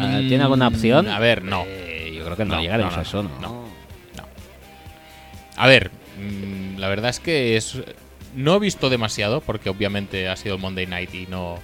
Ah, 0.00 0.20
¿Tiene 0.26 0.42
alguna 0.42 0.68
opción? 0.68 1.06
Mm, 1.06 1.10
A 1.10 1.18
ver, 1.18 1.42
no. 1.42 1.64
Eh, 1.66 2.12
yo 2.16 2.24
creo 2.24 2.36
que 2.36 2.44
no, 2.44 2.56
No, 2.56 2.60
llegaremos 2.62 2.92
no, 2.92 2.96
no, 2.96 3.00
a 3.00 3.02
eso, 3.02 3.22
¿no? 3.22 3.30
no. 3.40 3.64
A 5.56 5.66
ver, 5.68 5.90
mm, 6.18 6.78
la 6.78 6.88
verdad 6.88 7.10
es 7.10 7.20
que 7.20 7.56
es 7.56 7.78
no 8.34 8.56
he 8.56 8.58
visto 8.58 8.90
demasiado 8.90 9.40
porque 9.40 9.70
obviamente 9.70 10.28
ha 10.28 10.34
sido 10.36 10.56
el 10.56 10.60
Monday 10.60 10.86
Night 10.86 11.14
y 11.14 11.26
no, 11.28 11.60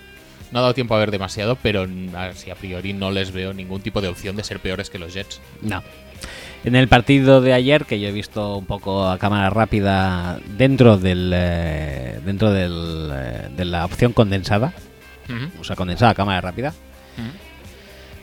no 0.53 0.59
ha 0.59 0.62
dado 0.62 0.74
tiempo 0.74 0.95
a 0.95 0.99
ver 1.01 1.11
demasiado, 1.11 1.57
pero 1.57 1.87
mm, 1.89 2.14
así 2.14 2.51
a 2.51 2.55
priori 2.55 2.93
no 2.93 3.11
les 3.11 3.33
veo 3.33 3.53
ningún 3.53 3.81
tipo 3.81 4.01
de 4.01 4.07
opción 4.09 4.37
de 4.37 4.45
ser 4.45 4.61
peores 4.61 4.89
que 4.91 4.99
los 5.01 5.12
Jets. 5.12 5.41
No. 5.62 5.83
En 6.63 6.77
el 6.77 6.89
partido 6.89 7.41
de 7.41 7.55
ayer, 7.55 7.87
que 7.87 8.01
yo 8.01 8.09
he 8.09 8.13
visto 8.13 8.57
un 8.57 8.67
poco 8.67 9.09
a 9.09 9.19
cámara 9.19 9.49
rápida 9.49 10.39
dentro 10.59 10.99
del 10.99 11.33
eh, 11.35 12.21
dentro 12.25 12.53
del, 12.53 13.11
eh, 13.13 13.49
de 13.57 13.65
la 13.65 13.87
opción 13.87 14.13
condensada, 14.13 14.75
o 15.59 15.65
sea, 15.65 15.75
condensada 15.77 16.11
a 16.13 16.15
cámara 16.15 16.41
rápida. 16.41 16.75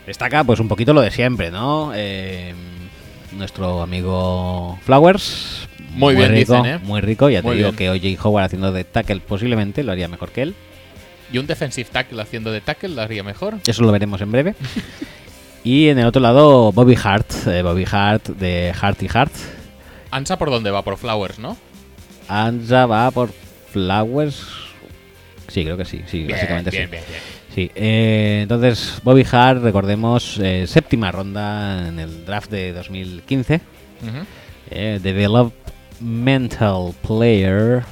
Destaca 0.05 0.43
pues 0.43 0.59
un 0.59 0.67
poquito 0.67 0.93
lo 0.93 1.01
de 1.01 1.11
siempre, 1.11 1.51
¿no? 1.51 1.91
Eh, 1.95 2.53
nuestro 3.33 3.81
amigo 3.81 4.77
Flowers. 4.83 5.67
Muy 5.95 6.15
bien, 6.15 6.31
rico, 6.31 6.53
dicen, 6.53 6.65
¿eh? 6.75 6.79
Muy 6.83 7.01
rico, 7.01 7.29
ya 7.29 7.41
te 7.41 7.47
Muy 7.47 7.57
digo 7.57 7.71
bien. 7.71 7.99
que 7.99 8.15
OJ 8.15 8.25
Howard 8.25 8.45
haciendo 8.45 8.71
de 8.71 8.83
tackle 8.83 9.19
posiblemente 9.19 9.83
lo 9.83 9.91
haría 9.91 10.07
mejor 10.07 10.29
que 10.31 10.43
él. 10.43 10.55
Y 11.33 11.39
un 11.39 11.47
defensive 11.47 11.89
tackle 11.91 12.21
haciendo 12.21 12.51
de 12.51 12.61
tackle 12.61 12.89
lo 12.89 13.01
haría 13.01 13.23
mejor. 13.23 13.55
Eso 13.65 13.83
lo 13.83 13.91
veremos 13.91 14.21
en 14.21 14.31
breve. 14.31 14.55
y 15.67 15.89
en 15.89 15.99
el 15.99 16.05
otro 16.05 16.21
lado 16.21 16.71
Bobby 16.71 16.95
Hart, 17.01 17.29
eh, 17.47 17.61
Bobby 17.61 17.85
Hart 17.91 18.27
de 18.29 18.73
Hart 18.79 19.01
y 19.03 19.07
Hart. 19.13 19.33
Ansa 20.11 20.37
por 20.37 20.49
dónde 20.49 20.71
va, 20.71 20.81
por 20.83 20.97
Flowers, 20.97 21.39
¿no? 21.39 21.57
Anza 22.27 22.85
va 22.85 23.11
por 23.11 23.29
Flowers. 23.71 24.45
Sí, 25.47 25.63
creo 25.63 25.77
que 25.77 25.85
sí, 25.85 26.01
sí, 26.07 26.19
Bien, 26.19 26.31
básicamente 26.31 26.69
bien, 26.71 26.85
sí. 26.85 26.91
bien. 26.91 27.03
Sí, 27.55 27.71
eh, 27.75 28.39
entonces 28.43 28.99
Bobby 29.03 29.25
Hart, 29.31 29.61
recordemos, 29.63 30.39
eh, 30.39 30.65
séptima 30.67 31.11
ronda 31.11 31.87
en 31.87 31.99
el 31.99 32.25
draft 32.25 32.51
de 32.51 32.71
2015. 32.73 33.55
Ujú. 34.03 34.25
Eh, 34.69 34.99
developmental 35.01 36.93
player. 37.05 37.83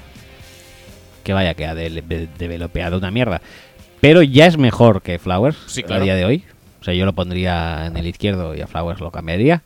Que 1.23 1.33
vaya, 1.33 1.53
que 1.55 1.65
ha 1.65 1.73
de- 1.73 1.89
de- 2.01 2.27
developeado 2.37 2.97
una 2.99 3.09
mierda. 3.11 3.41
Pero 4.01 4.21
ya 4.21 4.45
es 4.45 4.57
mejor 4.57 5.01
que 5.01 5.17
Flowers 5.17 5.57
Sí, 5.67 5.83
a 5.89 5.99
día 5.99 6.15
de 6.15 6.25
hoy. 6.25 6.43
O 6.85 6.91
sea, 6.93 6.93
yo 6.93 7.03
lo 7.05 7.13
pondría 7.13 7.87
en 7.87 7.97
el 7.97 8.05
izquierdo 8.05 8.53
y 8.53 8.61
a 8.61 8.67
Flowers 8.67 8.99
lo 8.99 9.09
cambiaría. 9.09 9.63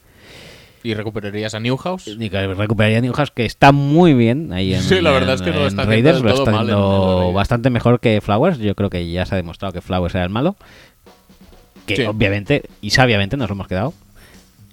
Y 0.84 0.94
recuperarías 0.94 1.54
a 1.54 1.60
Newhouse. 1.60 2.08
Y 2.08 2.30
que 2.30 2.48
recuperaría 2.48 3.00
a 3.00 3.02
Newhouse, 3.02 3.30
que 3.32 3.44
está 3.46 3.74
muy 3.74 4.14
bien 4.14 4.54
ahí 4.54 4.74
en, 4.74 4.82
Sí, 4.84 5.02
la 5.02 5.12
verdad 5.12 5.36
es 5.36 5.42
que 5.42 5.52
no 5.52 5.68
está 5.68 5.84
Raiders. 5.84 6.22
Lo 6.22 6.30
está 6.34 6.52
haciendo 6.52 7.34
bastante 7.34 7.70
mejor 7.70 8.00
que 8.00 8.22
Flowers. 8.22 8.58
Yo 8.60 8.74
creo 8.74 8.90
que 8.90 9.12
ya 9.12 9.26
se 9.26 9.36
ha 9.36 9.38
demostrado 9.38 9.74
que 9.74 9.82
Flowers 9.82 10.16
era 10.16 10.24
el 10.24 10.30
malo. 10.30 10.56
Que 11.86 11.98
Sí. 11.98 12.02
obviamente 12.04 12.64
y 12.80 12.92
sabiamente 12.92 13.36
nos 13.36 13.50
lo 13.50 13.56
hemos 13.56 13.68
quedado. 13.68 13.94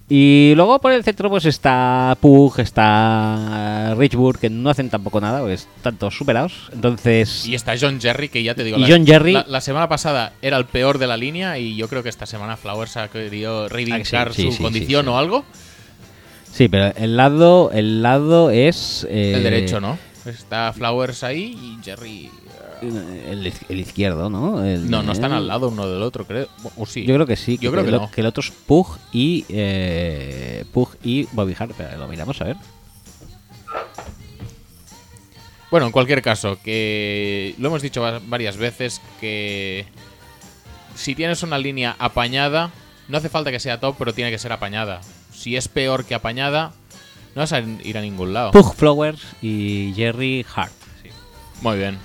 Y 0.08 0.52
luego 0.54 0.78
por 0.80 0.92
el 0.92 1.02
centro 1.02 1.28
pues 1.28 1.46
está 1.46 2.16
Pug, 2.20 2.60
está 2.60 3.92
Richburg, 3.96 4.38
que 4.38 4.48
no 4.48 4.70
hacen 4.70 4.88
tampoco 4.88 5.20
nada, 5.20 5.40
porque 5.40 5.54
están 5.54 5.96
todos 5.96 6.16
superados. 6.16 6.52
Entonces, 6.72 7.44
Y 7.44 7.56
está 7.56 7.74
John 7.80 8.00
Jerry, 8.00 8.28
que 8.28 8.40
ya 8.42 8.54
te 8.54 8.62
digo. 8.62 8.78
Y 8.78 8.82
la, 8.82 8.88
John 8.88 9.04
Jerry- 9.04 9.32
La, 9.32 9.44
la 9.48 9.60
semana 9.60 9.88
pasada 9.88 10.32
era 10.42 10.58
el 10.58 10.66
peor 10.66 10.98
de 10.98 11.08
la 11.08 11.16
línea 11.16 11.58
y 11.58 11.74
yo 11.74 11.88
creo 11.88 12.04
que 12.04 12.08
esta 12.08 12.24
semana 12.26 12.56
Flowers 12.56 12.96
ha 12.96 13.08
querido 13.08 13.68
reivindicar 13.68 14.28
Ah, 14.28 14.32
sí, 14.32 14.44
su 14.44 14.52
sí, 14.52 14.62
condición 14.62 15.08
o 15.08 15.18
algo. 15.18 15.44
sí, 16.52 16.68
pero 16.68 16.92
el 16.96 17.16
lado, 17.16 17.72
el 17.72 18.00
lado 18.02 18.50
es... 18.50 19.04
eh, 19.10 19.32
El 19.34 19.42
derecho, 19.42 19.80
¿no? 19.80 19.98
Está 20.24 20.72
Flowers 20.72 21.24
ahí 21.24 21.56
y 21.60 21.84
Jerry. 21.84 22.30
El, 22.82 23.52
el 23.68 23.80
izquierdo, 23.80 24.28
¿no? 24.30 24.64
El- 24.64 24.90
No, 24.90 25.02
no 25.02 25.12
están 25.12 25.32
al 25.32 25.46
lado 25.48 25.68
uno 25.68 25.88
del 25.88 26.02
otro, 26.02 26.26
creo. 26.26 26.48
O 26.76 26.86
sí. 26.86 27.04
Yo 27.06 27.14
creo 27.14 27.26
que 27.26 27.36
sí. 27.36 27.58
Yo 27.58 27.70
creo 27.70 27.82
que 27.84 27.90
el, 27.90 27.96
no. 27.96 28.10
que 28.10 28.20
el 28.20 28.26
otro 28.26 28.42
es 28.42 28.50
Pug 28.50 28.98
y 29.12 29.44
eh, 29.48 30.64
Pug 30.72 30.90
y 31.02 31.26
Bobby 31.32 31.54
Hart. 31.58 31.72
Pero 31.76 31.96
lo 31.98 32.08
miramos 32.08 32.40
a 32.40 32.44
ver. 32.44 32.56
Bueno, 35.70 35.86
en 35.86 35.92
cualquier 35.92 36.22
caso, 36.22 36.58
que 36.62 37.54
lo 37.58 37.68
hemos 37.68 37.82
dicho 37.82 38.00
va- 38.00 38.20
varias 38.24 38.56
veces 38.56 39.00
que 39.20 39.84
si 40.94 41.14
tienes 41.14 41.42
una 41.42 41.58
línea 41.58 41.96
apañada, 41.98 42.70
no 43.08 43.18
hace 43.18 43.28
falta 43.28 43.50
que 43.50 43.58
sea 43.60 43.80
top, 43.80 43.96
pero 43.98 44.14
tiene 44.14 44.30
que 44.30 44.38
ser 44.38 44.52
apañada. 44.52 45.00
Si 45.34 45.56
es 45.56 45.68
peor 45.68 46.04
que 46.04 46.14
apañada, 46.14 46.72
no 47.34 47.42
vas 47.42 47.52
a 47.52 47.60
ir 47.60 47.98
a 47.98 48.00
ningún 48.00 48.32
lado. 48.32 48.52
Pug 48.52 48.74
Flowers 48.74 49.20
y 49.42 49.92
Jerry 49.96 50.46
Hart. 50.54 50.72
sí. 51.02 51.10
Muy 51.62 51.76
bien. 51.78 51.98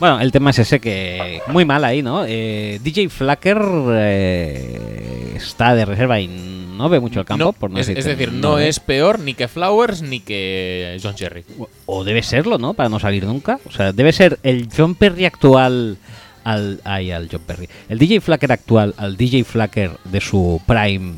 Bueno, 0.00 0.20
el 0.20 0.30
tema 0.30 0.50
es 0.50 0.58
ese 0.60 0.80
que 0.80 1.40
muy 1.48 1.64
mal 1.64 1.84
ahí, 1.84 2.02
¿no? 2.02 2.24
Eh, 2.26 2.78
DJ 2.82 3.08
Flacker 3.08 3.58
eh, 3.90 5.34
está 5.36 5.74
de 5.74 5.84
reserva 5.84 6.20
y 6.20 6.28
no 6.28 6.88
ve 6.88 7.00
mucho 7.00 7.18
el 7.20 7.26
campo. 7.26 7.44
No, 7.46 7.52
por 7.52 7.70
no 7.70 7.78
es, 7.80 7.88
decirte 7.88 8.12
es 8.12 8.16
decir, 8.18 8.32
no 8.32 8.58
es 8.60 8.78
peor 8.78 9.18
ni 9.18 9.34
que 9.34 9.48
Flowers 9.48 10.02
ni 10.02 10.20
que 10.20 10.98
John 11.02 11.16
Jerry. 11.16 11.44
O 11.86 12.04
debe 12.04 12.22
serlo, 12.22 12.58
¿no? 12.58 12.74
Para 12.74 12.88
no 12.88 13.00
salir 13.00 13.24
nunca. 13.24 13.58
O 13.66 13.72
sea, 13.72 13.92
debe 13.92 14.12
ser 14.12 14.38
el 14.44 14.68
John 14.74 14.94
Perry 14.94 15.24
actual 15.24 15.98
al. 16.44 16.80
Ay, 16.84 17.10
al 17.10 17.28
John 17.30 17.42
Perry. 17.44 17.68
El 17.88 17.98
DJ 17.98 18.20
Flacker 18.20 18.52
actual 18.52 18.94
al 18.98 19.16
DJ 19.16 19.42
Flacker 19.42 19.90
de 20.04 20.20
su 20.20 20.60
prime. 20.64 21.14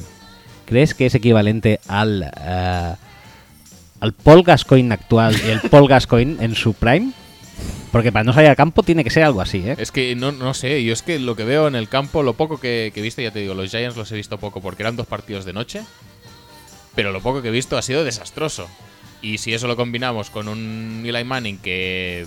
¿Crees 0.65 0.95
que 0.95 1.05
es 1.07 1.15
equivalente 1.15 1.81
al. 1.87 2.31
eh, 2.41 2.95
al 4.01 4.13
Paul 4.15 4.43
Gascoigne 4.43 4.95
actual 4.95 5.37
y 5.47 5.51
el 5.51 5.61
Paul 5.69 5.87
Gascoigne 5.87 6.43
en 6.43 6.55
su 6.55 6.73
prime? 6.73 7.13
Porque 7.93 8.13
para 8.13 8.23
no 8.25 8.33
salir 8.33 8.51
al 8.51 8.57
campo 8.57 8.83
tiene 8.83 9.03
que 9.03 9.11
ser 9.11 9.25
algo 9.25 9.41
así, 9.41 9.59
¿eh? 9.67 9.75
Es 9.79 9.91
que 9.91 10.15
no, 10.15 10.31
no 10.33 10.55
sé, 10.55 10.83
yo 10.85 10.93
es 10.93 11.03
que 11.03 11.19
lo 11.19 11.35
que 11.35 11.45
veo 11.45 11.67
en 11.67 11.75
el 11.75 11.89
campo, 11.89 12.23
lo 12.23 12.35
poco 12.35 12.61
que, 12.61 12.93
que 12.95 13.01
he 13.01 13.03
visto, 13.03 13.21
ya 13.21 13.33
te 13.33 13.41
digo, 13.41 13.55
los 13.55 13.71
Giants 13.71 13.97
los 13.97 14.11
he 14.13 14.17
visto 14.17 14.39
poco 14.39 14.61
porque 14.61 14.83
eran 14.85 14.95
dos 14.97 15.07
partidos 15.09 15.45
de 15.45 15.53
noche, 15.53 15.83
pero 16.95 17.11
lo 17.13 17.21
poco 17.21 17.43
que 17.43 17.49
he 17.49 17.53
visto 17.53 17.77
ha 17.77 17.83
sido 17.83 18.05
desastroso. 18.05 18.69
Y 19.23 19.39
si 19.39 19.53
eso 19.53 19.67
lo 19.67 19.77
combinamos 19.77 20.31
con 20.31 20.49
un 20.49 21.03
Eli 21.05 21.25
Manning 21.25 21.59
que 21.59 22.27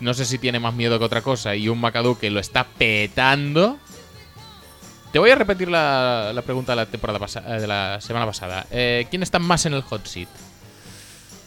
no 0.00 0.14
sé 0.14 0.24
si 0.24 0.38
tiene 0.38 0.60
más 0.60 0.74
miedo 0.74 0.98
que 0.98 1.04
otra 1.04 1.22
cosa 1.22 1.56
y 1.56 1.68
un 1.68 1.80
McAdoo 1.80 2.18
que 2.18 2.30
lo 2.30 2.38
está 2.40 2.64
petando... 2.64 3.78
Te 5.12 5.18
voy 5.20 5.30
a 5.30 5.36
repetir 5.36 5.68
la, 5.68 6.32
la 6.34 6.42
pregunta 6.42 6.72
de 6.72 6.76
la 6.76 6.86
temporada 6.86 7.20
pasa- 7.20 7.44
eh, 7.46 7.60
de 7.60 7.66
la 7.68 8.00
semana 8.00 8.26
pasada. 8.26 8.66
Eh, 8.72 9.06
¿Quién 9.10 9.22
está 9.22 9.38
más 9.38 9.64
en 9.64 9.74
el 9.74 9.82
hot 9.82 10.04
seat? 10.06 10.28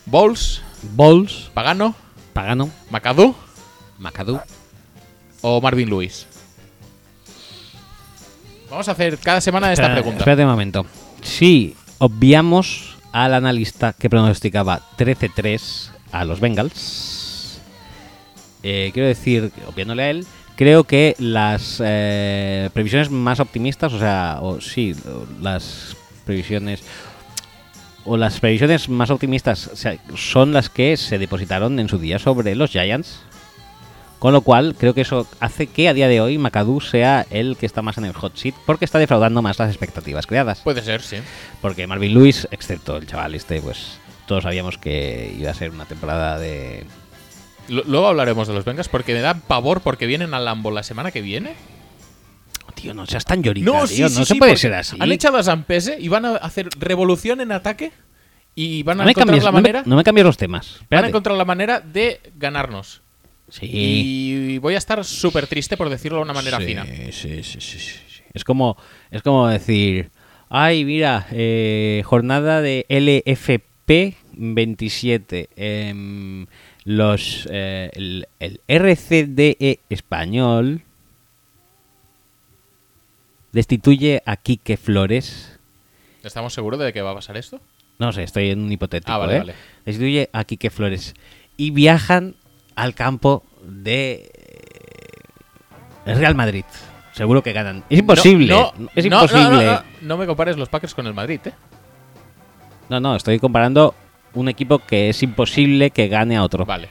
¿Bowles? 0.06 0.62
Balls, 0.96 1.50
¿Pagano? 1.54 1.94
Pagano, 2.38 2.70
¿McAdoo? 2.92 3.34
McAdoo. 3.98 4.40
o 5.42 5.60
Marvin 5.60 5.90
Lewis? 5.90 6.28
Vamos 8.70 8.88
a 8.88 8.92
hacer 8.92 9.18
cada 9.18 9.42
semana 9.42 9.74
esta 9.74 9.86
Espera- 9.86 9.96
pregunta. 9.96 10.20
Espérate 10.20 10.44
un 10.44 10.52
momento. 10.52 10.86
Si 11.24 11.76
obviamos 11.98 12.96
al 13.12 13.34
analista 13.34 13.94
que 13.94 14.08
pronosticaba 14.08 14.82
13-3 15.00 15.90
a 16.12 16.26
los 16.26 16.40
Bengals, 16.40 17.60
eh, 18.62 18.92
quiero 18.94 19.08
decir, 19.08 19.52
obviándole 19.68 20.04
a 20.04 20.10
él, 20.12 20.28
creo 20.56 20.84
que 20.84 21.16
las 21.18 21.82
eh, 21.84 22.70
previsiones 22.72 23.10
más 23.10 23.40
optimistas, 23.40 23.94
o 23.94 24.00
sea, 24.00 24.38
o 24.44 24.62
sí, 24.62 24.94
o 25.08 25.26
las 25.42 25.98
previsiones 26.24 26.84
o 28.08 28.18
las 28.18 28.40
previsiones 28.40 28.90
más 28.90 29.10
optimistas 29.12 29.70
son 30.16 30.54
las 30.54 30.70
que 30.70 30.98
se 30.98 31.20
depositaron 31.20 31.80
en 31.80 31.90
su 31.90 32.00
día 32.00 32.18
sobre 32.20 32.56
los 32.56 32.72
Giants. 32.72 33.20
Con 34.20 34.34
lo 34.34 34.42
cual, 34.42 34.74
creo 34.76 34.96
que 34.96 35.02
eso 35.02 35.28
hace 35.40 35.68
que 35.68 35.90
a 35.90 35.94
día 35.94 36.08
de 36.08 36.22
hoy 36.22 36.40
McAdoo 36.40 36.82
sea 36.82 37.28
el 37.30 37.56
que 37.56 37.68
está 37.68 37.84
más 37.84 38.00
en 38.00 38.06
el 38.06 38.14
hot 38.14 38.36
seat 38.36 38.56
porque 38.66 38.84
está 38.86 38.98
defraudando 38.98 39.44
más 39.44 39.60
las 39.60 39.70
expectativas 39.70 40.26
creadas. 40.26 40.62
Puede 40.62 40.82
ser, 40.82 41.04
sí. 41.04 41.18
Porque 41.62 41.86
Marvin 41.86 42.16
Lewis, 42.16 42.48
excepto 42.50 42.98
el 42.98 43.06
chaval 43.06 43.36
este, 43.36 43.62
pues 43.62 44.00
todos 44.26 44.42
sabíamos 44.44 44.80
que 44.80 45.36
iba 45.38 45.52
a 45.52 45.54
ser 45.54 45.70
una 45.70 45.86
temporada 45.86 46.40
de... 46.40 46.86
L- 47.70 47.84
Luego 47.86 48.08
hablaremos 48.08 48.48
de 48.48 48.56
los 48.56 48.66
Bengals 48.66 48.90
porque 48.90 49.14
me 49.14 49.20
da 49.22 49.36
pavor 49.36 49.82
porque 49.82 50.08
vienen 50.08 50.34
al 50.34 50.46
Lambo 50.46 50.72
la 50.72 50.82
semana 50.82 51.12
que 51.12 51.22
viene. 51.22 51.54
Tío, 52.80 52.94
no 52.94 53.06
seas 53.08 53.26
tan 53.26 53.42
llorita, 53.42 53.66
tío, 53.66 53.88
sí, 53.88 54.02
no 54.04 54.10
sí, 54.10 54.16
se 54.26 54.34
sí, 54.34 54.40
puede 54.40 54.56
ser 54.56 54.74
así. 54.76 54.96
Han 55.00 55.12
echado 55.12 55.38
a 55.38 55.44
Zampese 55.44 55.98
y 56.00 56.08
van 56.10 56.26
a 56.26 56.36
hacer 56.36 56.70
revolución 56.80 57.42
en 57.42 57.52
ataque 57.52 57.92
y 58.54 58.84
van 58.84 59.02
a 59.02 59.04
no, 59.04 59.10
encontrar 59.10 59.26
cambies, 59.28 59.44
la 59.44 59.52
no 59.52 59.56
me- 59.58 59.62
manera. 59.62 59.84
no 59.86 59.96
me 59.96 60.04
cambies 60.04 60.26
los 60.26 60.38
temas. 60.38 60.80
van 60.90 61.06
a 61.06 61.08
encontrar 61.08 61.36
la 61.38 61.46
manera 61.46 61.80
de 61.80 62.20
ganarnos. 62.38 63.02
Sí. 63.50 63.68
Y 63.72 64.58
voy 64.60 64.76
a 64.76 64.78
estar 64.78 65.04
súper 65.06 65.48
triste 65.48 65.76
por 65.78 65.90
decirlo 65.90 66.18
de 66.18 66.24
una 66.26 66.34
manera 66.34 66.60
fina. 66.60 66.86
Sí, 66.86 67.12
sí, 67.12 67.44
sí, 67.44 67.62
sí, 67.62 67.80
sí. 67.80 68.22
Es 68.34 68.44
como, 68.44 68.78
es 69.10 69.24
como 69.24 69.48
decir, 69.48 70.12
ay, 70.50 70.84
mira, 70.86 71.26
eh, 71.32 72.04
jornada 72.06 72.62
de 72.62 72.86
LFP 72.90 74.16
27. 74.34 75.50
em, 75.56 76.46
los, 76.84 77.48
eh, 77.52 77.90
el, 77.94 78.28
el 78.40 78.60
RCDE 78.68 79.80
español 79.90 80.84
destituye 83.52 84.22
a 84.26 84.38
Quique 84.38 84.78
Flores. 84.78 85.60
¿Estamos 86.24 86.54
seguros 86.54 86.80
de 86.80 86.92
que 86.94 87.02
va 87.02 87.12
a 87.12 87.16
pasar 87.16 87.38
esto? 87.38 87.60
No 88.00 88.12
sé, 88.12 88.24
estoy 88.24 88.52
en 88.52 88.62
un 88.62 88.72
hipotético. 88.72 89.12
Ah, 89.12 89.18
vale, 89.18 89.36
¿eh? 89.36 89.40
vale. 89.40 89.54
Destituye 89.86 90.30
a 90.34 90.44
Quique 90.44 90.70
Flores. 90.70 91.14
Y 91.56 91.72
viajan 91.72 92.36
al 92.76 92.94
campo 92.94 93.44
de 93.64 94.32
eh, 96.06 96.14
Real 96.14 96.36
Madrid. 96.36 96.66
Seguro 97.14 97.42
que 97.42 97.52
ganan. 97.54 97.84
Es 97.90 98.00
imposible. 98.00 98.48
No, 98.48 98.74
es 98.96 99.06
no, 99.06 99.18
no, 99.18 99.24
imposible. 99.24 99.66
No, 99.66 99.74
no, 99.74 99.84
no 100.02 100.18
me 100.18 100.28
compares 100.28 100.56
los 100.56 100.70
Packers 100.70 100.94
con 100.94 101.08
el 101.08 101.16
Madrid, 101.16 101.40
¿eh? 101.46 101.54
No, 102.90 103.00
no, 103.00 103.16
estoy 103.16 103.40
comparando 103.40 103.96
un 104.34 104.50
equipo 104.50 104.80
que 104.80 105.10
es 105.10 105.24
imposible 105.24 105.90
que 105.90 106.08
gane 106.08 106.38
a 106.38 106.44
otro. 106.44 106.66
Vale. 106.66 106.90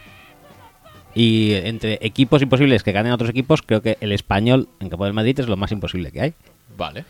Y 1.17 1.55
entre 1.55 1.99
equipos 2.03 2.43
imposibles 2.43 2.83
que 2.83 2.93
ganen 2.93 3.11
otros 3.11 3.31
equipos, 3.31 3.63
creo 3.63 3.81
que 3.81 3.97
el 4.01 4.13
español 4.13 4.69
en 4.81 4.91
campo 4.91 5.07
del 5.07 5.15
Madrid 5.15 5.41
es 5.41 5.49
lo 5.49 5.57
más 5.57 5.73
imposible 5.73 6.13
que 6.13 6.21
hay. 6.21 6.35
Vale. 6.77 7.07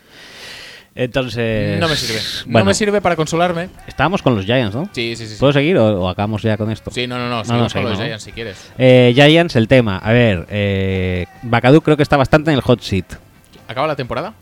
Entonces. 0.95 1.77
no 1.77 1.89
me 1.89 1.95
sirve. 1.95 2.19
no 2.47 2.65
me 2.65 2.73
sirve 2.73 3.01
para 3.01 3.17
consolarme. 3.17 3.69
Estábamos 3.85 4.21
con 4.21 4.33
los 4.33 4.45
Giants, 4.45 4.73
¿no? 4.73 4.89
Sí, 4.93 5.15
sí, 5.17 5.27
sí. 5.27 5.33
sí. 5.33 5.39
¿Puedo 5.39 5.51
seguir 5.51 5.77
o, 5.77 6.03
o 6.03 6.09
acabamos 6.09 6.41
ya 6.41 6.55
con 6.55 6.71
esto? 6.71 6.89
Sí, 6.89 7.05
no, 7.05 7.17
no, 7.17 7.29
no. 7.29 7.37
no, 7.39 7.43
Seguimos 7.43 7.73
con 7.73 7.81
seguimos, 7.81 7.99
los. 7.99 8.05
Giants 8.07 8.23
si 8.23 8.31
quieres. 8.31 8.71
Eh, 8.77 9.11
Giants, 9.13 9.57
el 9.57 9.67
tema. 9.67 9.97
A 9.97 10.11
ver, 10.13 10.47
eh, 10.49 11.25
Bacadú 11.43 11.81
creo 11.81 11.97
que 11.97 12.03
está 12.03 12.15
bastante 12.15 12.49
en 12.49 12.55
el 12.55 12.61
hot 12.61 12.79
seat. 12.79 13.05
¿Acaba 13.67 13.87
la 13.87 13.95
temporada? 13.97 14.33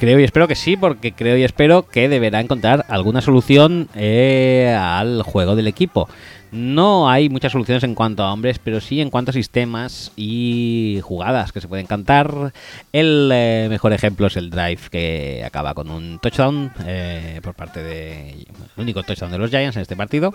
Creo 0.00 0.18
y 0.18 0.24
espero 0.24 0.48
que 0.48 0.54
sí, 0.54 0.78
porque 0.78 1.12
creo 1.12 1.36
y 1.36 1.44
espero 1.44 1.86
que 1.86 2.08
deberá 2.08 2.40
encontrar 2.40 2.86
alguna 2.88 3.20
solución 3.20 3.90
eh, 3.94 4.74
al 4.74 5.22
juego 5.22 5.56
del 5.56 5.66
equipo. 5.66 6.08
No 6.52 7.10
hay 7.10 7.28
muchas 7.28 7.52
soluciones 7.52 7.84
en 7.84 7.94
cuanto 7.94 8.22
a 8.22 8.32
hombres, 8.32 8.58
pero 8.58 8.80
sí 8.80 9.02
en 9.02 9.10
cuanto 9.10 9.30
a 9.30 9.34
sistemas 9.34 10.10
y 10.16 11.00
jugadas 11.02 11.52
que 11.52 11.60
se 11.60 11.68
pueden 11.68 11.84
cantar. 11.84 12.54
El 12.94 13.30
eh, 13.30 13.66
mejor 13.68 13.92
ejemplo 13.92 14.28
es 14.28 14.38
el 14.38 14.48
drive 14.48 14.80
que 14.90 15.42
acaba 15.44 15.74
con 15.74 15.90
un 15.90 16.18
touchdown 16.18 16.72
eh, 16.86 17.40
por 17.42 17.52
parte 17.52 17.82
de 17.82 18.30
el 18.30 18.46
único 18.78 19.02
touchdown 19.02 19.32
de 19.32 19.36
los 19.36 19.50
Giants 19.50 19.76
en 19.76 19.82
este 19.82 19.96
partido. 19.96 20.32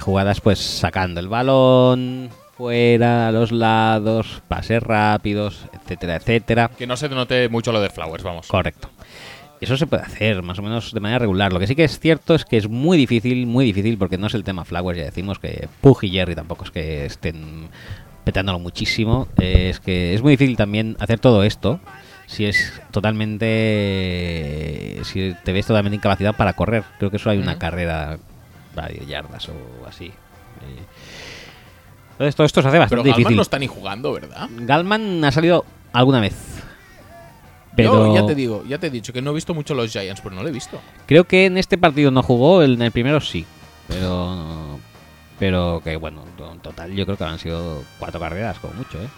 Jugadas 0.00 0.40
pues 0.40 0.60
sacando 0.60 1.18
el 1.18 1.26
balón 1.26 2.30
fuera, 2.60 3.28
a 3.28 3.32
los 3.32 3.52
lados, 3.52 4.42
pases 4.46 4.82
rápidos, 4.82 5.64
etcétera, 5.72 6.16
etcétera. 6.16 6.70
Que 6.76 6.86
no 6.86 6.98
se 6.98 7.08
note 7.08 7.48
mucho 7.48 7.72
lo 7.72 7.80
de 7.80 7.88
Flowers, 7.88 8.22
vamos. 8.22 8.48
Correcto. 8.48 8.90
Eso 9.62 9.78
se 9.78 9.86
puede 9.86 10.02
hacer 10.02 10.42
más 10.42 10.58
o 10.58 10.62
menos 10.62 10.92
de 10.92 11.00
manera 11.00 11.20
regular. 11.20 11.54
Lo 11.54 11.58
que 11.58 11.66
sí 11.66 11.74
que 11.74 11.84
es 11.84 11.98
cierto 11.98 12.34
es 12.34 12.44
que 12.44 12.58
es 12.58 12.68
muy 12.68 12.98
difícil, 12.98 13.46
muy 13.46 13.64
difícil, 13.64 13.96
porque 13.96 14.18
no 14.18 14.26
es 14.26 14.34
el 14.34 14.44
tema 14.44 14.66
Flowers, 14.66 14.98
ya 14.98 15.04
decimos 15.04 15.38
que 15.38 15.68
Pug 15.80 16.04
y 16.04 16.10
Jerry 16.10 16.34
tampoco 16.34 16.64
es 16.64 16.70
que 16.70 17.06
estén 17.06 17.70
petándolo 18.24 18.58
muchísimo. 18.58 19.26
Eh, 19.38 19.70
es 19.70 19.80
que 19.80 20.12
es 20.12 20.20
muy 20.20 20.32
difícil 20.32 20.58
también 20.58 20.98
hacer 21.00 21.18
todo 21.18 21.44
esto 21.44 21.80
si 22.26 22.44
es 22.44 22.78
totalmente. 22.90 25.00
si 25.04 25.34
te 25.44 25.52
ves 25.54 25.64
totalmente 25.64 25.96
incapacitado 25.96 26.36
para 26.36 26.52
correr. 26.52 26.84
Creo 26.98 27.10
que 27.10 27.16
eso 27.16 27.30
hay 27.30 27.38
una 27.38 27.58
carrera 27.58 28.18
10 28.74 29.06
yardas 29.06 29.48
o 29.48 29.86
así. 29.86 30.08
Eh, 30.08 30.84
Entonces 32.20 32.36
todo 32.36 32.46
esto 32.46 32.60
se 32.60 32.68
hace 32.68 32.74
Pero 32.76 32.82
bastante 32.82 33.08
Galman 33.08 33.16
difícil. 33.16 33.36
no 33.36 33.42
está 33.42 33.58
ni 33.58 33.66
jugando, 33.66 34.12
¿verdad? 34.12 34.46
Galman 34.58 35.24
ha 35.24 35.32
salido 35.32 35.64
alguna 35.94 36.20
vez. 36.20 36.34
Yo 36.58 37.74
Pero 37.76 38.14
ya 38.14 38.26
te 38.26 38.34
digo, 38.34 38.62
ya 38.68 38.76
te 38.76 38.88
he 38.88 38.90
dicho 38.90 39.10
que 39.14 39.22
no 39.22 39.30
he 39.30 39.34
visto 39.34 39.54
mucho 39.54 39.74
los 39.74 39.90
Giants, 39.90 40.20
pero 40.20 40.34
no 40.34 40.42
lo 40.42 40.48
he 40.50 40.52
visto. 40.52 40.78
creo 41.06 41.24
que 41.24 41.46
en 41.46 41.56
este 41.56 41.78
partido 41.78 42.10
no 42.10 42.22
jugó, 42.22 42.62
en 42.62 42.82
el 42.82 42.92
primero 42.92 43.22
sí. 43.22 43.46
Pero 43.88 44.78
pero 45.38 45.80
que 45.82 45.96
bueno, 45.96 46.22
en 46.52 46.58
total 46.58 46.92
yo 46.92 47.06
creo 47.06 47.16
que 47.16 47.24
han 47.24 47.38
sido 47.38 47.82
cuatro 47.98 48.20
carreras 48.20 48.58
como 48.58 48.74
mucho, 48.74 49.00
¿eh? 49.00 49.08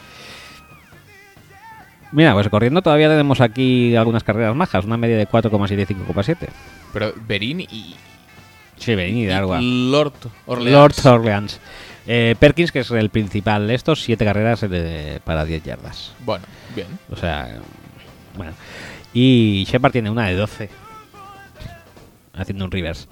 Mira, 2.12 2.34
pues 2.34 2.48
corriendo 2.50 2.82
todavía 2.82 3.08
tenemos 3.08 3.40
aquí 3.40 3.96
algunas 3.96 4.22
carreras 4.22 4.54
majas, 4.54 4.84
una 4.84 4.96
media 4.96 5.16
de 5.16 5.26
4,7 5.26 5.72
y 5.72 5.94
5,7. 5.94 6.48
Pero 6.92 7.12
Berín 7.26 7.62
y, 7.62 7.96
Sí, 8.76 8.94
de 8.94 9.32
algo. 9.32 9.58
y 9.58 9.90
Lord 9.90 10.12
Orleans. 10.46 10.72
Lord 11.04 11.14
Orleans. 11.14 11.60
Eh, 12.06 12.34
Perkins, 12.38 12.72
que 12.72 12.80
es 12.80 12.90
el 12.90 13.10
principal 13.10 13.66
de 13.66 13.74
estos, 13.74 14.02
7 14.02 14.24
carreras 14.24 14.64
eh, 14.68 15.20
para 15.24 15.44
10 15.44 15.62
yardas. 15.62 16.12
Bueno, 16.24 16.44
bien. 16.74 16.86
O 17.10 17.16
sea, 17.16 17.58
bueno. 18.36 18.52
Y 19.14 19.64
Shepard 19.68 19.92
tiene 19.92 20.10
una 20.10 20.26
de 20.26 20.34
12. 20.34 20.68
Haciendo 22.34 22.64
un 22.64 22.70
reverse. 22.70 23.06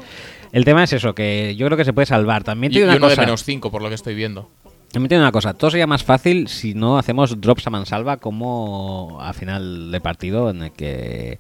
El 0.51 0.65
tema 0.65 0.83
es 0.83 0.93
eso, 0.93 1.15
que 1.15 1.55
yo 1.57 1.67
creo 1.67 1.77
que 1.77 1.85
se 1.85 1.93
puede 1.93 2.07
salvar. 2.07 2.43
También 2.43 2.73
Y, 2.73 2.77
tiene 2.77 2.87
y 2.87 2.89
una 2.89 2.97
uno 2.97 3.09
de 3.09 3.13
cosa. 3.17 3.23
menos 3.27 3.45
5, 3.45 3.71
por 3.71 3.83
lo 3.83 3.89
que 3.89 3.95
estoy 3.95 4.15
viendo. 4.15 4.49
También 4.91 5.09
tiene 5.09 5.23
una 5.23 5.31
cosa. 5.31 5.55
Todo 5.55 5.71
sería 5.71 5.87
más 5.87 6.03
fácil 6.03 6.49
si 6.49 6.75
no 6.75 6.99
hacemos 6.99 7.41
drops 7.41 7.67
a 7.67 7.71
mansalva 7.71 8.17
como 8.17 9.19
a 9.21 9.33
final 9.33 9.93
de 9.93 10.01
partido 10.01 10.51
en 10.51 10.63
el 10.65 10.73
que 10.73 11.39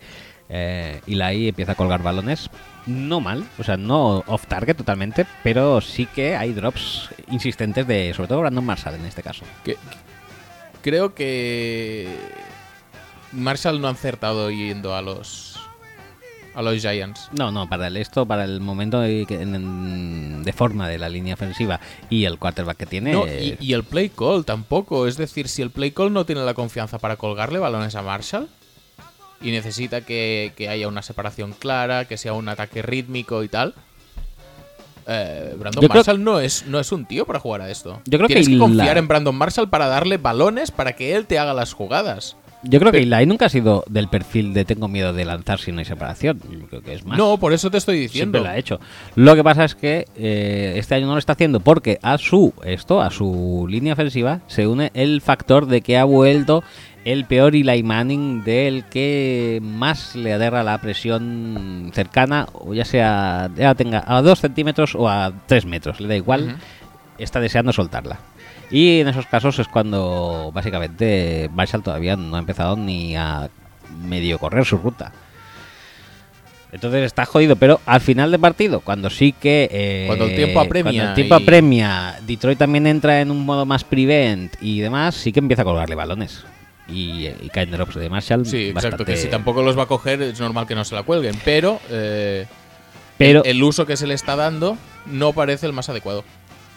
eh, 0.50 1.00
Eli 1.06 1.48
empieza 1.48 1.72
a 1.72 1.74
colgar 1.76 2.02
balones. 2.02 2.50
No 2.86 3.20
mal, 3.20 3.44
o 3.58 3.62
sea, 3.64 3.76
no 3.76 4.24
off 4.26 4.46
target 4.46 4.74
totalmente, 4.76 5.26
pero 5.44 5.80
sí 5.80 6.06
que 6.06 6.34
hay 6.36 6.52
drops 6.52 7.10
insistentes 7.30 7.86
de, 7.86 8.12
sobre 8.14 8.28
todo 8.28 8.40
Brandon 8.40 8.64
Marshall 8.64 8.94
en 8.94 9.04
este 9.04 9.22
caso. 9.22 9.44
Que- 9.64 9.76
creo 10.82 11.14
que 11.14 12.08
Marshall 13.32 13.80
no 13.80 13.88
ha 13.88 13.90
acertado 13.92 14.50
yendo 14.50 14.94
a 14.96 15.02
los 15.02 15.56
a 16.54 16.62
los 16.62 16.80
Giants. 16.80 17.28
No, 17.32 17.52
no, 17.52 17.68
para 17.68 17.86
el 17.86 17.96
esto, 17.96 18.26
para 18.26 18.44
el 18.44 18.60
momento 18.60 19.00
de, 19.00 20.52
forma 20.56 20.88
de 20.88 20.98
la 20.98 21.08
línea 21.08 21.34
ofensiva 21.34 21.78
y 22.08 22.24
el 22.24 22.38
quarterback 22.38 22.76
que 22.76 22.86
tiene. 22.86 23.12
No, 23.12 23.24
y, 23.26 23.56
y 23.60 23.72
el 23.72 23.84
play 23.84 24.08
call 24.08 24.44
tampoco. 24.44 25.06
Es 25.06 25.16
decir, 25.16 25.46
si 25.48 25.62
el 25.62 25.70
play 25.70 25.92
call 25.92 26.12
no 26.12 26.26
tiene 26.26 26.44
la 26.44 26.54
confianza 26.54 26.98
para 26.98 27.16
colgarle 27.16 27.60
balones 27.60 27.94
a 27.94 28.02
Marshall 28.02 28.48
y 29.40 29.50
necesita 29.50 30.00
que, 30.02 30.52
que 30.56 30.68
haya 30.68 30.88
una 30.88 31.02
separación 31.02 31.52
clara, 31.52 32.04
que 32.04 32.16
sea 32.16 32.32
un 32.34 32.48
ataque 32.48 32.82
rítmico 32.82 33.42
y 33.42 33.48
tal. 33.48 33.74
eh, 35.06 35.54
Brandon 35.58 35.82
Yo 35.82 35.88
creo- 35.88 36.00
Marshall 36.00 36.22
no 36.22 36.40
es, 36.40 36.66
no 36.66 36.78
es 36.78 36.92
un 36.92 37.04
tío 37.06 37.26
para 37.26 37.38
jugar 37.40 37.62
a 37.62 37.70
esto. 37.70 38.00
Yo 38.06 38.18
creo 38.18 38.28
que 38.28 38.34
Tienes 38.34 38.48
que, 38.48 38.54
la- 38.54 38.60
confiar 38.60 38.98
en 38.98 39.08
Brandon 39.08 39.34
Marshall 39.34 39.68
para 39.68 39.86
darle 39.86 40.18
balones 40.18 40.70
para 40.70 40.92
que 40.94 41.16
él 41.16 41.26
te 41.26 41.38
haga 41.38 41.54
las 41.54 41.72
jugadas. 41.72 42.36
yo 42.62 42.78
creo 42.78 42.92
que 42.92 42.98
Eli 42.98 43.24
nunca 43.26 43.46
ha 43.46 43.48
sido 43.48 43.82
del 43.88 44.08
perfil 44.08 44.52
de 44.52 44.66
tengo 44.66 44.86
miedo 44.86 45.14
de 45.14 45.24
lanzar 45.24 45.58
si 45.58 45.72
no 45.72 45.78
hay 45.78 45.86
separación. 45.86 46.38
Yo 46.50 46.66
creo 46.68 46.82
que 46.82 46.92
es 46.92 47.04
más. 47.06 47.16
No, 47.18 47.38
por 47.38 47.52
eso 47.54 47.70
te 47.70 47.78
estoy 47.78 47.96
siempre 48.08 48.40
diciendo. 48.40 48.40
lo 48.40 48.48
ha 48.50 48.56
hecho. 48.58 48.78
Lo 49.16 49.34
que 49.34 49.42
pasa 49.42 49.64
es 49.64 49.74
que 49.74 50.04
eh, 50.14 50.74
este 50.76 50.94
año 50.94 51.06
no 51.06 51.12
lo 51.14 51.18
está 51.18 51.32
haciendo 51.32 51.60
porque 51.60 51.98
a 52.02 52.18
su 52.18 52.52
esto, 52.64 53.00
a 53.00 53.10
su 53.10 53.66
línea 53.68 53.94
ofensiva, 53.94 54.40
se 54.46 54.66
une 54.66 54.90
el 54.94 55.22
factor 55.22 55.66
de 55.66 55.80
que 55.80 55.96
ha 55.96 56.04
vuelto 56.04 56.62
el 57.04 57.24
peor 57.24 57.54
Eli 57.56 57.82
Manning 57.82 58.44
del 58.44 58.84
que 58.84 59.58
más 59.62 60.14
le 60.16 60.32
aterra 60.34 60.62
la 60.62 60.78
presión 60.78 61.90
cercana, 61.94 62.46
o 62.52 62.74
ya 62.74 62.84
sea 62.84 63.50
ya 63.56 63.74
tenga 63.74 64.04
a 64.06 64.20
dos 64.22 64.40
centímetros 64.40 64.94
o 64.94 65.08
a 65.08 65.32
tres 65.46 65.64
metros, 65.64 66.00
le 66.00 66.08
da 66.08 66.16
igual, 66.16 66.56
está 67.18 67.40
deseando 67.40 67.72
soltarla. 67.72 68.18
Y 68.70 69.00
en 69.00 69.08
esos 69.08 69.26
casos 69.26 69.58
es 69.58 69.66
cuando 69.66 70.50
básicamente 70.54 71.50
Marshall 71.52 71.82
todavía 71.82 72.16
no 72.16 72.36
ha 72.36 72.38
empezado 72.38 72.76
ni 72.76 73.16
a 73.16 73.48
medio 74.06 74.38
correr 74.38 74.64
su 74.64 74.76
ruta. 74.76 75.12
Entonces 76.72 77.02
está 77.04 77.26
jodido, 77.26 77.56
pero 77.56 77.80
al 77.84 78.00
final 78.00 78.30
de 78.30 78.38
partido, 78.38 78.78
cuando 78.78 79.10
sí 79.10 79.32
que... 79.32 79.68
eh, 79.72 80.04
Cuando 80.06 80.26
el 80.26 80.36
tiempo 80.36 80.60
apremia 80.60 80.92
cuando 80.92 81.08
el 81.10 81.14
tiempo 81.16 81.34
y- 81.36 81.42
apremia, 81.42 82.14
Detroit 82.24 82.58
también 82.58 82.86
entra 82.86 83.20
en 83.20 83.32
un 83.32 83.44
modo 83.44 83.66
más 83.66 83.82
prevent 83.82 84.54
y 84.60 84.78
demás, 84.78 85.16
sí 85.16 85.32
que 85.32 85.40
empieza 85.40 85.62
a 85.62 85.64
colgarle 85.64 85.96
balones. 85.96 86.44
Y, 86.92 87.26
y 87.28 87.48
caen 87.52 87.70
drops 87.70 87.94
de 87.94 88.10
Marshall. 88.10 88.44
Sí, 88.46 88.68
exacto. 88.68 88.96
Que 88.98 89.12
bastante- 89.12 89.16
si 89.16 89.28
tampoco 89.28 89.62
los 89.62 89.78
va 89.78 89.84
a 89.84 89.86
coger, 89.86 90.20
es 90.22 90.40
normal 90.40 90.66
que 90.66 90.74
no 90.74 90.84
se 90.84 90.94
la 90.94 91.02
cuelguen. 91.04 91.36
Pero, 91.44 91.80
eh, 91.90 92.46
Pero- 93.18 93.44
el, 93.44 93.56
el 93.56 93.62
uso 93.62 93.86
que 93.86 93.96
se 93.96 94.06
le 94.06 94.14
está 94.14 94.34
dando 94.36 94.76
no 95.06 95.32
parece 95.32 95.66
el 95.66 95.72
más 95.72 95.88
adecuado. 95.88 96.24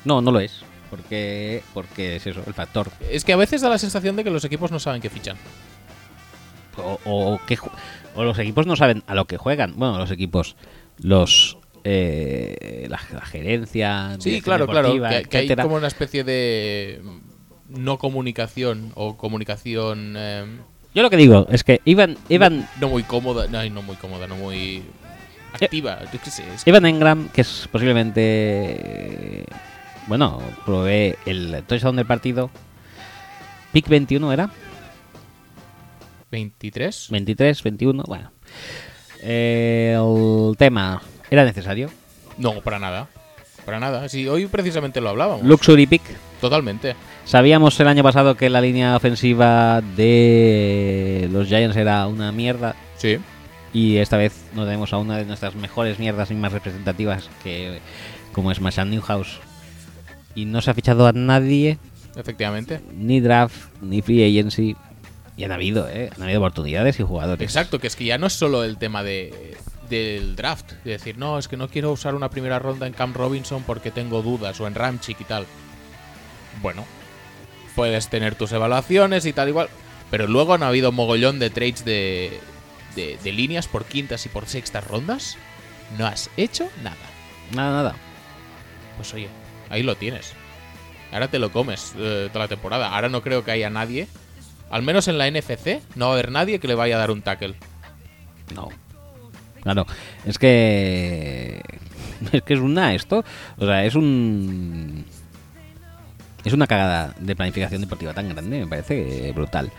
No, 0.06 0.22
no 0.22 0.32
lo 0.32 0.40
es. 0.40 0.62
Porque, 0.90 1.64
porque 1.74 2.18
es 2.18 2.28
eso, 2.28 2.42
el 2.46 2.54
factor. 2.54 2.92
Es 3.10 3.26
que 3.26 3.34
a 3.34 3.38
veces 3.38 3.62
da 3.62 3.70
la 3.70 3.80
sensación 3.80 4.16
de 4.16 4.24
que 4.24 4.30
los 4.30 4.46
equipos 4.46 4.70
no 4.72 4.80
saben 4.80 5.02
qué 5.02 5.10
fichan. 5.10 5.38
O, 6.78 7.00
o 7.06 7.40
que, 7.48 7.58
o 8.16 8.24
los 8.24 8.38
equipos 8.40 8.68
no 8.68 8.76
saben 8.76 9.04
a 9.08 9.16
lo 9.16 9.26
que 9.26 9.38
juegan. 9.38 9.74
Bueno, 9.76 9.98
los 9.98 10.12
equipos, 10.12 10.56
los... 11.00 11.58
eh, 11.84 12.86
la, 12.90 13.00
la 13.12 13.26
gerencia... 13.26 14.18
Sí, 14.20 14.42
claro, 14.42 14.68
claro. 14.68 14.94
Que, 14.94 15.24
que 15.24 15.38
hay 15.40 15.56
como 15.56 15.76
una 15.76 15.88
especie 15.88 16.24
de 16.24 17.02
no 17.74 17.98
comunicación 17.98 18.92
o 18.96 19.18
comunicación 19.18 20.14
eh, 20.18 20.46
Yo 20.96 21.02
lo 21.04 21.10
que 21.10 21.18
digo 21.18 21.48
es 21.50 21.64
que 21.64 21.82
Ivan, 21.86 22.18
Ivan, 22.30 22.68
no 22.80 22.88
muy 22.90 23.04
cómoda. 23.04 23.48
No, 23.48 23.64
no 23.70 23.82
muy 23.82 23.96
cómoda, 23.98 24.28
no 24.28 24.36
muy 24.36 24.84
activa. 25.54 26.00
Yo 26.12 26.20
qué 26.24 26.30
sé, 26.32 26.44
es 26.54 26.64
que- 26.64 26.70
Evan 26.70 26.86
Engram, 26.86 27.30
que 27.30 27.42
es 27.42 27.68
posiblemente. 27.72 28.22
eh, 28.24 29.46
Bueno, 30.08 30.42
probé 30.66 31.18
el 31.26 31.64
touchdown 31.68 31.96
del 31.96 32.06
partido. 32.06 32.50
Pick 33.72 33.88
21 33.88 34.32
era. 34.34 34.50
23. 36.32 37.08
23, 37.12 37.64
21, 37.64 38.04
bueno. 38.08 38.32
Eh, 39.22 39.96
el 39.98 40.58
tema, 40.58 41.02
¿era 41.30 41.46
necesario? 41.46 41.90
No, 42.38 42.62
para 42.62 42.80
nada. 42.80 43.08
Para 43.66 43.80
nada. 43.80 44.10
Sí, 44.10 44.28
hoy 44.28 44.48
precisamente 44.48 45.00
lo 45.00 45.10
hablábamos. 45.10 45.44
Luxury 45.46 45.86
pick. 45.88 46.02
Totalmente. 46.44 46.98
Sabíamos 47.24 47.80
el 47.80 47.88
año 47.88 48.04
pasado 48.04 48.36
que 48.36 48.50
la 48.50 48.60
línea 48.60 48.98
ofensiva 48.98 49.80
de 49.80 51.30
los 51.32 51.48
Giants 51.48 51.78
era 51.78 52.06
una 52.06 52.34
mierda. 52.34 52.76
Sí. 52.98 53.18
Y 53.72 53.96
esta 53.96 54.18
vez 54.18 54.34
nos 54.54 54.66
tenemos 54.66 54.92
a 54.92 54.98
una 54.98 55.16
de 55.16 55.24
nuestras 55.24 55.56
mejores 55.56 56.00
mierdas 56.00 56.32
y 56.32 56.34
más 56.34 56.52
representativas, 56.52 57.30
que 57.44 57.80
como 58.34 58.52
es 58.52 58.60
Mashan 58.60 58.92
Newhouse. 58.92 59.40
Y 60.36 60.44
no 60.44 60.62
se 60.62 60.72
ha 60.72 60.74
fichado 60.74 61.08
a 61.08 61.14
nadie, 61.14 61.78
Efectivamente. 62.14 62.82
ni 62.94 63.22
draft, 63.22 63.56
ni 63.82 64.02
free 64.02 64.26
agency. 64.26 64.76
Y 65.38 65.46
han 65.46 65.54
habido, 65.54 65.88
¿eh? 65.88 66.10
Han 66.14 66.24
habido 66.24 66.42
oportunidades 66.42 67.00
y 67.00 67.04
jugadores. 67.04 67.42
Exacto, 67.42 67.80
que 67.80 67.88
es 67.88 67.96
que 67.96 68.04
ya 68.04 68.18
no 68.18 68.28
es 68.28 68.34
solo 68.34 68.66
el 68.66 68.78
tema 68.78 69.02
de, 69.02 69.56
del 69.90 70.36
draft. 70.36 70.74
De 70.84 70.92
decir, 70.92 71.18
no, 71.18 71.40
es 71.40 71.48
que 71.48 71.56
no 71.56 71.70
quiero 71.70 71.94
usar 71.94 72.16
una 72.16 72.30
primera 72.30 72.60
ronda 72.60 72.86
en 72.86 72.92
Cam 72.92 73.14
Robinson 73.14 73.64
porque 73.64 73.92
tengo 73.92 74.22
dudas, 74.22 74.60
o 74.60 74.68
en 74.68 74.76
Ramchick 74.76 75.22
y 75.22 75.24
tal. 75.24 75.46
Bueno, 76.62 76.86
puedes 77.76 78.08
tener 78.10 78.36
tus 78.36 78.52
evaluaciones 78.52 79.26
y 79.26 79.34
tal 79.34 79.50
igual. 79.50 79.70
Pero 80.12 80.28
luego 80.28 80.54
han 80.54 80.64
habido 80.64 80.92
mogollón 80.92 81.40
de 81.40 81.50
trades 81.50 81.86
de, 81.86 82.40
de, 82.96 83.18
de 83.24 83.32
líneas 83.32 83.68
por 83.68 83.86
quintas 83.86 84.26
y 84.26 84.30
por 84.30 84.46
sextas 84.48 84.86
rondas. 84.86 85.38
No 85.98 86.06
has 86.06 86.30
hecho 86.38 86.70
nada. 86.84 86.98
Nada, 87.54 87.72
nada. 87.72 87.96
Pues 88.98 89.14
oye, 89.14 89.28
ahí 89.70 89.84
lo 89.84 89.96
tienes. 89.96 90.34
Ahora 91.12 91.28
te 91.28 91.40
lo 91.40 91.52
comes 91.52 91.94
eh, 91.98 92.30
toda 92.32 92.46
la 92.46 92.50
temporada. 92.50 92.96
Ahora 92.96 93.10
no 93.10 93.22
creo 93.22 93.44
que 93.44 93.52
haya 93.52 93.70
nadie. 93.70 94.08
Al 94.72 94.82
menos 94.82 95.08
en 95.08 95.20
la 95.20 95.30
NFC 95.30 95.82
no 95.96 96.06
va 96.08 96.12
a 96.12 96.14
haber 96.16 96.32
nadie 96.32 96.60
que 96.60 96.68
le 96.68 96.76
vaya 96.76 96.96
a 96.96 97.00
dar 97.00 97.12
un 97.12 97.22
tackle. 97.22 97.56
No. 98.56 98.70
Claro, 99.62 99.86
es 100.26 100.38
que. 100.38 101.62
Es 102.32 102.42
que 102.44 102.54
es 102.54 102.60
una 102.62 102.94
esto. 102.94 103.26
O 103.58 103.66
sea, 103.66 103.84
es 103.84 103.96
un. 103.96 105.06
Es 106.44 106.54
una 106.54 106.68
cagada 106.68 107.14
de 107.20 107.36
planificación 107.36 107.82
deportiva 107.82 108.14
tan 108.14 108.30
grande, 108.30 108.60
me 108.60 108.68
parece 108.68 109.32
brutal. 109.34 109.72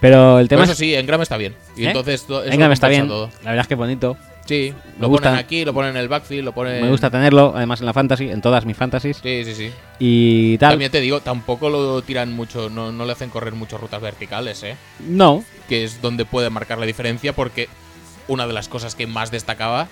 Pero 0.00 0.38
el 0.38 0.48
tema 0.48 0.60
Pero 0.62 0.64
eso 0.64 0.72
es. 0.72 0.78
sí, 0.78 0.94
Engram 0.94 1.22
está 1.22 1.36
bien. 1.36 1.54
Y 1.76 1.84
¿Eh? 1.84 1.88
entonces 1.88 2.24
lo 2.28 2.42
está 2.44 2.88
bien. 2.88 3.08
todo. 3.08 3.30
La 3.42 3.50
verdad 3.50 3.62
es 3.62 3.68
que 3.68 3.74
bonito. 3.74 4.16
Sí, 4.46 4.74
lo 5.00 5.08
gusta. 5.08 5.30
ponen 5.30 5.44
aquí, 5.44 5.64
lo 5.64 5.72
ponen 5.72 5.92
en 5.92 5.96
el 5.96 6.08
backfield, 6.08 6.44
lo 6.44 6.52
ponen. 6.52 6.82
Me 6.82 6.90
gusta 6.90 7.08
tenerlo, 7.10 7.54
además 7.56 7.80
en 7.80 7.86
la 7.86 7.94
fantasy, 7.94 8.30
en 8.30 8.42
todas 8.42 8.66
mis 8.66 8.76
fantasies. 8.76 9.16
Sí, 9.22 9.42
sí, 9.44 9.54
sí. 9.54 9.72
Y 9.98 10.58
tal. 10.58 10.72
También 10.72 10.90
te 10.90 11.00
digo, 11.00 11.20
tampoco 11.20 11.70
lo 11.70 12.02
tiran 12.02 12.32
mucho, 12.32 12.68
no, 12.68 12.92
no 12.92 13.06
le 13.06 13.12
hacen 13.12 13.30
correr 13.30 13.54
muchas 13.54 13.80
rutas 13.80 14.02
verticales, 14.02 14.62
¿eh? 14.62 14.76
No, 15.00 15.42
Que 15.68 15.84
es 15.84 16.02
donde 16.02 16.26
puede 16.26 16.50
marcar 16.50 16.78
la 16.78 16.86
diferencia 16.86 17.32
porque 17.32 17.68
una 18.28 18.46
de 18.46 18.52
las 18.52 18.68
cosas 18.68 18.94
que 18.94 19.06
más 19.06 19.30
destacaba 19.30 19.88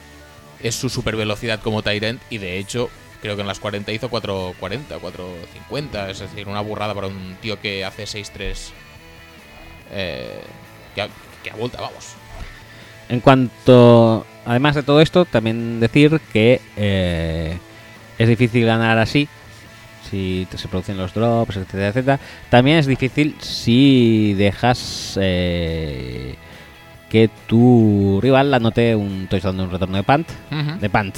es 0.63 0.75
su 0.75 0.91
super 0.91 1.17
velocidad 1.17 1.61
como 1.61 1.83
Tyrant 1.83 2.21
y 2.31 2.39
de 2.39 2.59
hecho 2.59 2.91
creo 3.23 3.37
que 3.37 3.43
en 3.43 3.49
las 3.49 3.61
40 3.61 3.91
hizo 3.93 4.11
4.40, 4.11 5.01
4.50, 5.01 6.11
es 6.11 6.19
decir, 6.19 6.49
una 6.49 6.61
burrada 6.61 6.93
para 6.93 7.07
un 7.07 7.37
tío 7.41 7.59
que 7.61 7.85
hace 7.85 8.05
6.3 8.05 8.73
eh, 9.93 10.41
que, 10.95 11.09
que 11.45 11.51
a 11.51 11.55
vuelta, 11.55 11.81
vamos. 11.81 12.15
En 13.09 13.21
cuanto, 13.21 14.27
además 14.45 14.75
de 14.75 14.83
todo 14.83 15.01
esto, 15.01 15.25
también 15.25 15.81
decir 15.81 16.21
que 16.33 16.61
eh, 16.77 17.59
es 18.19 18.29
difícil 18.29 18.67
ganar 18.67 18.99
así, 18.99 19.29
si 20.11 20.47
se 20.55 20.69
producen 20.69 20.97
los 20.97 21.15
drops, 21.15 21.57
etcétera, 21.57 21.89
etcétera. 21.89 22.21
También 22.51 22.79
es 22.79 22.87
difícil 22.87 23.37
si 23.41 24.35
dejas 24.35 25.19
eh, 25.21 26.35
que 27.09 27.31
tu 27.47 28.19
rival 28.21 28.53
anote 28.53 28.97
un 28.97 29.29
touchdown 29.29 29.59
de 29.59 29.63
un 29.63 29.71
retorno 29.71 29.97
de 29.97 30.03
punt, 30.03 30.29
de 30.81 30.91
punt. 30.91 31.17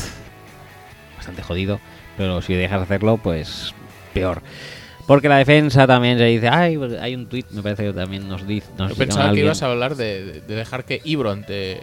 Bastante 1.17 1.43
jodido, 1.43 1.81
pero 2.17 2.43
si 2.43 2.55
dejas 2.55 2.81
de 2.81 2.85
hacerlo, 2.85 3.19
pues 3.23 3.75
peor. 4.13 4.43
Porque 5.07 5.29
la 5.29 5.37
defensa 5.37 5.87
también 5.87 6.17
se 6.17 6.25
dice, 6.25 6.49
ay, 6.49 6.79
pues 6.79 6.95
hay 7.01 7.15
un 7.15 7.27
tweet, 7.27 7.45
me 7.51 7.63
parece 7.63 7.85
que 7.85 7.93
también 7.93 8.27
nos 8.29 8.47
dice, 8.47 8.69
Yo 8.79 8.89
pensaba 8.95 9.25
que 9.25 9.29
alguien". 9.31 9.47
ibas 9.47 9.63
a 9.63 9.71
hablar 9.71 9.97
de, 9.97 10.41
de 10.47 10.55
dejar 10.55 10.85
que 10.85 11.01
Ibron 11.05 11.45
te... 11.45 11.79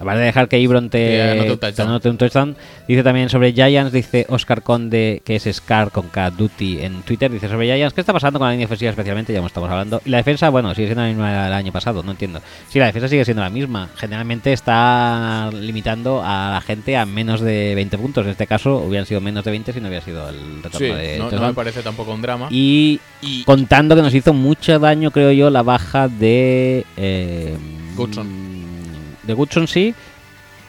Aparte 0.00 0.20
de 0.20 0.26
dejar 0.26 0.48
que 0.48 0.58
Ibron 0.58 0.88
te, 0.88 0.98
te 0.98 1.56
touchdown. 1.58 1.88
anote 1.90 2.08
un 2.08 2.16
touchdown, 2.18 2.56
dice 2.88 3.02
también 3.02 3.28
sobre 3.28 3.52
Giants, 3.52 3.92
dice 3.92 4.24
Oscar 4.30 4.62
Conde, 4.62 5.20
que 5.24 5.36
es 5.36 5.46
Scar 5.52 5.90
con 5.90 6.08
K 6.08 6.30
Duty 6.30 6.78
en 6.80 7.02
Twitter, 7.02 7.30
dice 7.30 7.48
sobre 7.48 7.66
Giants, 7.66 7.92
¿qué 7.94 8.00
está 8.00 8.12
pasando 8.14 8.38
con 8.38 8.48
la 8.48 8.52
línea 8.52 8.64
ofensiva 8.66 8.90
especialmente? 8.90 9.32
Ya 9.32 9.44
estamos 9.44 9.68
hablando. 9.70 10.00
Y 10.04 10.08
la 10.10 10.16
defensa, 10.16 10.48
bueno, 10.48 10.74
sigue 10.74 10.86
siendo 10.88 11.02
la 11.02 11.08
misma 11.08 11.44
del 11.44 11.52
año 11.52 11.70
pasado, 11.70 12.02
no 12.02 12.12
entiendo. 12.12 12.40
Sí, 12.70 12.78
la 12.78 12.86
defensa 12.86 13.08
sigue 13.08 13.24
siendo 13.24 13.42
la 13.42 13.50
misma. 13.50 13.90
Generalmente 13.96 14.52
está 14.54 15.50
limitando 15.52 16.22
a 16.24 16.52
la 16.54 16.60
gente 16.62 16.96
a 16.96 17.04
menos 17.04 17.40
de 17.42 17.74
20 17.74 17.98
puntos. 17.98 18.24
En 18.24 18.30
este 18.32 18.46
caso 18.46 18.78
hubieran 18.78 19.04
sido 19.06 19.20
menos 19.20 19.44
de 19.44 19.50
20 19.50 19.72
si 19.72 19.80
no 19.80 19.88
hubiera 19.88 20.04
sido 20.04 20.28
el 20.30 20.62
retorno 20.62 20.78
Sí, 20.78 20.84
de 20.92 21.18
no, 21.18 21.30
no 21.30 21.46
me 21.48 21.52
parece 21.54 21.82
tampoco 21.82 22.12
un 22.14 22.22
drama. 22.22 22.48
Y 22.50 23.00
Y- 23.22 23.44
contando 23.44 23.94
que 23.94 24.02
nos 24.02 24.14
hizo 24.14 24.32
mucho 24.32 24.78
daño, 24.78 25.10
creo 25.10 25.30
yo, 25.32 25.50
la 25.50 25.62
baja 25.62 26.08
de. 26.08 26.86
Eh, 26.96 27.54
Goodson. 27.96 28.49
De 29.30 29.34
Goodson 29.34 29.68
sí, 29.68 29.94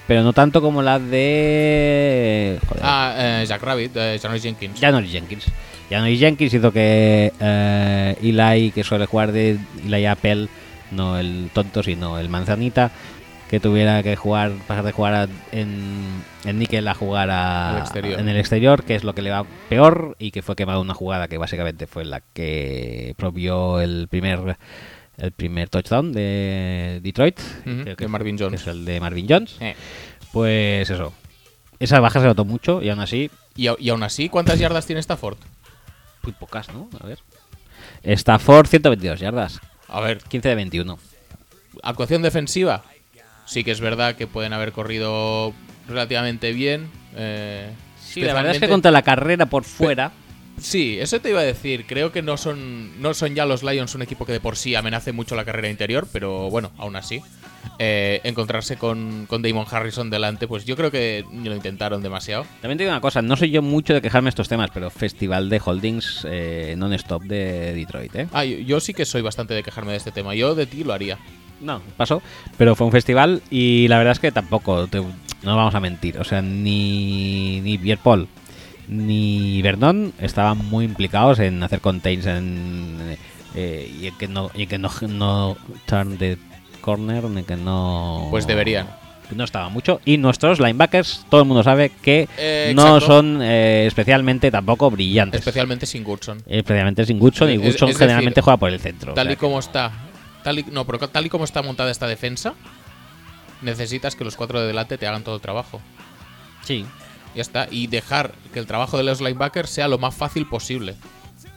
pero 0.07 0.21
no 0.23 0.33
tanto 0.33 0.61
como 0.61 0.81
la 0.83 0.99
de. 0.99 2.59
Joder. 2.67 2.83
Ah, 2.85 3.13
eh, 3.17 3.45
Jack 3.47 3.61
Rabbit, 3.63 3.91
eh, 3.95 4.19
Janoris 4.21 4.43
Jenkins. 4.43 4.79
Janoris 4.79 5.11
Jenkins. 5.11 5.45
Janoris 5.89 6.19
Jenkins 6.19 6.53
hizo 6.53 6.71
que 6.71 7.33
eh, 7.39 8.15
Eli, 8.21 8.71
que 8.71 8.83
suele 8.83 9.05
jugar 9.07 9.31
de 9.31 9.57
Eli 9.85 10.05
Apple, 10.05 10.47
no 10.91 11.17
el 11.17 11.49
tonto, 11.53 11.81
sino 11.83 12.19
el 12.19 12.29
manzanita, 12.29 12.91
que 13.49 13.59
tuviera 13.59 14.01
que 14.03 14.15
jugar, 14.15 14.51
pasar 14.67 14.85
de 14.85 14.91
jugar 14.91 15.13
a- 15.15 15.27
en, 15.51 16.23
en 16.45 16.59
níquel 16.59 16.87
a 16.87 16.93
jugar 16.93 17.29
a- 17.31 17.79
exterior. 17.79 18.19
en 18.19 18.29
el 18.29 18.37
exterior, 18.37 18.83
que 18.83 18.95
es 18.95 19.03
lo 19.03 19.13
que 19.15 19.21
le 19.21 19.31
va 19.31 19.43
peor, 19.69 20.15
y 20.19 20.31
que 20.31 20.41
fue 20.41 20.55
quemado 20.55 20.79
una 20.81 20.93
jugada 20.93 21.27
que 21.27 21.37
básicamente 21.37 21.87
fue 21.87 22.05
la 22.05 22.21
que 22.33 23.13
provió 23.17 23.81
el 23.81 24.07
primer 24.07 24.55
el 25.21 25.31
primer 25.31 25.69
touchdown 25.69 26.11
de 26.11 26.99
Detroit, 27.03 27.39
creo 27.63 27.95
que 27.95 28.05
de 28.05 28.07
Marvin 28.07 28.37
Jones. 28.37 28.61
es 28.61 28.67
el 28.67 28.83
de 28.85 28.99
Marvin 28.99 29.27
Jones. 29.29 29.55
Eh. 29.59 29.75
Pues 30.33 30.89
eso. 30.89 31.13
Esa 31.79 31.99
baja 31.99 32.19
se 32.19 32.25
notó 32.27 32.43
mucho 32.45 32.81
y 32.81 32.89
aún 32.89 32.99
así 32.99 33.31
Y, 33.55 33.67
aún 33.67 34.03
así, 34.03 34.29
¿cuántas 34.29 34.59
yardas 34.59 34.85
tiene 34.85 34.99
Stafford? 34.99 35.37
muy 36.23 36.33
pocas, 36.33 36.69
¿no? 36.73 36.89
A 36.99 37.07
ver. 37.07 37.19
Stafford 38.03 38.67
122 38.67 39.19
yardas, 39.19 39.59
A 39.87 39.99
ver, 40.01 40.19
15 40.19 40.49
de 40.49 40.55
21. 40.55 40.99
actuación 41.83 42.21
defensiva. 42.21 42.83
Sí 43.45 43.63
que 43.63 43.71
es 43.71 43.79
verdad 43.81 44.15
que 44.15 44.27
pueden 44.27 44.53
haber 44.53 44.71
corrido 44.71 45.53
relativamente 45.87 46.53
bien. 46.53 46.89
eh, 47.15 47.71
Sí, 47.99 48.21
la 48.21 48.33
verdad 48.33 48.51
es 48.53 48.59
que 48.59 48.67
contra 48.67 48.91
la 48.91 49.01
carrera 49.03 49.45
por 49.45 49.63
fuera, 49.63 50.11
Sí, 50.59 50.97
eso 50.99 51.19
te 51.19 51.29
iba 51.29 51.39
a 51.39 51.43
decir. 51.43 51.85
Creo 51.87 52.11
que 52.11 52.21
no 52.21 52.37
son, 52.37 53.01
no 53.01 53.13
son 53.13 53.33
ya 53.35 53.45
los 53.45 53.63
Lions 53.63 53.95
un 53.95 54.01
equipo 54.03 54.25
que 54.25 54.31
de 54.33 54.39
por 54.39 54.55
sí 54.57 54.75
amenace 54.75 55.11
mucho 55.11 55.35
la 55.35 55.43
carrera 55.45 55.69
interior, 55.69 56.07
pero 56.11 56.49
bueno, 56.49 56.71
aún 56.77 56.95
así. 56.95 57.21
eh, 57.79 58.21
encontrarse 58.23 58.77
con, 58.77 59.25
con 59.27 59.41
Damon 59.41 59.65
Harrison 59.69 60.09
delante, 60.09 60.47
pues 60.47 60.65
yo 60.65 60.75
creo 60.75 60.91
que 60.91 61.23
lo 61.43 61.55
intentaron 61.55 62.01
demasiado. 62.03 62.45
también 62.61 62.77
te 62.77 62.83
digo 62.83 62.91
una 62.93 63.01
cosa, 63.01 63.21
no 63.23 63.35
soy 63.35 63.49
yo 63.51 63.61
mucho 63.63 63.93
de 63.93 64.01
quejarme 64.01 64.29
estos 64.29 64.47
temas, 64.49 64.69
pero 64.73 64.89
festival 64.91 65.49
de 65.49 65.61
holdings 65.63 66.25
eh, 66.29 66.75
non-stop 66.77 67.23
de 67.23 67.73
Detroit, 67.73 68.15
¿eh? 68.15 68.27
Ah, 68.33 68.45
yo, 68.45 68.57
yo 68.59 68.79
sí 68.79 68.93
que 68.93 69.05
soy 69.05 69.21
bastante 69.21 69.53
de 69.55 69.63
quejarme 69.63 69.91
de 69.91 69.97
este 69.97 70.11
tema. 70.11 70.33
Yo 70.35 70.53
de 70.55 70.65
ti 70.67 70.83
lo 70.83 70.93
haría. 70.93 71.17
No, 71.59 71.81
pasó, 71.97 72.21
pero 72.57 72.75
fue 72.75 72.85
un 72.87 72.91
festival 72.91 73.41
y 73.51 73.87
la 73.87 73.97
verdad 73.99 74.13
es 74.13 74.19
que 74.19 74.31
tampoco, 74.31 74.87
te- 74.87 74.99
no 74.99 75.55
vamos 75.55 75.73
a 75.75 75.79
mentir, 75.79 76.17
o 76.19 76.23
sea, 76.23 76.41
ni, 76.41 77.61
ni 77.61 77.77
Pierre 77.77 78.01
Paul 78.03 78.27
ni 78.91 79.61
Vernon 79.61 80.13
estaban 80.19 80.57
muy 80.69 80.85
implicados 80.85 81.39
en 81.39 81.63
hacer 81.63 81.79
contains 81.79 82.25
en, 82.25 83.17
eh, 83.55 83.91
y 83.99 84.07
en 84.07 84.17
que 84.17 84.27
no 84.27 84.51
y 84.53 84.63
en 84.63 84.69
que 84.69 84.77
no, 84.77 84.91
no 85.07 85.57
turn 85.85 86.17
the 86.17 86.37
corner, 86.81 87.23
en 87.23 87.45
que 87.45 87.55
no... 87.55 88.27
Pues 88.29 88.45
deberían. 88.45 88.87
No 89.33 89.45
estaba 89.45 89.69
mucho. 89.69 90.01
Y 90.03 90.17
nuestros 90.17 90.59
linebackers, 90.59 91.25
todo 91.29 91.41
el 91.41 91.47
mundo 91.47 91.63
sabe 91.63 91.89
que 92.01 92.27
Eh, 92.37 92.73
no 92.75 92.99
son 92.99 93.41
eh, 93.41 93.85
especialmente 93.87 94.51
tampoco 94.51 94.91
brillantes. 94.91 95.39
Especialmente 95.39 95.85
sin 95.85 96.03
Goodson. 96.03 96.43
Especialmente 96.45 97.05
sin 97.05 97.17
Goodson 97.17 97.49
y 97.49 97.55
Goodson 97.55 97.89
es 97.89 97.97
generalmente 97.97 98.41
juega 98.41 98.57
por 98.57 98.71
el 98.71 98.79
centro. 98.81 99.13
Tal 99.13 99.31
y 99.31 99.37
como 99.37 99.57
está. 99.59 99.91
Tal 100.43 100.59
y, 100.59 100.63
no, 100.63 100.85
pero 100.85 100.99
tal 101.07 101.25
y 101.25 101.29
como 101.29 101.45
está 101.45 101.61
montada 101.61 101.91
esta 101.91 102.07
defensa, 102.07 102.55
necesitas 103.61 104.17
que 104.17 104.25
los 104.25 104.35
cuatro 104.35 104.59
de 104.59 104.67
delante 104.67 104.97
te 104.97 105.07
hagan 105.07 105.23
todo 105.23 105.35
el 105.35 105.41
trabajo. 105.41 105.79
Sí, 106.63 106.85
Ya 107.35 107.41
está. 107.41 107.67
Y 107.71 107.87
dejar 107.87 108.33
que 108.53 108.59
el 108.59 108.65
trabajo 108.67 108.97
de 108.97 109.03
los 109.03 109.21
linebackers 109.21 109.69
sea 109.69 109.87
lo 109.87 109.97
más 109.97 110.13
fácil 110.15 110.45
posible. 110.47 110.95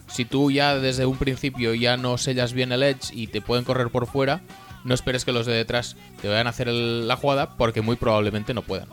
Si 0.06 0.24
tú 0.24 0.50
ya 0.50 0.76
desde 0.76 1.06
un 1.06 1.16
principio 1.16 1.74
ya 1.74 1.96
no 1.96 2.16
sellas 2.18 2.52
bien 2.52 2.70
el 2.72 2.82
edge 2.82 3.10
y 3.12 3.26
te 3.26 3.40
pueden 3.40 3.64
correr 3.64 3.88
por 3.90 4.06
fuera, 4.06 4.40
no 4.84 4.94
esperes 4.94 5.24
que 5.24 5.32
los 5.32 5.46
de 5.46 5.54
detrás 5.54 5.96
te 6.22 6.28
vayan 6.28 6.46
a 6.46 6.50
hacer 6.50 6.68
el- 6.68 7.08
la 7.08 7.16
jugada 7.16 7.56
porque 7.56 7.80
muy 7.82 7.96
probablemente 7.96 8.54
no 8.54 8.62
puedan. 8.62 8.86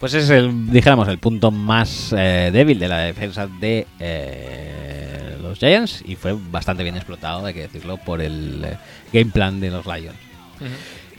Pues 0.00 0.14
es 0.14 0.30
el, 0.30 0.70
dijéramos, 0.70 1.08
el 1.08 1.18
punto 1.18 1.50
más 1.50 2.14
eh, 2.16 2.50
débil 2.52 2.78
de 2.78 2.86
la 2.88 2.98
defensa 3.00 3.48
de 3.48 3.86
eh, 3.98 5.36
los 5.42 5.58
Giants 5.58 6.02
y 6.06 6.14
fue 6.14 6.36
bastante 6.50 6.84
bien 6.84 6.94
explotado, 6.96 7.44
hay 7.44 7.52
que 7.52 7.62
decirlo, 7.62 7.96
por 7.98 8.22
el 8.22 8.64
eh, 8.64 8.76
game 9.12 9.32
plan 9.32 9.58
de 9.60 9.70
los 9.70 9.84
Lions. 9.86 10.16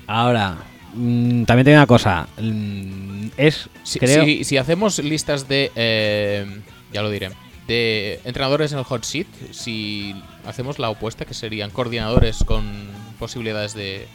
Ahora, 0.08 0.58
mm, 0.94 1.44
también 1.44 1.66
tengo 1.66 1.78
una 1.78 1.88
cosa, 1.88 2.28
mm, 2.42 3.28
es, 3.38 3.70
Si, 3.84 4.00
creo, 4.00 4.24
si- 4.26 4.44
si 4.44 4.58
hacemos 4.58 5.00
listas 5.00 5.48
de. 5.48 5.72
eh, 5.76 6.62
ya 6.94 7.02
lo 7.02 7.10
diré. 7.10 7.30
De 7.68 8.20
entrenadores 8.24 8.72
en 8.72 8.80
el 8.80 8.84
hot 8.84 9.04
seat, 9.04 9.28
si 9.52 10.16
hacemos 10.46 10.80
la 10.80 10.90
opuesta, 10.90 11.26
que 11.26 11.36
serían 11.36 11.70
coordinadores 11.70 12.44
con 12.44 12.64
posibilidades 13.20 13.76
de, 13.76 14.08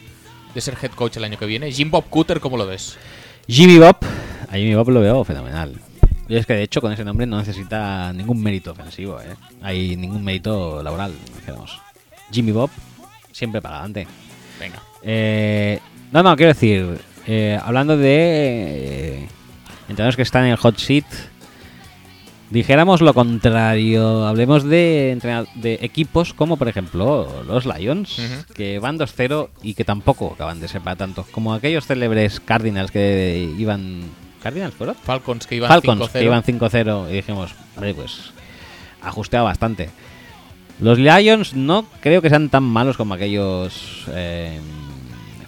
de 0.54 0.60
ser 0.60 0.76
head 0.82 0.90
coach 0.90 1.16
el 1.18 1.24
año 1.24 1.38
que 1.38 1.46
viene. 1.46 1.70
Jim 1.70 1.88
Bob 1.90 2.04
Cooter, 2.10 2.40
¿cómo 2.40 2.56
lo 2.56 2.66
ves? 2.66 2.96
Jimmy 3.46 3.78
Bob, 3.78 3.96
a 4.48 4.54
Jimmy 4.56 4.74
Bob 4.74 4.88
lo 4.90 5.00
veo 5.00 5.22
fenomenal. 5.22 5.80
Y 6.28 6.34
es 6.36 6.46
que 6.46 6.54
de 6.54 6.62
hecho 6.64 6.80
con 6.80 6.90
ese 6.90 7.04
nombre 7.04 7.26
no 7.26 7.38
necesita 7.38 8.12
ningún 8.12 8.42
mérito 8.42 8.72
ofensivo, 8.72 9.20
¿eh? 9.20 9.36
Hay 9.62 9.94
ningún 9.94 10.24
mérito 10.24 10.82
laboral, 10.82 11.12
dijéramos. 11.36 11.78
Jimmy 12.32 12.50
Bob, 12.50 12.70
siempre 13.30 13.60
para 13.62 13.76
adelante. 13.76 14.08
Venga. 14.58 14.82
Eh, 15.02 15.78
no, 16.14 16.22
no, 16.22 16.36
quiero 16.36 16.54
decir, 16.54 16.98
eh, 17.26 17.58
hablando 17.60 17.96
de 17.96 18.08
eh, 18.14 19.28
entrenadores 19.88 20.14
que 20.14 20.22
están 20.22 20.44
en 20.44 20.52
el 20.52 20.56
hot 20.56 20.78
seat, 20.78 21.04
dijéramos 22.50 23.00
lo 23.00 23.12
contrario, 23.12 24.24
hablemos 24.24 24.62
de, 24.62 25.18
de 25.56 25.78
equipos 25.82 26.32
como 26.32 26.56
por 26.56 26.68
ejemplo 26.68 27.42
los 27.48 27.66
Lions, 27.66 28.20
que 28.54 28.78
van 28.78 28.96
2-0 28.96 29.48
y 29.60 29.74
que 29.74 29.84
tampoco 29.84 30.32
acaban 30.34 30.60
de 30.60 30.68
ser 30.68 30.82
para 30.82 30.94
tanto, 30.94 31.26
como 31.32 31.52
aquellos 31.52 31.84
célebres 31.84 32.38
Cardinals 32.38 32.92
que 32.92 33.52
iban... 33.58 34.04
¿Cardinals 34.40 34.74
fueron? 34.74 34.94
Falcons 34.94 35.48
que 35.48 35.56
iban 35.56 35.68
Falcons 35.68 36.02
5-0. 36.02 36.12
que 36.12 36.24
iban 36.24 36.42
5-0 36.44 37.10
y 37.10 37.12
dijimos, 37.14 37.56
hombre, 37.74 37.92
pues 37.92 38.30
ajusteado 39.02 39.46
bastante. 39.46 39.90
Los 40.78 40.98
Lions 40.98 41.54
no 41.54 41.86
creo 42.00 42.22
que 42.22 42.28
sean 42.28 42.50
tan 42.50 42.62
malos 42.62 42.96
como 42.96 43.14
aquellos 43.14 44.04
eh, 44.12 44.60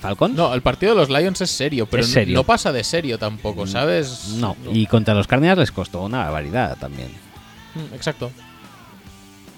Falcons. 0.07 0.35
No, 0.35 0.55
el 0.55 0.63
partido 0.63 0.95
de 0.95 1.01
los 1.01 1.11
Lions 1.11 1.41
es 1.41 1.51
serio, 1.51 1.87
pero 1.87 2.03
Es 2.03 2.11
serio. 2.11 2.35
no 2.35 2.45
pasa 2.45 2.73
de 2.73 2.85
serio 2.85 3.19
tampoco, 3.19 3.67
¿sabes? 3.67 4.35
No, 4.39 4.57
y 4.73 4.87
contra 4.87 5.15
los 5.15 5.27
Cardinals 5.27 5.59
les 5.59 5.73
costó 5.73 6.03
una 6.03 6.25
barbaridad 6.25 6.77
también. 6.79 7.09
Mm, 7.75 7.95
Exacto. 7.95 8.31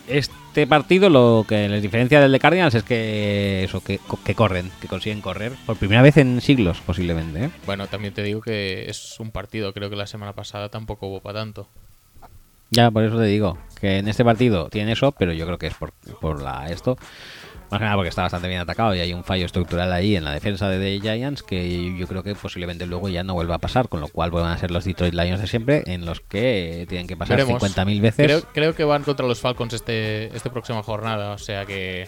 Este 0.07 0.67
partido 0.67 1.11
lo 1.11 1.45
que 1.47 1.69
les 1.69 1.83
diferencia 1.83 2.19
del 2.21 2.33
de 2.33 2.41
Cardinals 2.41 2.75
es 2.75 2.83
que 2.83 3.63
eso, 3.65 3.83
que, 3.85 4.01
que 4.25 4.35
corren, 4.35 4.71
que 4.81 4.89
consiguen 4.89 5.21
correr 5.21 5.53
por 5.67 5.77
primera 5.77 6.01
vez 6.01 6.17
en 6.17 6.41
siglos 6.41 6.81
posiblemente. 6.81 7.45
¿eh? 7.45 7.51
Bueno, 7.67 7.87
también 7.89 8.15
te 8.15 8.23
digo 8.23 8.41
que 8.41 8.89
es 8.89 9.21
un 9.21 9.31
partido. 9.31 9.75
Creo 9.75 9.91
que 9.91 9.97
la 9.97 10.07
semana 10.07 10.33
pasada 10.33 10.71
tampoco 10.71 11.09
hubo 11.09 11.21
para 11.21 11.41
tanto. 11.41 11.69
Ya, 12.71 12.91
por 12.91 13.05
eso 13.05 13.19
te 13.19 13.25
digo 13.25 13.59
que 13.81 13.99
en 13.99 14.09
este 14.09 14.25
partido 14.25 14.69
tienen 14.71 14.91
eso, 14.93 15.13
pero 15.13 15.33
yo 15.35 15.45
creo 15.47 15.59
que 15.59 15.67
es 15.69 15.75
por, 15.75 15.93
por 16.21 16.43
la 16.43 16.69
esto. 16.71 16.97
Más 17.71 17.79
que 17.81 17.85
nada 17.85 17.97
porque 17.97 18.09
está 18.09 18.23
bastante 18.23 18.49
bien 18.49 18.61
atacado 18.61 18.95
y 18.95 19.01
hay 19.01 19.13
un 19.13 19.25
fallo 19.25 19.45
estructural 19.45 19.93
ahí 19.93 20.17
en 20.17 20.25
la 20.25 20.33
defensa 20.33 20.69
de 20.71 20.79
The 20.79 21.01
Giants 21.01 21.43
que 21.43 21.95
yo 21.99 22.07
creo 22.07 22.23
que 22.23 22.35
posiblemente 22.35 22.87
luego 22.87 23.09
ya 23.11 23.23
no 23.25 23.35
vuelva 23.35 23.57
a 23.57 23.59
pasar, 23.59 23.89
con 23.89 24.01
lo 24.01 24.09
cual 24.09 24.31
van 24.31 24.47
a 24.51 24.57
ser 24.57 24.71
los 24.71 24.85
Detroit 24.85 25.13
Lions 25.15 25.41
de 25.41 25.47
siempre 25.47 25.83
en 25.87 26.07
los 26.07 26.21
que 26.21 26.87
tienen 26.89 27.07
que 27.07 27.17
pasar 27.17 27.37
Veremos. 27.37 27.63
50.000 27.63 28.01
veces. 28.01 28.27
Creo, 28.27 28.43
creo 28.55 28.75
que 28.75 28.85
van 28.85 29.03
contra 29.03 29.27
los 29.27 29.41
Falcons 29.41 29.75
este, 29.75 30.35
este 30.35 30.49
próxima 30.51 30.83
jornada, 30.83 31.33
o 31.33 31.39
sea 31.39 31.67
que 31.67 32.07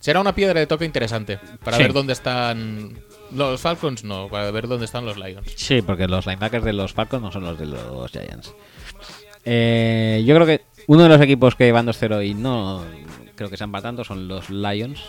será 0.00 0.20
una 0.20 0.34
piedra 0.34 0.58
de 0.58 0.66
toque 0.66 0.84
interesante 0.84 1.38
para 1.64 1.76
Sí. 1.76 1.84
ver 1.84 1.92
dónde 1.92 2.12
están 2.12 2.98
los 3.32 3.60
Falcons, 3.60 4.02
no, 4.02 4.26
para 4.28 4.50
ver 4.50 4.66
dónde 4.66 4.86
están 4.86 5.06
los 5.06 5.16
Lions. 5.16 5.52
Sí, 5.54 5.82
porque 5.82 6.08
los 6.08 6.26
linebackers 6.26 6.64
de 6.64 6.72
los 6.72 6.92
Falcons 6.92 7.22
no 7.22 7.30
son 7.30 7.44
los 7.44 7.58
de 7.58 7.66
los 7.66 8.10
Giants. 8.10 8.52
Eh, 9.44 10.22
yo 10.26 10.34
creo 10.34 10.46
que 10.46 10.62
uno 10.86 11.04
de 11.04 11.08
los 11.08 11.20
equipos 11.20 11.54
que 11.54 11.70
van 11.72 11.86
2-0 11.86 12.26
y 12.26 12.34
no 12.34 12.84
creo 13.48 13.58
que 13.58 13.68
para 13.68 13.82
tanto 13.82 14.04
son 14.04 14.28
los 14.28 14.50
Lions. 14.50 15.00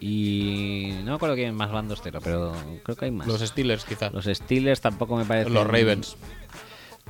Y 0.00 0.90
no 1.04 1.12
me 1.12 1.14
acuerdo 1.14 1.34
quién 1.34 1.54
más 1.54 1.70
van 1.70 1.88
2-0, 1.88 2.20
pero 2.22 2.52
creo 2.82 2.96
que 2.96 3.04
hay 3.06 3.10
más. 3.10 3.26
Los 3.26 3.40
Steelers, 3.40 3.84
quizá. 3.84 4.10
Los 4.10 4.24
Steelers 4.26 4.80
tampoco 4.80 5.16
me 5.16 5.24
parecen. 5.24 5.54
Los 5.54 5.66
Ravens. 5.66 6.16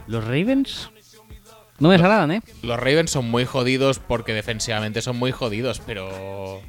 ¿Los 0.06 0.22
Ravens? 0.24 0.90
No 1.78 1.88
me 1.88 1.94
desagradan, 1.94 2.30
¿eh? 2.30 2.42
Los 2.62 2.78
Ravens 2.78 3.10
son 3.10 3.28
muy 3.30 3.44
jodidos 3.46 3.98
porque 3.98 4.32
defensivamente 4.32 5.02
son 5.02 5.16
muy 5.16 5.32
jodidos, 5.32 5.80
pero 5.84 6.60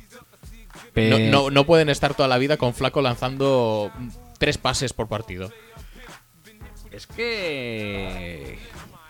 Pe- 0.94 1.10
no, 1.10 1.20
no- 1.20 1.50
no 1.52 1.66
pueden 1.66 1.90
estar 1.90 2.16
toda 2.16 2.28
la 2.30 2.38
vida 2.40 2.58
con 2.58 2.74
Flaco 2.74 3.02
lanzando 3.02 3.92
tres 4.40 4.58
pases 4.58 4.94
por 4.94 5.08
partido. 5.08 5.52
Es 6.92 7.06
que. 7.08 8.58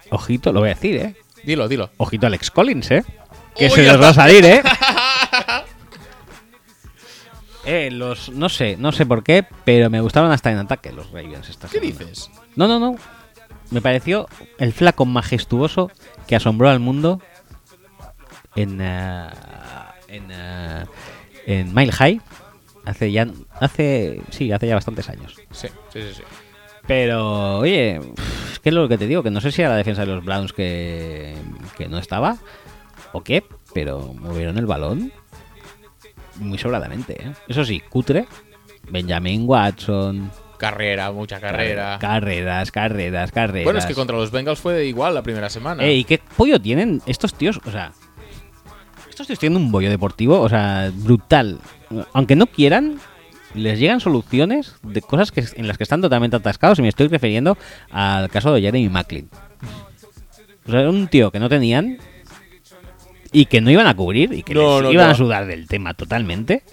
Ojito, 0.10 0.52
lo 0.52 0.60
voy 0.62 0.70
a 0.72 0.74
decir, 0.74 0.96
¿eh? 0.98 1.16
Dilo, 1.44 1.68
dilo. 1.68 1.92
Ojito 1.98 2.26
Alex 2.28 2.50
Collins, 2.52 2.92
¿eh? 2.92 3.06
Que 3.58 3.66
Uy, 3.66 3.72
se 3.72 3.86
nos 3.86 4.02
va 4.02 4.10
a 4.10 4.14
salir, 4.14 4.46
¿eh? 4.46 4.62
eh, 7.66 7.90
los. 7.92 8.30
No 8.30 8.50
sé, 8.50 8.78
no 8.78 8.92
sé 8.92 9.06
por 9.06 9.24
qué, 9.24 9.46
pero 9.64 9.90
me 9.90 10.02
gustaron 10.02 10.32
hasta 10.32 10.52
en 10.52 10.58
ataque 10.60 10.92
los 10.92 11.08
Ravens 11.12 11.50
esta 11.50 11.68
¿Qué 11.68 11.80
semana. 11.80 12.00
dices? 12.06 12.30
No, 12.56 12.68
no, 12.68 12.80
no. 12.80 12.96
Me 13.72 13.82
pareció 13.82 14.28
el 14.60 14.74
flaco 14.74 15.06
majestuoso 15.06 15.90
que 16.28 16.36
asombró 16.36 16.70
al 16.70 16.80
mundo 16.80 17.22
en. 18.56 18.80
eh, 18.82 19.28
en. 20.08 20.28
eh, 20.32 20.86
en 21.48 21.74
Mile 21.74 21.92
High. 21.92 22.22
Hace 22.86 23.12
ya. 23.12 23.28
Hace. 23.60 24.22
Sí, 24.30 24.52
hace 24.52 24.68
ya 24.68 24.76
bastantes 24.76 25.10
años. 25.10 25.36
Sí, 25.52 25.68
sí, 25.92 26.02
sí. 26.02 26.14
sí. 26.18 26.24
Pero, 26.88 27.58
oye, 27.60 27.96
es 28.52 28.60
que 28.60 28.70
es 28.70 28.76
lo 28.76 28.88
que 28.88 29.00
te 29.00 29.08
digo, 29.08 29.24
que 29.24 29.32
no 29.32 29.42
sé 29.42 29.52
si 29.52 29.62
era 29.64 29.72
la 29.72 29.78
defensa 29.78 30.02
de 30.02 30.08
los 30.14 30.24
Browns 30.24 30.54
que, 30.54 31.34
que 31.76 31.88
no 31.88 31.98
estaba 31.98 32.38
o 33.16 33.24
qué, 33.24 33.44
pero 33.74 34.14
movieron 34.14 34.58
el 34.58 34.66
balón 34.66 35.12
muy 36.36 36.58
sobradamente. 36.58 37.14
¿eh? 37.14 37.34
Eso 37.48 37.64
sí, 37.64 37.80
cutre, 37.80 38.28
Benjamin 38.90 39.46
Watson, 39.48 40.32
Carrera, 40.58 41.12
mucha 41.12 41.40
carrera. 41.40 41.98
carreras, 42.00 42.72
carreras, 42.72 43.32
carreras. 43.32 43.64
Bueno, 43.66 43.80
es 43.80 43.86
que 43.86 43.94
contra 43.94 44.18
los 44.18 44.32
Bengals 44.32 44.60
fue 44.60 44.86
igual 44.86 45.14
la 45.14 45.22
primera 45.22 45.50
semana. 45.50 45.84
Eh, 45.84 45.96
¿Y 45.96 46.04
qué 46.04 46.20
pollo 46.36 46.60
tienen 46.60 47.02
estos 47.06 47.34
tíos? 47.34 47.60
O 47.66 47.72
sea, 47.72 47.94
estos 49.10 49.28
tíos 49.28 49.40
tienen 49.40 49.58
un 49.58 49.72
bollo 49.72 49.90
deportivo, 49.90 50.42
o 50.42 50.50
sea, 50.50 50.92
brutal. 50.94 51.60
Aunque 52.14 52.36
no 52.36 52.48
quieran, 52.48 53.00
les 53.54 53.80
llegan 53.80 54.00
soluciones 54.00 54.76
de 54.84 55.02
cosas 55.02 55.32
que, 55.32 55.44
en 55.56 55.68
las 55.68 55.78
que 55.78 55.84
están 55.84 56.02
totalmente 56.02 56.36
atascados. 56.36 56.80
Y 56.80 56.82
me 56.82 56.90
estoy 56.90 57.08
refiriendo 57.08 57.58
al 57.92 58.30
caso 58.30 58.54
de 58.54 58.62
Jeremy 58.62 58.90
Macklin. 58.90 59.30
O 60.68 60.72
sea, 60.72 60.82
era 60.82 60.90
un 60.90 61.08
tío 61.08 61.32
que 61.32 61.40
no 61.40 61.50
tenían 61.50 61.98
y 63.42 63.46
que 63.48 63.62
no 63.62 63.70
iban 63.70 63.86
a 63.88 63.96
cubrir 63.96 64.32
y 64.34 64.44
que 64.44 64.54
No, 64.54 64.76
les 64.82 64.84
no, 64.84 64.92
iban 64.94 65.08
no. 65.08 65.12
a 65.12 65.16
sudar 65.16 65.46
del 65.46 65.68
tema 65.68 65.94
totalmente. 65.94 66.64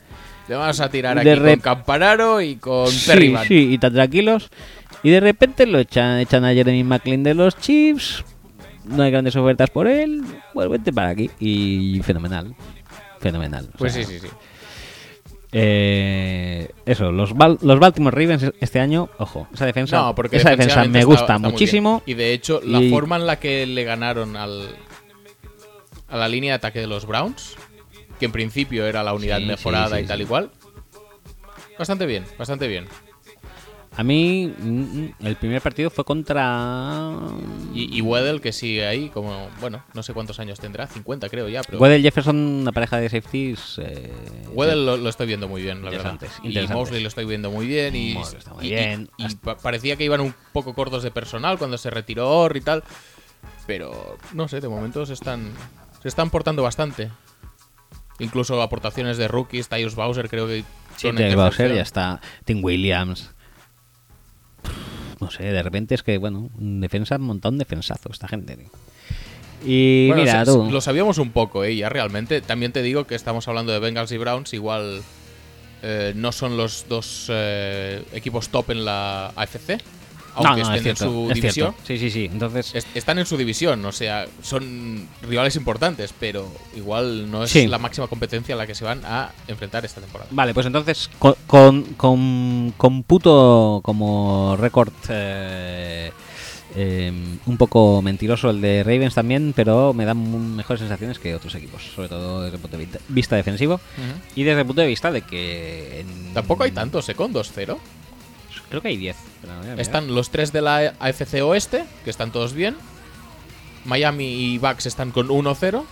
Te 0.46 0.54
vas 0.54 0.80
a 0.80 0.88
tirar 0.88 1.22
de 1.22 1.30
aquí 1.32 1.40
rep- 1.40 1.50
con 1.54 1.60
Campanaro 1.60 2.40
y 2.40 2.56
con 2.56 2.88
Sí, 2.88 3.34
sí, 3.48 3.68
y 3.72 3.78
tan 3.78 3.92
tranquilos. 3.92 4.50
Y 5.02 5.10
de 5.10 5.20
repente 5.20 5.66
lo 5.66 5.78
echan, 5.78 6.18
echan 6.18 6.44
a 6.44 6.52
Jeremy 6.52 6.84
Macklin 6.84 7.22
de 7.22 7.34
los 7.34 7.56
Chiefs. 7.56 8.24
No 8.84 9.02
hay 9.02 9.10
grandes 9.10 9.34
ofertas 9.36 9.70
por 9.70 9.86
él. 9.86 10.22
Pues 10.52 10.68
vente 10.68 10.92
para 10.92 11.08
aquí. 11.10 11.30
Y 11.40 12.00
fenomenal. 12.02 12.54
Fenomenal. 13.20 13.68
Pues 13.78 13.92
sea, 13.94 14.04
sí, 14.04 14.18
sí, 14.20 14.26
sí. 14.26 14.32
eh, 15.52 16.68
eso, 16.86 17.12
los, 17.12 17.34
Bal- 17.34 17.58
los 17.62 17.78
Baltimore 17.78 18.14
Ravens 18.20 18.52
este 18.60 18.80
año, 18.80 19.08
ojo, 19.18 19.46
esa 19.52 19.66
defensa, 19.66 19.96
No, 19.98 20.14
porque 20.14 20.36
esa 20.38 20.50
defensa 20.50 20.84
me 20.84 21.04
gusta 21.04 21.22
está 21.22 21.38
muchísimo. 21.38 22.02
Y 22.06 22.14
de 22.14 22.32
hecho, 22.32 22.60
la 22.64 22.80
Y- 22.80 22.90
forma 22.90 23.16
en 23.16 23.26
la 23.26 23.38
que 23.38 23.66
le 23.66 23.84
ganaron 23.84 24.36
al, 24.36 24.68
a 26.12 26.16
la 26.16 26.28
línea 26.28 26.52
de 26.52 26.56
ataque 26.56 26.78
de 26.78 26.86
los 26.86 27.06
Browns, 27.06 27.56
que 28.20 28.26
en 28.26 28.32
principio 28.32 28.86
era 28.86 29.02
la 29.02 29.14
unidad 29.14 29.38
Sí, 29.38 29.46
mejorada 29.46 29.96
sí, 29.96 30.04
y 30.04 30.06
tal 30.06 30.20
y 30.20 30.26
cual, 30.26 30.50
bastante 31.78 32.06
bien, 32.06 32.24
bastante 32.38 32.68
bien. 32.68 32.86
A 33.94 34.02
mí, 34.02 34.46
mm, 34.58 35.26
el 35.26 35.36
primer 35.36 35.60
partido 35.60 35.90
fue 35.90 36.02
contra. 36.04 37.10
Y, 37.74 37.98
y 37.98 38.00
Weddle, 38.00 38.40
que 38.40 38.50
sigue 38.50 38.86
ahí, 38.86 39.10
como, 39.10 39.50
bueno, 39.60 39.84
no 39.92 40.02
sé 40.02 40.14
cuántos 40.14 40.40
años 40.40 40.58
tendrá, 40.58 40.86
50 40.86 41.28
creo 41.28 41.46
ya, 41.50 41.62
pero. 41.62 41.78
Weddell 41.78 42.00
Jefferson, 42.00 42.34
una 42.36 42.72
pareja 42.72 42.96
de 42.98 43.10
safeties. 43.10 43.78
Eh, 43.82 44.10
Weddle 44.54 44.76
lo, 44.86 44.96
lo 44.96 45.08
estoy 45.10 45.26
viendo 45.26 45.46
muy 45.46 45.60
bien, 45.60 45.84
la 45.84 45.90
verdad. 45.90 46.18
Y. 46.42 46.58
Mosley 46.68 47.02
lo 47.02 47.08
estoy 47.08 47.26
viendo 47.26 47.50
muy 47.50 47.66
bien. 47.66 47.94
Y, 47.94 48.14
Mosley 48.14 48.38
está 48.38 48.54
muy 48.54 48.66
y- 48.66 48.70
bien. 48.70 49.10
parecía 49.62 49.96
que 49.96 50.04
iban 50.04 50.22
un 50.22 50.34
poco 50.54 50.72
cortos 50.72 51.02
de 51.02 51.10
personal 51.10 51.58
cuando 51.58 51.76
se 51.76 51.90
retiró 51.90 52.30
Orr 52.30 52.56
y 52.56 52.60
tal. 52.62 52.84
Pero 53.66 54.16
no 54.32 54.48
sé, 54.48 54.62
de 54.62 54.68
momento 54.68 55.04
se 55.04 55.12
están, 55.12 55.52
se 56.02 56.08
están 56.08 56.30
portando 56.30 56.62
bastante. 56.62 57.10
Incluso 58.18 58.60
aportaciones 58.60 59.16
de 59.16 59.28
rookies, 59.28 59.68
Tyus 59.68 59.94
Bowser 59.94 60.28
creo 60.28 60.46
que 60.46 60.64
Sí, 60.96 61.08
en 61.08 61.36
Bowser, 61.36 61.74
ya 61.74 61.82
está. 61.82 62.20
Tim 62.44 62.62
Williams. 62.62 63.30
No 65.20 65.30
sé, 65.30 65.44
de 65.44 65.62
repente 65.62 65.94
es 65.94 66.02
que, 66.02 66.18
bueno, 66.18 66.50
defensa, 66.58 67.16
un 67.16 67.22
montón 67.22 67.56
de 67.58 67.64
defensazo 67.64 68.10
esta 68.10 68.28
gente. 68.28 68.56
tío. 68.56 68.70
Y 69.64 70.08
Bueno, 70.08 70.22
mira, 70.22 70.44
tú. 70.44 70.68
Lo 70.70 70.80
sabíamos 70.80 71.18
un 71.18 71.30
poco, 71.30 71.64
¿eh? 71.64 71.76
Ya 71.76 71.88
realmente. 71.88 72.40
También 72.40 72.72
te 72.72 72.82
digo 72.82 73.06
que 73.06 73.14
estamos 73.14 73.46
hablando 73.48 73.72
de 73.72 73.78
Bengals 73.78 74.10
y 74.12 74.18
Browns. 74.18 74.52
Igual 74.52 75.02
eh, 75.82 76.12
no 76.16 76.32
son 76.32 76.56
los 76.56 76.86
dos 76.88 77.26
eh, 77.28 78.04
equipos 78.12 78.48
top 78.48 78.70
en 78.70 78.84
la 78.84 79.28
AFC. 79.36 79.78
Aunque 80.34 80.62
no, 80.62 80.68
no, 80.68 80.74
es 80.74 80.76
estén 80.78 80.90
en 80.90 80.96
cierto, 80.96 81.04
su 81.04 81.28
es 81.30 81.34
división. 81.34 81.74
cierto. 81.74 81.86
Sí, 81.86 81.98
sí, 81.98 82.10
sí. 82.10 82.30
Entonces, 82.32 82.74
est- 82.74 82.96
Están 82.96 83.18
en 83.18 83.26
su 83.26 83.36
división, 83.36 83.84
o 83.84 83.92
sea, 83.92 84.26
son 84.42 85.08
rivales 85.22 85.56
importantes, 85.56 86.14
pero 86.18 86.46
igual 86.76 87.30
no 87.30 87.44
es 87.44 87.50
Sí. 87.50 87.66
la 87.66 87.78
máxima 87.78 88.06
competencia 88.08 88.54
a 88.54 88.58
la 88.58 88.66
que 88.66 88.74
se 88.74 88.84
van 88.84 89.02
a 89.04 89.30
enfrentar 89.48 89.84
esta 89.84 90.00
temporada. 90.00 90.28
Vale, 90.32 90.54
pues 90.54 90.66
entonces 90.66 91.10
con, 91.18 91.34
con, 91.46 91.82
con- 91.96 92.74
computo 92.76 93.80
como 93.82 94.56
récord 94.58 94.92
eh, 95.08 96.10
eh, 96.74 97.12
un 97.44 97.56
poco 97.58 98.00
mentiroso 98.00 98.48
el 98.48 98.60
de 98.62 98.82
Ravens 98.82 99.14
también, 99.14 99.52
pero 99.54 99.92
me 99.92 100.04
dan 100.06 100.56
mejores 100.56 100.80
sensaciones 100.80 101.18
que 101.18 101.34
otros 101.34 101.54
equipos, 101.54 101.82
sobre 101.94 102.08
todo 102.08 102.42
desde 102.42 102.56
el 102.56 102.62
punto 102.62 102.78
de 102.78 102.88
vista, 103.08 103.36
defensivo 103.36 103.78
y 104.34 104.42
desde 104.44 104.60
el 104.60 104.66
punto 104.66 104.80
de 104.80 104.88
vista 104.88 105.10
de 105.12 105.20
que... 105.22 106.00
en- 106.00 106.32
Tampoco 106.32 106.64
hay 106.64 106.70
tantos, 106.70 107.06
¿eh? 107.10 107.14
Con 107.14 107.32
2-0. 107.34 107.76
Creo 108.72 108.80
que 108.80 108.88
hay 108.88 108.96
10. 108.96 109.16
pero 109.42 109.52
no 109.52 109.58
voy 109.58 109.68
a 109.68 109.70
mirar. 109.72 109.80
Están 109.80 110.14
los 110.14 110.30
tres 110.30 110.50
de 110.50 110.62
la 110.62 110.94
AFC 110.98 111.42
Oeste, 111.42 111.84
que 112.04 112.10
están 112.10 112.32
todos 112.32 112.54
bien. 112.54 112.74
Miami 113.84 114.24
y 114.54 114.56
Bucks 114.58 114.86
están 114.86 115.10
con 115.10 115.28
1-0. 115.28 115.84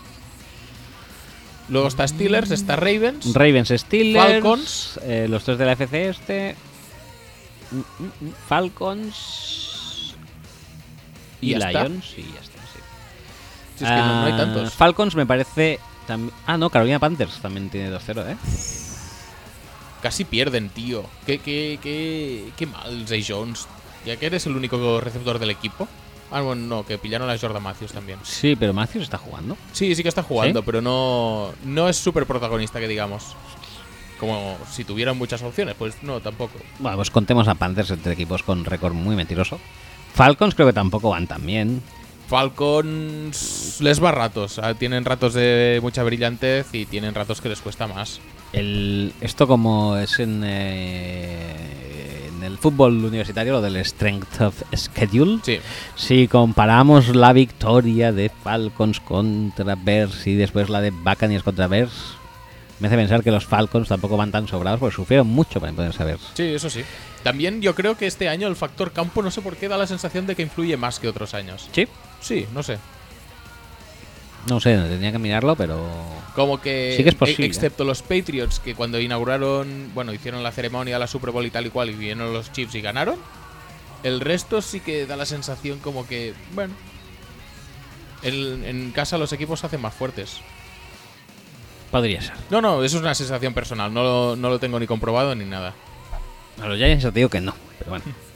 Luego 1.69 1.87
está 1.89 2.09
Steelers, 2.09 2.51
está 2.51 2.77
Ravens. 2.77 3.35
Ravens, 3.35 3.69
Steelers, 3.69 4.33
Falcons. 4.43 4.99
eh, 5.03 5.27
los 5.29 5.45
tres 5.45 5.59
de 5.59 5.67
la 5.67 5.73
FC 5.73 6.09
este, 6.09 6.57
mm, 7.71 7.77
mm, 7.77 7.83
mm, 8.29 8.33
Falcons 8.49 10.15
y, 11.43 11.53
Y. 11.53 11.57
Lions 11.57 12.15
y 12.17 12.23
ya 12.23 12.41
está. 12.41 12.61
sí. 12.73 12.79
Si 13.79 13.85
es 13.85 13.91
que 13.91 13.97
no, 13.97 14.07
no 14.21 14.25
hay 14.25 14.33
Ah, 14.33 14.37
tantos. 14.39 14.73
Falcons 14.73 15.15
me 15.15 15.27
parece 15.27 15.79
también. 16.07 16.33
Ah, 16.47 16.57
no, 16.57 16.71
Carolina 16.71 16.99
Panthers 16.99 17.39
también 17.43 17.69
tiene 17.69 17.91
2-0, 17.91 18.25
¿eh? 18.31 18.37
Casi 20.03 20.25
pierden, 20.25 20.71
tío. 20.71 21.05
Qué, 21.27 21.39
qué, 21.39 21.79
qué, 21.83 22.51
qué 22.57 22.67
mal, 22.67 23.05
Zay 23.07 23.25
Jones. 23.27 23.67
Ya 24.07 24.17
que 24.17 24.27
eres 24.27 24.47
el 24.47 24.57
único 24.57 25.01
receptor 25.01 25.39
del 25.39 25.51
equipo. 25.51 25.87
Ah, 26.31 26.41
bueno, 26.43 26.63
no, 26.67 26.87
que 26.87 26.97
pillaron 26.97 27.29
a 27.29 27.37
Jordan 27.39 27.63
Matthews 27.63 27.93
también. 27.93 28.19
Sí, 28.23 28.57
pero 28.57 28.73
Matthews 28.73 29.05
está 29.05 29.19
jugando. 29.19 29.57
Sí, 29.73 29.95
sí 29.95 30.03
que 30.03 30.09
está 30.09 30.23
jugando, 30.23 30.61
¿Sí? 30.61 30.67
pero 30.67 30.81
no, 30.81 31.53
no 31.65 31.89
es 31.89 31.97
súper 31.97 32.25
protagonista, 32.25 32.79
que 32.81 32.89
digamos. 32.89 33.35
Como 34.19 34.57
si 34.71 34.85
tuvieran 34.85 35.17
muchas 35.19 35.43
opciones, 35.43 35.75
pues 35.79 36.03
no, 36.03 36.21
tampoco. 36.21 36.59
Bueno, 36.79 36.97
pues 36.99 37.11
contemos 37.11 37.49
a 37.49 37.55
Panthers 37.57 37.91
entre 37.91 38.13
equipos 38.13 38.43
con 38.43 38.65
récord 38.65 38.93
muy 38.93 39.17
mentiroso. 39.17 39.59
Falcons 40.15 40.55
creo 40.55 40.67
que 40.69 40.73
tampoco 40.75 41.11
van 41.11 41.27
tan 41.27 41.45
bien. 41.45 41.83
Falcons 42.29 43.79
les 43.81 44.03
va 44.03 44.13
ratos. 44.13 44.59
ah, 44.59 44.75
Tienen 44.75 45.05
ratos 45.05 45.35
de 45.35 45.79
mucha 45.83 46.03
brillantez 46.03 46.67
y 46.73 46.87
tienen 46.87 47.15
ratos 47.15 47.41
que 47.41 47.49
les 47.49 47.61
cuesta 47.61 47.87
más. 47.87 48.21
El, 48.53 49.13
esto 49.21 49.47
como 49.47 49.97
es 49.97 50.19
en, 50.19 50.43
eh, 50.45 52.29
en 52.37 52.43
el 52.43 52.59
fútbol 52.59 53.05
universitario, 53.05 53.53
lo 53.53 53.61
del 53.61 53.77
Strength 53.85 54.41
of 54.41 54.63
Schedule. 54.75 55.39
Sí, 55.43 55.61
Si 55.95 56.29
comparamos 56.29 57.15
la 57.15 57.33
victoria 57.33 58.13
de 58.13 58.31
Falcons 58.43 59.01
contra 59.01 59.77
Bears 59.77 60.27
y 60.27 60.35
después 60.35 60.69
la 60.69 60.81
de 60.81 60.91
Buccaneers 60.91 61.45
contra 61.45 61.69
Bears, 61.69 61.93
me 62.81 62.89
hace 62.89 62.97
pensar 62.97 63.23
que 63.23 63.31
los 63.31 63.45
Falcons 63.47 63.89
tampoco 63.89 64.17
van 64.17 64.33
tan 64.33 64.49
sobrados 64.49 64.81
porque 64.81 64.97
sufrieron 64.97 65.27
mucho 65.27 65.61
para 65.61 65.73
poder 65.73 65.93
saber. 65.93 66.19
sí, 66.35 66.45
eso 66.45 66.71
sí. 66.71 66.83
También 67.23 67.61
yo 67.61 67.75
creo 67.75 67.99
que 67.99 68.07
este 68.07 68.31
año 68.31 68.49
el 68.49 68.57
factor 68.57 68.93
campo, 68.93 69.23
no 69.23 69.31
sé 69.31 69.43
por 69.43 69.57
qué, 69.57 69.69
da 69.69 69.77
la 69.77 69.87
sensación 69.87 70.27
de 70.27 70.35
que 70.35 70.41
influye 70.43 70.79
más 70.79 70.99
que 70.99 71.07
otros 71.07 71.35
años. 71.35 71.69
Sí. 71.73 71.87
Sí, 72.21 72.47
no 72.55 72.63
sé. 72.63 72.79
No 74.49 74.59
sé, 74.61 74.75
tendría 74.77 75.13
que 75.13 75.19
mirarlo, 75.19 75.55
pero... 75.57 75.87
Como 76.35 76.61
que, 76.61 76.95
Sí 76.97 77.03
que 77.03 77.09
es 77.11 77.15
e- 77.15 77.19
posible. 77.19 77.47
excepto 77.47 77.85
los 77.85 78.03
Patriots, 78.03 78.59
que 78.61 78.75
cuando 78.75 78.99
inauguraron, 79.01 79.91
bueno, 79.95 80.13
hicieron 80.15 80.43
la 80.43 80.53
ceremonia, 80.53 80.99
la 80.99 81.07
Super 81.07 81.31
Bowl 81.31 81.45
y 81.45 81.51
tal 81.51 81.67
y 81.67 81.71
cual, 81.71 81.91
y 81.91 81.95
vinieron 81.95 82.33
los 82.33 82.51
Chiefs 82.53 82.75
y 82.77 82.81
ganaron, 82.81 83.17
el 84.03 84.21
resto 84.21 84.63
sí 84.63 84.81
que 84.81 85.07
da 85.07 85.17
la 85.17 85.27
sensación 85.27 85.79
como 85.81 86.07
que, 86.07 86.33
bueno, 86.55 86.73
en, 88.23 88.65
en 88.65 88.91
casa 88.93 89.19
los 89.19 89.33
equipos 89.33 89.61
se 89.61 89.67
hacen 89.67 89.81
más 89.83 89.93
fuertes. 89.95 90.39
Podría 91.91 92.23
ser. 92.23 92.35
No, 92.51 92.61
no, 92.63 92.83
eso 92.85 92.97
es 92.97 93.03
una 93.03 93.15
sensación 93.15 93.53
personal, 93.53 93.93
no 93.93 94.03
lo, 94.03 94.37
no 94.37 94.49
lo 94.49 94.59
tengo 94.59 94.79
ni 94.79 94.87
comprobado 94.87 95.35
ni 95.35 95.45
nada. 95.45 95.75
A 96.63 96.67
los 96.69 96.79
Giants 96.79 97.03
ya 97.03 97.11
te 97.11 97.19
digo 97.19 97.29
que 97.29 97.41
no, 97.41 97.55
pero 97.79 97.91
bueno. 97.91 98.05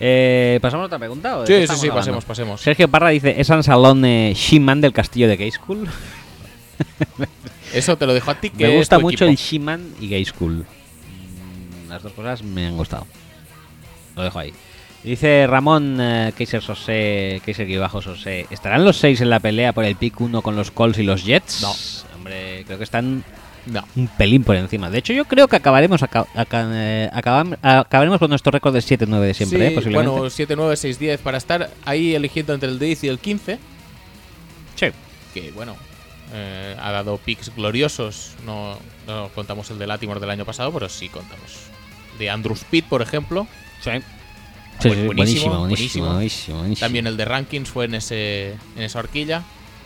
Eh, 0.00 0.58
¿Pasamos 0.60 0.84
a 0.84 0.86
otra 0.86 0.98
pregunta? 0.98 1.38
o 1.38 1.46
Sí, 1.46 1.52
sí, 1.52 1.66
sí, 1.66 1.72
hablando? 1.72 1.94
pasemos, 1.94 2.24
pasemos. 2.24 2.60
Sergio 2.60 2.88
Parra 2.88 3.10
dice, 3.10 3.34
¿es 3.40 3.46
San 3.46 3.62
Salón 3.62 4.02
She-Man 4.02 4.80
del 4.80 4.92
castillo 4.92 5.28
de 5.28 5.36
Gay 5.36 5.50
School? 5.50 5.88
Eso 7.72 7.96
te 7.96 8.06
lo 8.06 8.14
dejo 8.14 8.30
a 8.30 8.34
ti, 8.36 8.50
que 8.50 8.68
Me 8.68 8.76
gusta 8.76 8.98
mucho 8.98 9.24
equipo. 9.24 9.30
el 9.30 9.36
She-Man 9.36 9.94
y 10.00 10.08
Gay 10.08 10.24
School. 10.24 10.64
Mm, 11.86 11.88
Las 11.88 12.02
dos 12.02 12.12
cosas 12.12 12.42
me 12.42 12.66
han 12.66 12.76
gustado. 12.76 13.06
Lo 14.16 14.22
dejo 14.22 14.38
ahí. 14.38 14.52
Dice 15.02 15.46
Ramón 15.46 15.98
eh, 16.00 16.32
Kaiser 16.36 16.62
Sosé, 16.62 17.42
Kaiser 17.44 17.78
bajo 17.78 18.00
Sosé, 18.00 18.46
¿estarán 18.50 18.84
los 18.86 18.96
seis 18.96 19.20
en 19.20 19.28
la 19.28 19.38
pelea 19.38 19.72
por 19.74 19.84
el 19.84 19.96
pick 19.96 20.18
1 20.18 20.40
con 20.40 20.56
los 20.56 20.70
Colts 20.70 20.98
y 20.98 21.02
los 21.02 21.24
Jets? 21.24 21.60
No. 21.60 21.74
Hombre, 22.16 22.62
creo 22.64 22.78
que 22.78 22.84
están 22.84 23.22
No. 23.66 23.82
un 23.96 24.08
pelín 24.08 24.44
por 24.44 24.56
encima. 24.56 24.90
De 24.90 24.98
hecho, 24.98 25.12
yo 25.14 25.24
creo 25.24 25.48
que 25.48 25.56
acabaremos 25.56 26.02
aca- 26.02 26.26
aca- 26.34 26.68
eh, 26.72 27.10
acabam- 27.14 27.56
acabaremos 27.62 28.18
con 28.18 28.28
nuestro 28.28 28.50
récord 28.52 28.74
de 28.74 28.80
7-9 28.82 29.20
de 29.26 29.34
siempre, 29.34 29.58
Sí, 29.58 29.64
¿eh? 29.64 29.70
posiblemente. 29.74 30.10
bueno, 30.10 30.30
7, 30.30 30.54
9, 30.56 30.76
6, 30.76 30.98
10, 30.98 31.20
para 31.20 31.38
estar 31.38 31.70
ahí 31.86 32.14
eligiendo 32.14 32.52
entre 32.52 32.68
el 32.68 32.78
10 32.78 33.04
y 33.04 33.08
el 33.08 33.18
15. 33.18 33.58
sí. 34.76 34.86
que 35.32 35.50
bueno, 35.50 35.74
eh, 36.32 36.76
ha 36.80 36.92
dado 36.92 37.16
picks 37.18 37.52
gloriosos. 37.56 38.34
No, 38.46 38.78
no 39.08 39.30
contamos 39.34 39.68
el 39.70 39.78
de 39.80 39.86
Latimore 39.88 40.20
del 40.20 40.30
año 40.30 40.44
pasado, 40.44 40.72
pero 40.72 40.88
sí 40.88 41.08
contamos. 41.08 41.50
De 42.20 42.30
Andrew 42.30 42.54
Speed, 42.54 42.84
por 42.88 43.02
ejemplo. 43.02 43.48
Sí. 43.82 43.90
Sí, 44.80 44.90
sí, 44.90 45.06
buenísimo, 45.06 45.06
buenísimo, 45.06 45.58
buenísimo, 45.58 45.58
buenísimo. 45.60 46.06
buenísimo, 46.12 46.58
buenísimo. 46.58 46.84
También 46.84 47.06
el 47.08 47.16
de 47.16 47.24
Rankings 47.24 47.68
fue 47.70 47.86
en 47.86 47.94
ese 47.96 48.54
en 48.76 48.82
esa 48.82 48.98
horquilla. 49.00 49.42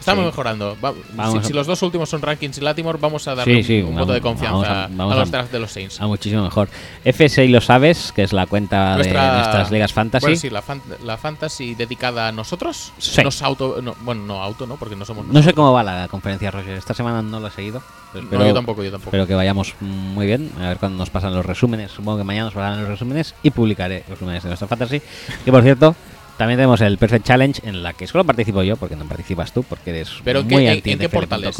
Estamos 0.09 0.25
Sí. 0.25 0.27
mejorando. 0.31 0.77
Va- 0.83 0.95
Vamos 1.15 1.33
si, 1.33 1.39
a- 1.39 1.43
si 1.45 1.53
los 1.53 1.67
dos 1.67 1.83
últimos 1.83 2.09
son 2.09 2.23
Rankings 2.23 2.59
y 2.59 2.61
Latimore, 2.61 2.99
vamos 3.01 3.27
a 3.29 3.35
darle 3.35 3.55
Sí, 3.55 3.59
un, 3.61 3.65
sí, 3.65 3.79
un 3.81 3.85
vamos- 3.91 4.01
voto 4.01 4.13
de 4.15 4.21
confianza 4.21 4.57
vamos 4.57 4.69
a- 4.69 5.15
a, 5.15 5.17
los 5.19 5.29
a- 5.29 5.31
drafts 5.33 5.53
de 5.53 5.59
los 5.61 5.71
Saints. 5.73 6.01
Ah, 6.01 6.07
muchísimo 6.07 6.43
mejor. 6.43 6.69
F6 7.05 7.51
lo 7.51 7.61
sabes, 7.61 8.13
que 8.15 8.23
es 8.23 8.33
la 8.33 8.47
cuenta 8.47 8.95
Nuestra- 8.97 9.27
de 9.31 9.37
nuestras 9.39 9.71
ligas 9.71 9.93
fantasy. 9.93 10.25
Bueno, 10.27 10.37
sí, 10.41 10.51
la, 10.51 10.63
fan- 10.63 10.83
la 11.05 11.17
fantasy 11.17 11.75
dedicada 11.75 12.29
a 12.29 12.33
nosotros. 12.33 12.93
Sí. 12.99 13.23
Nos 13.23 13.43
auto, 13.43 13.81
no, 13.83 13.95
bueno, 14.03 14.23
no 14.25 14.43
auto, 14.43 14.67
¿no? 14.67 14.77
Porque 14.77 14.97
no 14.97 15.05
somos 15.05 15.25
No 15.27 15.33
sé 15.33 15.35
nosotros. 15.39 15.55
cómo 15.57 15.73
va 15.73 15.83
la 15.83 16.09
conferencia, 16.09 16.51
Roger. 16.51 16.77
Esta 16.77 16.95
semana 16.95 17.23
no 17.23 17.41
lo 17.41 17.47
he 17.49 17.51
seguido. 17.51 17.83
pero 18.13 18.39
No, 18.39 18.47
yo 18.47 18.55
tampoco, 18.55 18.83
yo 18.83 18.91
tampoco. 18.91 19.09
espero 19.11 19.27
que 19.27 19.35
vayamos 19.35 19.75
muy 19.81 20.25
bien. 20.27 20.51
A 20.59 20.69
ver 20.69 20.79
cuándo 20.79 20.97
nos 20.97 21.11
pasan 21.11 21.35
los 21.35 21.45
resúmenes. 21.45 21.91
Supongo 21.93 22.17
que 22.19 22.25
mañana 22.25 22.47
nos 22.47 22.55
pasarán 22.55 22.81
los 22.81 22.89
resúmenes 22.89 23.35
y 23.43 23.51
publicaré 23.51 23.99
los 24.09 24.19
resúmenes 24.19 24.43
de 24.43 24.49
nuestra 24.49 24.67
fantasy. 24.67 25.03
Que 25.45 25.53
por 25.53 25.63
cierto, 25.63 25.95
también 26.39 26.57
tenemos 26.59 26.81
el 26.81 26.97
Perfect 26.97 27.27
Challenge 27.27 27.61
en 27.69 27.83
la 27.83 27.93
que 27.93 28.07
solo 28.07 28.25
participo 28.25 28.63
yo, 28.63 28.77
porque 28.77 28.97
no 28.97 29.05
participas 29.05 29.53
tú, 29.53 29.63
porque 29.65 29.91
eres 29.91 30.11
¿Pero 30.25 30.43
muy 30.43 30.49
qué- 30.57 30.63
en- 30.69 30.77
anti 30.77 30.93
en 30.93 30.99
qué 31.01 31.09
portales? 31.11 31.57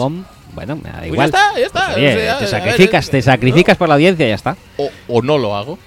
Bueno, 0.55 0.77
me 0.77 0.91
da 0.91 0.99
Pues 1.01 1.07
igual. 1.09 1.31
ya 1.31 1.39
está, 1.39 1.59
ya 1.61 1.67
está. 1.67 1.85
Pues, 1.93 1.97
oye, 1.97 2.09
o 2.17 2.21
sea, 2.21 2.39
te 2.39 2.45
ver, 2.45 2.49
sacrificas, 2.49 3.11
te 3.11 3.19
eh, 3.19 3.23
sacrificas 3.23 3.77
por 3.77 3.89
la 3.89 3.95
audiencia 3.97 4.25
y 4.25 4.31
ya 4.31 4.35
está. 4.35 4.57
O, 4.79 4.89
o 5.09 5.21
no 5.23 5.37
lo 5.37 5.55
hago. 5.57 5.79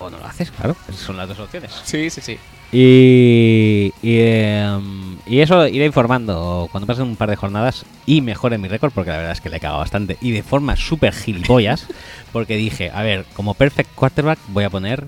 O 0.00 0.10
no 0.10 0.18
lo 0.18 0.26
haces, 0.26 0.50
claro. 0.50 0.76
Esas 0.88 1.00
son 1.00 1.16
las 1.16 1.26
dos 1.28 1.38
opciones. 1.40 1.72
Sí, 1.84 2.10
sí, 2.10 2.20
sí. 2.20 2.38
Y, 2.70 3.92
y, 4.02 4.18
em, 4.20 5.16
y 5.26 5.40
eso 5.40 5.66
iré 5.66 5.86
informando 5.86 6.68
cuando 6.70 6.86
pasen 6.86 7.04
un 7.04 7.16
par 7.16 7.30
de 7.30 7.36
jornadas 7.36 7.84
y 8.06 8.20
mejore 8.20 8.58
mi 8.58 8.68
récord, 8.68 8.92
porque 8.92 9.10
la 9.10 9.16
verdad 9.16 9.32
es 9.32 9.40
que 9.40 9.48
le 9.48 9.56
he 9.56 9.60
cagado 9.60 9.80
bastante. 9.80 10.16
Y 10.20 10.30
de 10.32 10.42
forma 10.42 10.76
súper 10.76 11.14
gilipollas, 11.14 11.86
porque 12.32 12.56
dije, 12.56 12.90
a 12.94 13.02
ver, 13.02 13.24
como 13.34 13.54
perfect 13.54 13.90
quarterback 13.94 14.38
voy 14.48 14.64
a 14.64 14.70
poner 14.70 15.06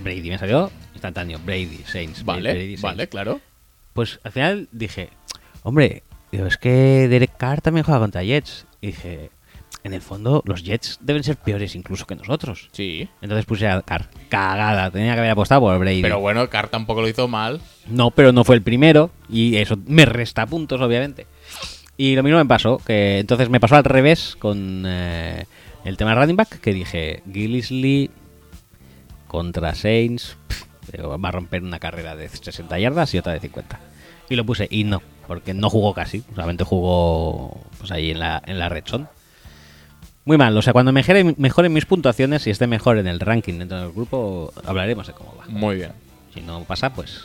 Brady. 0.00 0.30
Me 0.30 0.38
salió 0.38 0.70
instantáneo, 0.94 1.38
Brady, 1.44 1.80
Saints. 1.86 2.24
Vale, 2.24 2.52
Brady, 2.52 2.66
Saints. 2.76 2.82
vale, 2.82 3.08
claro. 3.08 3.40
Pues 3.92 4.20
al 4.22 4.32
final 4.32 4.68
dije, 4.72 5.10
hombre, 5.62 6.02
digo, 6.30 6.46
es 6.46 6.56
que 6.56 7.08
Derek 7.08 7.36
Carr 7.36 7.60
también 7.60 7.84
juega 7.84 8.00
contra 8.00 8.22
Jets. 8.22 8.66
Y 8.80 8.88
dije, 8.88 9.30
en 9.84 9.94
el 9.94 10.00
fondo 10.00 10.42
los 10.46 10.62
Jets 10.62 10.98
deben 11.00 11.24
ser 11.24 11.36
peores 11.36 11.74
incluso 11.74 12.06
que 12.06 12.14
nosotros. 12.14 12.68
Sí. 12.72 13.08
Entonces 13.20 13.44
puse 13.44 13.68
a 13.68 13.82
Carr. 13.82 14.08
Cagada, 14.28 14.90
tenía 14.90 15.14
que 15.14 15.20
haber 15.20 15.32
apostado 15.32 15.60
por 15.62 15.78
Brady. 15.78 16.02
Pero 16.02 16.20
bueno, 16.20 16.48
Carr 16.48 16.68
tampoco 16.68 17.02
lo 17.02 17.08
hizo 17.08 17.28
mal. 17.28 17.60
No, 17.86 18.10
pero 18.10 18.32
no 18.32 18.44
fue 18.44 18.56
el 18.56 18.62
primero 18.62 19.10
y 19.28 19.56
eso 19.56 19.76
me 19.86 20.04
resta 20.04 20.46
puntos, 20.46 20.80
obviamente. 20.80 21.26
Y 21.96 22.16
lo 22.16 22.22
mismo 22.22 22.38
me 22.38 22.46
pasó, 22.46 22.78
que 22.78 23.18
entonces 23.18 23.50
me 23.50 23.60
pasó 23.60 23.76
al 23.76 23.84
revés 23.84 24.36
con 24.38 24.84
eh, 24.86 25.44
el 25.84 25.96
tema 25.96 26.14
de 26.14 26.20
running 26.20 26.36
back, 26.36 26.60
que 26.60 26.72
dije, 26.72 27.22
Gillisley 27.30 28.10
contra 29.32 29.74
Saints, 29.74 30.36
pff, 30.46 30.66
va 31.00 31.28
a 31.28 31.32
romper 31.32 31.62
una 31.62 31.78
carrera 31.78 32.14
de 32.14 32.28
60 32.28 32.78
yardas 32.78 33.14
y 33.14 33.18
otra 33.18 33.32
de 33.32 33.40
50. 33.40 33.80
Y 34.28 34.36
lo 34.36 34.44
puse 34.44 34.68
y 34.70 34.84
no, 34.84 35.00
porque 35.26 35.54
no 35.54 35.70
jugó 35.70 35.94
casi, 35.94 36.22
solamente 36.34 36.64
jugó 36.64 37.58
pues 37.78 37.90
ahí 37.92 38.10
en 38.10 38.20
la, 38.20 38.42
en 38.44 38.58
la 38.58 38.68
red 38.68 38.84
zone. 38.84 39.06
Muy 40.26 40.36
mal, 40.36 40.56
o 40.56 40.60
sea, 40.60 40.74
cuando 40.74 40.92
mejore, 40.92 41.34
mejoren 41.38 41.72
mis 41.72 41.86
puntuaciones 41.86 42.46
y 42.46 42.50
esté 42.50 42.66
mejor 42.66 42.98
en 42.98 43.06
el 43.06 43.20
ranking 43.20 43.58
dentro 43.58 43.80
del 43.80 43.90
grupo, 43.90 44.52
hablaremos 44.66 45.06
de 45.06 45.14
cómo 45.14 45.34
va. 45.34 45.46
Muy 45.48 45.76
bien. 45.76 45.92
Si 46.34 46.42
no 46.42 46.62
pasa, 46.64 46.92
pues 46.92 47.24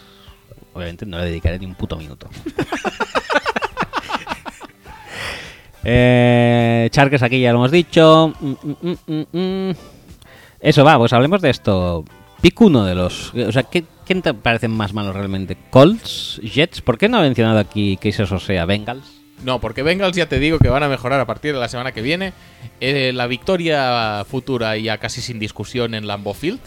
obviamente 0.74 1.06
no 1.06 1.18
le 1.18 1.26
dedicaré 1.26 1.60
ni 1.60 1.66
un 1.66 1.76
puto 1.76 1.98
minuto. 1.98 2.30
eh, 5.84 6.88
Charkers 6.90 7.24
aquí 7.24 7.42
ya 7.42 7.52
lo 7.52 7.58
hemos 7.58 7.72
dicho. 7.72 8.34
Mm, 8.40 8.54
mm, 8.82 9.26
mm. 9.34 9.97
Eso 10.60 10.84
va, 10.84 10.98
pues 10.98 11.14
hablemos 11.14 11.42
de 11.42 11.50
esto. 11.50 12.04
Pick 12.42 12.60
uno 12.62 12.86
de 12.86 12.96
los. 12.96 13.34
O 13.34 13.52
sea, 13.52 13.64
¿qué, 13.64 13.84
¿quién 14.06 14.22
te 14.22 14.34
parecen 14.34 14.72
más 14.72 14.94
malos 14.94 15.16
realmente? 15.16 15.58
¿Colts? 15.70 16.40
¿Jets? 16.44 16.82
¿Por 16.82 16.98
qué 16.98 17.10
no 17.10 17.18
ha 17.18 17.22
mencionado 17.22 17.60
aquí 17.60 17.98
que 17.98 18.10
eso 18.10 18.40
sea 18.40 18.66
Bengals? 18.66 19.06
No, 19.44 19.60
porque 19.62 19.84
Bengals 19.84 20.16
ya 20.16 20.28
te 20.28 20.40
digo 20.40 20.58
que 20.60 20.70
van 20.70 20.82
a 20.84 20.88
mejorar 20.90 21.20
a 21.20 21.26
partir 21.26 21.54
de 21.54 21.60
la 21.60 21.68
semana 21.70 21.92
que 21.92 22.02
viene. 22.02 22.34
Eh, 22.82 23.12
la 23.14 23.28
victoria 23.28 24.26
futura 24.30 24.76
ya 24.78 24.98
casi 24.98 25.22
sin 25.22 25.38
discusión 25.40 25.94
en 25.94 26.08
Lambeau 26.08 26.34
Field 26.34 26.60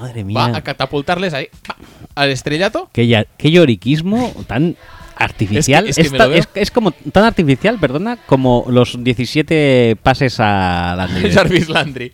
Madre 0.00 0.22
va 0.22 0.26
mía. 0.48 0.56
a 0.56 0.60
catapultarles 0.62 1.34
ahí 1.34 1.48
pa, 1.66 1.76
al 2.14 2.30
estrellato. 2.30 2.88
Qué, 2.92 3.06
ya- 3.06 3.24
qué 3.36 3.50
lloriquismo 3.50 4.32
tan 4.46 4.76
artificial. 5.16 5.86
Es 5.86 5.96
que- 5.96 6.10
ta- 6.10 6.34
es- 6.34 6.48
es 6.54 6.70
como 6.70 6.92
tan 6.92 7.24
artificial, 7.24 7.78
perdona, 7.78 8.16
como 8.26 8.64
los 8.68 9.02
17 9.04 9.96
pases 10.02 10.36
a 10.40 10.94
Landry. 10.96 11.30
Jarvis 11.32 11.68
Landry. 11.68 12.12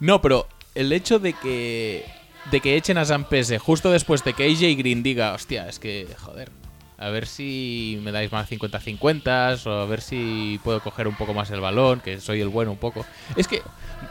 No, 0.00 0.20
pero 0.20 0.48
el 0.74 0.92
hecho 0.92 1.18
de 1.18 1.32
que 1.32 2.04
de 2.50 2.60
que 2.60 2.76
echen 2.76 2.98
a 2.98 3.04
Zampese 3.04 3.58
justo 3.58 3.90
después 3.90 4.22
de 4.24 4.34
que 4.34 4.44
AJ 4.44 4.76
Green 4.78 5.02
diga, 5.02 5.32
hostia, 5.32 5.68
es 5.68 5.78
que, 5.78 6.06
joder, 6.18 6.50
a 6.98 7.08
ver 7.08 7.26
si 7.26 7.98
me 8.02 8.12
dais 8.12 8.30
más 8.30 8.50
50-50 8.50 9.66
o 9.66 9.70
a 9.70 9.86
ver 9.86 10.00
si 10.00 10.60
puedo 10.62 10.80
coger 10.80 11.08
un 11.08 11.16
poco 11.16 11.34
más 11.34 11.50
el 11.50 11.60
balón, 11.60 12.00
que 12.00 12.20
soy 12.20 12.40
el 12.40 12.48
bueno 12.48 12.70
un 12.72 12.78
poco. 12.78 13.04
Es 13.36 13.48
que, 13.48 13.62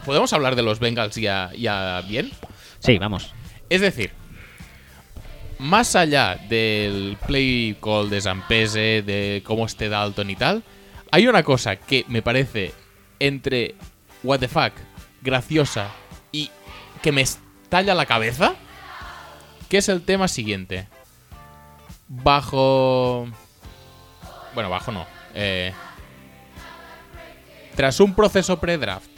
¿podemos 0.06 0.34
hablar 0.34 0.56
de 0.56 0.64
los 0.64 0.80
Bengals 0.80 1.15
ya, 1.15 1.52
ya 1.56 2.02
bien? 2.07 2.31
Sí, 2.80 2.98
vamos. 2.98 3.34
Es 3.69 3.81
decir, 3.81 4.11
más 5.60 5.95
allá 5.95 6.40
del 6.49 7.18
play 7.27 7.77
call 7.81 8.10
de 8.10 8.22
Zampese, 8.22 9.03
de 9.03 9.44
cómo 9.45 9.65
esté 9.65 9.90
Dalton 9.90 10.30
y 10.30 10.35
tal, 10.35 10.64
hay 11.11 11.27
una 11.27 11.44
cosa 11.44 11.76
que 11.76 12.06
me 12.07 12.22
parece 12.22 12.73
entre 13.19 13.76
what 14.23 14.40
the 14.40 14.48
fuck, 14.48 14.73
graciosa 15.22 15.91
que 17.03 17.11
me 17.11 17.21
estalla 17.21 17.93
la 17.93 18.07
cabeza, 18.07 18.55
que 19.69 19.77
es 19.77 19.89
el 19.89 20.01
tema 20.01 20.27
siguiente. 20.27 20.88
Bajo... 22.07 23.27
Bueno, 24.55 24.69
bajo 24.69 24.91
no. 24.91 25.05
Eh, 25.35 25.73
tras 27.75 27.99
un 27.99 28.15
proceso 28.15 28.59
pre-draft 28.59 29.09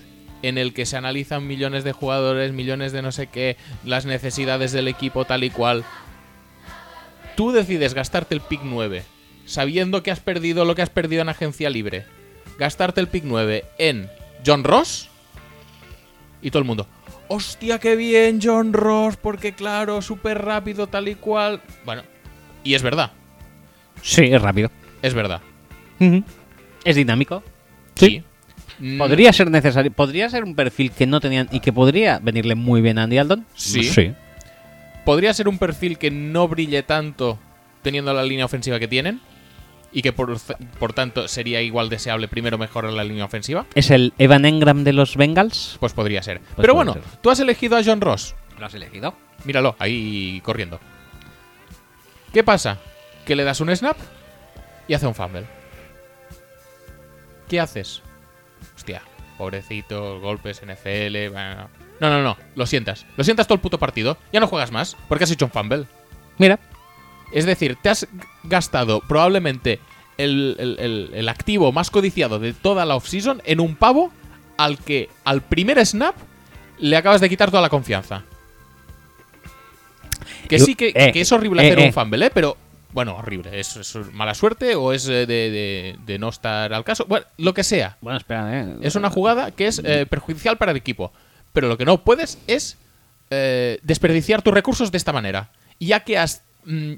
en 0.41 0.57
el 0.57 0.74
que 0.74 0.86
se 0.86 0.98
analizan 0.98 1.45
millones 1.45 1.84
de 1.84 1.91
jugadores, 1.91 2.53
millones 2.53 2.91
de 2.91 3.02
no 3.02 3.12
sé 3.12 3.28
qué, 3.28 3.56
las 3.84 4.06
necesidades 4.06 4.72
del 4.72 4.88
equipo 4.88 5.26
tal 5.26 5.44
y 5.44 5.52
cual, 5.52 5.84
tú 7.36 7.52
decides 7.52 7.94
gastarte 7.94 8.34
el 8.34 8.41
pick 8.41 8.62
9, 8.64 9.03
sabiendo 9.45 10.03
que 10.03 10.12
has 10.12 10.20
perdido 10.20 10.66
lo 10.66 10.74
que 10.74 10.82
has 10.82 10.90
perdido 10.90 11.22
en 11.22 11.30
agencia 11.30 11.70
libre, 11.70 12.06
gastarte 12.57 13.02
el 13.02 13.07
pick 13.07 13.24
9 13.26 13.64
en 13.78 14.10
John 14.45 14.64
Ross 14.64 15.10
y 16.41 16.49
todo 16.49 16.60
el 16.60 16.66
mundo. 16.66 16.88
Hostia, 17.28 17.80
qué 17.80 17.96
bien 17.96 18.40
John 18.42 18.72
Ross, 18.74 19.18
porque 19.18 19.54
claro, 19.54 20.02
súper 20.02 20.44
rápido, 20.44 20.88
tal 20.88 21.08
y 21.08 21.16
cual. 21.16 21.62
Bueno, 21.86 22.04
y 22.64 22.74
es 22.76 22.84
verdad, 22.84 23.12
Sí, 24.02 24.26
es 24.26 24.42
rápido. 24.42 24.70
es 25.02 25.14
verdad. 25.14 25.42
Es 26.84 26.96
dinámico. 26.96 27.44
Sí. 27.96 28.24
Mm, 28.80 28.98
Podría 28.98 29.32
ser 29.34 29.50
necesario. 29.50 29.92
Podría 29.92 30.30
ser 30.30 30.44
un 30.44 30.54
perfil 30.54 30.92
que 30.92 31.08
no 31.08 31.20
tenían 31.22 31.48
y 31.52 31.62
que 31.62 31.72
podría 31.74 32.20
venirle 32.20 32.56
muy 32.56 32.82
bien 32.82 32.98
a 33.00 33.04
Andy 33.04 33.18
Aldon. 33.18 33.46
Sí. 33.56 33.84
Sí. 33.84 34.14
podría 35.06 35.34
ser 35.34 35.48
un 35.48 35.58
perfil 35.58 35.98
que 35.98 36.10
no 36.12 36.48
brille 36.48 36.82
tanto 36.84 37.40
teniendo 37.84 38.12
la 38.14 38.24
línea 38.24 38.46
ofensiva 38.46 38.80
que 38.80 38.88
tienen 38.88 39.22
y 39.96 40.02
que 40.02 40.12
por, 40.12 40.38
por 40.78 40.92
tanto 40.92 41.28
sería 41.30 41.62
igual 41.62 41.88
deseable 41.88 42.28
primero 42.28 42.58
mejorar 42.58 42.92
la 42.92 43.06
línea 43.06 43.24
ofensiva, 43.24 43.66
¿Es 43.76 43.90
el 43.92 44.14
Evan 44.18 44.44
Engram 44.44 44.84
de 44.84 44.92
los 44.92 45.16
Bengals? 45.16 45.78
pues 45.80 45.94
podría 45.94 46.22
ser. 46.22 46.42
Pero 46.58 46.74
puede 46.74 46.74
bueno, 46.74 46.94
ser. 46.94 47.04
tú 47.22 47.30
has 47.32 47.40
elegido 47.40 47.78
a 47.78 47.82
John 47.84 48.02
Ross. 48.02 48.36
¿Lo 48.60 48.66
has 48.66 48.74
elegido? 48.74 49.16
Míralo, 49.46 49.78
ahí 49.80 50.42
corriendo. 50.44 50.82
¿Qué 52.34 52.44
pasa? 52.44 52.78
Que 53.26 53.38
le 53.38 53.46
das 53.46 53.62
un 53.62 53.74
snap 53.74 53.96
y 54.90 54.94
hace 54.96 55.08
un 55.08 55.16
fumble. 55.16 55.46
¿Qué 57.48 57.60
haces? 57.62 58.02
Hostia, 58.76 59.02
pobrecito, 59.38 60.20
golpes, 60.20 60.62
NFL. 60.62 61.30
bueno. 61.32 61.70
No, 62.02 62.10
no, 62.10 62.22
no, 62.22 62.38
lo 62.56 62.66
sientas. 62.66 63.06
Lo 63.16 63.24
sientas 63.24 63.48
todo 63.48 63.56
el 63.56 63.62
puto 63.62 63.80
partido. 63.80 64.18
Ya 64.34 64.42
no 64.42 64.48
juegas 64.48 64.72
más 64.74 64.98
porque 65.08 65.24
has 65.24 65.32
hecho 65.32 65.46
un 65.46 65.52
fumble. 65.52 65.86
Mira. 66.38 66.60
Es 67.32 67.46
decir, 67.46 67.78
te 67.82 67.90
has 67.90 68.08
gastado 68.44 69.02
probablemente 69.02 69.80
el, 70.18 70.56
el- 70.60 70.78
el- 70.80 71.10
el 71.14 71.30
activo 71.30 71.72
más 71.72 71.90
codiciado 71.92 72.40
de 72.40 72.54
toda 72.54 72.86
la 72.86 72.96
offseason 72.96 73.42
en 73.46 73.60
un 73.60 73.76
pavo 73.76 74.12
al 74.58 74.78
que 74.78 75.10
al 75.26 75.42
primer 75.42 75.84
snap 75.86 76.16
le 76.80 76.96
acabas 76.98 77.20
de 77.22 77.30
quitar 77.30 77.50
toda 77.52 77.62
la 77.62 77.70
confianza. 77.70 78.24
Que 80.48 80.60
sí, 80.60 80.76
que, 80.76 80.92
eh, 80.96 81.12
que 81.12 81.22
es 81.22 81.32
horrible 81.32 81.64
eh, 81.64 81.68
hacer 81.68 81.80
eh. 81.80 81.88
un 81.88 81.94
fumble, 81.94 82.26
¿eh? 82.28 82.32
Pero, 82.34 82.56
bueno, 82.94 83.16
horrible. 83.18 83.60
¿Es, 83.60 83.76
es 83.76 83.96
mala 84.14 84.34
suerte 84.34 84.76
o 84.76 84.94
es 84.94 85.08
eh, 85.08 85.26
de, 85.26 85.26
de- 85.26 85.96
de 86.06 86.20
no 86.20 86.30
estar 86.30 86.72
al 86.74 86.84
caso? 86.84 87.06
Bueno, 87.08 87.26
lo 87.38 87.54
que 87.54 87.64
sea. 87.64 87.98
Bueno, 88.02 88.18
espera, 88.18 88.62
¿eh? 88.62 88.76
Es 88.82 88.96
una 88.96 89.10
jugada 89.10 89.52
que 89.52 89.68
es 89.68 89.82
eh, 89.84 90.06
perjudicial 90.06 90.58
para 90.58 90.72
el 90.72 90.78
equipo. 90.78 91.12
Pero 91.52 91.68
lo 91.68 91.78
que 91.78 91.86
no 91.86 92.04
puedes 92.04 92.38
es 92.48 92.78
eh, 93.32 93.80
desperdiciar 93.84 94.42
tus 94.42 94.54
recursos 94.54 94.92
de 94.92 94.98
esta 94.98 95.14
manera. 95.14 95.50
Ya 95.80 96.02
que 96.02 96.18
has 96.18 96.44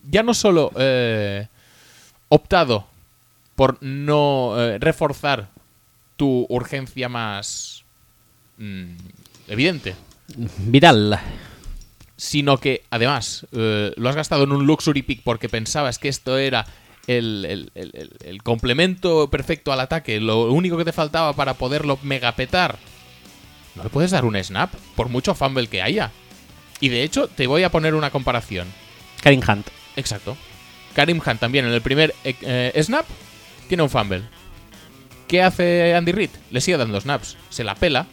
ya 0.10 0.24
no 0.24 0.34
solo 0.34 0.72
eh, 0.78 1.48
optado 2.30 2.88
por 3.56 3.78
no 3.82 4.56
eh, 4.58 4.78
reforzar 4.80 5.50
tu 6.16 6.46
urgencia 6.50 7.10
más 7.10 7.84
mm, 8.58 8.86
evidente, 9.48 9.96
Viral. 10.36 11.20
sino 12.16 12.58
que 12.60 12.84
además 12.90 13.46
eh, 13.52 13.94
lo 13.96 14.10
has 14.10 14.16
gastado 14.16 14.44
en 14.44 14.52
un 14.52 14.66
luxury 14.66 15.02
pick 15.04 15.22
porque 15.24 15.50
pensabas 15.50 16.00
que 16.00 16.10
esto 16.10 16.38
era 16.38 16.66
el, 17.08 17.46
el- 17.46 17.72
el- 17.76 17.92
el- 17.94 18.12
el 18.26 18.44
complemento 18.44 19.30
perfecto 19.30 19.72
al 19.72 19.80
ataque, 19.80 20.20
lo 20.20 20.52
único 20.52 20.78
que 20.78 20.86
te 20.86 20.92
faltaba 20.92 21.34
para 21.34 21.54
poderlo 21.56 21.98
megapetar. 22.04 22.78
No 23.76 23.84
le 23.84 23.90
puedes 23.90 24.12
dar 24.12 24.26
un 24.26 24.36
snap, 24.44 24.74
por 24.96 25.08
mucho 25.10 25.36
fumble 25.36 25.68
que 25.68 25.82
haya. 25.84 26.12
Y 26.80 26.90
de 26.90 27.04
hecho, 27.04 27.28
te 27.28 27.46
voy 27.48 27.64
a 27.64 27.72
poner 27.72 27.94
una 27.96 28.10
comparación. 28.10 28.68
Karim 29.22 29.42
Hunt. 29.48 29.68
Exacto. 29.96 30.38
Karim 30.94 31.22
Hunt 31.26 31.40
también 31.40 31.66
en 31.66 31.74
el 31.74 31.82
primer 31.82 32.14
eh, 32.24 32.36
eh, 32.42 32.84
snap 32.84 33.06
tiene 33.68 33.84
un 33.84 33.90
fumble. 33.90 34.24
¿Qué 35.28 35.44
hace 35.44 35.94
Andy 35.94 36.12
Reid? 36.12 36.30
Le 36.52 36.62
sigue 36.62 36.78
dando 36.78 37.00
snaps. 37.00 37.38
Se 37.50 37.64
la 37.64 37.76
pela. 37.76 38.08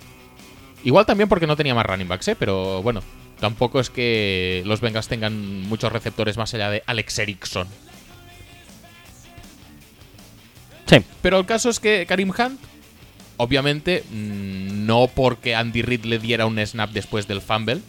Igual 0.82 1.06
también 1.06 1.28
porque 1.28 1.46
no 1.46 1.56
tenía 1.56 1.74
más 1.74 1.86
running 1.86 2.08
backs, 2.08 2.28
¿eh? 2.28 2.36
Pero 2.36 2.82
bueno, 2.82 3.02
tampoco 3.40 3.80
es 3.80 3.88
que 3.88 4.62
los 4.66 4.80
Bengals 4.80 5.08
tengan 5.08 5.62
muchos 5.62 5.92
receptores 5.92 6.36
más 6.36 6.52
allá 6.54 6.70
de 6.70 6.82
Alex 6.86 7.18
Erickson. 7.20 7.68
Sí. 10.86 10.96
Pero 11.22 11.38
el 11.38 11.46
caso 11.46 11.70
es 11.70 11.80
que 11.80 12.04
Karim 12.06 12.30
Hunt, 12.30 12.60
obviamente, 13.38 14.04
mm, 14.10 14.84
no 14.84 15.08
porque 15.14 15.54
Andy 15.54 15.82
Reid 15.82 16.04
le 16.04 16.18
diera 16.18 16.46
un 16.46 16.58
snap 16.64 16.90
después 16.90 17.26
del 17.26 17.40
fumble, 17.40 17.80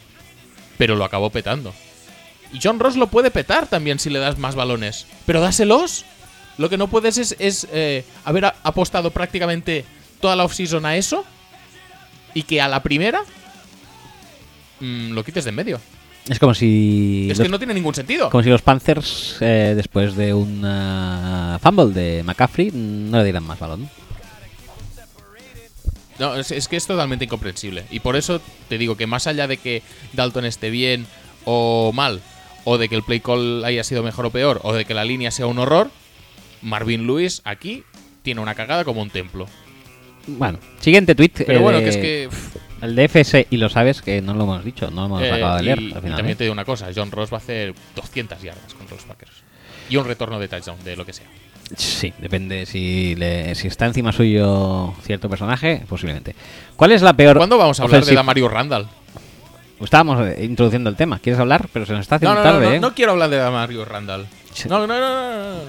pero 0.78 0.96
lo 0.96 1.04
acabó 1.04 1.32
petando. 1.32 1.74
Y 2.54 2.60
John 2.62 2.80
Ross 2.80 2.96
lo 2.96 3.08
puede 3.08 3.32
petar 3.32 3.68
también 3.68 4.00
si 4.00 4.10
le 4.10 4.20
das 4.20 4.38
más 4.38 4.56
balones. 4.56 5.06
Pero 5.26 5.42
dáselos. 5.42 6.06
Lo 6.58 6.70
que 6.70 6.78
no 6.78 6.88
puedes 6.88 7.18
es, 7.18 7.36
es, 7.38 7.68
eh, 7.74 8.06
haber 8.24 8.46
apostado 8.46 9.12
prácticamente 9.12 9.84
toda 10.22 10.38
la 10.38 10.46
offseason 10.46 10.86
a 10.86 10.96
eso 10.96 11.26
y 12.34 12.44
que 12.44 12.62
a 12.62 12.70
la 12.70 12.82
primera 12.82 13.22
mm, 14.80 15.12
lo 15.12 15.24
quites 15.26 15.44
de 15.44 15.50
en 15.50 15.56
medio. 15.56 15.82
Es 16.30 16.40
como 16.40 16.54
si. 16.54 17.28
Es 17.30 17.38
los, 17.38 17.46
que 17.46 17.52
no 17.52 17.58
tiene 17.58 17.74
ningún 17.74 17.94
sentido. 17.94 18.30
Como 18.30 18.44
si 18.44 18.50
los 18.50 18.62
Panthers, 18.62 19.38
eh, 19.42 19.74
después 19.76 20.16
de 20.16 20.34
un 20.34 20.62
fumble 21.62 21.94
de 21.94 22.24
McCaffrey, 22.24 22.72
no 22.72 23.18
le 23.18 23.24
dieran 23.24 23.44
más 23.44 23.60
balón. 23.60 23.90
No, 26.18 26.36
es, 26.36 26.52
es 26.52 26.68
que 26.68 26.78
es 26.78 26.88
totalmente 26.88 27.26
incomprensible. 27.26 27.86
Y 27.92 28.00
por 28.00 28.16
eso 28.16 28.42
te 28.70 28.78
digo 28.78 28.96
que 28.96 29.06
más 29.06 29.28
allá 29.28 29.48
de 29.48 29.58
que 29.58 29.84
Dalton 30.14 30.46
esté 30.46 30.70
bien 30.70 31.06
o 31.44 31.92
mal, 31.94 32.22
o 32.66 32.78
de 32.78 32.90
que 32.90 32.96
el 32.96 33.04
play 33.04 33.22
call 33.22 33.64
haya 33.64 33.84
sido 33.84 34.04
mejor 34.04 34.26
o 34.26 34.30
peor, 34.32 34.60
o 34.64 34.74
de 34.74 34.84
que 34.86 34.94
la 34.94 35.06
línea 35.06 35.32
sea 35.32 35.48
un 35.48 35.58
horror, 35.60 35.90
Marvin 36.62 37.08
Lewis 37.08 37.42
aquí 37.46 37.84
tiene 38.24 38.42
una 38.42 38.56
cagada 38.56 38.84
como 38.84 39.02
un 39.02 39.10
templo. 39.10 39.48
Bueno, 40.28 40.58
siguiente 40.80 41.14
tweet. 41.16 41.32
Pero 41.46 41.60
eh, 41.60 41.62
bueno, 41.62 41.78
de- 41.80 41.84
que 41.84 41.90
es 41.92 41.98
que. 41.98 42.30
El 42.82 42.96
de 42.96 43.06
FS, 43.08 43.48
y 43.50 43.58
lo 43.58 43.70
sabes 43.70 44.02
que 44.02 44.22
no 44.22 44.34
lo 44.34 44.44
hemos 44.44 44.66
dicho, 44.66 44.90
no 44.92 45.02
lo 45.02 45.06
hemos 45.06 45.22
eh, 45.24 45.32
acabado 45.32 45.58
de 45.58 45.64
leer 45.64 45.80
y, 45.80 45.86
al 45.94 45.98
y 46.00 46.02
final. 46.02 46.16
también 46.18 46.34
¿eh? 46.34 46.36
te 46.36 46.44
digo 46.44 46.52
una 46.54 46.66
cosa: 46.66 46.88
John 46.96 47.12
Ross 47.12 47.32
va 47.32 47.38
a 47.38 47.40
hacer 47.40 47.74
200 47.96 48.42
yardas 48.42 48.74
contra 48.74 48.96
los 48.96 49.06
Packers. 49.06 49.32
Y 49.90 49.98
un 49.98 50.06
retorno 50.06 50.40
de 50.40 50.48
touchdown, 50.48 50.84
de 50.84 50.96
lo 50.96 51.06
que 51.06 51.14
sea. 51.14 51.28
Sí, 51.78 52.14
depende 52.20 52.66
si, 52.66 53.16
le- 53.16 53.54
si 53.56 53.68
está 53.68 53.86
encima 53.86 54.12
suyo 54.12 54.94
cierto 55.04 55.30
personaje, 55.30 55.84
posiblemente. 55.88 56.36
¿Cuál 56.76 56.92
es 56.92 57.02
la 57.02 57.14
peor. 57.14 57.38
¿Cuándo 57.38 57.58
vamos 57.58 57.80
a 57.80 57.84
hablar 57.84 58.00
de 58.02 58.04
ofensiva- 58.04 58.20
Damario 58.20 58.48
Randall? 58.50 58.88
Estábamos 59.82 60.26
eh, 60.26 60.46
introduciendo 60.46 60.90
el 60.90 60.96
tema. 60.96 61.20
¿Quieres 61.20 61.40
hablar? 61.40 61.68
Pero 61.74 61.86
se 61.86 61.92
nos 61.94 62.02
está 62.02 62.16
No, 62.16 62.30
haciendo 62.32 62.36
no, 62.36 62.44
no, 62.44 62.52
tarde, 62.54 62.66
no, 62.68 62.74
¿eh? 62.76 62.80
no 62.80 62.94
quiero 62.96 63.12
hablar 63.14 63.30
de 63.30 63.38
Damario 63.38 63.84
Randall. 63.86 64.26
Sí. 64.54 64.70
No, 64.70 64.80
no, 64.80 64.88
no, 64.88 65.00
no, 65.00 65.10
no, 65.10 65.54
no. 65.56 65.60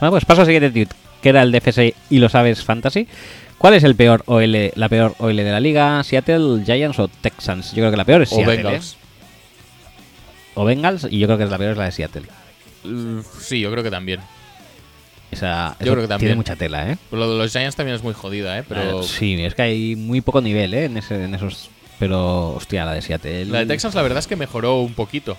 Bueno, 0.00 0.10
pues 0.12 0.24
paso 0.24 0.40
al 0.42 0.46
siguiente 0.46 0.70
tweet, 0.70 0.88
que 1.20 1.28
era 1.28 1.42
el 1.42 1.52
de 1.52 1.94
y 2.10 2.18
lo 2.18 2.28
sabes 2.28 2.62
Fantasy. 2.64 3.06
¿Cuál 3.58 3.74
es 3.74 3.82
el 3.84 3.96
peor 3.96 4.22
OL, 4.26 4.70
la 4.76 4.88
peor 4.88 5.14
OL 5.18 5.36
de 5.36 5.50
la 5.50 5.58
liga? 5.60 6.02
¿Seattle, 6.04 6.62
Giants 6.64 6.98
o 7.00 7.08
Texans? 7.08 7.70
Yo 7.72 7.78
creo 7.82 7.90
que 7.90 7.96
la 7.96 8.04
peor 8.04 8.22
es 8.22 8.32
O 8.32 8.36
Seattle. 8.36 8.56
Bengals. 8.56 8.92
¿eh? 8.94 8.96
o 10.54 10.64
Bengals 10.64 11.06
y 11.10 11.18
yo 11.18 11.26
creo 11.26 11.38
que 11.38 11.46
la 11.46 11.58
peor 11.58 11.72
es 11.72 11.78
la 11.78 11.84
de 11.84 11.92
Seattle. 11.92 12.22
Uh, 12.84 13.22
Sí, 13.40 13.60
yo 13.60 13.70
creo 13.72 13.82
que 13.84 13.90
también. 13.90 14.20
Esa, 15.30 15.76
Yo 15.80 15.92
creo 15.92 16.02
que 16.02 16.08
también. 16.08 16.28
Tiene 16.30 16.36
mucha 16.36 16.56
tela, 16.56 16.90
¿eh? 16.90 16.96
Lo 17.12 17.30
de 17.30 17.36
los 17.36 17.52
Giants 17.52 17.76
también 17.76 17.96
es 17.96 18.02
muy 18.02 18.14
jodida, 18.14 18.58
¿eh? 18.58 18.64
Pero 18.66 19.00
Ah, 19.00 19.02
Sí, 19.02 19.34
es 19.42 19.54
que 19.54 19.62
hay 19.62 19.94
muy 19.96 20.20
poco 20.22 20.40
nivel, 20.40 20.72
¿eh? 20.72 20.84
En, 20.86 20.96
ese- 20.96 21.22
en 21.24 21.34
esos... 21.34 21.68
Pero, 21.98 22.50
hostia, 22.54 22.84
la 22.84 22.92
de 22.94 23.02
Seattle... 23.02 23.46
la 23.46 23.58
de 23.60 23.66
Texans 23.66 23.94
la 23.94 24.02
verdad 24.02 24.20
es 24.20 24.26
que 24.26 24.36
mejoró 24.36 24.80
un 24.80 24.94
poquito. 24.94 25.36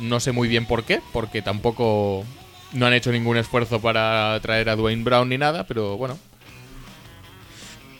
No 0.00 0.20
sé 0.20 0.32
muy 0.32 0.48
bien 0.48 0.66
por 0.66 0.84
qué, 0.84 1.00
porque 1.12 1.40
tampoco 1.42 2.24
no 2.72 2.86
han 2.86 2.92
hecho 2.92 3.10
ningún 3.10 3.36
esfuerzo 3.36 3.80
para 3.80 4.38
traer 4.40 4.68
a 4.68 4.76
Dwayne 4.76 5.02
Brown 5.02 5.28
ni 5.28 5.38
nada, 5.38 5.64
pero 5.64 5.96
bueno, 5.96 6.18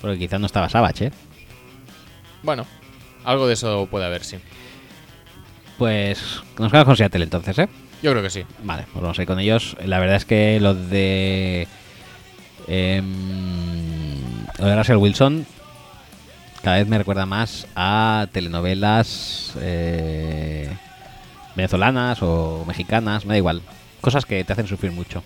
Porque 0.01 0.19
quizás 0.19 0.39
no 0.39 0.47
estaba 0.47 0.69
Savage, 0.69 1.06
¿eh? 1.06 1.12
bueno, 2.43 2.66
algo 3.24 3.47
de 3.47 3.55
eso 3.55 3.89
puede 3.90 4.05
haber, 4.06 4.23
sí. 4.24 4.36
Pues 5.77 6.43
nos 6.59 6.70
quedamos 6.70 6.86
con 6.86 6.97
Seattle 6.97 7.24
entonces, 7.24 7.59
¿eh? 7.59 7.69
Yo 8.02 8.10
creo 8.12 8.23
que 8.23 8.31
sí. 8.31 8.44
Vale, 8.62 8.85
pues 8.93 9.02
vamos 9.02 9.19
a 9.19 9.23
ir 9.23 9.28
con 9.28 9.40
ellos. 9.40 9.77
La 9.85 9.98
verdad 9.98 10.16
es 10.16 10.24
que 10.24 10.60
lo 10.60 10.74
de. 10.74 11.66
em, 12.69 13.05
lo 14.59 14.66
de 14.66 14.77
Russell 14.77 14.97
Wilson 14.97 15.47
cada 16.69 16.81
vez 16.81 16.89
me 16.89 16.99
recuerda 16.99 17.24
más 17.24 17.66
a 17.74 18.27
telenovelas 18.31 19.55
eh, 19.59 20.69
venezolanas 21.57 22.19
o 22.20 22.62
mexicanas, 22.69 23.24
me 23.24 23.32
da 23.32 23.39
igual. 23.39 23.62
Cosas 24.03 24.27
que 24.27 24.45
te 24.45 24.53
hacen 24.53 24.66
sufrir 24.66 24.93
mucho. 24.93 25.23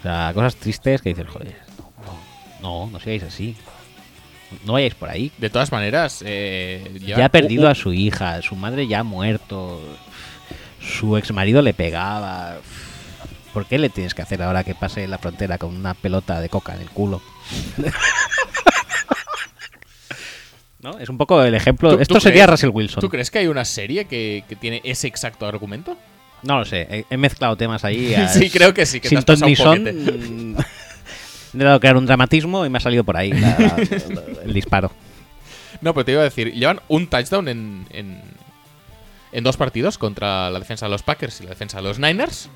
O 0.00 0.02
sea, 0.02 0.32
cosas 0.34 0.56
tristes 0.56 1.02
que 1.02 1.10
dices, 1.10 1.28
joder, 1.28 1.54
no, 1.78 2.86
no, 2.86 2.90
no 2.90 2.98
sigáis 2.98 3.22
así. 3.22 3.54
No 4.64 4.72
vayáis 4.72 4.96
por 4.96 5.08
ahí. 5.08 5.30
De 5.38 5.50
todas 5.50 5.70
maneras, 5.70 6.24
eh, 6.26 6.98
Ya 7.00 7.26
ha 7.26 7.28
perdido 7.28 7.68
uh, 7.68 7.70
a 7.70 7.76
su 7.76 7.92
hija, 7.92 8.42
su 8.42 8.56
madre 8.56 8.88
ya 8.88 8.98
ha 8.98 9.04
muerto, 9.04 9.80
su 10.80 11.16
ex 11.16 11.30
marido 11.30 11.62
le 11.62 11.74
pegaba. 11.74 12.56
¿Por 13.54 13.66
qué 13.66 13.78
le 13.78 13.88
tienes 13.88 14.14
que 14.14 14.22
hacer 14.22 14.42
ahora 14.42 14.64
que 14.64 14.74
pase 14.74 15.06
la 15.06 15.18
frontera 15.18 15.58
con 15.58 15.76
una 15.76 15.94
pelota 15.94 16.40
de 16.40 16.48
coca 16.48 16.74
en 16.74 16.80
el 16.80 16.90
culo? 16.90 17.22
¿No? 20.82 20.98
Es 20.98 21.08
un 21.08 21.16
poco 21.16 21.42
el 21.42 21.54
ejemplo. 21.54 21.90
¿Tú- 21.90 21.96
tú 21.96 22.02
Esto 22.02 22.20
sería 22.20 22.44
crees- 22.44 22.50
Russell 22.50 22.70
Wilson. 22.74 23.00
¿Tú 23.00 23.08
crees 23.08 23.30
que 23.30 23.38
hay 23.38 23.46
una 23.46 23.64
serie 23.64 24.04
que, 24.06 24.44
que 24.48 24.56
tiene 24.56 24.80
ese 24.84 25.06
exacto 25.06 25.46
argumento? 25.46 25.96
No 26.42 26.58
lo 26.58 26.64
sé, 26.64 26.88
he, 26.90 27.04
he 27.08 27.16
mezclado 27.16 27.56
temas 27.56 27.84
ahí. 27.84 28.14
a- 28.14 28.26
Sí, 28.32 28.50
creo 28.50 28.74
que 28.74 28.84
sí, 28.84 28.98
que 28.98 29.04
te 29.04 29.08
sin 29.10 29.18
has 29.18 29.24
ton 29.24 29.40
ni 29.40 29.54
son. 29.56 29.78
poquete. 29.78 30.64
He 31.54 31.58
dado 31.58 31.76
a 31.76 31.80
crear 31.80 31.96
un 31.98 32.06
dramatismo 32.06 32.64
y 32.64 32.70
me 32.70 32.78
ha 32.78 32.80
salido 32.80 33.04
por 33.04 33.16
ahí 33.16 33.30
la- 33.32 33.58
la- 33.58 34.22
el 34.44 34.52
disparo. 34.54 34.90
No, 35.82 35.92
pero 35.94 36.04
te 36.04 36.12
iba 36.12 36.20
a 36.22 36.24
decir, 36.24 36.52
llevan 36.52 36.80
un 36.88 37.06
touchdown 37.08 37.46
en, 37.48 37.86
en, 37.90 38.20
en 39.32 39.44
dos 39.44 39.56
partidos 39.58 39.98
contra 39.98 40.50
la 40.50 40.58
defensa 40.58 40.86
de 40.86 40.90
los 40.90 41.02
Packers 41.02 41.40
y 41.40 41.44
la 41.44 41.50
defensa 41.50 41.76
de 41.76 41.82
los 41.84 41.98
Niners. 41.98 42.48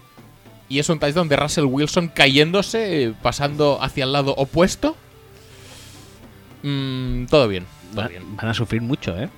Y 0.69 0.79
es 0.81 0.89
un 0.89 0.99
touchdown 0.99 1.29
de 1.29 1.37
Russell 1.37 1.65
Wilson 1.65 2.09
cayéndose, 2.09 3.13
pasando 3.23 3.79
hacia 3.83 4.05
el 4.05 4.13
lado 4.13 4.35
opuesto. 4.37 4.97
Mm, 6.63 7.27
todo 7.27 7.47
bien, 7.49 7.67
Van 7.95 8.49
a 8.49 8.55
sufrir 8.55 8.83
mucho, 8.83 9.17
¿eh? 9.19 9.29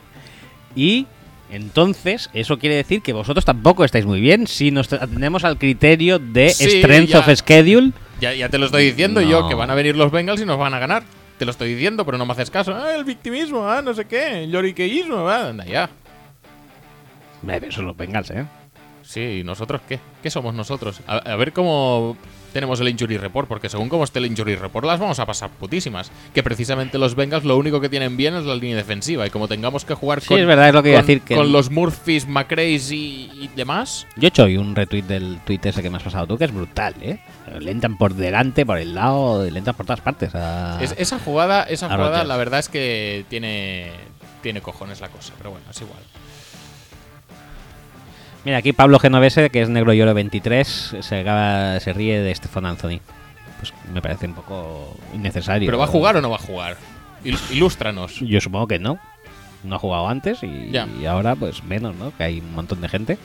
Y 0.75 1.07
entonces, 1.51 2.29
eso 2.35 2.59
quiere 2.59 2.77
decir 2.77 3.01
que 3.03 3.13
vosotros 3.13 3.45
tampoco 3.45 3.85
estáis 3.85 4.05
muy 4.05 4.21
bien 4.21 4.47
si 4.47 4.71
nos 4.71 4.93
atendemos 4.93 5.45
al 5.45 5.59
criterio 5.59 6.19
de 6.19 6.51
Sí, 6.51 6.81
Strength 6.83 7.09
ya. 7.09 7.19
of 7.21 7.29
Schedule. 7.35 7.93
Ya, 8.21 8.35
ya 8.35 8.49
te 8.49 8.59
lo 8.59 8.67
estoy 8.67 8.85
diciendo 8.85 9.21
yo, 9.21 9.49
que 9.49 9.55
van 9.55 9.71
a 9.71 9.75
venir 9.75 9.97
los 9.97 10.11
Bengals 10.11 10.41
y 10.41 10.45
nos 10.45 10.59
van 10.59 10.75
a 10.75 10.79
ganar. 10.79 11.05
Te 11.39 11.45
lo 11.45 11.53
estoy 11.53 11.73
diciendo, 11.75 12.05
pero 12.05 12.19
no 12.19 12.27
me 12.27 12.33
haces 12.33 12.51
caso. 12.51 12.75
Ah, 12.75 12.95
el 12.95 13.05
victimismo, 13.05 13.67
ah, 13.69 13.81
no 13.81 13.95
sé 13.95 14.05
qué, 14.07 14.43
el 14.45 14.51
lloriqueísmo, 14.51 15.29
ah, 15.29 15.49
anda 15.51 15.65
ya. 15.65 15.89
Eso 17.63 17.83
los 17.83 17.97
Bengals, 17.97 18.31
¿eh? 18.31 18.45
Sí, 19.03 19.21
¿y 19.41 19.45
nosotros 19.45 19.81
qué? 19.89 20.01
¿Qué 20.23 20.31
somos 20.31 20.53
nosotros? 20.53 21.01
A, 21.07 21.17
a 21.19 21.37
ver 21.37 21.53
cómo 21.53 22.17
tenemos 22.53 22.81
el 22.81 22.89
injury 22.89 23.17
report, 23.19 23.49
porque 23.49 23.69
según 23.69 23.89
cómo 23.89 24.05
esté 24.05 24.19
el 24.19 24.27
injury 24.27 24.57
report 24.57 24.87
las 24.87 24.99
vamos 24.99 25.19
a 25.19 25.27
pasar 25.27 25.51
putísimas. 25.51 26.11
Que 26.35 26.43
precisamente 26.43 26.99
los 26.99 27.15
Bengals 27.15 27.45
lo 27.45 27.57
único 27.57 27.81
que 27.81 27.89
tienen 27.89 28.17
bien 28.17 28.35
es 28.35 28.45
la 28.45 28.55
línea 28.55 28.77
defensiva, 28.77 29.27
y 29.27 29.31
como 29.31 29.49
tengamos 29.49 29.85
que 29.85 29.95
jugar 29.95 30.21
Sí, 30.21 30.29
con, 30.29 30.41
es 30.41 30.47
verdad, 30.47 30.69
es 30.69 30.75
lo 30.75 30.83
que 30.83 30.93
con- 30.93 31.01
decir. 31.01 31.21
Que 31.23 31.35
con 31.37 31.53
los 31.53 31.71
Murphys, 31.71 32.27
McRae's 32.27 32.91
y, 32.93 33.31
y 33.35 33.51
demás, 33.57 34.07
Yo 34.17 34.27
he 34.27 34.29
hecho 34.29 34.45
hoy 34.45 34.57
un 34.57 34.75
retweet 34.75 35.03
del 35.05 35.39
tweet 35.45 35.61
ese 35.65 35.83
que 35.83 35.91
me 35.91 35.97
has 35.99 36.03
pasado 36.03 36.27
tú, 36.27 36.39
que 36.39 36.45
es 36.45 36.53
brutal, 36.53 36.95
¿eh? 37.01 37.21
Le 37.61 37.71
entran 37.71 37.97
por 37.97 38.15
delante, 38.15 38.67
por 38.67 38.79
el 38.79 38.95
lado, 38.95 39.49
le 39.49 39.59
entran 39.59 39.77
por 39.77 39.87
todas 39.87 40.01
partes. 40.01 40.35
a- 40.35 40.79
es- 40.83 40.95
esa 40.99 41.19
jugada, 41.19 41.65
esa 41.65 41.89
jugada 41.89 42.25
la 42.25 42.37
verdad 42.37 42.61
es 42.61 42.69
que 42.69 43.25
tiene, 43.29 43.91
tiene 44.43 44.61
cojones 44.61 45.01
la 45.01 45.09
cosa, 45.09 45.33
pero 45.39 45.51
bueno, 45.51 45.67
es 45.71 45.81
igual. 45.81 46.01
Mira, 48.49 48.57
aquí 48.57 48.73
Pablo 48.73 48.99
Genovese, 48.99 49.51
que 49.51 49.61
es 49.61 49.69
Negro 49.69 49.93
Lloro 49.93 50.15
23, 50.15 50.97
se, 51.01 51.21
acaba- 51.21 51.79
se 51.81 51.93
ríe 51.93 52.19
de 52.23 52.35
Stefan 52.35 52.65
Anthony. 52.65 52.99
Pues 53.61 53.75
me 53.93 54.01
parece 54.01 54.25
un 54.27 54.33
poco 54.33 54.97
innecesario. 55.15 55.67
¿Pero 55.67 55.77
va 55.77 55.85
a 55.85 55.89
jugar 55.89 56.17
o 56.17 56.23
no 56.23 56.31
va 56.31 56.37
a 56.37 56.39
jugar? 56.39 56.79
Il- 57.27 57.39
ilústranos. 57.53 58.21
Yo 58.21 58.41
supongo 58.41 58.67
que 58.67 58.79
no. 58.79 58.99
No 59.65 59.77
ha 59.77 59.79
jugado 59.79 60.09
antes 60.09 60.43
y, 60.43 60.71
y 60.99 61.05
ahora 61.05 61.35
pues 61.35 61.63
menos, 61.63 61.95
¿no? 61.97 62.11
Que 62.17 62.25
hay 62.25 62.41
un 62.41 62.55
montón 62.55 62.81
de 62.81 62.89
gente. 62.89 63.19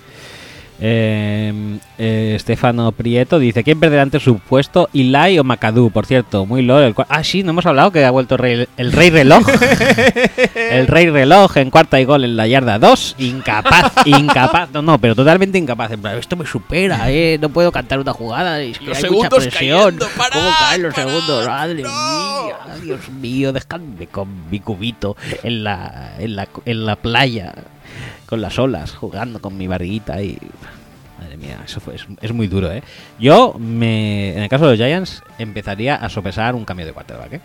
Eh, 0.80 1.80
eh, 1.98 2.34
Estefano 2.36 2.92
Prieto 2.92 3.40
dice, 3.40 3.64
¿quién 3.64 3.80
perderá 3.80 4.02
antes 4.02 4.24
su 4.24 4.40
puesto? 4.40 4.90
Eli 4.94 5.40
o 5.40 5.44
Macadú, 5.44 5.92
por 5.92 6.06
cierto, 6.06 6.46
muy 6.46 6.62
lol. 6.62 6.84
el 6.84 6.96
ah, 7.10 7.24
sí, 7.24 7.44
no 7.44 7.52
hemos 7.52 7.66
hablado 7.66 7.92
que 7.92 8.04
ha 8.04 8.12
vuelto 8.12 8.36
el 8.36 8.40
rey, 8.40 8.68
el 8.78 8.92
rey 8.92 9.10
reloj. 9.10 9.48
el 10.56 10.88
rey 10.88 11.10
reloj 11.10 11.58
en 11.58 11.70
cuarta 11.70 12.00
y 12.00 12.06
gol 12.06 12.24
en 12.24 12.36
la 12.36 12.48
yarda 12.48 12.80
2. 12.80 13.16
Incapaz, 13.20 13.94
incapaz. 14.06 14.70
No, 14.72 14.82
no, 14.82 14.98
pero 14.98 15.16
totalmente 15.16 15.58
incapaz. 15.58 15.92
Esto 16.18 16.36
me 16.36 16.46
supera, 16.46 17.10
¿eh? 17.12 17.38
No 17.40 17.50
puedo 17.50 17.72
cantar 17.72 18.00
una 18.00 18.14
jugada. 18.14 18.62
Es 18.62 18.80
que 18.80 18.86
Los 18.86 19.04
hay 19.04 19.10
mucha 19.10 19.30
presión. 19.30 19.98
cayendo, 19.98 20.08
¿Cómo 20.32 20.50
caen 20.60 20.84
los 20.84 20.96
segundos? 20.96 21.48
Madre 21.48 21.84
no. 21.84 22.44
mía, 22.46 22.56
Dios 22.82 23.10
mío, 23.10 23.54
dejadme 23.54 24.08
con 24.08 24.50
mi 24.50 24.60
cubito 24.60 25.16
en 25.44 25.64
la, 25.64 26.16
en 26.18 26.36
la, 26.36 26.48
en 26.66 26.86
la 26.86 26.96
playa, 26.96 27.54
con 28.34 28.42
las 28.42 28.58
olas, 28.58 28.94
jugando 28.96 29.40
con 29.40 29.56
mi 29.56 29.68
barriguita 29.68 30.20
y... 30.24 30.40
Madre 31.20 31.38
mía, 31.38 31.60
eso 31.64 31.80
fue, 31.80 31.94
es, 31.94 32.08
es 32.20 32.34
muy 32.34 32.48
duro, 32.48 32.72
¿eh? 32.72 32.82
Yo, 33.20 33.54
me, 33.60 34.34
en 34.36 34.42
el 34.42 34.50
caso 34.50 34.66
de 34.66 34.72
los 34.72 34.80
Giants, 34.80 35.22
empezaría 35.38 35.96
a 35.96 36.10
sopesar 36.10 36.56
un 36.56 36.66
cambio 36.66 36.84
de 36.88 36.94
quarterback, 36.94 37.34
¿eh? 37.34 37.42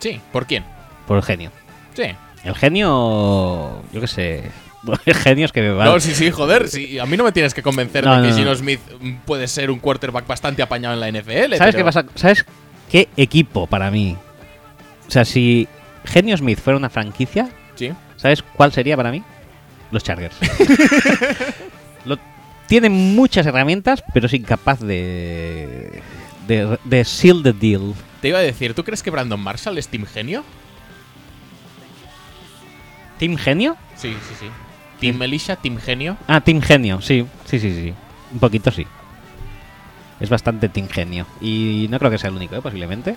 Sí, 0.00 0.20
¿por 0.32 0.44
quién? 0.46 0.64
Por 1.06 1.16
el 1.16 1.22
genio. 1.22 1.50
Sí. 1.94 2.04
El 2.44 2.54
genio, 2.54 3.82
yo 3.90 4.00
qué 4.02 4.06
sé, 4.06 4.50
el 5.06 5.14
genio 5.14 5.46
es 5.46 5.52
que 5.52 5.62
me 5.62 5.70
va... 5.70 5.86
No, 5.86 5.98
sí, 5.98 6.14
sí, 6.14 6.30
joder. 6.30 6.68
sí, 6.68 6.98
a 6.98 7.06
mí 7.06 7.16
no 7.16 7.24
me 7.24 7.32
tienes 7.32 7.54
que 7.54 7.62
convencer 7.62 8.04
No, 8.04 8.16
de 8.20 8.22
que 8.24 8.28
no, 8.32 8.36
Gino 8.36 8.50
no. 8.50 8.56
Smith 8.56 8.80
puede 9.24 9.48
ser 9.48 9.70
un 9.70 9.78
quarterback 9.78 10.26
bastante 10.26 10.60
apañado 10.62 10.92
en 10.94 11.00
la 11.00 11.08
NFL. 11.20 11.54
¿Sabes 11.56 11.58
pero- 11.58 11.78
qué 11.78 11.84
pasa? 11.84 12.04
¿Sabes 12.16 12.44
qué 12.90 13.08
equipo 13.16 13.66
para 13.66 13.90
mí? 13.90 14.14
O 15.08 15.10
sea, 15.10 15.24
si 15.24 15.66
Genio 16.04 16.36
Smith 16.36 16.58
fuera 16.60 16.76
una 16.76 16.90
franquicia, 16.90 17.48
Sí. 17.74 17.90
¿Sabes 18.22 18.42
cuál 18.42 18.70
sería 18.70 18.96
para 18.96 19.10
mí? 19.10 19.24
Los 19.90 20.04
Chargers. 20.04 20.36
Lo, 22.04 22.16
tiene 22.68 22.88
muchas 22.88 23.44
herramientas, 23.46 24.04
pero 24.14 24.26
es 24.26 24.32
incapaz 24.32 24.78
de, 24.78 26.00
de, 26.46 26.78
de 26.84 27.04
seal 27.04 27.42
the 27.42 27.52
deal. 27.52 27.94
Te 28.20 28.28
iba 28.28 28.38
a 28.38 28.42
decir, 28.42 28.74
¿tú 28.74 28.84
crees 28.84 29.02
que 29.02 29.10
Brandon 29.10 29.40
Marshall 29.40 29.76
es 29.76 29.88
Team 29.88 30.06
Genio? 30.06 30.44
¿Team 33.18 33.36
Genio? 33.36 33.76
Sí, 33.96 34.16
sí, 34.28 34.34
sí. 34.38 34.46
¿Team 35.00 35.16
Melissa? 35.16 35.56
¿Team 35.56 35.78
Genio? 35.78 36.16
Ah, 36.28 36.40
Team 36.40 36.60
Genio, 36.60 37.00
sí. 37.00 37.26
Sí, 37.44 37.58
sí, 37.58 37.74
sí. 37.74 37.92
Un 38.32 38.38
poquito 38.38 38.70
sí. 38.70 38.86
Es 40.20 40.30
bastante 40.30 40.68
Team 40.68 40.88
Genio. 40.88 41.26
Y 41.40 41.88
no 41.90 41.98
creo 41.98 42.12
que 42.12 42.18
sea 42.18 42.30
el 42.30 42.36
único, 42.36 42.54
¿eh? 42.54 42.62
posiblemente. 42.62 43.16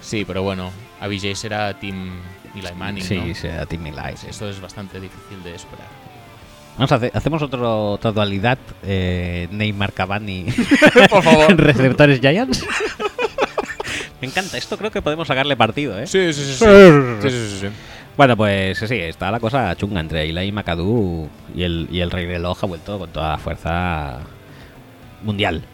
Sí, 0.00 0.24
pero 0.24 0.42
bueno, 0.42 0.72
Abijay 1.00 1.36
será 1.36 1.78
Team 1.78 2.10
Eli 2.54 2.74
Manning, 2.76 3.04
sí, 3.04 3.16
¿no? 3.16 3.34
sea 3.34 3.66
Team 3.66 3.86
Eli. 3.86 4.16
sí. 4.16 4.26
Esto 4.30 4.48
es 4.48 4.60
bastante 4.60 5.00
difícil 5.00 5.42
de 5.42 5.54
esperar. 5.54 5.86
Vamos 6.76 6.90
a 6.92 6.94
hacer, 6.96 7.10
hacemos 7.14 7.42
otro, 7.42 7.92
otra 7.92 8.12
dualidad. 8.12 8.58
Eh, 8.82 9.48
Neymar 9.50 9.92
Cavani 9.92 10.46
Por 11.10 11.22
favor. 11.22 11.56
receptores 11.56 12.20
Giants. 12.20 12.64
Me 14.20 14.28
encanta 14.28 14.56
esto, 14.56 14.78
creo 14.78 14.90
que 14.90 15.02
podemos 15.02 15.26
sacarle 15.26 15.56
partido, 15.56 15.98
¿eh? 15.98 16.06
Sí, 16.06 16.32
sí, 16.32 16.44
sí. 16.44 16.52
Sí, 16.52 16.64
sí, 17.22 17.30
sí, 17.30 17.48
sí, 17.48 17.58
sí. 17.62 17.66
Bueno, 18.16 18.36
pues 18.36 18.78
sí, 18.78 18.94
está 18.94 19.30
la 19.30 19.40
cosa 19.40 19.74
chunga 19.74 20.00
entre 20.00 20.28
Eli 20.28 20.42
y 20.42 20.52
McAdoo 20.52 21.28
y 21.54 21.62
el, 21.62 21.88
y 21.90 22.00
el 22.00 22.10
Rey 22.10 22.26
Reloj 22.26 22.62
ha 22.62 22.66
vuelto 22.66 22.98
con 22.98 23.10
toda 23.10 23.32
la 23.32 23.38
fuerza 23.38 24.20
mundial. 25.22 25.64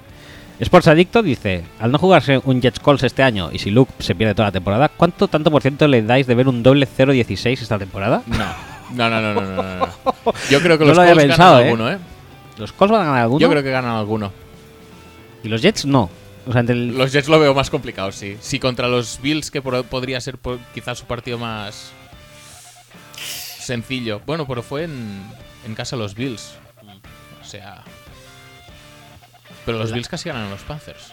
Sports 0.61 0.89
Adicto 0.89 1.23
dice, 1.23 1.63
al 1.79 1.93
no 1.93 1.99
jugarse 1.99 2.41
un 2.45 2.61
Jets 2.61 2.81
Calls 2.81 3.03
este 3.05 3.23
año 3.23 3.51
y 3.53 3.59
si 3.59 3.71
Luke 3.71 3.93
se 4.01 4.15
pierde 4.15 4.35
toda 4.35 4.49
la 4.49 4.53
temporada, 4.53 4.89
¿cuánto 4.89 5.29
tanto 5.29 5.51
por 5.51 5.63
ciento 5.63 5.87
le 5.87 6.03
dais 6.03 6.27
de 6.27 6.35
ver 6.35 6.49
un 6.49 6.63
doble 6.63 6.87
0-16 6.89 7.53
esta 7.63 7.79
temporada? 7.79 8.23
No. 8.27 8.69
No, 8.91 9.09
no, 9.11 9.21
no, 9.21 9.35
no, 9.35 9.53
no. 9.53 9.89
Yo 10.51 10.61
creo 10.61 10.77
que 10.79 10.85
No 10.85 10.89
los 10.89 10.97
lo 10.97 11.03
había 11.03 11.13
Colts 11.15 11.27
pensado, 11.29 11.53
ganan 11.59 11.67
¿eh? 11.67 11.71
alguno, 11.71 11.91
¿eh? 11.93 11.99
¿Los 12.59 12.73
Calls 12.73 12.91
van 12.91 13.03
a 13.03 13.05
ganar 13.05 13.23
alguno? 13.23 13.41
Yo 13.41 13.51
creo 13.51 13.63
que 13.63 13.71
ganan 13.71 13.93
alguno. 13.93 14.33
Y 15.45 15.49
los 15.49 15.63
Jets 15.63 15.85
no. 15.87 16.11
O 16.47 16.53
sea, 16.53 16.61
entre 16.63 16.75
el- 16.75 16.97
Los 16.97 17.13
Jets 17.13 17.29
lo 17.29 17.39
veo 17.39 17.55
más 17.55 17.71
complicado, 17.71 18.11
sí. 18.11 18.37
Sí, 18.41 18.59
contra 18.59 18.89
los 18.89 19.21
Bills, 19.23 19.51
que 19.51 19.63
por- 19.63 19.85
podría 19.85 20.21
ser 20.21 20.39
quizás 20.75 20.99
su 20.99 21.05
partido 21.05 21.39
más 21.39 21.93
sencillo. 23.61 24.21
Bueno, 24.27 24.47
pero 24.47 24.63
fue 24.63 24.85
en. 24.85 25.23
en 25.67 25.75
casa 25.75 25.95
los 25.97 26.15
Bills. 26.15 26.55
O 27.41 27.45
sea. 27.45 27.83
Pero 29.69 29.81
los 29.81 29.93
Bills 29.93 30.09
casi 30.09 30.31
ganan 30.31 30.47
a 30.47 30.51
los 30.51 30.63
Panthers. 30.63 31.13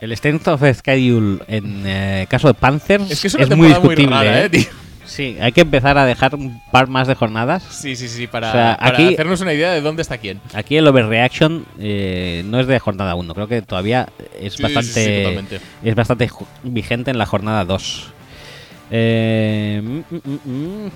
El 0.00 0.12
strength 0.16 0.46
of 0.46 0.62
schedule 0.72 1.42
en 1.48 1.82
eh, 1.84 2.26
caso 2.30 2.46
de 2.46 2.54
Panthers 2.54 3.10
Es 3.10 3.20
que 3.20 3.26
es 3.26 3.34
una 3.34 3.56
muy 3.56 3.66
temporada 3.72 3.80
muy 3.80 3.96
discutible. 3.96 4.16
rara, 4.16 4.40
¿eh? 4.42 4.44
¿eh, 4.44 4.50
tío? 4.50 4.64
Sí, 5.04 5.36
hay 5.40 5.50
que 5.50 5.62
empezar 5.62 5.98
a 5.98 6.06
dejar 6.06 6.36
un 6.36 6.62
par 6.70 6.86
más 6.86 7.08
de 7.08 7.16
jornadas. 7.16 7.64
Sí, 7.70 7.96
sí, 7.96 8.08
sí, 8.08 8.28
para, 8.28 8.50
O 8.50 8.52
sea, 8.52 8.76
para 8.78 8.94
aquí- 8.94 9.14
hacernos 9.14 9.40
una 9.40 9.52
idea 9.52 9.72
de 9.72 9.80
dónde 9.80 10.02
está 10.02 10.18
quién. 10.18 10.40
Aquí 10.54 10.76
el 10.76 10.86
overreaction 10.86 11.66
eh, 11.80 12.44
no 12.46 12.60
es 12.60 12.68
de 12.68 12.78
jornada 12.78 13.16
1, 13.16 13.34
creo 13.34 13.48
que 13.48 13.62
todavía 13.62 14.08
es 14.40 14.54
Sí, 14.54 14.62
bastante 14.62 14.88
sí, 14.92 15.04
sí, 15.04 15.16
totalmente. 15.22 15.60
es 15.82 15.94
bastante 15.96 16.30
vigente 16.62 17.10
en 17.10 17.18
la 17.18 17.26
jornada 17.26 17.64
2. 17.64 18.12
Eh, 18.92 19.80
mm, 19.82 19.98
mm, 20.14 20.20
mm, 20.24 20.84
mm. 20.86 20.90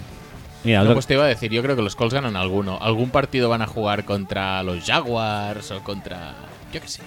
Mira, 0.66 0.82
No, 0.82 0.92
pues 0.94 1.06
te 1.06 1.14
iba 1.14 1.22
a 1.24 1.28
decir, 1.28 1.52
yo 1.52 1.62
creo 1.62 1.76
que 1.76 1.82
los 1.82 1.94
Colts 1.94 2.12
ganan 2.12 2.34
alguno. 2.34 2.76
Algún 2.82 3.10
partido 3.10 3.48
van 3.48 3.62
a 3.62 3.66
jugar 3.68 4.04
contra 4.04 4.62
los 4.64 4.84
Jaguars 4.84 5.70
o 5.70 5.80
contra. 5.84 6.34
Yo 6.72 6.80
qué 6.80 6.88
sé. 6.88 7.02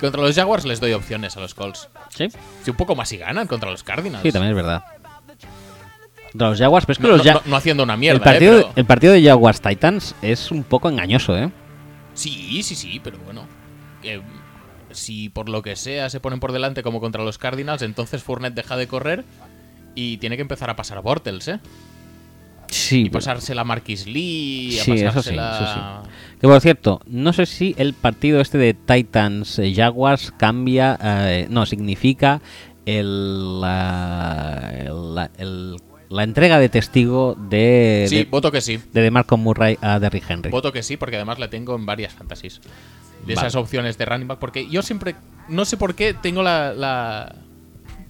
Contra 0.00 0.22
los 0.22 0.34
Jaguars 0.34 0.64
les 0.64 0.80
doy 0.80 0.92
opciones 0.94 1.36
a 1.36 1.40
los 1.40 1.54
Colts. 1.54 1.88
¿Sí? 2.08 2.28
Si 2.64 2.70
un 2.70 2.76
poco 2.76 2.94
más 2.96 3.12
y 3.12 3.18
ganan 3.18 3.46
contra 3.46 3.70
los 3.70 3.82
Cardinals. 3.82 4.22
sí, 4.22 4.32
también 4.32 4.50
es 4.52 4.56
verdad. 4.56 4.84
Contra 6.32 6.48
los 6.50 6.58
Jaguars, 6.58 6.86
pero 6.86 6.92
es 6.92 6.98
que 6.98 7.06
No, 7.06 7.16
los 7.16 7.26
no- 7.26 7.42
no- 7.50 7.56
haciendo 7.56 7.82
una 7.82 7.96
mierda, 7.96 8.16
el, 8.16 8.22
partido, 8.22 8.52
¿eh? 8.58 8.60
Pero- 8.62 8.72
el 8.76 8.84
partido 8.86 9.12
de 9.12 9.22
Jaguars 9.22 9.60
Titans 9.60 10.14
es 10.22 10.50
un 10.50 10.64
poco 10.64 10.88
engañoso, 10.88 11.36
¿eh? 11.36 11.50
Sí, 12.14 12.62
sí, 12.62 12.74
sí, 12.74 13.00
pero 13.04 13.18
bueno. 13.18 13.46
que, 14.02 14.22
si 14.92 15.28
por 15.30 15.48
lo 15.50 15.62
que 15.62 15.76
sea 15.76 16.08
se 16.10 16.20
ponen 16.20 16.40
por 16.40 16.52
delante 16.52 16.82
como 16.82 17.00
contra 17.00 17.22
los 17.24 17.36
Cardinals, 17.38 17.82
entonces 17.82 18.22
Fournette 18.22 18.54
deja 18.54 18.76
de 18.76 18.86
correr 18.86 19.24
y 19.96 20.18
tiene 20.18 20.36
que 20.36 20.42
empezar 20.42 20.70
a 20.70 20.76
pasar 20.76 20.98
a 20.98 21.00
Bortles, 21.00 21.48
¿eh? 21.48 21.58
Sí, 22.68 23.02
Y 23.06 23.10
pasársela 23.10 23.62
a 23.62 23.64
Marquis 23.64 24.06
Lee, 24.06 24.78
a 24.80 24.84
Sí, 24.84 24.92
eso 24.92 24.98
sí, 24.98 25.04
pasársela... 25.36 26.02
eso 26.04 26.10
Que 26.40 26.46
por 26.48 26.60
cierto, 26.60 27.00
no 27.06 27.32
sé 27.32 27.46
si 27.46 27.74
el 27.78 27.94
partido 27.94 28.40
este 28.40 28.58
de 28.58 28.74
Titans 28.74 29.58
eh, 29.60 29.72
Jaguars 29.74 30.32
cambia, 30.36 30.98
eh, 31.02 31.46
no, 31.48 31.64
significa 31.66 32.40
el, 32.84 33.60
la- 33.60 34.72
el- 34.78 35.14
la- 35.14 35.30
el- 35.38 35.76
la 36.08 36.22
entrega 36.24 36.58
de 36.58 36.68
testigo 36.68 37.36
de, 37.48 38.06
Sí, 38.08 38.16
de, 38.18 38.24
voto 38.24 38.52
que 38.52 38.60
sí. 38.60 38.78
de 38.92 39.00
DeMarco 39.00 39.36
Murray 39.36 39.76
a 39.80 39.98
Derrick 39.98 40.28
Henry. 40.28 40.50
Voto 40.50 40.72
que 40.72 40.82
sí, 40.82 40.96
porque 40.96 41.16
además 41.16 41.38
la 41.38 41.50
tengo 41.50 41.74
en 41.76 41.86
varias 41.86 42.14
fantasies. 42.14 42.60
De 43.26 43.34
Vale. 43.34 43.48
esas 43.48 43.56
opciones 43.56 43.96
de 43.98 44.04
running 44.04 44.28
back, 44.28 44.38
porque 44.38 44.68
yo 44.68 44.82
siempre, 44.82 45.16
no 45.48 45.64
sé 45.64 45.76
por 45.76 45.94
qué, 45.96 46.14
tengo 46.14 46.42
la, 46.44 46.72
la, 46.74 47.34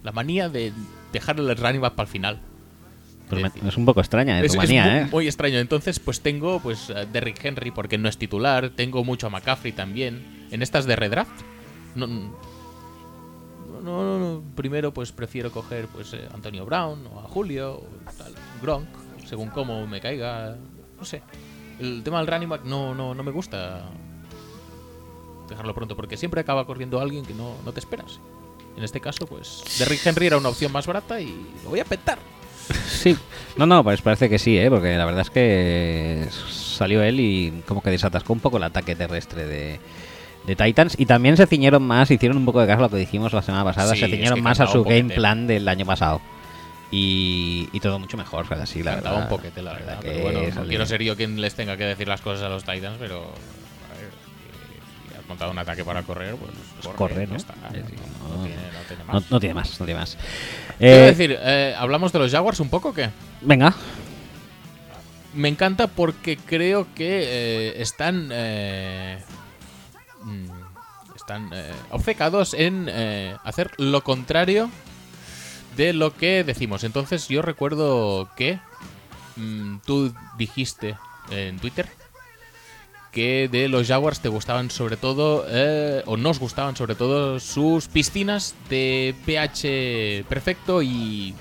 la 0.03 0.13
manía 0.13 0.49
de 0.51 0.73
dejar 1.19 1.39
el 1.39 1.57
running 1.57 1.81
back 1.81 1.95
para 1.95 2.07
el 2.07 2.13
final. 2.13 2.41
Pues 3.29 3.53
Es 3.67 3.77
un 3.77 3.85
poco 3.85 4.01
extraña, 4.01 4.41
eh, 4.41 4.47
Es, 4.47 4.55
¿eh? 4.55 5.09
muy 5.11 5.27
extraño. 5.27 5.59
Entonces, 5.59 5.99
pues 5.99 6.21
tengo 6.21 6.61
pues 6.61 6.91
a 6.91 7.05
Derrick 7.07 7.45
Henry 7.45 7.73
porque 7.73 7.99
no 7.99 8.09
es 8.09 8.19
titular. 8.19 8.71
Tengo 8.71 9.03
mucho 9.05 9.27
a 9.27 9.31
McCaffrey 9.31 9.73
también. 9.73 10.47
En 10.51 10.63
estas 10.63 10.87
de 10.87 10.95
redraft. 10.95 11.43
No, 11.97 12.07
no, 12.07 12.31
no, 13.83 14.19
no, 14.19 14.43
primero 14.55 14.93
pues 14.93 15.13
prefiero 15.13 15.51
coger 15.51 15.87
pues 15.89 16.13
eh, 16.13 16.29
Antonio 16.35 16.65
Brown 16.65 17.07
o 17.07 17.21
a 17.21 17.23
Julio 17.23 17.75
o 17.75 17.87
tal, 18.19 18.35
Gronk, 18.61 18.89
según 19.25 19.49
cómo 19.51 19.87
me 19.87 20.01
caiga. 20.01 20.57
No 20.99 21.05
sé. 21.05 21.23
El 21.79 22.03
tema 22.03 22.19
del 22.19 22.27
running 22.27 22.49
back 22.49 22.65
no, 22.65 22.95
no, 22.95 23.15
no 23.15 23.23
me 23.23 23.31
gusta 23.31 23.91
dejarlo 25.49 25.75
pronto 25.75 25.97
porque 25.97 26.17
siempre 26.17 26.41
acaba 26.41 26.67
corriendo 26.67 27.01
alguien 27.01 27.25
que 27.25 27.35
no, 27.35 27.55
no 27.65 27.73
te 27.73 27.81
esperas. 27.81 28.21
En 28.77 28.85
este 28.85 29.01
caso, 29.01 29.27
pues 29.27 29.63
Derrick 29.79 30.05
Henry 30.05 30.27
era 30.27 30.37
una 30.37 30.51
opción 30.51 30.71
más 30.73 30.87
barata 30.87 31.21
y 31.21 31.35
lo 31.65 31.71
voy 31.71 31.81
a 31.81 31.85
petar. 31.85 32.19
Sí, 32.89 33.17
no, 33.57 33.65
no, 33.65 33.85
pues 33.85 34.03
parece 34.03 34.29
que 34.29 34.39
sí, 34.39 34.59
¿eh? 34.59 34.69
porque 34.69 34.97
la 34.97 35.05
verdad 35.05 35.23
es 35.23 35.31
que 35.31 36.27
salió 36.51 37.03
él 37.03 37.21
y 37.21 37.63
como 37.67 37.81
que 37.81 37.91
desatascó 37.91 38.33
un 38.33 38.41
poco 38.41 38.57
el 38.57 38.65
ataque 38.65 38.97
terrestre 38.97 39.47
de, 39.47 39.79
de 40.47 40.57
Titans 40.57 40.97
y 40.99 41.07
también 41.07 41.37
se 41.37 41.47
ciñeron 41.47 41.83
más, 41.85 42.11
hicieron 42.11 42.37
un 42.39 42.45
poco 42.45 42.61
de 42.61 42.67
caso 42.67 42.81
a 42.81 42.83
lo 42.83 42.91
que 42.91 42.97
dijimos 42.97 43.33
la 43.33 43.43
semana 43.43 43.65
pasada, 43.65 43.95
Sí, 43.95 44.01
se 44.01 44.07
es 44.07 44.11
ciñeron 44.11 44.37
que 44.37 44.43
más 44.43 44.61
a 44.61 44.67
su 44.67 44.83
game 44.83 45.15
plan 45.15 45.47
del 45.47 45.69
año 45.69 45.87
pasado. 45.87 46.21
Y, 46.91 47.69
y 47.73 47.81
todo 47.81 47.99
mucho 47.99 48.17
mejor, 48.17 48.47
así, 48.55 48.83
la 48.83 48.97
verdad. 48.97 49.23
un 49.23 49.29
poquete, 49.29 49.61
la 49.61 49.73
verdad. 49.73 49.99
que 50.01 50.09
Pero 50.09 50.23
bueno, 50.23 50.41
no 50.55 50.65
quiero 50.67 50.87
ser 50.87 51.03
yo 51.03 51.17
quien 51.17 51.41
les 51.41 51.55
tenga 51.55 51.77
que 51.77 51.85
decir 51.85 52.07
las 52.07 52.21
cosas 52.21 52.45
a 52.45 52.49
los 52.49 52.65
Titans, 52.65 52.97
pero. 52.99 53.33
Montado 55.29 55.51
un 55.51 55.59
ataque 55.59 55.85
para 55.85 56.03
correr, 56.03 56.35
pues. 56.37 56.53
Pues 56.83 56.97
corre, 56.97 57.27
¿no? 57.27 57.37
está. 57.37 57.55
Es 57.69 57.73
decir, 57.85 57.99
no, 58.23 58.37
no- 58.37 58.43
tiene, 58.45 58.57
no 58.57 58.81
tiene 58.89 59.05
No, 59.05 59.13
más. 59.13 59.31
no 59.31 59.41
tiene 59.41 59.55
más, 59.55 59.81
no 59.81 59.87
tiene 59.87 60.01
más. 60.01 60.17
Quiero 60.79 60.95
Eh, 60.95 61.07
decir, 61.07 61.39
eh, 61.41 61.75
¿hablamos 61.79 62.13
de 62.13 62.19
los 62.19 62.31
Jaguars 62.33 62.61
un 62.61 62.69
poco 62.71 62.91
o 62.91 62.93
qué? 62.95 63.11
venga, 63.41 63.75
Me 65.35 65.49
encanta 65.49 65.87
porque 65.87 66.37
creo 66.39 66.87
que 66.95 67.23
eh, 67.25 67.83
están. 67.83 68.29
eh, 68.33 69.19
mm, 70.23 70.47
están 71.15 71.51
eh, 71.53 71.73
obcecados 71.91 72.55
en 72.55 72.87
eh, 72.91 73.37
hacer 73.45 73.71
lo 73.79 74.03
contrario 74.03 74.71
de 75.77 75.93
lo 75.93 76.15
que 76.15 76.43
decimos. 76.45 76.85
Entonces, 76.85 77.29
yo 77.29 77.43
recuerdo 77.43 78.31
que 78.37 78.61
mm, 79.37 79.79
tú 79.85 80.15
dijiste 80.39 80.97
en 81.31 81.59
Twitter 81.59 81.87
que 83.17 83.49
de 83.51 83.69
los 83.69 83.89
Jaguars 83.89 84.21
te 84.21 84.29
gustaban 84.29 84.71
sobre 84.71 84.99
todo, 84.99 85.47
eh, 85.49 86.03
o 86.05 86.19
nos 86.19 86.39
gustaban 86.39 86.77
sobre 86.77 86.95
todo, 86.95 87.41
sus 87.41 87.89
piscinas 87.89 88.55
de 88.69 89.15
pH 89.25 90.25
perfecto 90.29 90.83
y, 90.83 91.35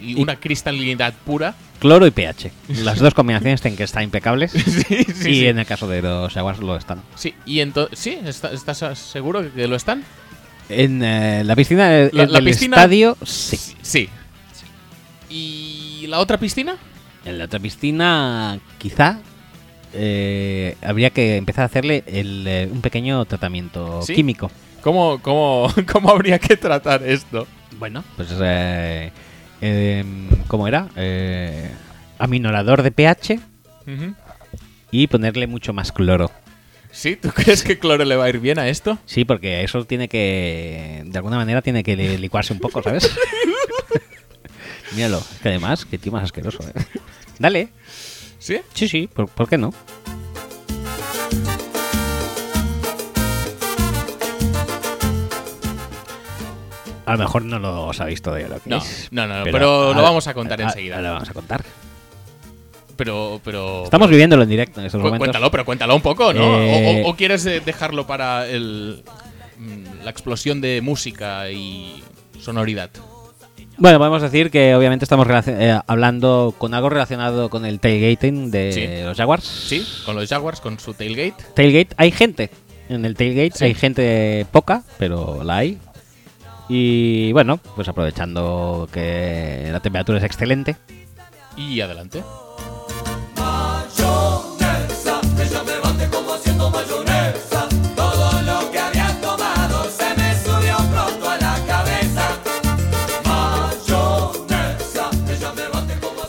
y 0.00 0.20
una 0.20 0.34
cristalinidad 0.40 1.14
pura. 1.24 1.54
cloro 1.78 2.08
y 2.08 2.10
pH. 2.10 2.50
Las 2.82 2.98
dos 2.98 3.14
combinaciones 3.14 3.60
tienen 3.60 3.76
que 3.76 3.84
estar 3.84 4.02
impecables. 4.02 4.50
sí, 4.52 4.96
y 4.98 5.04
sí. 5.12 5.46
en 5.46 5.60
el 5.60 5.64
caso 5.66 5.86
de 5.86 6.02
los 6.02 6.32
Jaguars 6.32 6.58
lo 6.58 6.76
están. 6.76 7.00
Sí, 7.14 7.32
y 7.46 7.60
entonces, 7.60 7.98
sí, 8.00 8.18
¿Está- 8.24 8.50
¿estás 8.52 8.98
seguro 8.98 9.44
que 9.54 9.68
lo 9.68 9.76
están? 9.76 10.02
En 10.68 11.04
eh, 11.04 11.44
la 11.44 11.54
piscina 11.54 11.88
del, 11.88 12.10
La- 12.12 12.26
la 12.26 12.32
del 12.40 12.44
piscina- 12.46 12.76
estadio, 12.78 13.16
sí. 13.24 13.56
Sí. 13.80 14.08
¿Y 15.30 16.06
la 16.08 16.18
otra 16.18 16.36
piscina? 16.38 16.76
En 17.24 17.38
la 17.38 17.44
otra 17.44 17.60
piscina, 17.60 18.58
quizá 18.78 19.20
eh, 19.94 20.76
habría 20.82 21.10
que 21.10 21.36
empezar 21.36 21.62
a 21.62 21.66
hacerle 21.66 22.04
el, 22.06 22.44
eh, 22.46 22.68
un 22.70 22.80
pequeño 22.80 23.24
tratamiento 23.24 24.02
¿Sí? 24.02 24.14
químico. 24.14 24.50
¿Cómo, 24.80 25.20
cómo, 25.22 25.72
¿Cómo 25.92 26.10
habría 26.10 26.38
que 26.38 26.56
tratar 26.56 27.02
esto? 27.02 27.46
Bueno, 27.78 28.04
pues 28.16 28.28
eh, 28.40 29.10
em, 29.60 30.28
¿cómo 30.48 30.66
era? 30.68 30.88
Eh, 30.96 31.70
aminorador 32.18 32.82
de 32.82 32.90
pH 32.92 33.38
y 34.90 35.06
ponerle 35.06 35.46
mucho 35.46 35.72
más 35.72 35.90
cloro. 35.92 36.30
¿Sí? 36.90 37.16
¿Tú 37.16 37.30
crees 37.30 37.62
que 37.62 37.78
cloro 37.78 38.04
le 38.04 38.16
va 38.16 38.24
a 38.24 38.28
ir 38.28 38.38
bien 38.38 38.58
a 38.58 38.68
esto? 38.68 38.98
Sí, 39.06 39.24
porque 39.24 39.62
eso 39.64 39.84
tiene 39.86 40.08
que, 40.08 41.02
de 41.06 41.16
alguna 41.18 41.36
manera, 41.38 41.62
tiene 41.62 41.82
que 41.82 41.96
li- 41.96 42.18
licuarse 42.18 42.52
un 42.52 42.58
poco, 42.58 42.82
¿sabes? 42.82 43.10
Míralo, 44.94 45.18
es 45.18 45.40
que 45.40 45.48
además, 45.48 45.86
qué 45.86 45.96
tío 45.98 46.12
más 46.12 46.24
asqueroso, 46.24 46.58
¿eh? 46.68 46.72
Dale. 47.38 47.68
¿Sí? 48.42 48.60
Sí, 48.74 48.88
sí, 48.88 49.06
¿por, 49.06 49.28
por 49.28 49.48
qué 49.48 49.56
no? 49.56 49.72
A 57.04 57.12
lo 57.12 57.18
mejor 57.18 57.42
no 57.42 57.58
lo 57.58 57.92
sabéis 57.92 58.22
todavía 58.22 58.48
lo 58.48 58.60
que 58.62 58.70
No, 58.70 58.76
es. 58.78 59.08
no, 59.10 59.26
no, 59.26 59.44
pero 59.44 59.92
lo 59.92 60.02
vamos 60.02 60.26
a 60.28 60.34
contar 60.34 60.60
enseguida. 60.60 60.96
ahora 60.96 61.08
Lo 61.08 61.14
vamos 61.14 61.30
a 61.30 61.34
contar. 61.34 61.64
Pero, 62.96 63.40
pero. 63.42 63.84
Estamos 63.84 64.08
viviéndolo 64.08 64.42
en 64.44 64.48
directo 64.48 64.78
en 64.80 64.86
estos 64.86 65.00
Cu- 65.00 65.06
momentos. 65.06 65.26
Cuéntalo, 65.26 65.50
pero 65.50 65.64
cuéntalo 65.64 65.96
un 65.96 66.02
poco, 66.02 66.32
¿no? 66.32 66.46
O- 66.56 66.58
Eh, 66.60 67.02
O, 67.04 67.10
o 67.10 67.16
quieres 67.16 67.44
eh, 67.46 67.60
dejarlo 67.64 68.06
para 68.06 68.46
el, 68.46 69.02
mm, 69.58 70.04
la 70.04 70.10
explosión 70.10 70.60
de 70.60 70.80
música 70.80 71.50
y 71.50 72.02
sonoridad? 72.40 72.90
Bueno, 73.78 73.98
podemos 73.98 74.22
decir 74.22 74.50
que 74.50 74.74
obviamente 74.74 75.04
estamos 75.04 75.26
eh, 75.48 75.78
hablando 75.86 76.54
con 76.58 76.74
algo 76.74 76.88
relacionado 76.88 77.50
con 77.50 77.64
el 77.64 77.80
tailgating 77.80 78.50
de 78.50 78.72
Sí. 78.72 79.04
los 79.04 79.16
Jaguars. 79.16 79.44
Sí, 79.44 79.84
con 80.04 80.14
los 80.14 80.28
Jaguars, 80.28 80.60
con 80.60 80.78
su 80.78 80.94
tailgate. 80.94 81.42
Tailgate, 81.54 81.94
hay 81.96 82.12
gente 82.12 82.50
en 82.88 83.04
el 83.04 83.16
tailgate, 83.16 83.58
Sí. 83.58 83.64
hay 83.64 83.74
gente 83.74 84.46
poca, 84.52 84.82
pero 84.98 85.42
la 85.42 85.56
hay. 85.58 85.78
Y 86.68 87.32
bueno, 87.32 87.58
pues 87.74 87.88
aprovechando 87.88 88.88
que 88.92 89.68
la 89.72 89.80
temperatura 89.80 90.18
es 90.18 90.24
excelente, 90.24 90.76
Y 91.56 91.80
adelante. 91.82 92.22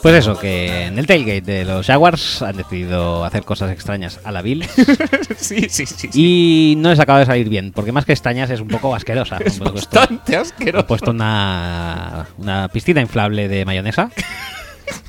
Pues 0.03 0.15
eso, 0.15 0.38
que 0.38 0.85
en 0.88 0.99
el 0.99 1.07
tailgate 1.07 1.41
de 1.41 1.65
los 1.65 1.88
Jaguars 1.88 2.41
han 2.41 2.57
decidido 2.57 3.23
hacer 3.23 3.43
cosas 3.43 3.71
extrañas 3.71 4.19
a 4.25 4.31
la 4.34 4.41
Bill 4.41 4.65
sí, 5.38 5.67
sí, 5.69 5.85
sí. 5.85 6.09
sí. 6.09 6.09
y 6.13 6.75
no 6.75 6.89
les 6.89 6.99
acaba 6.99 7.19
de 7.19 7.25
salir 7.25 7.47
bien, 7.47 7.71
porque 7.73 7.91
más 7.93 8.03
que 8.05 8.11
extrañas 8.11 8.49
es 8.49 8.59
un 8.59 8.67
poco 8.67 8.93
asquerosa. 8.93 9.38
es 9.38 9.53
Han 9.61 9.67
puesto- 9.71 9.73
bastante 9.99 10.35
han 10.35 10.41
asqueroso. 10.41 10.88
puesto 10.88 11.11
una, 11.11 12.27
una 12.38 12.67
piscina 12.67 12.99
inflable 12.99 13.47
de 13.47 13.63
mayonesa 13.63 14.11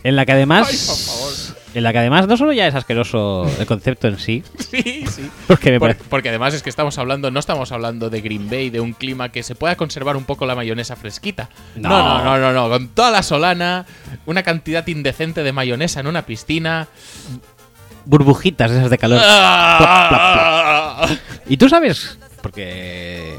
en 0.05 0.15
la 0.15 0.25
que 0.25 0.33
además 0.33 0.69
Ay, 0.71 0.77
por 0.87 0.97
favor. 0.97 1.33
En 1.75 1.83
la 1.83 1.93
que 1.93 1.99
además 1.99 2.27
no 2.29 2.37
solo 2.37 2.53
ya 2.53 2.67
es 2.69 2.75
asqueroso 2.75 3.51
el 3.59 3.67
concepto 3.67 4.07
en 4.09 4.19
sí, 4.19 4.43
Sí, 4.59 5.05
sí. 5.09 5.29
porque 5.49 5.73
me 5.73 5.81
Por- 5.81 5.97
porque 5.97 6.29
además 6.29 6.55
es 6.55 6.63
que 6.63 6.71
estamos 6.71 6.97
hablando, 6.99 7.31
no 7.33 7.41
estamos 7.41 7.73
hablando 7.73 8.11
de 8.11 8.21
Green 8.21 8.49
Bay, 8.49 8.71
de 8.71 8.81
un 8.81 8.93
clima 8.93 9.31
que 9.31 9.43
se 9.43 9.55
pueda 9.57 9.75
conservar 9.77 10.17
un 10.17 10.25
poco 10.25 10.47
la 10.47 10.55
mayonesa 10.55 10.95
fresquita. 10.97 11.51
No. 11.75 11.89
No, 11.89 12.19
no, 12.19 12.25
no, 12.25 12.39
no, 12.39 12.53
no. 12.53 12.69
Con 12.69 12.89
toda 12.89 13.11
la 13.11 13.23
solana, 13.25 13.87
una 14.27 14.43
cantidad 14.45 14.87
indecente 14.87 15.43
de 15.43 15.53
mayonesa 15.53 16.01
en 16.01 16.07
una 16.07 16.23
piscina. 16.27 16.87
Burbujitas 18.07 18.71
esas 18.71 18.91
de 18.91 18.99
calor. 18.99 19.21
Ah. 19.23 21.07
Y 21.49 21.57
tú 21.57 21.69
sabes, 21.69 22.19
porque... 22.43 23.39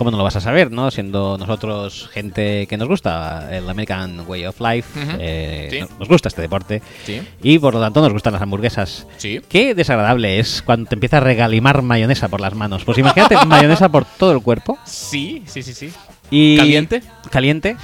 ¿Cómo 0.00 0.10
no 0.10 0.16
lo 0.16 0.24
vas 0.24 0.36
a 0.36 0.40
saber, 0.40 0.72
no? 0.72 0.90
Siendo 0.90 1.36
nosotros 1.36 2.08
gente 2.10 2.66
que 2.66 2.78
nos 2.78 2.88
gusta 2.88 3.54
el 3.54 3.68
American 3.68 4.24
Way 4.26 4.46
of 4.46 4.58
Life, 4.58 4.88
eh, 5.18 5.68
Sí. 5.70 5.94
nos 5.98 6.08
gusta 6.08 6.28
este 6.30 6.40
deporte 6.40 6.80
Sí, 7.04 7.20
y 7.42 7.58
por 7.58 7.74
lo 7.74 7.82
tanto 7.82 8.00
nos 8.00 8.10
gustan 8.10 8.32
las 8.32 8.40
hamburguesas. 8.40 9.06
sí. 9.18 9.42
Qué 9.46 9.74
desagradable 9.74 10.38
es 10.38 10.62
cuando 10.62 10.88
te 10.88 10.94
empieza 10.94 11.18
a 11.18 11.20
regalimar 11.20 11.82
mayonesa 11.82 12.28
por 12.28 12.40
las 12.40 12.54
manos. 12.54 12.82
Pues 12.86 12.96
imagínate 12.96 13.36
mayonesa 13.46 13.90
por 13.90 14.06
todo 14.06 14.32
el 14.32 14.40
cuerpo. 14.40 14.78
Sí, 14.86 15.42
sí, 15.46 15.62
sí, 15.62 15.74
sí. 15.74 15.92
Y 16.30 16.56
¿Caliente? 16.56 17.02
Caliente. 17.30 17.76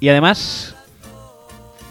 Y 0.00 0.08
además 0.08 0.74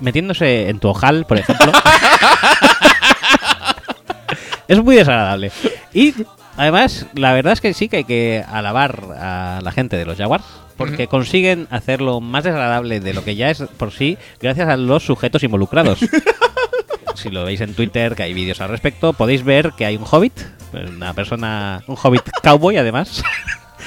metiéndose 0.02 0.68
en 0.68 0.82
tu 0.82 0.90
ojal, 0.90 1.26
por 1.26 1.38
ejemplo. 1.38 1.72
es 4.68 4.84
muy 4.84 4.98
desagradable. 4.98 5.54
Y 5.94 6.14
además, 6.58 7.06
la 7.16 7.34
verdad 7.34 7.54
es 7.54 7.62
que 7.62 7.74
sí 7.74 7.90
que 7.90 7.98
hay 7.98 8.04
que 8.04 8.44
alabar 8.48 9.00
a 9.18 9.60
la 9.64 9.72
gente 9.72 9.98
de 9.98 10.06
los 10.06 10.18
Jaguars. 10.18 10.44
Porque 10.78 11.08
consiguen 11.08 11.68
hacerlo 11.70 12.20
más 12.20 12.44
desagradable 12.44 13.00
de 13.00 13.14
lo 13.14 13.24
que 13.24 13.36
ya 13.36 13.52
es 13.52 13.62
por 13.78 13.92
sí, 13.92 14.18
gracias 14.42 14.68
a 14.68 14.76
los 14.76 15.06
sujetos 15.06 15.44
involucrados. 15.44 16.00
si 17.16 17.30
lo 17.30 17.46
veis 17.46 17.62
en 17.62 17.74
Twitter, 17.74 18.16
que 18.16 18.24
hay 18.24 18.34
vídeos 18.34 18.60
al 18.60 18.70
respecto, 18.70 19.14
podéis 19.14 19.44
ver 19.44 19.74
que 19.78 19.86
hay 19.86 19.96
un 19.98 20.06
hobbit, 20.10 20.34
una 20.74 21.14
persona, 21.14 21.84
un 21.88 21.96
hobbit 22.02 22.24
cowboy 22.42 22.78
además, 22.78 23.24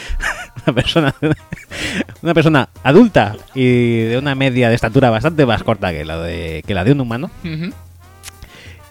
una 0.64 0.74
persona, 0.74 1.14
una 2.22 2.34
persona 2.34 2.68
adulta 2.82 3.36
y 3.54 4.02
de 4.04 4.18
una 4.18 4.34
media 4.34 4.68
de 4.68 4.74
estatura 4.76 5.10
bastante 5.10 5.44
más 5.44 5.62
corta 5.62 5.92
que 5.92 6.04
la 6.04 6.18
de, 6.18 6.62
que 6.66 6.74
la 6.74 6.84
de 6.84 6.92
un 6.92 7.00
humano. 7.00 7.30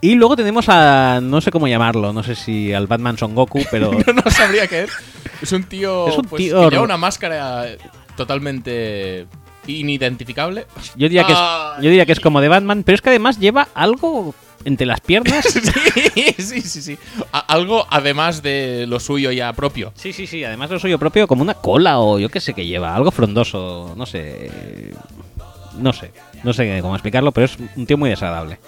Y 0.06 0.14
luego 0.15 0.36
tenemos 0.36 0.69
a, 0.69 1.19
no 1.19 1.41
sé 1.41 1.49
cómo 1.49 1.68
llamarlo, 1.68 2.14
no 2.14 2.22
sé 2.22 2.36
si 2.36 2.72
al 2.73 2.86
Batman 2.86 3.18
Son 3.18 3.34
Goku, 3.34 3.61
pero 3.72 3.91
No, 3.91 4.14
no 4.14 4.30
sabría 4.30 4.68
qué 4.68 4.84
es. 4.84 4.91
Es 5.41 5.52
un 5.52 5.64
tío, 5.64 6.07
Es 6.10 6.18
un 6.18 6.26
pues, 6.26 6.44
tío- 6.44 6.61
que 6.65 6.69
lleva 6.76 6.84
una 6.84 6.98
máscara 6.98 7.65
totalmente 8.15 9.26
inidentificable. 9.68 10.68
yo 10.95 11.07
diría 11.10 11.26
que 11.26 11.34
es, 11.34 11.40
yo 11.82 11.90
diría 11.90 12.06
que 12.06 12.11
es 12.11 12.19
como 12.19 12.40
de 12.40 12.48
Batman, 12.49 12.84
pero 12.84 12.94
es 12.95 13.02
que 13.02 13.10
además 13.10 13.40
lleva 13.40 13.68
algo 13.73 14.36
entre 14.64 14.86
las 14.86 15.02
piernas. 15.02 15.44
sí, 16.14 16.36
sí, 16.38 16.61
sí, 16.61 16.82
sí. 16.84 16.98
A- 17.32 17.40
algo 17.40 17.88
además 17.90 18.44
de 18.44 18.86
lo 18.88 18.99
suyo 18.99 19.32
ya 19.32 19.52
propio. 19.53 19.91
Sí, 19.95 20.14
sí, 20.14 20.27
sí, 20.27 20.44
además 20.44 20.69
lo 20.69 20.77
suyo 20.77 20.99
propio 20.99 21.27
como 21.27 21.41
una 21.41 21.56
cola 21.56 21.99
o 21.99 22.19
yo 22.19 22.30
qué 22.30 22.40
sé 22.40 22.53
que 22.53 22.68
lleva, 22.68 22.95
algo 22.95 23.10
frondoso, 23.10 23.95
no 23.98 24.06
sé. 24.06 24.52
No 25.80 25.91
sé, 25.91 26.11
no 26.44 26.53
sé 26.53 26.80
cómo 26.82 26.95
explicarlo, 26.95 27.32
pero 27.32 27.45
es 27.48 27.57
un 27.76 27.86
tío 27.88 27.98
muy 27.98 28.10
desagradable. 28.11 28.60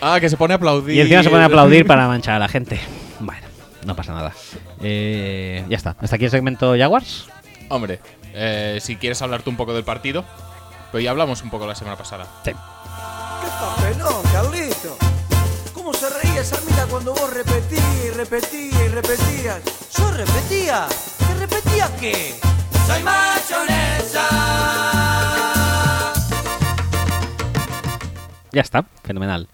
Ah, 0.00 0.18
que 0.20 0.28
se 0.28 0.36
pone 0.36 0.54
a 0.54 0.56
aplaudir. 0.56 0.96
Y 0.96 1.00
encima 1.00 1.22
se 1.22 1.30
pone 1.30 1.42
a 1.42 1.46
aplaudir 1.46 1.86
para 1.86 2.06
manchar 2.08 2.34
a 2.34 2.38
la 2.38 2.48
gente. 2.48 2.80
Bueno, 3.20 3.46
no 3.84 3.94
pasa 3.94 4.14
nada. 4.14 4.32
Eh, 4.80 5.64
ya 5.68 5.76
está, 5.76 5.96
hasta 6.00 6.16
aquí 6.16 6.24
el 6.24 6.30
segmento 6.30 6.74
Jaguars. 6.76 7.26
Hombre, 7.68 8.00
eh, 8.32 8.78
si 8.80 8.96
quieres 8.96 9.20
hablar 9.22 9.42
tú 9.42 9.50
un 9.50 9.56
poco 9.56 9.74
del 9.74 9.84
partido, 9.84 10.24
pues 10.90 11.04
ya 11.04 11.10
hablamos 11.10 11.42
un 11.42 11.50
poco 11.50 11.66
la 11.66 11.74
semana 11.74 11.96
pasada. 11.96 12.26
Sí. 12.44 12.52
¡Qué 12.52 13.48
papelón, 13.60 14.22
Carlito! 14.32 14.96
¿Cómo 15.74 15.92
se 15.92 16.08
reía 16.08 16.40
esa 16.40 16.58
mina 16.68 16.86
cuando 16.88 17.12
vos 17.14 17.32
repetías 17.32 18.04
y 18.04 18.10
repetías 18.10 18.80
y 18.80 18.88
repetías? 18.88 19.60
¿Yo 19.96 20.10
repetía? 20.12 20.86
¿Que 21.18 21.34
repetía 21.34 21.90
qué? 22.00 22.34
Soy 22.86 23.02
mayonesa. 23.02 24.28
Ya 28.52 28.62
está, 28.62 28.84
fenomenal. 29.04 29.48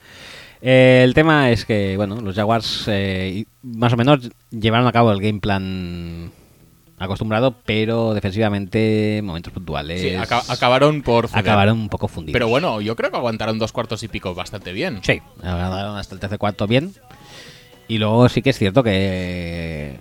Eh, 0.68 1.02
el 1.04 1.14
tema 1.14 1.50
es 1.52 1.64
que, 1.64 1.96
bueno, 1.96 2.20
los 2.20 2.34
Jaguars 2.34 2.86
eh, 2.88 3.44
más 3.62 3.92
o 3.92 3.96
menos 3.96 4.28
llevaron 4.50 4.88
a 4.88 4.92
cabo 4.92 5.12
el 5.12 5.20
game 5.20 5.38
plan 5.38 6.32
acostumbrado, 6.98 7.54
pero 7.64 8.14
defensivamente 8.14 9.20
momentos 9.22 9.52
puntuales 9.52 10.00
Sí, 10.00 10.14
aca- 10.16 10.42
acabaron 10.48 11.02
por 11.02 11.28
ceder. 11.28 11.40
acabaron 11.40 11.78
un 11.78 11.88
poco 11.88 12.08
fundidos. 12.08 12.32
Pero 12.32 12.48
bueno, 12.48 12.80
yo 12.80 12.96
creo 12.96 13.12
que 13.12 13.16
aguantaron 13.16 13.60
dos 13.60 13.70
cuartos 13.70 14.02
y 14.02 14.08
pico 14.08 14.34
bastante 14.34 14.72
bien. 14.72 14.98
Sí, 15.04 15.20
aguantaron 15.40 15.98
hasta 15.98 16.14
el 16.16 16.20
tercer 16.20 16.38
cuarto 16.38 16.66
bien. 16.66 16.92
Y 17.86 17.98
luego 17.98 18.28
sí 18.28 18.42
que 18.42 18.50
es 18.50 18.58
cierto 18.58 18.82
que 18.82 20.00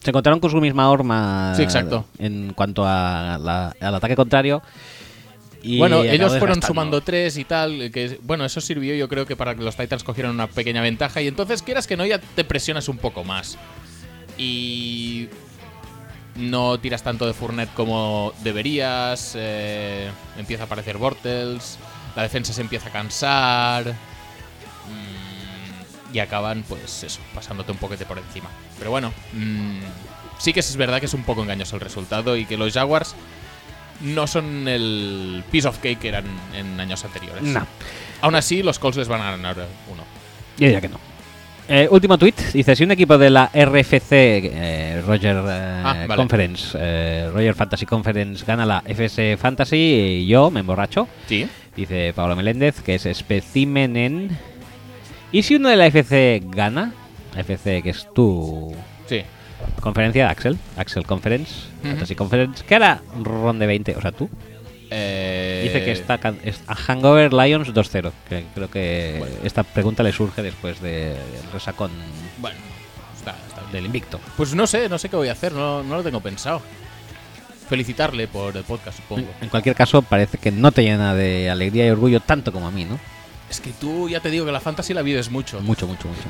se 0.00 0.10
encontraron 0.10 0.40
con 0.40 0.50
su 0.50 0.62
misma 0.62 0.88
horma 0.90 1.52
Sí, 1.56 1.62
exacto. 1.62 2.06
en 2.18 2.54
cuanto 2.54 2.84
a 2.86 3.36
la- 3.38 3.74
al 3.78 3.94
ataque 3.94 4.16
contrario. 4.16 4.62
Y 5.62 5.78
bueno, 5.78 6.04
ellos 6.04 6.38
fueron 6.38 6.62
sumando 6.62 7.00
tres 7.00 7.36
y 7.36 7.44
tal, 7.44 7.90
que 7.90 8.18
bueno, 8.22 8.44
eso 8.44 8.60
sirvió 8.60 8.94
yo 8.94 9.08
creo 9.08 9.26
que 9.26 9.36
para 9.36 9.54
que 9.54 9.62
los 9.62 9.76
Titans 9.76 10.04
cogieran 10.04 10.32
una 10.32 10.46
pequeña 10.46 10.82
ventaja 10.82 11.20
y 11.20 11.26
entonces 11.26 11.62
quieras 11.62 11.86
que 11.86 11.96
no 11.96 12.06
ya 12.06 12.18
te 12.18 12.44
presionas 12.44 12.88
un 12.88 12.98
poco 12.98 13.24
más. 13.24 13.58
Y 14.36 15.28
no 16.36 16.78
tiras 16.78 17.02
tanto 17.02 17.26
de 17.26 17.34
Fournette 17.34 17.74
como 17.74 18.32
deberías, 18.42 19.32
eh, 19.36 20.10
empieza 20.38 20.62
a 20.62 20.66
aparecer 20.66 20.96
Bortles, 20.96 21.78
la 22.14 22.22
defensa 22.22 22.52
se 22.52 22.60
empieza 22.60 22.88
a 22.88 22.92
cansar 22.92 23.92
mm, 23.92 26.14
y 26.14 26.18
acaban 26.20 26.64
pues 26.68 27.02
eso, 27.02 27.20
pasándote 27.34 27.72
un 27.72 27.78
poquete 27.78 28.06
por 28.06 28.18
encima. 28.18 28.48
Pero 28.78 28.92
bueno, 28.92 29.12
mm, 29.32 29.80
sí 30.38 30.52
que 30.52 30.60
es 30.60 30.76
verdad 30.76 31.00
que 31.00 31.06
es 31.06 31.14
un 31.14 31.24
poco 31.24 31.42
engañoso 31.42 31.74
el 31.74 31.80
resultado 31.80 32.36
y 32.36 32.46
que 32.46 32.56
los 32.56 32.72
Jaguars 32.72 33.16
no 34.00 34.26
son 34.26 34.68
el 34.68 35.42
piece 35.50 35.66
of 35.68 35.78
cake 35.78 35.98
que 35.98 36.08
eran 36.08 36.24
en 36.54 36.78
años 36.80 37.04
anteriores. 37.04 37.42
No, 37.42 37.66
Aún 38.20 38.34
así, 38.34 38.62
los 38.62 38.78
Colts 38.78 38.98
les 38.98 39.08
van 39.08 39.20
a 39.20 39.30
ganar 39.32 39.56
uno. 39.92 40.02
yo 40.58 40.66
diría 40.66 40.80
que 40.80 40.88
no. 40.88 40.98
Eh, 41.70 41.86
último 41.90 42.16
tweet, 42.16 42.34
dice, 42.54 42.74
si 42.74 42.84
un 42.84 42.92
equipo 42.92 43.18
de 43.18 43.28
la 43.28 43.50
RFC, 43.52 44.10
eh, 44.12 45.02
Roger 45.06 45.36
eh, 45.46 45.82
Ah, 45.84 45.94
vale. 46.08 46.16
Conference, 46.16 46.76
eh, 46.80 47.28
Roger 47.32 47.54
Fantasy 47.54 47.84
Conference, 47.84 48.42
gana 48.46 48.64
la 48.64 48.82
FS 48.86 49.36
Fantasy, 49.36 49.76
y 49.76 50.26
yo 50.26 50.50
me 50.50 50.60
emborracho. 50.60 51.06
Sí. 51.28 51.46
Dice 51.76 52.12
Pablo 52.14 52.34
Meléndez, 52.34 52.80
que 52.80 52.94
es 52.94 53.04
especímenen. 53.06 54.36
¿Y 55.30 55.42
si 55.42 55.56
uno 55.56 55.68
de 55.68 55.76
la 55.76 55.86
FC 55.86 56.42
gana? 56.46 56.92
FC, 57.36 57.82
que 57.82 57.90
es 57.90 58.06
tu 58.14 58.74
Sí. 59.06 59.22
Conferencia 59.80 60.24
de 60.24 60.30
Axel, 60.30 60.58
Axel 60.76 61.04
Conference, 61.06 61.52
Ujú. 61.80 61.88
Fantasy 61.90 62.14
Conference, 62.14 62.64
que 62.64 62.74
hará 62.74 63.00
ronde 63.22 63.66
20, 63.66 63.96
o 63.96 64.00
sea, 64.00 64.12
tú. 64.12 64.28
Eh, 64.90 65.60
Dice 65.64 65.84
que 65.84 65.92
está 65.92 66.18
es 66.44 66.62
a 66.66 66.74
Hangover 66.74 67.32
Lions 67.34 67.68
2-0, 67.74 68.10
que 68.28 68.44
creo 68.54 68.70
que 68.70 69.16
Bueno. 69.18 69.34
esta 69.44 69.62
pregunta 69.62 70.02
le 70.02 70.12
surge 70.12 70.42
después 70.42 70.80
del 70.80 71.14
resacón 71.52 71.90
Bueno, 72.38 72.56
está, 73.18 73.34
está 73.48 73.62
del 73.70 73.84
invicto. 73.84 74.18
Pues 74.36 74.54
no 74.54 74.66
sé, 74.66 74.88
no 74.88 74.98
sé 74.98 75.08
qué 75.10 75.16
voy 75.16 75.28
a 75.28 75.32
hacer, 75.32 75.52
no, 75.52 75.82
no 75.82 75.96
lo 75.96 76.02
tengo 76.02 76.20
pensado. 76.20 76.62
Felicitarle 77.68 78.28
por 78.28 78.56
el 78.56 78.64
podcast, 78.64 78.96
supongo. 78.98 79.28
En 79.42 79.50
cualquier 79.50 79.74
caso, 79.74 80.00
parece 80.00 80.38
que 80.38 80.50
no 80.50 80.72
te 80.72 80.82
llena 80.82 81.14
de 81.14 81.50
alegría 81.50 81.86
y 81.86 81.90
orgullo 81.90 82.20
tanto 82.20 82.50
como 82.50 82.66
a 82.66 82.70
mí, 82.70 82.86
¿no? 82.86 82.98
Es 83.50 83.60
que 83.60 83.72
tú 83.72 84.08
ya 84.08 84.20
te 84.20 84.30
digo 84.30 84.46
que 84.46 84.52
la 84.52 84.60
fantasy 84.60 84.94
la 84.94 85.02
vives 85.02 85.30
mucho. 85.30 85.60
Mucho, 85.60 85.86
mucho, 85.86 86.08
mucho. 86.08 86.28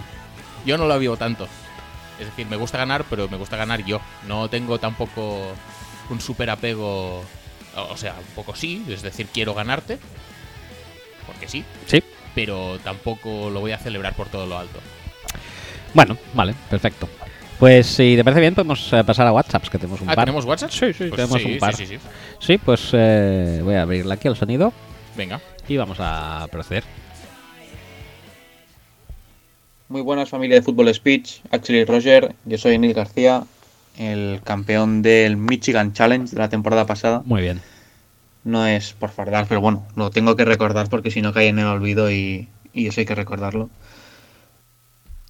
Yo 0.67 0.77
no 0.79 0.89
la 0.89 0.97
vivo 0.99 1.17
tanto. 1.17 1.47
Es 2.19 2.27
decir, 2.27 2.47
me 2.47 2.57
gusta 2.57 2.79
ganar, 2.79 3.05
pero 3.09 3.29
me 3.29 3.37
gusta 3.37 3.57
ganar 3.57 3.85
yo. 3.85 4.01
No 4.27 4.49
tengo 4.51 4.79
tampoco 4.79 5.53
un 6.11 6.21
súper 6.21 6.51
apego. 6.51 7.23
O 7.77 7.97
sea, 7.97 8.15
un 8.19 8.35
poco 8.35 8.55
sí, 8.57 8.85
es 8.89 9.03
decir, 9.03 9.27
quiero 9.33 9.55
ganarte. 9.55 9.99
Porque 11.27 11.47
sí, 11.49 11.65
Sí. 11.87 12.03
pero 12.35 12.79
tampoco 12.83 13.51
lo 13.51 13.61
voy 13.61 13.73
a 13.73 13.79
celebrar 13.79 14.15
por 14.15 14.29
todo 14.29 14.47
lo 14.47 14.59
alto. 14.59 14.81
Bueno, 15.95 16.17
vale, 16.35 16.55
perfecto. 16.71 17.09
Pues 17.59 17.87
si 17.87 18.15
te 18.17 18.23
parece 18.25 18.41
bien, 18.41 18.55
podemos 18.55 18.93
eh, 18.93 19.03
pasar 19.05 19.27
a 19.27 19.33
WhatsApps, 19.33 19.69
que 19.69 19.79
tenemos 19.79 20.01
un 20.01 20.09
Ah, 20.09 20.15
par. 20.15 20.25
¿tenemos 20.27 20.45
WhatsApp? 20.45 20.71
Sí, 20.71 20.93
sí, 20.93 21.05
Pues 21.09 21.13
tenemos 21.13 21.43
sí, 21.43 21.53
un 21.53 21.59
par. 21.59 21.75
Sí, 21.75 21.87
sí, 21.87 21.97
sí. 21.99 22.05
Sí, 22.41 22.59
pues 22.59 22.91
eh, 22.93 23.61
voy 23.65 23.75
a 23.75 23.83
abrirle 23.83 24.15
aquí 24.15 24.29
el 24.29 24.37
sonido 24.37 24.73
Venga. 25.17 25.41
y 25.67 25.77
vamos 25.77 25.99
a 26.01 26.47
proceder. 26.53 26.85
Muy 29.89 30.03
buenas 30.03 30.29
familia 30.29 30.57
de 30.57 30.63
Fútbol 30.63 30.93
Speech, 30.93 31.41
Axel 31.51 31.77
y 31.77 31.85
Roger, 31.85 32.35
yo 32.45 32.59
soy 32.59 32.77
Neil 32.79 32.93
García, 32.95 33.45
el 33.97 34.41
campeón 34.45 35.01
del 35.03 35.37
Michigan 35.39 35.93
Challenge 35.95 36.31
de 36.31 36.39
la 36.39 36.49
temporada 36.51 36.85
pasada. 36.87 37.23
Muy 37.25 37.41
bien. 37.43 37.61
No 38.45 38.67
es 38.67 38.93
por 38.93 39.11
fardar, 39.11 39.47
pero 39.49 39.61
bueno, 39.61 39.87
lo 39.97 40.11
tengo 40.11 40.37
que 40.37 40.45
recordar 40.45 40.89
porque 40.91 41.11
si 41.11 41.23
no 41.23 41.33
cae 41.33 41.49
en 41.49 41.59
el 41.59 41.67
olvido 41.67 42.11
y, 42.11 42.49
y 42.75 42.87
eso 42.87 43.01
hay 43.01 43.07
que 43.07 43.15
recordarlo. 43.15 43.71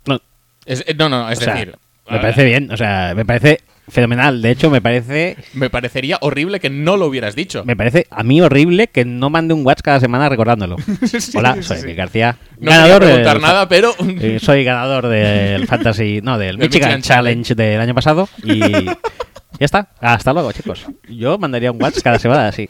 No, 0.07 0.21
Es- 0.67 0.85
eh, 0.87 0.95
no, 0.95 1.09
no, 1.09 1.31
es 1.31 1.39
O 1.39 1.43
sea, 1.43 1.55
decir, 1.55 1.79
Me 2.11 2.17
A 2.19 2.21
parece 2.21 2.45
bien, 2.45 2.71
o 2.71 2.77
sea, 2.77 3.13
me 3.15 3.25
parece 3.25 3.61
fenomenal. 3.89 4.43
De 4.43 4.51
hecho, 4.51 4.71
me 4.71 4.81
parece 4.83 5.37
Me 5.55 5.71
parecería 5.71 6.19
horrible 6.21 6.61
que 6.61 6.69
no 6.71 6.97
lo 6.97 7.07
hubieras 7.07 7.35
dicho. 7.35 7.65
me 7.65 7.75
parece 7.77 8.07
a 8.11 8.23
mí 8.23 8.41
horrible 8.41 8.89
que 8.89 9.05
no 9.05 9.31
mande 9.31 9.55
un 9.55 9.65
WhatsApp 9.65 9.85
cada 9.85 10.01
semana 10.01 10.29
recordándolo. 10.29 10.77
Sí, 11.07 11.37
Hola, 11.37 11.63
soy 11.63 11.79
sí. 11.81 11.95
García, 11.95 12.37
No 12.61 12.71
ganador 12.71 13.01
quería 13.01 13.15
preguntar 13.15 13.35
del- 13.35 13.43
nada, 13.43 13.69
pero 13.69 13.95
eh, 14.21 14.39
soy 14.41 14.65
ganador 14.65 15.09
del 15.09 15.67
Fantasy, 15.69 16.21
no, 16.23 16.39
del 16.39 16.57
Del 16.59 16.69
Michigan, 16.69 16.89
Michigan 16.97 17.03
Challenge 17.03 17.55
del 17.55 17.81
año 17.81 17.95
pasado 17.95 18.29
y 18.45 18.59
ya 18.61 19.65
está. 19.65 19.89
Hasta 20.01 20.33
luego, 20.33 20.53
chicos. 20.53 20.87
Yo 21.09 21.37
mandaría 21.39 21.73
un 21.73 21.83
WhatsApp 21.83 22.05
cada 22.05 22.19
semana 22.19 22.49
así. 22.49 22.69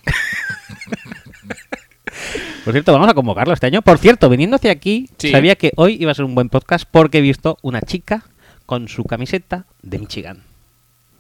Por 2.65 2.73
cierto, 2.73 2.93
vamos 2.93 3.09
a 3.09 3.15
convocarlo 3.15 3.55
este 3.55 3.67
año. 3.67 3.83
Por 3.83 3.99
cierto, 3.99 4.29
viniendo 4.29 4.57
hacia 4.57 4.71
aquí, 4.73 5.09
Sí. 5.19 5.31
sabía 5.31 5.55
que 5.57 5.73
hoy 5.77 5.97
iba 6.01 6.11
a 6.11 6.15
ser 6.15 6.25
un 6.25 6.35
buen 6.35 6.49
podcast 6.49 6.87
porque 6.91 7.19
he 7.19 7.21
visto 7.21 7.57
una 7.63 7.81
chica 7.81 8.25
con 8.69 8.87
su 8.87 9.03
camiseta 9.05 9.65
de 9.81 9.99
Michigan. 9.99 10.43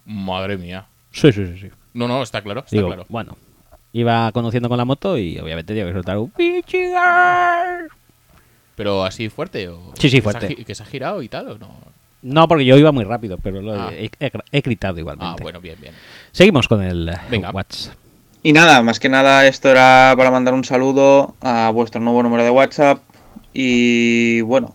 madre 0.05 0.59
mía. 0.59 0.85
Sí, 1.13 1.33
sí, 1.33 1.47
sí. 1.47 1.59
sí. 1.63 1.69
No, 1.95 2.07
no, 2.07 2.23
está 2.23 2.43
claro, 2.43 2.61
está 2.61 2.77
Digo, 2.77 2.89
claro. 2.89 3.07
bueno, 3.09 3.39
iba 3.95 4.31
conduciendo 4.33 4.69
con 4.69 4.77
la 4.77 4.85
moto 4.85 5.17
y 5.17 5.39
obviamente 5.39 5.73
tenía 5.73 5.87
que 5.87 5.95
soltar 5.95 6.19
un 6.19 6.31
Michigan. 6.37 7.89
Pero 8.77 9.03
así 9.03 9.31
fuerte 9.31 9.67
o 9.69 9.93
Sí, 9.99 10.11
sí, 10.11 10.21
fuerte. 10.21 10.57
que 10.57 10.75
se 10.75 10.83
ha 10.83 10.87
girado 10.87 11.23
y 11.23 11.29
tal 11.31 11.49
o 11.49 11.59
no. 11.59 11.71
No, 12.21 12.47
porque 12.49 12.67
yo 12.67 12.77
iba 12.77 12.93
muy 12.93 13.05
rápido, 13.05 13.39
pero 13.39 13.63
lo 13.63 13.73
Ah. 13.81 13.91
he, 13.95 14.11
he- 14.21 14.31
he 14.53 14.61
gritado 14.61 14.99
igualmente. 14.99 15.37
Ah, 15.39 15.43
bueno, 15.43 15.59
bien, 15.61 15.77
bien. 15.81 15.95
Seguimos 16.33 16.69
con 16.69 16.83
el 16.83 17.09
eh, 17.09 17.15
Venga. 17.31 17.51
WhatsApp. 17.51 17.95
Y 18.43 18.53
nada, 18.53 18.83
más 18.83 19.01
que 19.01 19.09
nada 19.09 19.47
esto 19.47 19.71
era 19.71 20.13
para 20.19 20.31
mandar 20.31 20.53
un 20.53 20.65
saludo 20.65 21.35
a 21.41 21.71
vuestro 21.71 22.01
nuevo 22.03 22.23
número 22.23 22.45
de 22.45 22.51
WhatsApp. 22.51 23.01
Y 23.55 24.43
bueno, 24.43 24.75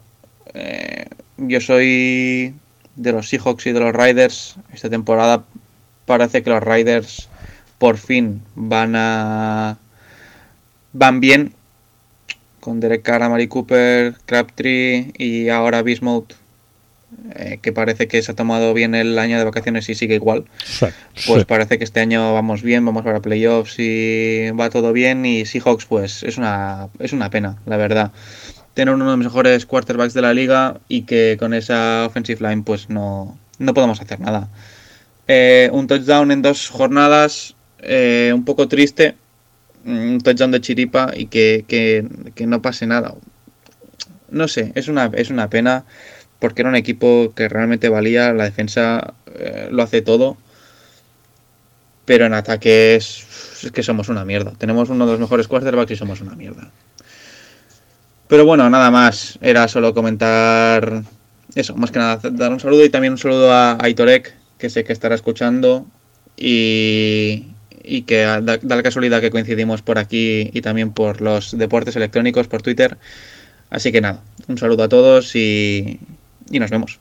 eh, 0.53 1.05
yo 1.37 1.61
soy 1.61 2.53
de 2.95 3.11
los 3.11 3.29
Seahawks 3.29 3.65
y 3.67 3.71
de 3.71 3.79
los 3.79 3.93
Riders. 3.93 4.55
Esta 4.71 4.89
temporada 4.89 5.43
parece 6.05 6.43
que 6.43 6.49
los 6.49 6.63
Riders 6.63 7.29
por 7.77 7.97
fin 7.97 8.41
van 8.55 8.95
a... 8.95 9.77
van 10.93 11.19
bien. 11.19 11.53
Con 12.59 12.79
Derek 12.79 13.01
Carr, 13.03 13.29
Mari 13.29 13.47
Cooper, 13.47 14.15
Crabtree 14.25 15.11
y 15.17 15.49
ahora 15.49 15.81
Bismuth. 15.81 16.33
eh, 17.35 17.59
que 17.61 17.71
parece 17.71 18.07
que 18.07 18.21
se 18.21 18.31
ha 18.31 18.35
tomado 18.35 18.73
bien 18.73 18.95
el 18.95 19.17
año 19.19 19.37
de 19.37 19.43
vacaciones 19.43 19.89
y 19.89 19.95
sigue 19.95 20.15
igual. 20.15 20.45
Pues 21.27 21.45
parece 21.45 21.77
que 21.77 21.83
este 21.83 21.99
año 21.99 22.33
vamos 22.33 22.61
bien, 22.61 22.85
vamos 22.85 23.03
para 23.03 23.21
playoffs 23.21 23.75
y 23.79 24.49
va 24.51 24.69
todo 24.69 24.93
bien. 24.93 25.25
Y 25.25 25.45
Seahawks, 25.45 25.85
pues 25.85 26.23
es 26.23 26.37
una, 26.37 26.89
es 26.99 27.13
una 27.13 27.29
pena, 27.29 27.57
la 27.65 27.77
verdad. 27.77 28.11
Tener 28.73 28.93
uno 28.93 29.05
de 29.05 29.11
los 29.11 29.19
mejores 29.25 29.65
quarterbacks 29.65 30.13
de 30.13 30.21
la 30.21 30.33
liga 30.33 30.79
y 30.87 31.03
que 31.03 31.37
con 31.39 31.53
esa 31.53 32.05
offensive 32.07 32.41
line, 32.47 32.63
pues 32.63 32.89
no, 32.89 33.37
no 33.59 33.73
podemos 33.73 34.01
hacer 34.01 34.19
nada. 34.19 34.49
Eh, 35.27 35.69
un 35.71 35.87
touchdown 35.87 36.31
en 36.31 36.41
dos 36.41 36.69
jornadas, 36.69 37.55
eh, 37.79 38.31
un 38.33 38.45
poco 38.45 38.67
triste. 38.67 39.15
Un 39.85 40.19
touchdown 40.21 40.51
de 40.51 40.61
chiripa 40.61 41.11
y 41.15 41.27
que, 41.27 41.65
que- 41.67 42.07
no 42.47 42.61
pase 42.61 42.87
nada. 42.87 43.13
No 44.29 44.47
sé, 44.47 44.71
es 44.75 44.87
una, 44.87 45.11
es 45.13 45.29
una 45.29 45.49
pena 45.49 45.85
porque 46.39 46.61
era 46.63 46.69
un 46.69 46.75
equipo 46.75 47.33
que 47.35 47.47
realmente 47.49 47.89
valía. 47.89 48.33
La 48.33 48.45
defensa 48.45 49.13
eh, 49.35 49.67
lo 49.71 49.83
hace 49.83 50.01
todo. 50.01 50.37
Pero 52.05 52.25
en 52.25 52.33
ataque 52.33 52.95
es, 52.95 53.25
es 53.63 53.71
que 53.71 53.83
somos 53.83 54.09
una 54.09 54.25
mierda. 54.25 54.51
Tenemos 54.57 54.89
uno 54.89 55.05
de 55.05 55.13
los 55.13 55.21
mejores 55.21 55.47
quarterbacks 55.47 55.91
y 55.91 55.95
somos 55.95 56.19
una 56.21 56.35
mierda. 56.35 56.69
Pero 58.27 58.45
bueno, 58.45 58.69
nada 58.69 58.89
más. 58.91 59.37
Era 59.41 59.67
solo 59.67 59.93
comentar 59.93 61.03
eso. 61.55 61.75
Más 61.75 61.91
que 61.91 61.99
nada, 61.99 62.19
dar 62.31 62.51
un 62.51 62.59
saludo 62.59 62.83
y 62.85 62.89
también 62.89 63.13
un 63.13 63.19
saludo 63.19 63.51
a 63.51 63.77
Aitorek, 63.83 64.33
que 64.57 64.69
sé 64.69 64.83
que 64.83 64.93
estará 64.93 65.15
escuchando. 65.15 65.85
Y, 66.35 67.47
y 67.83 68.01
que 68.03 68.21
da, 68.23 68.41
da 68.41 68.75
la 68.75 68.83
casualidad 68.83 69.21
que 69.21 69.29
coincidimos 69.29 69.81
por 69.83 69.99
aquí 69.99 70.49
y 70.51 70.61
también 70.61 70.91
por 70.93 71.21
los 71.21 71.55
deportes 71.57 71.95
electrónicos, 71.95 72.47
por 72.47 72.61
Twitter. 72.61 72.97
Así 73.69 73.91
que 73.91 74.01
nada, 74.01 74.21
un 74.47 74.57
saludo 74.57 74.83
a 74.83 74.89
todos 74.89 75.35
y, 75.35 75.99
y 76.49 76.59
nos 76.59 76.69
vemos. 76.71 76.99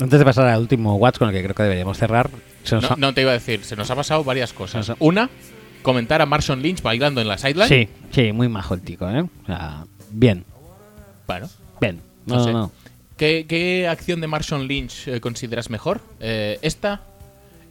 Antes 0.00 0.18
de 0.18 0.24
pasar 0.24 0.48
al 0.48 0.60
último 0.60 0.96
WhatsApp 0.96 1.18
con 1.20 1.28
el 1.28 1.34
que 1.34 1.42
creo 1.42 1.54
que 1.54 1.62
deberíamos 1.64 1.98
cerrar, 1.98 2.30
se 2.64 2.74
nos 2.76 2.84
No, 2.84 2.88
ha- 2.92 2.96
no 2.96 3.14
te 3.14 3.22
iba 3.22 3.30
a 3.30 3.34
decir, 3.34 3.64
se 3.64 3.76
nos 3.76 3.90
ha 3.90 3.94
pasado 3.96 4.24
varias 4.24 4.52
cosas. 4.52 4.92
Una, 4.98 5.30
comentar 5.82 6.22
a 6.22 6.26
Marshall 6.26 6.60
Lynch 6.62 6.82
bailando 6.82 7.20
en 7.20 7.28
la 7.28 7.38
sideline. 7.38 7.68
Sí, 7.68 7.88
sí, 8.10 8.32
muy 8.32 8.48
majo 8.48 8.74
el 8.74 8.80
tico, 8.82 9.08
¿eh? 9.10 9.20
O 9.22 9.46
sea, 9.46 9.84
bien, 10.10 10.44
Bueno, 11.26 11.48
bien. 11.80 12.00
No 12.26 12.44
sé. 12.44 12.52
no. 12.52 12.72
¿qué, 13.16 13.46
qué 13.48 13.88
acción 13.88 14.20
de 14.20 14.26
Marshall 14.26 14.66
Lynch 14.66 15.08
eh, 15.08 15.20
consideras 15.20 15.70
mejor? 15.70 16.00
Eh, 16.20 16.58
¿Esta? 16.62 17.02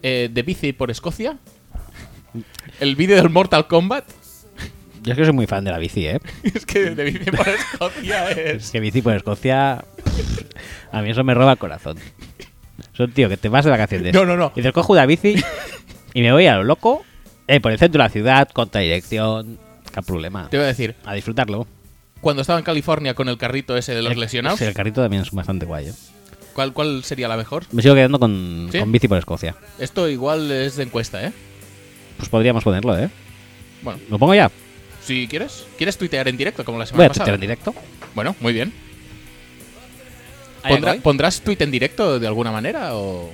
Eh, 0.04 0.30
¿De 0.32 0.44
bici 0.44 0.74
por 0.74 0.92
Escocia? 0.92 1.38
¿El 2.80 2.96
vídeo 2.96 3.16
del 3.18 3.30
Mortal 3.30 3.68
Kombat? 3.68 4.06
Yo 5.04 5.14
es 5.14 5.18
que 5.18 5.26
soy 5.26 5.34
muy 5.34 5.48
fan 5.48 5.64
de 5.64 5.72
la 5.72 5.80
bici, 5.80 6.06
¿eh? 6.06 6.20
es 6.44 6.66
que 6.66 6.92
de 6.92 7.04
bici 7.04 7.32
por 7.32 7.48
Escocia 7.50 8.30
Es 8.32 8.64
es... 8.66 8.72
que 8.72 8.80
bici 8.80 9.02
por 9.02 9.16
Escocia. 9.16 9.84
A 10.92 11.02
mí 11.02 11.10
eso 11.10 11.24
me 11.24 11.34
roba 11.34 11.54
el 11.54 11.58
corazón. 11.58 11.98
Son 12.94 13.12
tío 13.12 13.30
que 13.30 13.38
te 13.38 13.50
vas 13.50 13.66
de 13.66 13.72
vacaciones. 13.72 14.14
No, 14.14 14.26
no, 14.26 14.36
no. 14.38 14.52
Y 14.56 14.60
dices, 14.60 14.74
cojo 14.74 14.94
una 14.94 15.06
bici 15.06 15.36
y 16.14 16.22
me 16.22 16.32
voy 16.32 16.46
a 16.46 16.58
lo 16.58 16.64
loco 16.64 17.04
eh, 17.56 17.60
por 17.60 17.72
el 17.72 17.78
centro 17.80 18.00
de 18.00 18.06
la 18.06 18.10
ciudad, 18.10 18.50
contra 18.50 18.82
dirección. 18.82 19.60
¿Qué 19.94 20.02
problema? 20.02 20.48
Te 20.50 20.56
iba 20.58 20.64
a 20.64 20.68
decir, 20.68 20.96
A 21.06 21.14
disfrutarlo. 21.14 21.68
cuando 22.22 22.42
estaba 22.42 22.60
en 22.60 22.66
California 22.66 23.14
con 23.14 23.28
el 23.30 23.38
carrito 23.38 23.76
ese 23.76 23.94
de 23.94 24.02
los 24.02 24.14
El- 24.14 24.20
lesionados, 24.20 24.60
Sí, 24.60 24.66
el 24.66 24.74
carrito 24.74 25.02
también 25.02 25.24
es 25.24 25.32
bastante 25.32 25.66
guay. 25.66 25.90
¿eh? 25.90 25.94
¿cuál, 26.54 26.74
¿cuál 26.74 27.04
sería 27.04 27.28
la 27.28 27.38
mejor? 27.38 27.64
Me 27.72 27.82
sigo 27.82 27.96
quedando 27.96 28.20
con, 28.20 28.70
¿Sí? 28.72 28.80
con 28.80 28.92
bici 28.92 29.08
por 29.08 29.18
Escocia. 29.18 29.56
Esto 29.80 30.08
igual 30.10 30.52
es 30.52 30.76
de 30.78 30.84
encuesta, 30.84 31.26
¿eh? 31.26 31.32
Pues 32.18 32.30
podríamos 32.30 32.64
ponerlo, 32.64 32.98
¿eh? 32.98 33.10
Bueno, 33.82 34.00
¿Lo 34.10 34.20
pongo 34.20 34.36
ya? 34.36 34.52
si 35.04 35.28
quieres. 35.28 35.66
¿Quieres 35.78 35.98
tuitear 35.98 36.28
en 36.28 36.38
directo 36.38 36.64
como 36.64 36.78
la 36.78 36.84
Voy 36.84 36.90
semana 36.90 37.06
a 37.06 37.10
pasada? 37.10 37.26
tuitear 37.26 37.36
en 37.36 37.42
directo. 37.42 37.74
Bueno, 38.14 38.36
muy 38.40 38.54
bien. 38.54 38.72
Ahí 40.64 40.74
¿Pondrá- 40.76 40.92
voy. 40.94 41.00
¿Pondrás 41.02 41.42
tweet 41.42 41.58
en 41.62 41.72
directo 41.72 42.20
de 42.20 42.28
alguna 42.28 42.52
manera 42.52 42.96
o, 42.96 43.34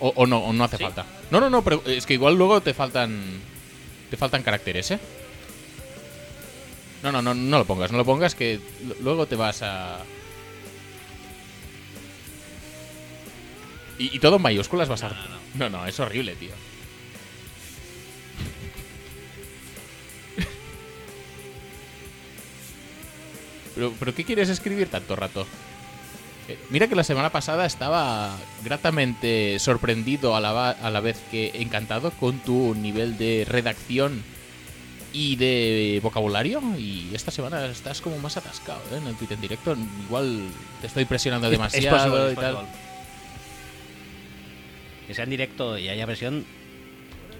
o, 0.00 0.12
o 0.14 0.26
no? 0.26 0.38
O 0.38 0.52
no 0.52 0.64
hace 0.64 0.78
falta. 0.78 1.06
No, 1.30 1.40
no, 1.40 1.50
no, 1.50 1.62
pero 1.62 1.82
es 1.86 2.06
que 2.06 2.14
igual 2.14 2.34
luego 2.34 2.60
te 2.60 2.74
faltan 2.74 3.40
te 4.10 4.16
faltan 4.16 4.42
caracteres, 4.42 4.90
¿eh? 4.92 4.98
No, 7.02 7.12
no, 7.12 7.22
no, 7.22 7.34
no 7.34 7.58
lo 7.58 7.64
pongas, 7.64 7.92
no 7.92 7.98
lo 7.98 8.04
pongas 8.04 8.34
que 8.34 8.60
luego 9.00 9.26
te 9.26 9.36
vas 9.36 9.62
a 9.62 9.98
y, 13.98 14.16
y 14.16 14.18
todo 14.20 14.36
en 14.36 14.42
mayúsculas 14.42 14.88
vas 14.88 15.02
a 15.02 15.10
no, 15.54 15.68
no, 15.68 15.86
es 15.86 15.98
horrible, 15.98 16.36
tío. 16.36 16.52
Pero, 23.74 23.92
pero 23.98 24.14
¿qué 24.14 24.24
quieres 24.24 24.48
escribir 24.48 24.88
tanto 24.88 25.14
rato? 25.14 25.46
Eh, 26.48 26.58
Mira 26.70 26.88
que 26.88 26.94
la 26.96 27.04
semana 27.04 27.30
pasada 27.30 27.66
estaba 27.66 28.34
gratamente 28.64 29.58
sorprendido 29.58 30.34
a 30.34 30.40
la, 30.40 30.70
a 30.70 30.90
la 30.90 31.00
vez 31.00 31.18
que 31.30 31.52
encantado 31.62 32.10
con 32.12 32.38
tu 32.40 32.74
nivel 32.74 33.18
de 33.18 33.44
redacción 33.48 34.22
y 35.12 35.36
de 35.36 36.00
vocabulario 36.02 36.60
y 36.78 37.10
esta 37.14 37.30
semana 37.30 37.64
estás 37.66 38.00
como 38.00 38.18
más 38.18 38.36
atascado 38.36 38.80
¿eh? 38.92 38.98
en 38.98 39.06
el 39.06 39.14
tweet 39.16 39.32
en 39.32 39.40
directo. 39.40 39.76
Igual 40.06 40.42
te 40.80 40.86
estoy 40.86 41.04
presionando 41.04 41.46
Es- 41.48 41.52
es 41.52 41.58
demasiado 41.58 42.10
posible, 42.10 42.32
y 42.32 42.36
tal. 42.36 42.66
Que 45.06 45.14
sea 45.14 45.24
en 45.24 45.30
directo 45.30 45.78
y 45.78 45.88
haya 45.88 46.04
presión 46.06 46.44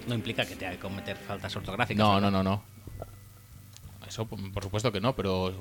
no 0.07 0.15
implica 0.15 0.47
que 0.47 0.57
tenga 0.57 0.73
que 0.73 0.79
cometer 0.79 1.17
faltas 1.19 1.55
ortográficas. 1.55 1.99
No, 1.99 2.19
no, 2.21 2.31
no, 2.31 2.43
no. 2.43 2.63
Eso 4.09 4.27
por 4.27 4.63
supuesto 4.63 4.91
que 4.91 5.03
no, 5.03 5.15
pero 5.15 5.55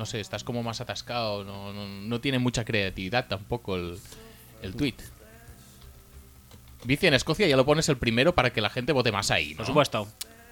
no 0.00 0.06
sé, 0.06 0.18
estás 0.18 0.44
como 0.44 0.62
más 0.62 0.80
atascado, 0.80 1.44
no, 1.44 1.74
no, 1.74 1.86
no 1.86 2.20
tiene 2.22 2.38
mucha 2.38 2.64
creatividad 2.64 3.28
tampoco 3.28 3.76
el, 3.76 3.98
el 4.62 4.74
tweet. 4.74 4.94
Bici 6.84 7.06
en 7.06 7.12
Escocia 7.12 7.46
ya 7.46 7.54
lo 7.54 7.66
pones 7.66 7.86
el 7.90 7.98
primero 7.98 8.34
para 8.34 8.50
que 8.50 8.62
la 8.62 8.70
gente 8.70 8.92
vote 8.92 9.12
más 9.12 9.30
ahí, 9.30 9.50
¿no? 9.50 9.58
Por 9.58 9.66
supuesto. 9.66 10.08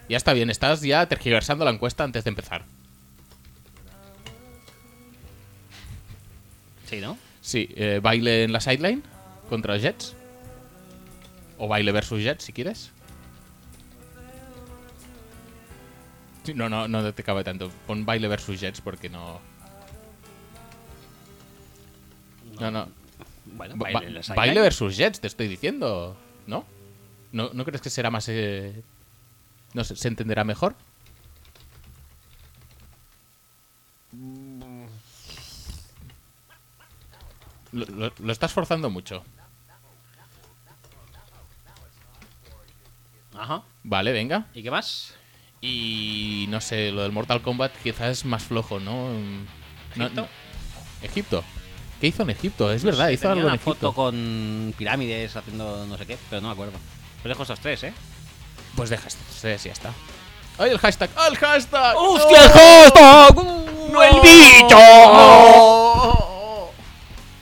Ya 0.06 0.18
está 0.18 0.34
bien, 0.34 0.50
estás 0.50 0.82
ya 0.82 1.08
tergiversando 1.08 1.64
la 1.64 1.70
encuesta 1.70 2.04
antes 2.04 2.24
de 2.24 2.28
empezar. 2.28 2.66
Sí, 6.84 7.00
¿no? 7.00 7.16
Sí, 7.40 7.70
eh, 7.74 8.00
baile 8.02 8.44
en 8.44 8.52
la 8.52 8.60
sideline 8.60 9.02
contra 9.48 9.72
los 9.72 9.82
Jets. 9.82 10.14
O 11.56 11.68
baile 11.68 11.90
versus 11.92 12.22
Jets, 12.22 12.44
si 12.44 12.52
quieres. 12.52 12.92
Sí, 16.48 16.54
no, 16.54 16.70
no, 16.70 16.88
no 16.88 17.12
te 17.12 17.22
cabe 17.22 17.44
tanto. 17.44 17.70
Pon 17.86 18.06
baile 18.06 18.26
versus 18.26 18.58
Jets 18.58 18.80
porque 18.80 19.10
no. 19.10 19.38
No, 22.58 22.70
no. 22.70 22.88
Bueno, 23.44 23.74
baile 24.34 24.60
versus 24.62 24.96
Jets, 24.96 25.20
te 25.20 25.26
estoy 25.26 25.46
diciendo. 25.46 26.16
¿No? 26.46 26.64
¿No, 27.32 27.50
¿no 27.52 27.64
crees 27.66 27.82
que 27.82 27.90
será 27.90 28.10
más. 28.10 28.26
eh, 28.30 28.82
no 29.74 29.84
sé, 29.84 29.94
se 29.96 30.08
entenderá 30.08 30.42
mejor? 30.44 30.74
Lo, 37.72 37.84
lo- 37.86 38.12
lo 38.18 38.32
estás 38.32 38.52
forzando 38.52 38.88
mucho. 38.90 39.22
Ajá. 43.34 43.62
Vale, 43.84 44.12
venga. 44.12 44.46
¿Y 44.54 44.62
qué 44.62 44.70
más? 44.70 45.14
Y 45.60 46.46
no 46.50 46.60
sé, 46.60 46.92
lo 46.92 47.02
del 47.02 47.12
Mortal 47.12 47.42
Kombat 47.42 47.72
quizás 47.82 48.08
es 48.18 48.24
más 48.24 48.44
flojo, 48.44 48.78
¿no? 48.80 49.08
No- 49.10 50.04
¿Egipto? 50.04 50.20
no- 50.22 50.28
¿Egipto? 51.02 51.44
¿Qué 52.00 52.06
hizo 52.08 52.22
en 52.22 52.30
Egipto? 52.30 52.70
Es 52.72 52.84
verdad, 52.84 53.08
hizo 53.08 53.22
tenía 53.22 53.32
algo 53.32 53.40
en 53.40 53.46
una 53.46 53.54
Egipto. 53.56 53.74
foto 53.74 53.92
con 53.92 54.74
pirámides 54.78 55.34
haciendo 55.34 55.84
no 55.86 55.98
sé 55.98 56.06
qué, 56.06 56.16
pero 56.30 56.40
no 56.40 56.48
me 56.48 56.52
acuerdo. 56.52 56.72
Pues 57.22 57.30
dejo 57.30 57.42
estos 57.42 57.58
tres, 57.60 57.82
¿eh? 57.84 57.92
Pues 58.76 58.88
deja 58.90 59.08
estos, 59.08 59.42
ya 59.64 59.72
está. 59.72 59.90
¡Ay, 60.58 60.70
el 60.70 60.78
hashtag! 60.78 61.10
¡Ah, 61.16 61.26
el 61.28 61.36
hashtag! 61.36 61.96
¡Hostia, 61.96 62.44
el 62.44 62.50
hashtag! 62.50 63.34
¡No, 63.92 64.02
¡El 64.02 64.20
bicho! 64.20 64.78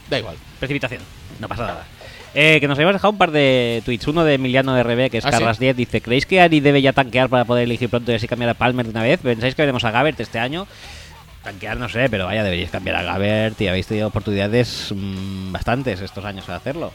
Da 0.09 0.18
igual. 0.18 0.36
Precipitación. 0.59 1.02
No 1.38 1.48
pasa 1.48 1.66
nada. 1.66 1.86
Eh, 2.38 2.60
que 2.60 2.68
nos 2.68 2.76
habíamos 2.76 2.96
dejado 2.96 3.12
un 3.12 3.18
par 3.18 3.30
de 3.30 3.80
tweets. 3.86 4.08
Uno 4.08 4.22
de 4.22 4.34
Emiliano 4.34 4.76
RB, 4.82 5.08
que 5.08 5.16
es 5.16 5.24
¿Ah, 5.24 5.32
sí? 5.32 5.38
Carras 5.38 5.58
10, 5.58 5.74
dice: 5.74 6.02
¿Creéis 6.02 6.26
que 6.26 6.42
Ari 6.42 6.60
debe 6.60 6.82
ya 6.82 6.92
tanquear 6.92 7.30
para 7.30 7.46
poder 7.46 7.64
elegir 7.64 7.88
pronto 7.88 8.12
y 8.12 8.14
así 8.14 8.28
cambiar 8.28 8.50
a 8.50 8.54
Palmer 8.54 8.84
de 8.84 8.90
una 8.90 9.02
vez? 9.02 9.20
¿Pensáis 9.20 9.54
que 9.54 9.62
veremos 9.62 9.84
a 9.84 9.90
Gabert 9.90 10.20
este 10.20 10.38
año? 10.38 10.66
Tanquear 11.42 11.78
no 11.78 11.88
sé, 11.88 12.10
pero 12.10 12.26
vaya, 12.26 12.44
deberíais 12.44 12.70
cambiar 12.70 12.96
a 12.96 13.02
Gabert 13.02 13.58
y 13.62 13.68
habéis 13.68 13.86
tenido 13.86 14.08
oportunidades 14.08 14.92
mm, 14.94 15.50
bastantes 15.50 16.02
estos 16.02 16.26
años 16.26 16.46
de 16.46 16.52
hacerlo. 16.52 16.92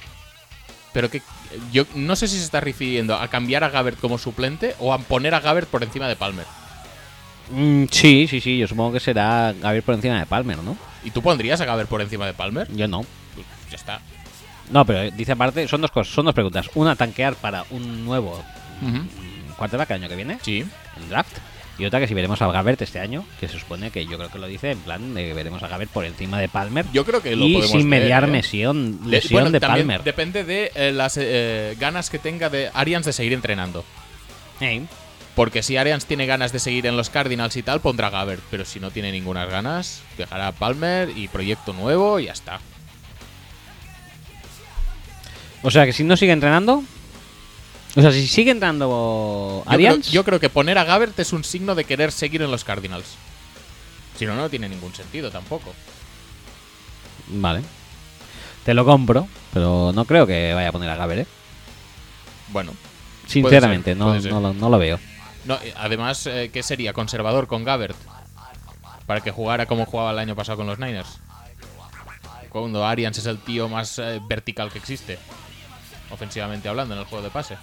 Pero 0.94 1.10
que 1.10 1.24
yo 1.72 1.88
no 1.96 2.16
sé 2.16 2.28
si 2.28 2.38
se 2.38 2.44
está 2.44 2.60
refiriendo 2.60 3.16
a 3.16 3.28
cambiar 3.28 3.64
a 3.64 3.70
Gabert 3.70 4.00
como 4.00 4.20
suplente 4.20 4.76
o 4.78 4.94
a 4.94 5.00
poner 5.00 5.34
a 5.34 5.40
Gabert 5.40 5.68
por 5.68 5.82
encima 5.82 6.08
de 6.08 6.18
Palmer. 6.18 6.46
Mm, 7.50 7.86
sí, 7.90 8.28
sí, 8.30 8.42
sí, 8.42 8.60
yo 8.60 8.68
supongo 8.68 8.92
que 8.92 9.00
será 9.00 9.56
Gabert 9.60 9.86
por 9.86 9.96
encima 9.96 10.20
de 10.20 10.28
Palmer, 10.28 10.60
¿no? 10.60 10.78
¿Y 11.04 11.10
tú 11.10 11.24
pondrías 11.24 11.60
a 11.62 11.66
Gabert 11.66 11.90
por 11.90 12.02
encima 12.02 12.28
de 12.28 12.34
Palmer? 12.36 12.68
Yo 12.76 12.88
no. 12.88 13.04
Pues 13.34 13.48
ya 13.72 13.78
está. 13.78 14.02
No, 14.72 14.86
pero 14.86 15.02
eh, 15.02 15.12
dice 15.16 15.34
aparte, 15.34 15.68
son 15.68 15.82
dos 15.82 15.92
cosas, 15.92 16.14
son 16.14 16.26
dos 16.26 16.34
preguntas. 16.34 16.70
Una, 16.76 16.96
tanquear 16.96 17.36
para 17.36 17.66
un 17.72 18.06
nuevo 18.06 18.32
Ujú. 18.82 18.90
mm, 18.92 19.54
quarterback 19.58 19.92
el 19.92 19.96
año 19.98 20.10
que 20.10 20.16
viene, 20.16 20.40
Sí. 20.42 20.66
el 20.98 21.10
draft. 21.10 21.38
Y 21.78 21.86
otra 21.86 22.00
que 22.00 22.08
si 22.08 22.14
veremos 22.14 22.42
a 22.44 22.52
Gabert 22.52 22.82
este 22.82 23.00
año, 23.00 23.26
que 23.40 23.48
se 23.48 23.58
supone 23.58 23.90
que 23.90 24.06
yo 24.06 24.18
creo 24.18 24.30
que 24.30 24.38
lo 24.38 24.46
dice 24.46 24.72
en 24.72 24.80
plan 24.80 25.14
de 25.16 25.26
que 25.28 25.34
veremos 25.34 25.64
a 25.64 25.68
Gabert 25.68 25.90
por 25.90 26.06
encima 26.06 26.40
de 26.40 26.48
Palmer. 26.48 26.86
Yo 26.94 27.06
creo 27.06 27.24
que 27.24 27.36
lo 27.36 27.46
y 27.46 27.54
podemos 27.54 27.72
sin 27.72 27.90
mediar 27.90 28.24
¿eh? 28.26 28.32
lesión, 28.32 29.04
De- 29.04 29.10
lesión 29.10 29.34
bueno, 29.44 29.52
de 29.52 29.60
también 29.60 29.88
Palmer. 29.88 30.04
Depende 30.04 30.44
de 30.44 30.72
eh, 30.76 30.92
las 30.92 31.18
eh, 31.18 31.76
ganas 31.80 32.10
que 32.12 32.20
tenga 32.20 32.50
de 32.50 32.70
Arians 32.74 33.06
de 33.06 33.14
seguir 33.14 33.34
entrenando. 33.34 33.84
Porque 35.36 35.64
si 35.64 35.78
Arians 35.78 36.06
tiene 36.06 36.26
ganas 36.28 36.52
de 36.52 36.60
seguir 36.60 36.86
en 36.86 36.98
los 36.98 37.10
Cardinals 37.10 37.56
y 37.56 37.64
tal, 37.64 37.80
pondrá 37.82 38.10
Gabert. 38.10 38.44
Pero 38.52 38.64
si 38.66 38.80
no 38.80 38.92
tiene 38.92 39.12
ninguna 39.12 39.46
ganas, 39.46 40.04
dejará 40.18 40.48
a 40.48 40.52
Palmer 40.52 41.10
y 41.16 41.30
proyecto 41.30 41.74
nuevo 41.74 42.20
y 42.20 42.26
ya 42.26 42.34
está. 42.34 42.60
O 45.64 45.72
sea 45.72 45.86
que 45.86 45.94
si 45.94 46.04
no 46.04 46.18
sigue 46.18 46.32
entrenando. 46.32 46.84
O 47.96 48.02
sea, 48.02 48.12
si 48.12 48.26
sigue 48.26 48.52
creo, 48.52 49.64
Arians. 49.66 50.12
yo 50.12 50.24
creo 50.24 50.40
que 50.40 50.50
poner 50.50 50.78
a 50.78 50.86
Gabert 50.86 51.20
es 51.20 51.34
un 51.34 51.44
signo 51.44 51.76
de 51.76 51.84
querer 51.84 52.12
seguir 52.12 52.42
en 52.42 52.50
los 52.50 52.64
Cardinals. 52.64 53.16
Si 54.18 54.26
no, 54.26 54.36
no 54.36 54.50
tiene 54.50 54.70
ningún 54.70 54.94
sentido 54.94 55.30
tampoco. 55.30 55.74
Vale. 57.28 57.62
Te 58.64 58.74
lo 58.74 58.86
compro, 58.86 59.28
pero 59.54 59.92
no 59.94 60.06
creo 60.06 60.26
que 60.26 60.54
vaya 60.54 60.70
a 60.70 60.72
poner 60.72 60.90
a 60.90 60.96
Gabert, 60.96 61.22
¿eh? 61.22 61.28
Bueno, 62.50 62.74
Sinceramente, 63.28 63.92
ser, 63.92 63.98
no, 63.98 64.20
no, 64.20 64.40
lo, 64.40 64.54
no 64.54 64.70
lo 64.70 64.78
veo. 64.78 65.00
no, 65.46 65.56
eh, 65.56 65.74
además, 65.78 66.28
eh, 66.28 66.50
¿qué 66.52 66.64
sería? 66.64 66.94
Conservador 66.94 67.48
con 67.48 67.64
Gabert. 67.64 67.96
Para 69.06 69.22
que 69.22 69.32
jugara 69.32 69.66
como 69.66 69.86
jugaba 69.86 70.12
el 70.12 70.20
año 70.20 70.36
pasado 70.36 70.58
con 70.58 70.68
los 70.68 70.80
Niners. 70.80 71.20
Cuando 72.50 72.86
Arians 72.86 73.18
es 73.18 73.26
el 73.26 73.40
tío 73.40 73.70
más 73.70 73.98
eh, 74.00 74.22
vertical 74.28 74.72
que 74.72 74.80
existe. 74.80 75.18
Ofensivamente 76.12 76.68
hablando 76.70 76.94
en 76.94 77.00
el 77.02 77.06
juego 77.06 77.24
de 77.24 77.30
pase. 77.32 77.58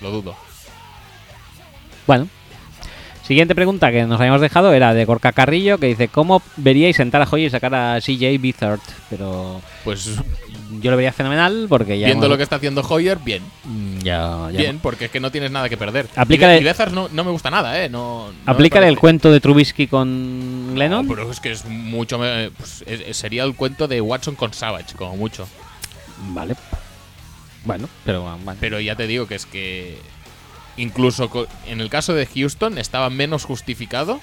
Lo 0.00 0.10
dudo. 0.10 0.36
Bueno. 2.06 2.28
Siguiente 3.26 3.56
pregunta 3.56 3.90
que 3.90 4.04
nos 4.04 4.20
habíamos 4.20 4.40
dejado 4.40 4.72
era 4.72 4.94
de 4.94 5.04
Gorka 5.04 5.32
Carrillo, 5.32 5.78
que 5.78 5.86
dice, 5.88 6.06
¿cómo 6.06 6.42
veríais 6.56 6.94
sentar 6.94 7.20
a 7.22 7.28
Hoyer 7.28 7.48
y 7.48 7.50
sacar 7.50 7.74
a 7.74 7.98
CJ 8.00 8.38
Beathard? 8.40 8.78
Pero 9.10 9.60
Pues 9.82 10.08
yo 10.80 10.90
lo 10.92 10.96
vería 10.96 11.12
fenomenal 11.12 11.66
porque 11.68 11.98
ya... 11.98 12.06
viendo 12.06 12.26
hemos- 12.26 12.34
lo 12.34 12.36
que 12.36 12.44
está 12.44 12.54
haciendo 12.56 12.82
Hoyer, 12.88 13.18
bien. 13.18 13.42
Mm, 13.64 13.98
Ya, 13.98 14.48
ya 14.52 14.58
Bien, 14.58 14.78
porque 14.78 15.06
es 15.06 15.10
que 15.10 15.18
no 15.18 15.32
tienes 15.32 15.50
nada 15.50 15.68
que 15.68 15.76
perder. 15.76 16.06
Aplícale- 16.14 16.52
Y, 16.52 16.56
Be- 16.58 16.60
y 16.60 16.64
Beathard 16.64 16.92
no, 16.92 17.08
no 17.10 17.24
me 17.24 17.32
gusta 17.32 17.50
nada, 17.50 17.82
¿eh? 17.82 17.88
No, 17.88 18.30
Aplícale 18.46 18.86
el 18.86 18.96
cuento 18.96 19.32
de 19.32 19.40
Trubisky 19.40 19.88
con 19.88 20.74
Lennon. 20.76 21.08
No, 21.08 21.12
pero 21.12 21.28
es 21.28 21.40
que 21.40 21.50
es 21.50 21.64
mucho. 21.64 22.18
pues, 22.18 22.84
es- 22.86 23.00
es- 23.08 23.16
sería 23.16 23.42
el 23.42 23.56
cuento 23.56 23.88
de 23.88 24.00
Watson 24.00 24.36
con 24.36 24.52
Savage, 24.52 24.94
como 24.94 25.16
mucho. 25.16 25.48
Vale. 26.28 26.54
Bueno, 27.66 27.88
pero 28.04 28.22
bueno. 28.22 28.56
Pero 28.60 28.80
ya 28.80 28.94
te 28.96 29.06
digo 29.06 29.26
que 29.26 29.34
es 29.34 29.44
que. 29.44 29.98
Incluso 30.78 31.30
en 31.66 31.80
el 31.80 31.90
caso 31.90 32.14
de 32.14 32.26
Houston 32.26 32.78
estaba 32.78 33.10
menos 33.10 33.44
justificado 33.44 34.20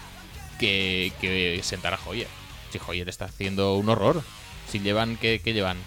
que, 0.59 1.11
que 1.19 1.59
sentar 1.63 1.93
a 1.93 1.99
Hoyer. 2.05 2.27
Si 2.71 2.79
Hoyer 2.87 3.09
está 3.09 3.25
haciendo 3.25 3.75
un 3.75 3.89
horror. 3.89 4.23
Si 4.69 4.79
llevan. 4.79 5.17
¿Qué, 5.17 5.41
qué 5.43 5.53
llevan? 5.53 5.77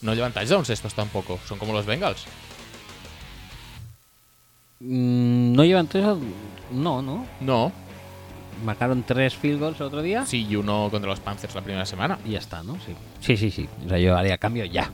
No 0.00 0.14
llevan 0.14 0.32
touchdowns 0.32 0.70
estos 0.70 0.94
tampoco. 0.94 1.40
Son 1.48 1.58
como 1.58 1.72
los 1.72 1.86
Bengals. 1.86 2.24
Mm, 4.80 5.54
¿No 5.54 5.64
llevan 5.64 5.88
tres? 5.88 6.04
No, 6.70 7.02
no. 7.02 7.26
No. 7.40 7.72
Marcaron 8.64 9.02
tres 9.02 9.34
field 9.34 9.58
goals 9.60 9.80
el 9.80 9.86
otro 9.86 10.02
día. 10.02 10.24
Sí, 10.26 10.46
y 10.48 10.56
uno 10.56 10.88
contra 10.90 11.10
los 11.10 11.20
Panthers 11.20 11.54
la 11.54 11.62
primera 11.62 11.86
semana. 11.86 12.18
Y 12.24 12.32
ya 12.32 12.38
está, 12.38 12.62
¿no? 12.62 12.74
Sí. 12.86 12.94
Sí, 13.20 13.36
sí, 13.36 13.50
sí. 13.50 13.68
O 13.86 13.88
sea, 13.88 13.98
yo 13.98 14.16
haría 14.16 14.38
cambio 14.38 14.64
ya. 14.64 14.90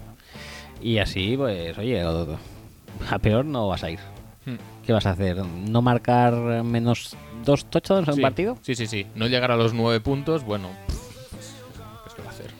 Y 0.80 0.98
así, 0.98 1.36
pues, 1.36 1.76
oye, 1.78 2.00
a 2.02 3.18
peor 3.18 3.44
no 3.44 3.68
vas 3.68 3.82
a 3.84 3.90
ir. 3.90 3.98
Hmm. 4.46 4.56
¿Qué 4.86 4.92
vas 4.92 5.06
a 5.06 5.10
hacer? 5.10 5.36
¿No 5.44 5.82
marcar 5.82 6.34
menos 6.64 7.16
dos 7.44 7.64
touchdowns 7.68 8.08
en 8.08 8.14
Sí. 8.14 8.20
un 8.20 8.22
partido? 8.22 8.58
Sí, 8.62 8.74
sí, 8.74 8.86
sí. 8.86 9.06
No 9.14 9.26
llegar 9.26 9.50
a 9.50 9.56
los 9.56 9.74
nueve 9.74 10.00
puntos, 10.00 10.44
bueno. 10.44 10.68
Pues, 10.86 12.14
¿Qué 12.14 12.22
va 12.22 12.28
a 12.28 12.30
hacer? 12.32 12.50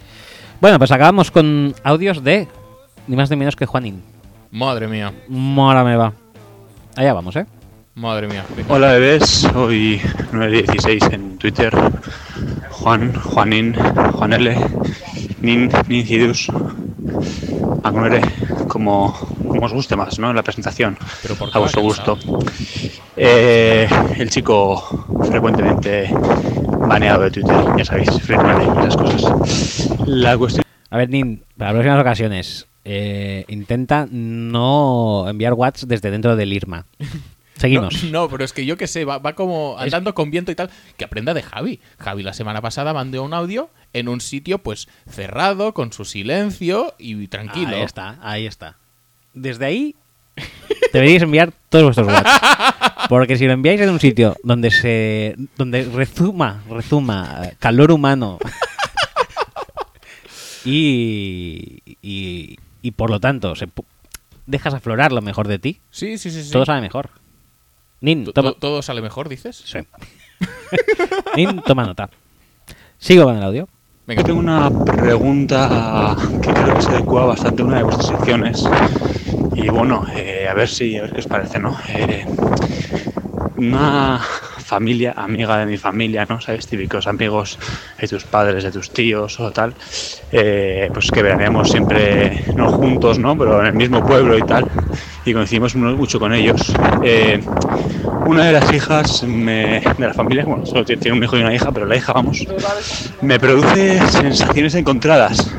Bueno, 0.60 0.78
pues 0.78 0.90
acabamos 0.90 1.30
con 1.30 1.74
audios 1.84 2.22
de 2.24 2.48
ni 3.06 3.16
más 3.16 3.30
ni 3.30 3.36
menos 3.36 3.56
que 3.56 3.66
Juanín. 3.66 4.02
Madre 4.50 4.88
mía. 4.88 5.12
Mora 5.28 5.84
me 5.84 5.96
va. 5.96 6.12
Allá 6.96 7.12
vamos, 7.12 7.36
¿eh? 7.36 7.46
Madre 7.94 8.28
mía. 8.28 8.44
Hola 8.68 8.92
bebés, 8.92 9.24
soy 9.28 10.00
916 10.32 11.02
en 11.12 11.38
Twitter. 11.38 11.72
Juan, 12.70 13.12
Juanín, 13.14 13.74
Juan 13.74 14.32
L, 14.32 14.56
Nin, 15.40 15.68
Nincidus, 15.88 16.48
Agnere, 17.82 18.20
como, 18.68 19.12
como 19.46 19.66
os 19.66 19.72
guste 19.72 19.96
más, 19.96 20.18
¿no? 20.18 20.30
En 20.30 20.36
la 20.36 20.42
presentación, 20.42 20.98
Pero 21.22 21.36
¿por 21.36 21.50
a 21.52 21.58
vuestro 21.58 21.82
gusto. 21.82 22.18
Eh, 23.16 23.88
el 24.16 24.30
chico 24.30 25.06
frecuentemente 25.28 26.10
baneado 26.86 27.22
de 27.22 27.30
Twitter, 27.30 27.56
ya 27.76 27.84
sabéis, 27.84 28.10
frecuente 28.22 28.64
y 28.64 28.78
esas 28.80 28.96
cosas. 28.96 29.90
La 30.06 30.36
cuestión 30.36 30.64
A 30.90 30.96
ver, 30.96 31.10
Nin, 31.10 31.42
para 31.56 31.72
las 31.72 31.80
próximas 31.80 32.00
ocasiones, 32.00 32.66
eh, 32.84 33.44
intenta 33.48 34.06
no 34.10 35.26
enviar 35.28 35.54
WhatsApp 35.54 35.88
desde 35.88 36.10
dentro 36.10 36.36
del 36.36 36.52
IRMA. 36.52 36.86
Seguimos. 37.58 38.04
No, 38.04 38.10
no, 38.10 38.28
pero 38.28 38.44
es 38.44 38.52
que 38.52 38.64
yo 38.64 38.76
que 38.76 38.86
sé, 38.86 39.04
va, 39.04 39.18
va 39.18 39.34
como 39.34 39.76
andando 39.78 40.14
con 40.14 40.30
viento 40.30 40.52
y 40.52 40.54
tal. 40.54 40.70
Que 40.96 41.04
aprenda 41.04 41.34
de 41.34 41.42
Javi. 41.42 41.80
Javi 41.98 42.22
la 42.22 42.32
semana 42.32 42.62
pasada 42.62 42.94
mandó 42.94 43.22
un 43.24 43.34
audio 43.34 43.68
en 43.92 44.08
un 44.08 44.20
sitio 44.20 44.58
pues 44.58 44.88
cerrado, 45.10 45.74
con 45.74 45.92
su 45.92 46.04
silencio 46.04 46.94
y 46.98 47.26
tranquilo. 47.28 47.76
Ahí 47.76 47.82
está, 47.82 48.18
ahí 48.22 48.46
está. 48.46 48.76
Desde 49.34 49.66
ahí 49.66 49.94
deberíais 50.92 51.22
enviar 51.22 51.52
todos 51.68 51.84
vuestros 51.84 52.06
WhatsApp. 52.08 53.08
Porque 53.08 53.36
si 53.36 53.46
lo 53.46 53.52
enviáis 53.52 53.80
en 53.80 53.90
un 53.90 54.00
sitio 54.00 54.36
donde 54.42 54.70
se 54.70 55.36
donde 55.56 55.84
rezuma, 55.84 56.62
rezuma 56.68 57.40
eh, 57.44 57.56
calor 57.58 57.92
humano 57.92 58.38
y, 60.64 61.82
y, 62.02 62.56
y 62.82 62.90
por 62.92 63.10
lo 63.10 63.20
tanto 63.20 63.54
se 63.56 63.68
dejas 64.46 64.74
aflorar 64.74 65.12
lo 65.12 65.22
mejor 65.22 65.48
de 65.48 65.58
ti, 65.58 65.80
Sí, 65.90 66.18
sí, 66.18 66.30
sí. 66.30 66.42
sí. 66.44 66.50
todo 66.50 66.64
sabe 66.66 66.80
mejor. 66.80 67.10
Nin, 68.00 68.24
To- 68.26 68.32
toma, 68.32 68.52
to- 68.52 68.56
todo 68.58 68.82
sale 68.82 69.00
mejor, 69.02 69.28
dices. 69.28 69.62
sí. 69.64 69.78
Nin, 71.36 71.60
toma 71.62 71.84
nota. 71.84 72.10
Sigo 72.98 73.24
con 73.24 73.36
el 73.36 73.42
audio. 73.42 73.68
Venga, 74.08 74.24
tengo 74.24 74.38
una 74.38 74.72
pregunta 74.84 76.16
que 76.40 76.54
creo 76.54 76.74
que 76.74 76.80
se 76.80 76.92
adecua 76.92 77.26
bastante 77.26 77.60
a 77.62 77.66
una 77.66 77.76
de 77.76 77.82
vuestras 77.82 78.06
secciones. 78.06 78.68
Y 79.54 79.68
bueno, 79.68 80.06
eh, 80.14 80.48
a 80.48 80.54
ver 80.54 80.68
si, 80.68 80.96
a 80.96 81.02
ver 81.02 81.12
qué 81.12 81.20
os 81.20 81.26
parece, 81.26 81.58
¿no? 81.58 81.76
Eh, 81.90 82.26
una 83.56 84.20
familia, 84.20 85.12
amiga 85.16 85.58
de 85.58 85.66
mi 85.66 85.76
familia, 85.76 86.24
¿no? 86.28 86.40
¿Sabes? 86.40 86.66
Típicos 86.66 87.06
amigos 87.08 87.58
de 88.00 88.06
tus 88.06 88.24
padres, 88.24 88.62
de 88.64 88.70
tus 88.70 88.90
tíos 88.92 89.40
o 89.40 89.50
tal. 89.52 89.74
eh, 90.30 90.90
pues 90.92 91.10
que 91.10 91.22
veraneamos 91.22 91.68
siempre, 91.70 92.38
no 92.54 92.68
juntos, 92.68 93.18
¿no? 93.18 93.36
Pero 93.36 93.60
en 93.60 93.66
el 93.66 93.72
mismo 93.74 94.04
pueblo 94.04 94.38
y 94.38 94.44
tal. 94.44 94.66
Y 95.24 95.32
coincidimos 95.32 95.74
mu- 95.74 95.96
mucho 95.96 96.20
con 96.20 96.32
ellos. 96.32 96.72
Una 98.28 98.44
de 98.44 98.52
las 98.52 98.70
hijas 98.74 99.24
de 99.26 99.82
la 99.96 100.12
familia, 100.12 100.44
bueno, 100.44 100.66
solo 100.66 100.84
tiene 100.84 101.12
un 101.12 101.24
hijo 101.24 101.38
y 101.38 101.40
una 101.40 101.54
hija, 101.54 101.72
pero 101.72 101.86
la 101.86 101.96
hija, 101.96 102.12
vamos, 102.12 102.46
me 103.22 103.40
produce 103.40 103.98
sensaciones 104.10 104.74
encontradas. 104.74 105.50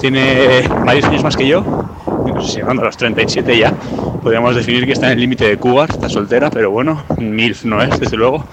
tiene 0.00 0.68
varios 0.86 1.06
años 1.06 1.24
más 1.24 1.36
que 1.36 1.48
yo, 1.48 1.62
no 2.24 2.40
sé 2.42 2.48
si 2.48 2.56
llegando 2.58 2.82
a 2.82 2.84
los 2.84 2.96
37 2.96 3.58
ya, 3.58 3.72
podríamos 4.22 4.54
definir 4.54 4.86
que 4.86 4.92
está 4.92 5.06
en 5.06 5.14
el 5.14 5.20
límite 5.20 5.48
de 5.48 5.56
cougar, 5.56 5.90
está 5.90 6.08
soltera, 6.08 6.48
pero 6.48 6.70
bueno, 6.70 7.02
MILF 7.18 7.64
no 7.64 7.82
es, 7.82 7.98
desde 7.98 8.16
luego. 8.16 8.44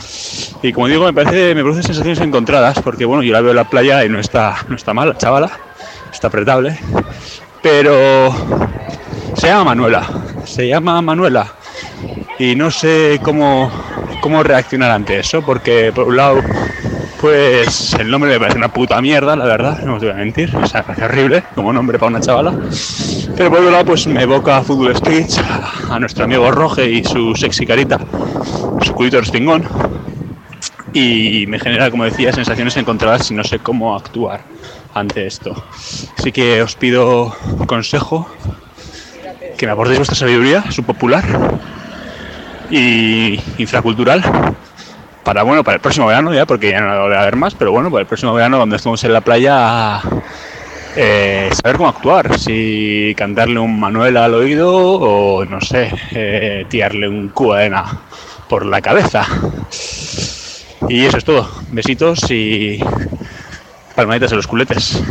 Y 0.63 0.73
como 0.73 0.87
digo, 0.87 1.05
me 1.05 1.13
parece, 1.13 1.53
me 1.53 1.61
produce 1.61 1.83
sensaciones 1.83 2.19
encontradas, 2.21 2.81
porque 2.81 3.05
bueno, 3.05 3.21
yo 3.21 3.33
la 3.33 3.41
veo 3.41 3.51
en 3.51 3.57
la 3.57 3.69
playa 3.69 4.03
y 4.03 4.09
no 4.09 4.19
está, 4.19 4.65
no 4.67 4.75
está 4.75 4.95
mal, 4.95 5.09
la 5.09 5.15
chavala, 5.15 5.51
está 6.11 6.25
apretable, 6.25 6.75
pero 7.61 8.33
se 9.35 9.45
llama 9.45 9.65
Manuela, 9.65 10.07
se 10.43 10.67
llama 10.67 10.99
Manuela, 11.03 11.53
y 12.39 12.55
no 12.55 12.69
sé 12.69 13.19
cómo, 13.21 13.71
cómo 14.19 14.43
reaccionar 14.43 14.91
ante 14.91 15.19
eso, 15.19 15.41
porque 15.41 15.91
por 15.93 16.07
un 16.07 16.17
lado, 16.17 16.41
pues 17.19 17.93
el 17.93 18.09
nombre 18.09 18.31
me 18.31 18.39
parece 18.39 18.57
una 18.57 18.71
puta 18.71 19.01
mierda, 19.01 19.35
la 19.35 19.45
verdad, 19.45 19.83
no 19.83 19.95
os 19.95 20.03
voy 20.03 20.11
a 20.11 20.15
mentir, 20.15 20.55
o 20.55 20.65
sea, 20.65 20.81
me 20.81 20.87
parece 20.87 21.05
horrible 21.05 21.43
como 21.55 21.73
nombre 21.73 21.97
para 21.97 22.09
una 22.09 22.19
chavala. 22.19 22.53
Pero 23.35 23.49
por 23.49 23.59
otro 23.59 23.71
lado, 23.71 23.85
pues 23.85 24.07
me 24.07 24.21
evoca 24.23 24.57
a 24.57 24.63
Fútbol 24.63 24.95
Speech, 24.95 25.39
a, 25.89 25.99
nuestro 25.99 26.25
amigo 26.25 26.51
Roge 26.51 26.89
y 26.89 27.03
su 27.03 27.35
sexy 27.35 27.65
carita, 27.65 27.99
su 28.81 28.93
culito 28.93 29.19
respingón, 29.19 29.67
y 30.93 31.45
me 31.47 31.59
genera, 31.59 31.89
como 31.91 32.03
decía, 32.03 32.31
sensaciones 32.33 32.77
encontradas 32.77 33.29
y 33.31 33.33
no 33.33 33.43
sé 33.43 33.59
cómo 33.59 33.95
actuar 33.95 34.41
ante 34.93 35.27
esto. 35.27 35.65
Así 36.17 36.31
que 36.31 36.61
os 36.61 36.75
pido 36.75 37.35
consejo, 37.65 38.29
que 39.57 39.65
me 39.65 39.71
aportéis 39.71 39.99
vuestra 39.99 40.15
sabiduría, 40.15 40.71
su 40.71 40.83
popular 40.83 41.25
y 42.69 43.39
infracultural 43.57 44.23
para 45.23 45.43
bueno 45.43 45.63
para 45.63 45.75
el 45.75 45.81
próximo 45.81 46.07
verano 46.07 46.33
ya 46.33 46.45
porque 46.45 46.71
ya 46.71 46.81
no 46.81 46.87
va 46.87 47.17
a 47.17 47.21
haber 47.21 47.35
más 47.35 47.55
pero 47.55 47.71
bueno 47.71 47.89
para 47.89 48.01
el 48.01 48.07
próximo 48.07 48.33
verano 48.33 48.57
cuando 48.57 48.75
estemos 48.75 49.03
en 49.03 49.13
la 49.13 49.21
playa 49.21 50.01
eh, 50.99 51.51
saber 51.53 51.77
cómo 51.77 51.89
actuar. 51.89 52.39
Si 52.39 53.13
cantarle 53.15 53.59
un 53.59 53.79
Manuel 53.79 54.17
al 54.17 54.33
oído 54.33 54.73
o 54.75 55.45
no 55.45 55.61
sé 55.61 55.91
eh, 56.11 56.65
tirarle 56.69 57.07
un 57.07 57.31
arena 57.53 57.85
por 58.49 58.65
la 58.65 58.81
cabeza. 58.81 59.23
Y 60.89 61.05
eso 61.05 61.17
es 61.17 61.23
todo. 61.23 61.47
Besitos 61.69 62.19
y 62.31 62.79
palmaditas 63.95 64.31
en 64.31 64.37
los 64.37 64.47
culetes. 64.47 65.03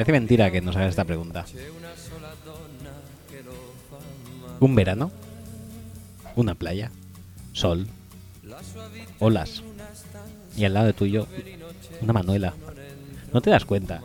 Parece 0.00 0.12
mentira 0.12 0.50
que 0.50 0.62
nos 0.62 0.76
hagas 0.76 0.88
esta 0.88 1.04
pregunta. 1.04 1.44
Un 4.58 4.74
verano, 4.74 5.10
una 6.36 6.54
playa, 6.54 6.90
sol, 7.52 7.86
olas 9.18 9.62
y 10.56 10.64
al 10.64 10.72
lado 10.72 10.94
tuyo 10.94 11.26
una 12.00 12.14
Manuela. 12.14 12.54
¿No 13.34 13.42
te 13.42 13.50
das 13.50 13.66
cuenta 13.66 14.00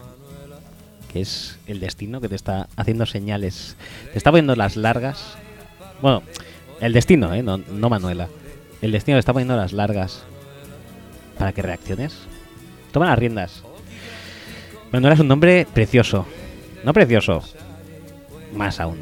que 1.14 1.22
es 1.22 1.58
el 1.66 1.80
destino 1.80 2.20
que 2.20 2.28
te 2.28 2.36
está 2.36 2.68
haciendo 2.76 3.06
señales? 3.06 3.78
Te 4.12 4.18
está 4.18 4.32
poniendo 4.32 4.58
las 4.58 4.76
largas. 4.76 5.38
Bueno, 6.02 6.24
el 6.82 6.92
destino, 6.92 7.34
¿eh? 7.34 7.42
No 7.42 7.90
Manuela. 7.90 8.28
El 8.82 8.92
destino 8.92 9.16
te 9.16 9.20
está 9.20 9.32
poniendo 9.32 9.56
las 9.56 9.72
largas 9.72 10.24
para 11.38 11.54
que 11.54 11.62
reacciones. 11.62 12.18
Toma 12.92 13.06
las 13.08 13.18
riendas. 13.18 13.64
Manuela 14.96 15.16
es 15.16 15.20
un 15.20 15.28
nombre 15.28 15.68
precioso. 15.74 16.26
No 16.86 16.94
precioso. 16.94 17.44
Más 18.54 18.80
aún. 18.80 19.02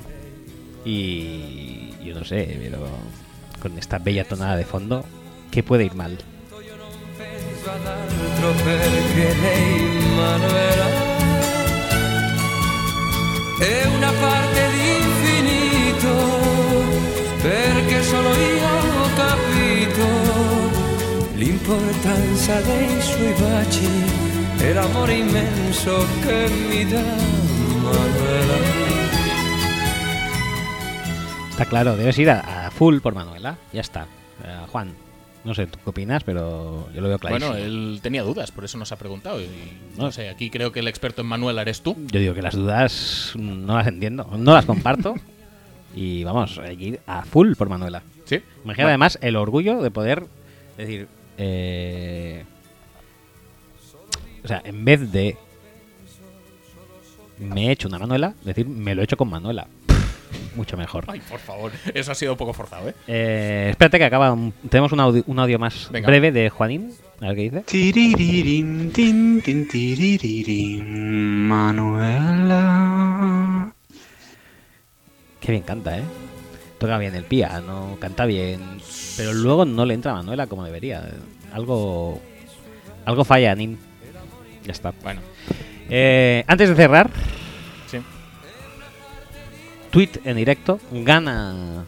Y 0.84 1.92
yo 2.04 2.16
no 2.16 2.26
sé, 2.26 2.58
pero 2.60 2.80
con 3.62 3.78
esta 3.78 4.00
bella 4.00 4.24
tonada 4.24 4.56
de 4.56 4.66
fondo, 4.66 5.06
¿qué 5.52 5.62
puede 5.62 5.86
ir 5.86 5.94
mal? 5.94 6.18
è 13.60 13.86
una 13.96 14.12
parte 14.20 14.62
di 14.74 14.96
infinito 15.06 16.12
perché 17.40 18.02
solo 18.02 18.30
io 18.30 18.68
ho 18.68 19.10
capito 19.16 20.06
l'importanza 21.36 22.60
dei 22.62 23.00
suoi 23.00 23.34
baci 23.40 24.33
e 24.64 24.74
l'amore 24.74 25.14
immenso 25.14 26.06
che 26.22 26.48
mi 26.70 26.86
Manuela 27.84 28.58
Está 31.50 31.66
claro, 31.66 31.96
debes 31.98 32.18
ir 32.18 32.30
a, 32.30 32.66
a 32.66 32.72
full 32.72 33.00
por 33.00 33.14
Manuela. 33.14 33.58
Ya 33.72 33.82
está. 33.82 34.08
Eh, 34.44 34.66
Juan, 34.72 34.96
no 35.44 35.54
sé 35.54 35.68
tú 35.68 35.78
qué 35.84 35.90
opinas, 35.90 36.24
pero 36.24 36.90
yo 36.96 37.02
lo 37.02 37.10
veo 37.10 37.20
clarísimo. 37.20 37.52
Bueno, 37.52 37.64
él 37.64 38.00
tenía 38.02 38.24
dudas, 38.24 38.52
por 38.52 38.66
eso 38.66 38.78
nos 38.78 38.92
ha 38.92 38.96
preguntado. 38.96 39.40
Y 39.40 39.48
no 39.98 40.12
sé, 40.12 40.30
aquí 40.30 40.50
creo 40.50 40.72
que 40.72 40.80
el 40.80 40.88
experto 40.88 41.22
en 41.22 41.28
Manuel 41.28 41.60
eres 41.60 41.82
tú. 41.82 41.96
Yo 42.12 42.20
digo 42.20 42.34
que 42.34 42.42
las 42.42 42.56
dudas 42.56 43.34
no 43.36 43.78
las 43.78 43.86
entiendo, 43.86 44.28
no 44.36 44.54
las 44.54 44.66
comparto. 44.66 45.16
y 45.96 46.24
vamos, 46.24 46.58
hay 46.58 46.78
que 46.78 46.84
ir 46.86 47.00
a 47.06 47.24
full 47.24 47.54
por 47.54 47.70
Manuela. 47.70 48.02
¿Sí? 48.26 48.42
Imagina 48.64 48.88
además 48.88 49.20
el 49.22 49.36
orgullo 49.36 49.82
de 49.82 49.92
poder 49.92 50.26
decir, 50.78 51.08
eh, 51.38 52.46
o 54.44 54.48
sea, 54.48 54.62
en 54.66 54.84
vez 54.86 55.12
de 55.12 55.38
me 57.40 57.68
he 57.68 57.72
hecho 57.72 57.88
una 57.88 58.00
Manuela, 58.00 58.34
decir 58.44 58.68
me 58.68 58.94
lo 58.96 59.02
he 59.02 59.06
hecho 59.06 59.18
con 59.18 59.30
Manuela. 59.30 59.68
Mucho 60.56 60.78
mejor. 60.78 61.06
Ay, 61.08 61.20
por 61.28 61.40
favor. 61.40 61.72
Eso 61.94 62.12
ha 62.12 62.16
sido 62.16 62.34
un 62.34 62.38
poco 62.38 62.54
forzado, 62.54 62.90
¿eh? 62.90 62.94
Eh, 63.08 63.68
espérate 63.72 63.98
que 63.98 64.06
acaba. 64.06 64.32
un- 64.32 64.54
tenemos 64.70 64.92
un 64.92 65.00
audio, 65.00 65.24
un 65.28 65.40
audio 65.40 65.58
más 65.60 65.90
Venga. 65.92 66.08
breve 66.08 66.32
de 66.32 66.50
Juanín. 66.50 66.92
A 67.22 67.28
ver 67.28 67.36
qué 67.36 67.42
dice. 67.44 67.62
Tiriririn, 67.62 68.92
tin, 68.92 69.42
tin, 69.42 69.68
tiriririn, 69.68 71.48
Manuela. 72.44 73.74
Qué 75.40 75.52
bien 75.52 75.64
canta, 75.64 75.98
¿eh? 75.98 76.04
Toca 76.78 76.98
bien 76.98 77.16
el 77.16 77.24
piano, 77.24 77.98
canta 78.00 78.26
bien. 78.26 78.60
Pero 79.18 79.34
luego 79.34 79.66
no 79.66 79.86
le 79.86 79.94
entra 79.94 80.12
a 80.12 80.16
Manuela 80.16 80.48
como 80.48 80.64
debería. 80.66 81.10
Algo. 81.54 82.22
Algo 83.06 83.24
falla, 83.26 83.56
Nin. 83.56 83.78
Ya 84.66 84.72
está. 84.72 84.94
Bueno, 85.04 85.22
Eh, 85.90 86.44
antes 86.48 86.70
de 86.70 86.76
cerrar, 86.76 87.10
sí. 87.88 87.98
tweet 89.92 90.10
en 90.26 90.38
directo. 90.38 90.80
Gana 90.92 91.84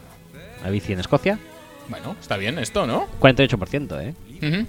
a 0.64 0.70
bici 0.70 0.92
en 0.92 1.00
Escocia. 1.00 1.38
Bueno, 1.88 2.16
está 2.20 2.36
bien 2.36 2.58
esto, 2.58 2.86
¿no? 2.86 3.06
48%, 3.20 4.00
¿eh? 4.00 4.14
Ujú. 4.42 4.66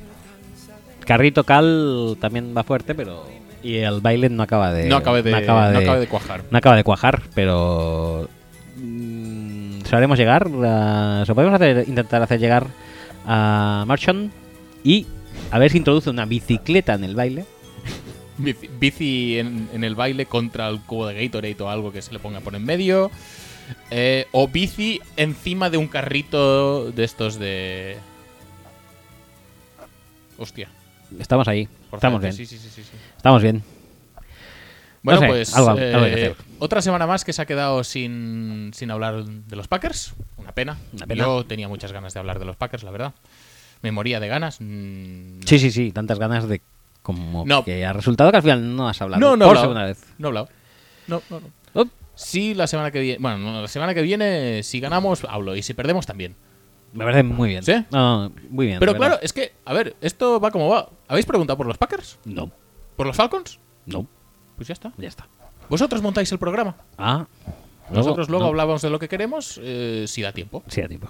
Carrito 1.05 1.43
Cal 1.43 2.17
también 2.19 2.53
va 2.55 2.63
fuerte, 2.63 2.93
pero. 2.95 3.25
Y 3.63 3.77
el 3.77 4.01
baile 4.01 4.29
no 4.29 4.43
acaba 4.43 4.71
de. 4.71 4.87
No 4.87 4.97
acaba 4.97 5.21
de, 5.21 5.31
no 5.31 5.37
acaba 5.37 5.71
no 5.71 5.79
de- 5.79 5.85
acaba 5.85 5.99
de 5.99 6.07
cuajar. 6.07 6.43
no 6.49 6.57
acaba 6.57 6.75
de 6.75 6.83
cuajar, 6.83 7.21
pero. 7.33 8.29
mm, 8.77 9.79
haremos 9.91 10.17
llegar. 10.19 10.47
a- 10.63 11.23
se 11.25 11.31
lo 11.31 11.35
podemos 11.35 11.55
hacer, 11.55 11.85
intentar 11.87 12.21
hacer 12.21 12.39
llegar 12.39 12.67
a 13.25 13.83
Marchon 13.87 14.31
y 14.83 15.05
a 15.51 15.59
ver 15.59 15.71
si 15.71 15.77
introduce 15.77 16.09
una 16.09 16.25
bicicleta 16.25 16.93
en 16.93 17.03
el 17.03 17.15
baile. 17.15 17.45
Bici, 18.37 18.69
bici 18.79 19.39
en, 19.39 19.67
en 19.73 19.83
el 19.83 19.95
baile 19.95 20.25
contra 20.27 20.67
el 20.69 20.79
cubo 20.81 21.07
de 21.07 21.15
Gatorade 21.25 21.55
o 21.59 21.69
algo 21.69 21.91
que 21.91 22.01
se 22.01 22.11
le 22.13 22.19
ponga 22.19 22.39
por 22.41 22.53
en 22.55 22.63
medio. 22.65 23.09
Eh, 23.91 24.27
o 24.31 24.47
bici 24.47 25.01
encima 25.17 25.69
de 25.69 25.77
un 25.77 25.87
carrito 25.87 26.91
de 26.91 27.03
estos 27.03 27.37
de. 27.39 27.97
Hostia. 30.37 30.69
Estamos 31.19 31.47
ahí. 31.47 31.67
por 31.89 31.97
Estamos 31.97 32.21
bien. 32.21 32.33
Sí, 32.33 32.45
sí, 32.45 32.57
sí, 32.57 32.69
sí, 32.69 32.83
sí. 32.83 32.91
Estamos 33.15 33.41
bien. 33.41 33.63
Bueno, 35.01 35.21
sé, 35.21 35.27
pues 35.27 35.55
algo- 35.55 35.69
algo 35.71 36.03
hay 36.03 36.13
que 36.15 36.25
eh, 36.25 36.35
otra 36.59 36.81
semana 36.81 37.07
más 37.07 37.23
que 37.23 37.31
se 37.31 37.41
ha 37.41 37.45
quedado 37.45 37.83
sin, 37.83 38.71
sin 38.73 38.91
hablar 38.91 39.23
de 39.23 39.55
los 39.55 39.67
Packers. 39.67 40.13
Una 40.37 40.51
pena. 40.51 40.77
Una 40.93 41.05
pena. 41.07 41.23
Yo 41.23 41.45
tenía 41.45 41.67
muchas 41.67 41.91
ganas 41.91 42.13
de 42.13 42.19
hablar 42.19 42.39
de 42.39 42.45
los 42.45 42.55
Packers, 42.57 42.83
la 42.83 42.91
verdad. 42.91 43.13
Me 43.81 43.91
moría 43.91 44.19
de 44.19 44.27
ganas. 44.27 44.57
Mm, 44.59 45.41
Sí, 45.45 45.59
sí, 45.59 45.71
sí. 45.71 45.91
Tantas 45.91 46.19
ganas 46.19 46.47
de. 46.47 46.61
Como 47.07 47.45
No. 47.45 47.63
que 47.63 47.85
ha 47.85 47.93
resultado 47.93 48.29
que 48.31 48.35
al 48.35 48.43
final 48.43 48.75
no 48.75 48.89
has 48.89 49.01
hablado. 49.01 49.21
No, 49.21 49.29
por 49.37 49.43
hablado. 49.47 49.61
segunda 49.61 49.85
vez. 49.85 50.03
No 50.17 50.27
he 50.27 50.29
hablado. 50.29 50.49
No, 51.07 51.21
no, 51.29 51.39
no. 51.39 51.47
Oh, 51.73 51.85
Sí, 52.15 52.53
la 52.53 52.67
semana 52.67 52.91
que 52.91 52.99
viene. 52.99 53.17
Bueno, 53.21 53.37
no, 53.37 53.61
la 53.61 53.67
semana 53.69 53.93
que 53.93 54.01
viene, 54.01 54.61
si 54.63 54.81
ganamos, 54.81 55.23
hablo. 55.23 55.55
Y 55.55 55.61
si 55.63 55.73
perdemos, 55.73 56.05
también. 56.05 56.35
me 56.91 57.05
parece 57.05 57.23
muy 57.23 57.47
bien. 57.47 57.63
¿Sí? 57.63 57.71
No, 57.91 58.27
no, 58.27 58.35
muy 58.49 58.65
bien. 58.65 58.79
Pero 58.79 58.93
claro, 58.97 59.19
es 59.21 59.31
que, 59.31 59.53
a 59.63 59.71
ver, 59.73 59.95
esto 60.01 60.39
va 60.41 60.51
como 60.51 60.67
va. 60.67 60.89
¿Habéis 61.07 61.25
preguntado 61.25 61.55
por 61.55 61.65
los 61.65 61.77
Packers? 61.77 62.19
No, 62.25 62.51
¿Por 62.97 63.07
los 63.07 63.15
Falcons? 63.15 63.57
no, 63.85 64.05
Pues 64.57 64.67
ya 64.67 64.73
está. 64.73 64.91
ya 64.97 65.07
está. 65.07 65.29
¿Vosotros 65.69 66.01
montáis 66.01 66.29
el 66.33 66.39
programa? 66.39 66.75
Ah, 66.97 67.25
Nosotros 67.89 68.27
luego 68.27 68.43
no. 68.43 68.49
hablamos 68.49 68.81
de 68.81 68.89
lo 68.89 68.99
que 68.99 69.07
queremos, 69.07 69.61
eh, 69.63 70.03
si 70.07 70.21
da 70.23 70.33
tiempo. 70.33 70.61
Sí, 70.67 70.81
a 70.81 70.89
tiempo. 70.89 71.07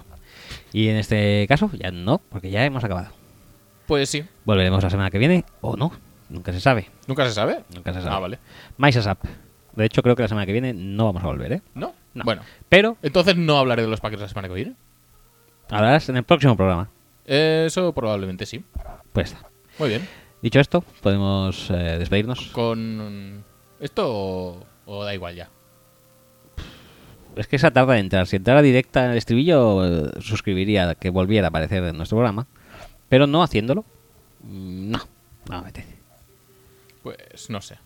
Y 0.72 0.88
en 0.88 0.96
este 0.96 1.44
caso, 1.48 1.70
ya 1.76 1.90
no, 1.90 2.18
porque 2.18 2.50
ya 2.50 2.64
hemos 2.64 2.84
acabado. 2.84 3.08
Pues 3.88 4.08
sí, 4.08 4.22
Volveremos 4.44 4.84
la 4.84 4.90
semana 4.90 5.10
que 5.10 5.18
viene 5.18 5.44
o 5.62 5.76
no, 5.76 5.90
nunca 6.28 6.52
se 6.52 6.60
sabe. 6.60 6.88
nunca 7.08 7.24
se 7.26 7.32
sabe. 7.32 7.64
Nunca 7.74 7.92
se 7.92 8.00
sabe. 8.02 8.14
Ah, 8.14 8.18
vale. 8.20 8.38
Up. 8.78 9.18
De 9.74 9.84
hecho, 9.84 10.02
creo 10.02 10.14
que 10.14 10.22
la 10.22 10.28
semana 10.28 10.46
que 10.46 10.52
viene 10.52 10.72
no 10.74 11.06
vamos 11.06 11.24
a 11.24 11.26
volver, 11.26 11.52
¿eh? 11.54 11.62
¿No? 11.74 11.94
No. 12.14 12.24
Bueno, 12.24 12.42
Pero 12.68 12.96
entonces 13.02 13.36
no 13.36 13.58
hablaré 13.58 13.82
de 13.82 13.88
los 13.88 14.00
Packers 14.00 14.22
la 14.22 14.28
semana 14.28 14.46
que 14.48 14.54
viene. 14.54 14.74
hablarás 15.70 16.08
en 16.08 16.16
el 16.18 16.22
próximo 16.24 16.56
programa. 16.56 16.88
Eso 17.24 17.92
probablemente 17.92 18.46
sí. 18.46 18.62
Pues 19.12 19.32
está. 19.32 19.48
Muy 19.78 19.88
bien. 19.88 20.06
Dicho 20.42 20.60
esto, 20.60 20.82
podemos 21.02 21.68
eh, 21.70 21.96
despedirnos. 21.98 22.48
¿Con 22.52 23.42
esto 23.80 24.04
o, 24.08 24.66
o 24.86 25.04
da 25.04 25.14
igual 25.14 25.34
ya? 25.34 25.48
Es 27.36 27.46
que 27.46 27.56
esa 27.56 27.70
tarda 27.70 27.94
de 27.94 28.00
entrar. 28.00 28.26
Si 28.26 28.36
entrara 28.36 28.62
directa 28.62 29.04
en 29.04 29.12
el 29.12 29.16
estribillo, 29.16 29.84
eh, 29.86 30.10
suscribiría 30.20 30.94
que 30.96 31.10
volviera 31.10 31.46
a 31.46 31.50
aparecer 31.50 31.84
en 31.84 31.96
nuestro 31.96 32.16
programa. 32.18 32.46
Pero 33.08 33.26
no 33.26 33.42
haciéndolo, 33.42 33.84
mm, 34.42 34.90
no, 34.90 34.98
no 34.98 35.54
me 35.54 35.56
apetece. 35.56 35.96
Pues 37.02 37.50
no 37.50 37.60
sé. 37.60 37.78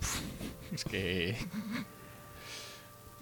Es 0.72 0.84
que... 0.84 1.36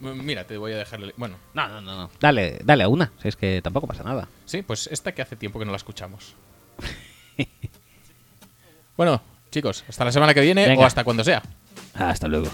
Mira, 0.00 0.46
te 0.46 0.58
voy 0.58 0.72
a 0.72 0.76
dejar... 0.78 1.02
el- 1.02 1.14
Bueno, 1.16 1.36
No, 1.54 1.68
no, 1.68 1.80
no, 1.80 1.96
no. 1.96 2.10
Dale, 2.20 2.58
dale 2.64 2.82
a 2.84 2.88
una, 2.88 3.12
si 3.22 3.28
es 3.28 3.36
que 3.36 3.60
tampoco 3.62 3.86
pasa 3.86 4.02
nada. 4.02 4.28
sí, 4.44 4.62
pues 4.62 4.88
esta 4.88 5.12
que 5.12 5.22
hace 5.22 5.36
tiempo 5.36 5.58
que 5.58 5.64
no 5.64 5.70
la 5.70 5.76
escuchamos. 5.76 6.34
bueno, 8.96 9.20
chicos, 9.50 9.84
hasta 9.88 10.04
la 10.04 10.12
semana 10.12 10.34
que 10.34 10.40
viene 10.40 10.66
Venga. 10.66 10.82
o 10.82 10.86
hasta 10.86 11.04
cuando 11.04 11.24
sea. 11.24 11.42
Hasta 11.94 12.28
luego. 12.28 12.48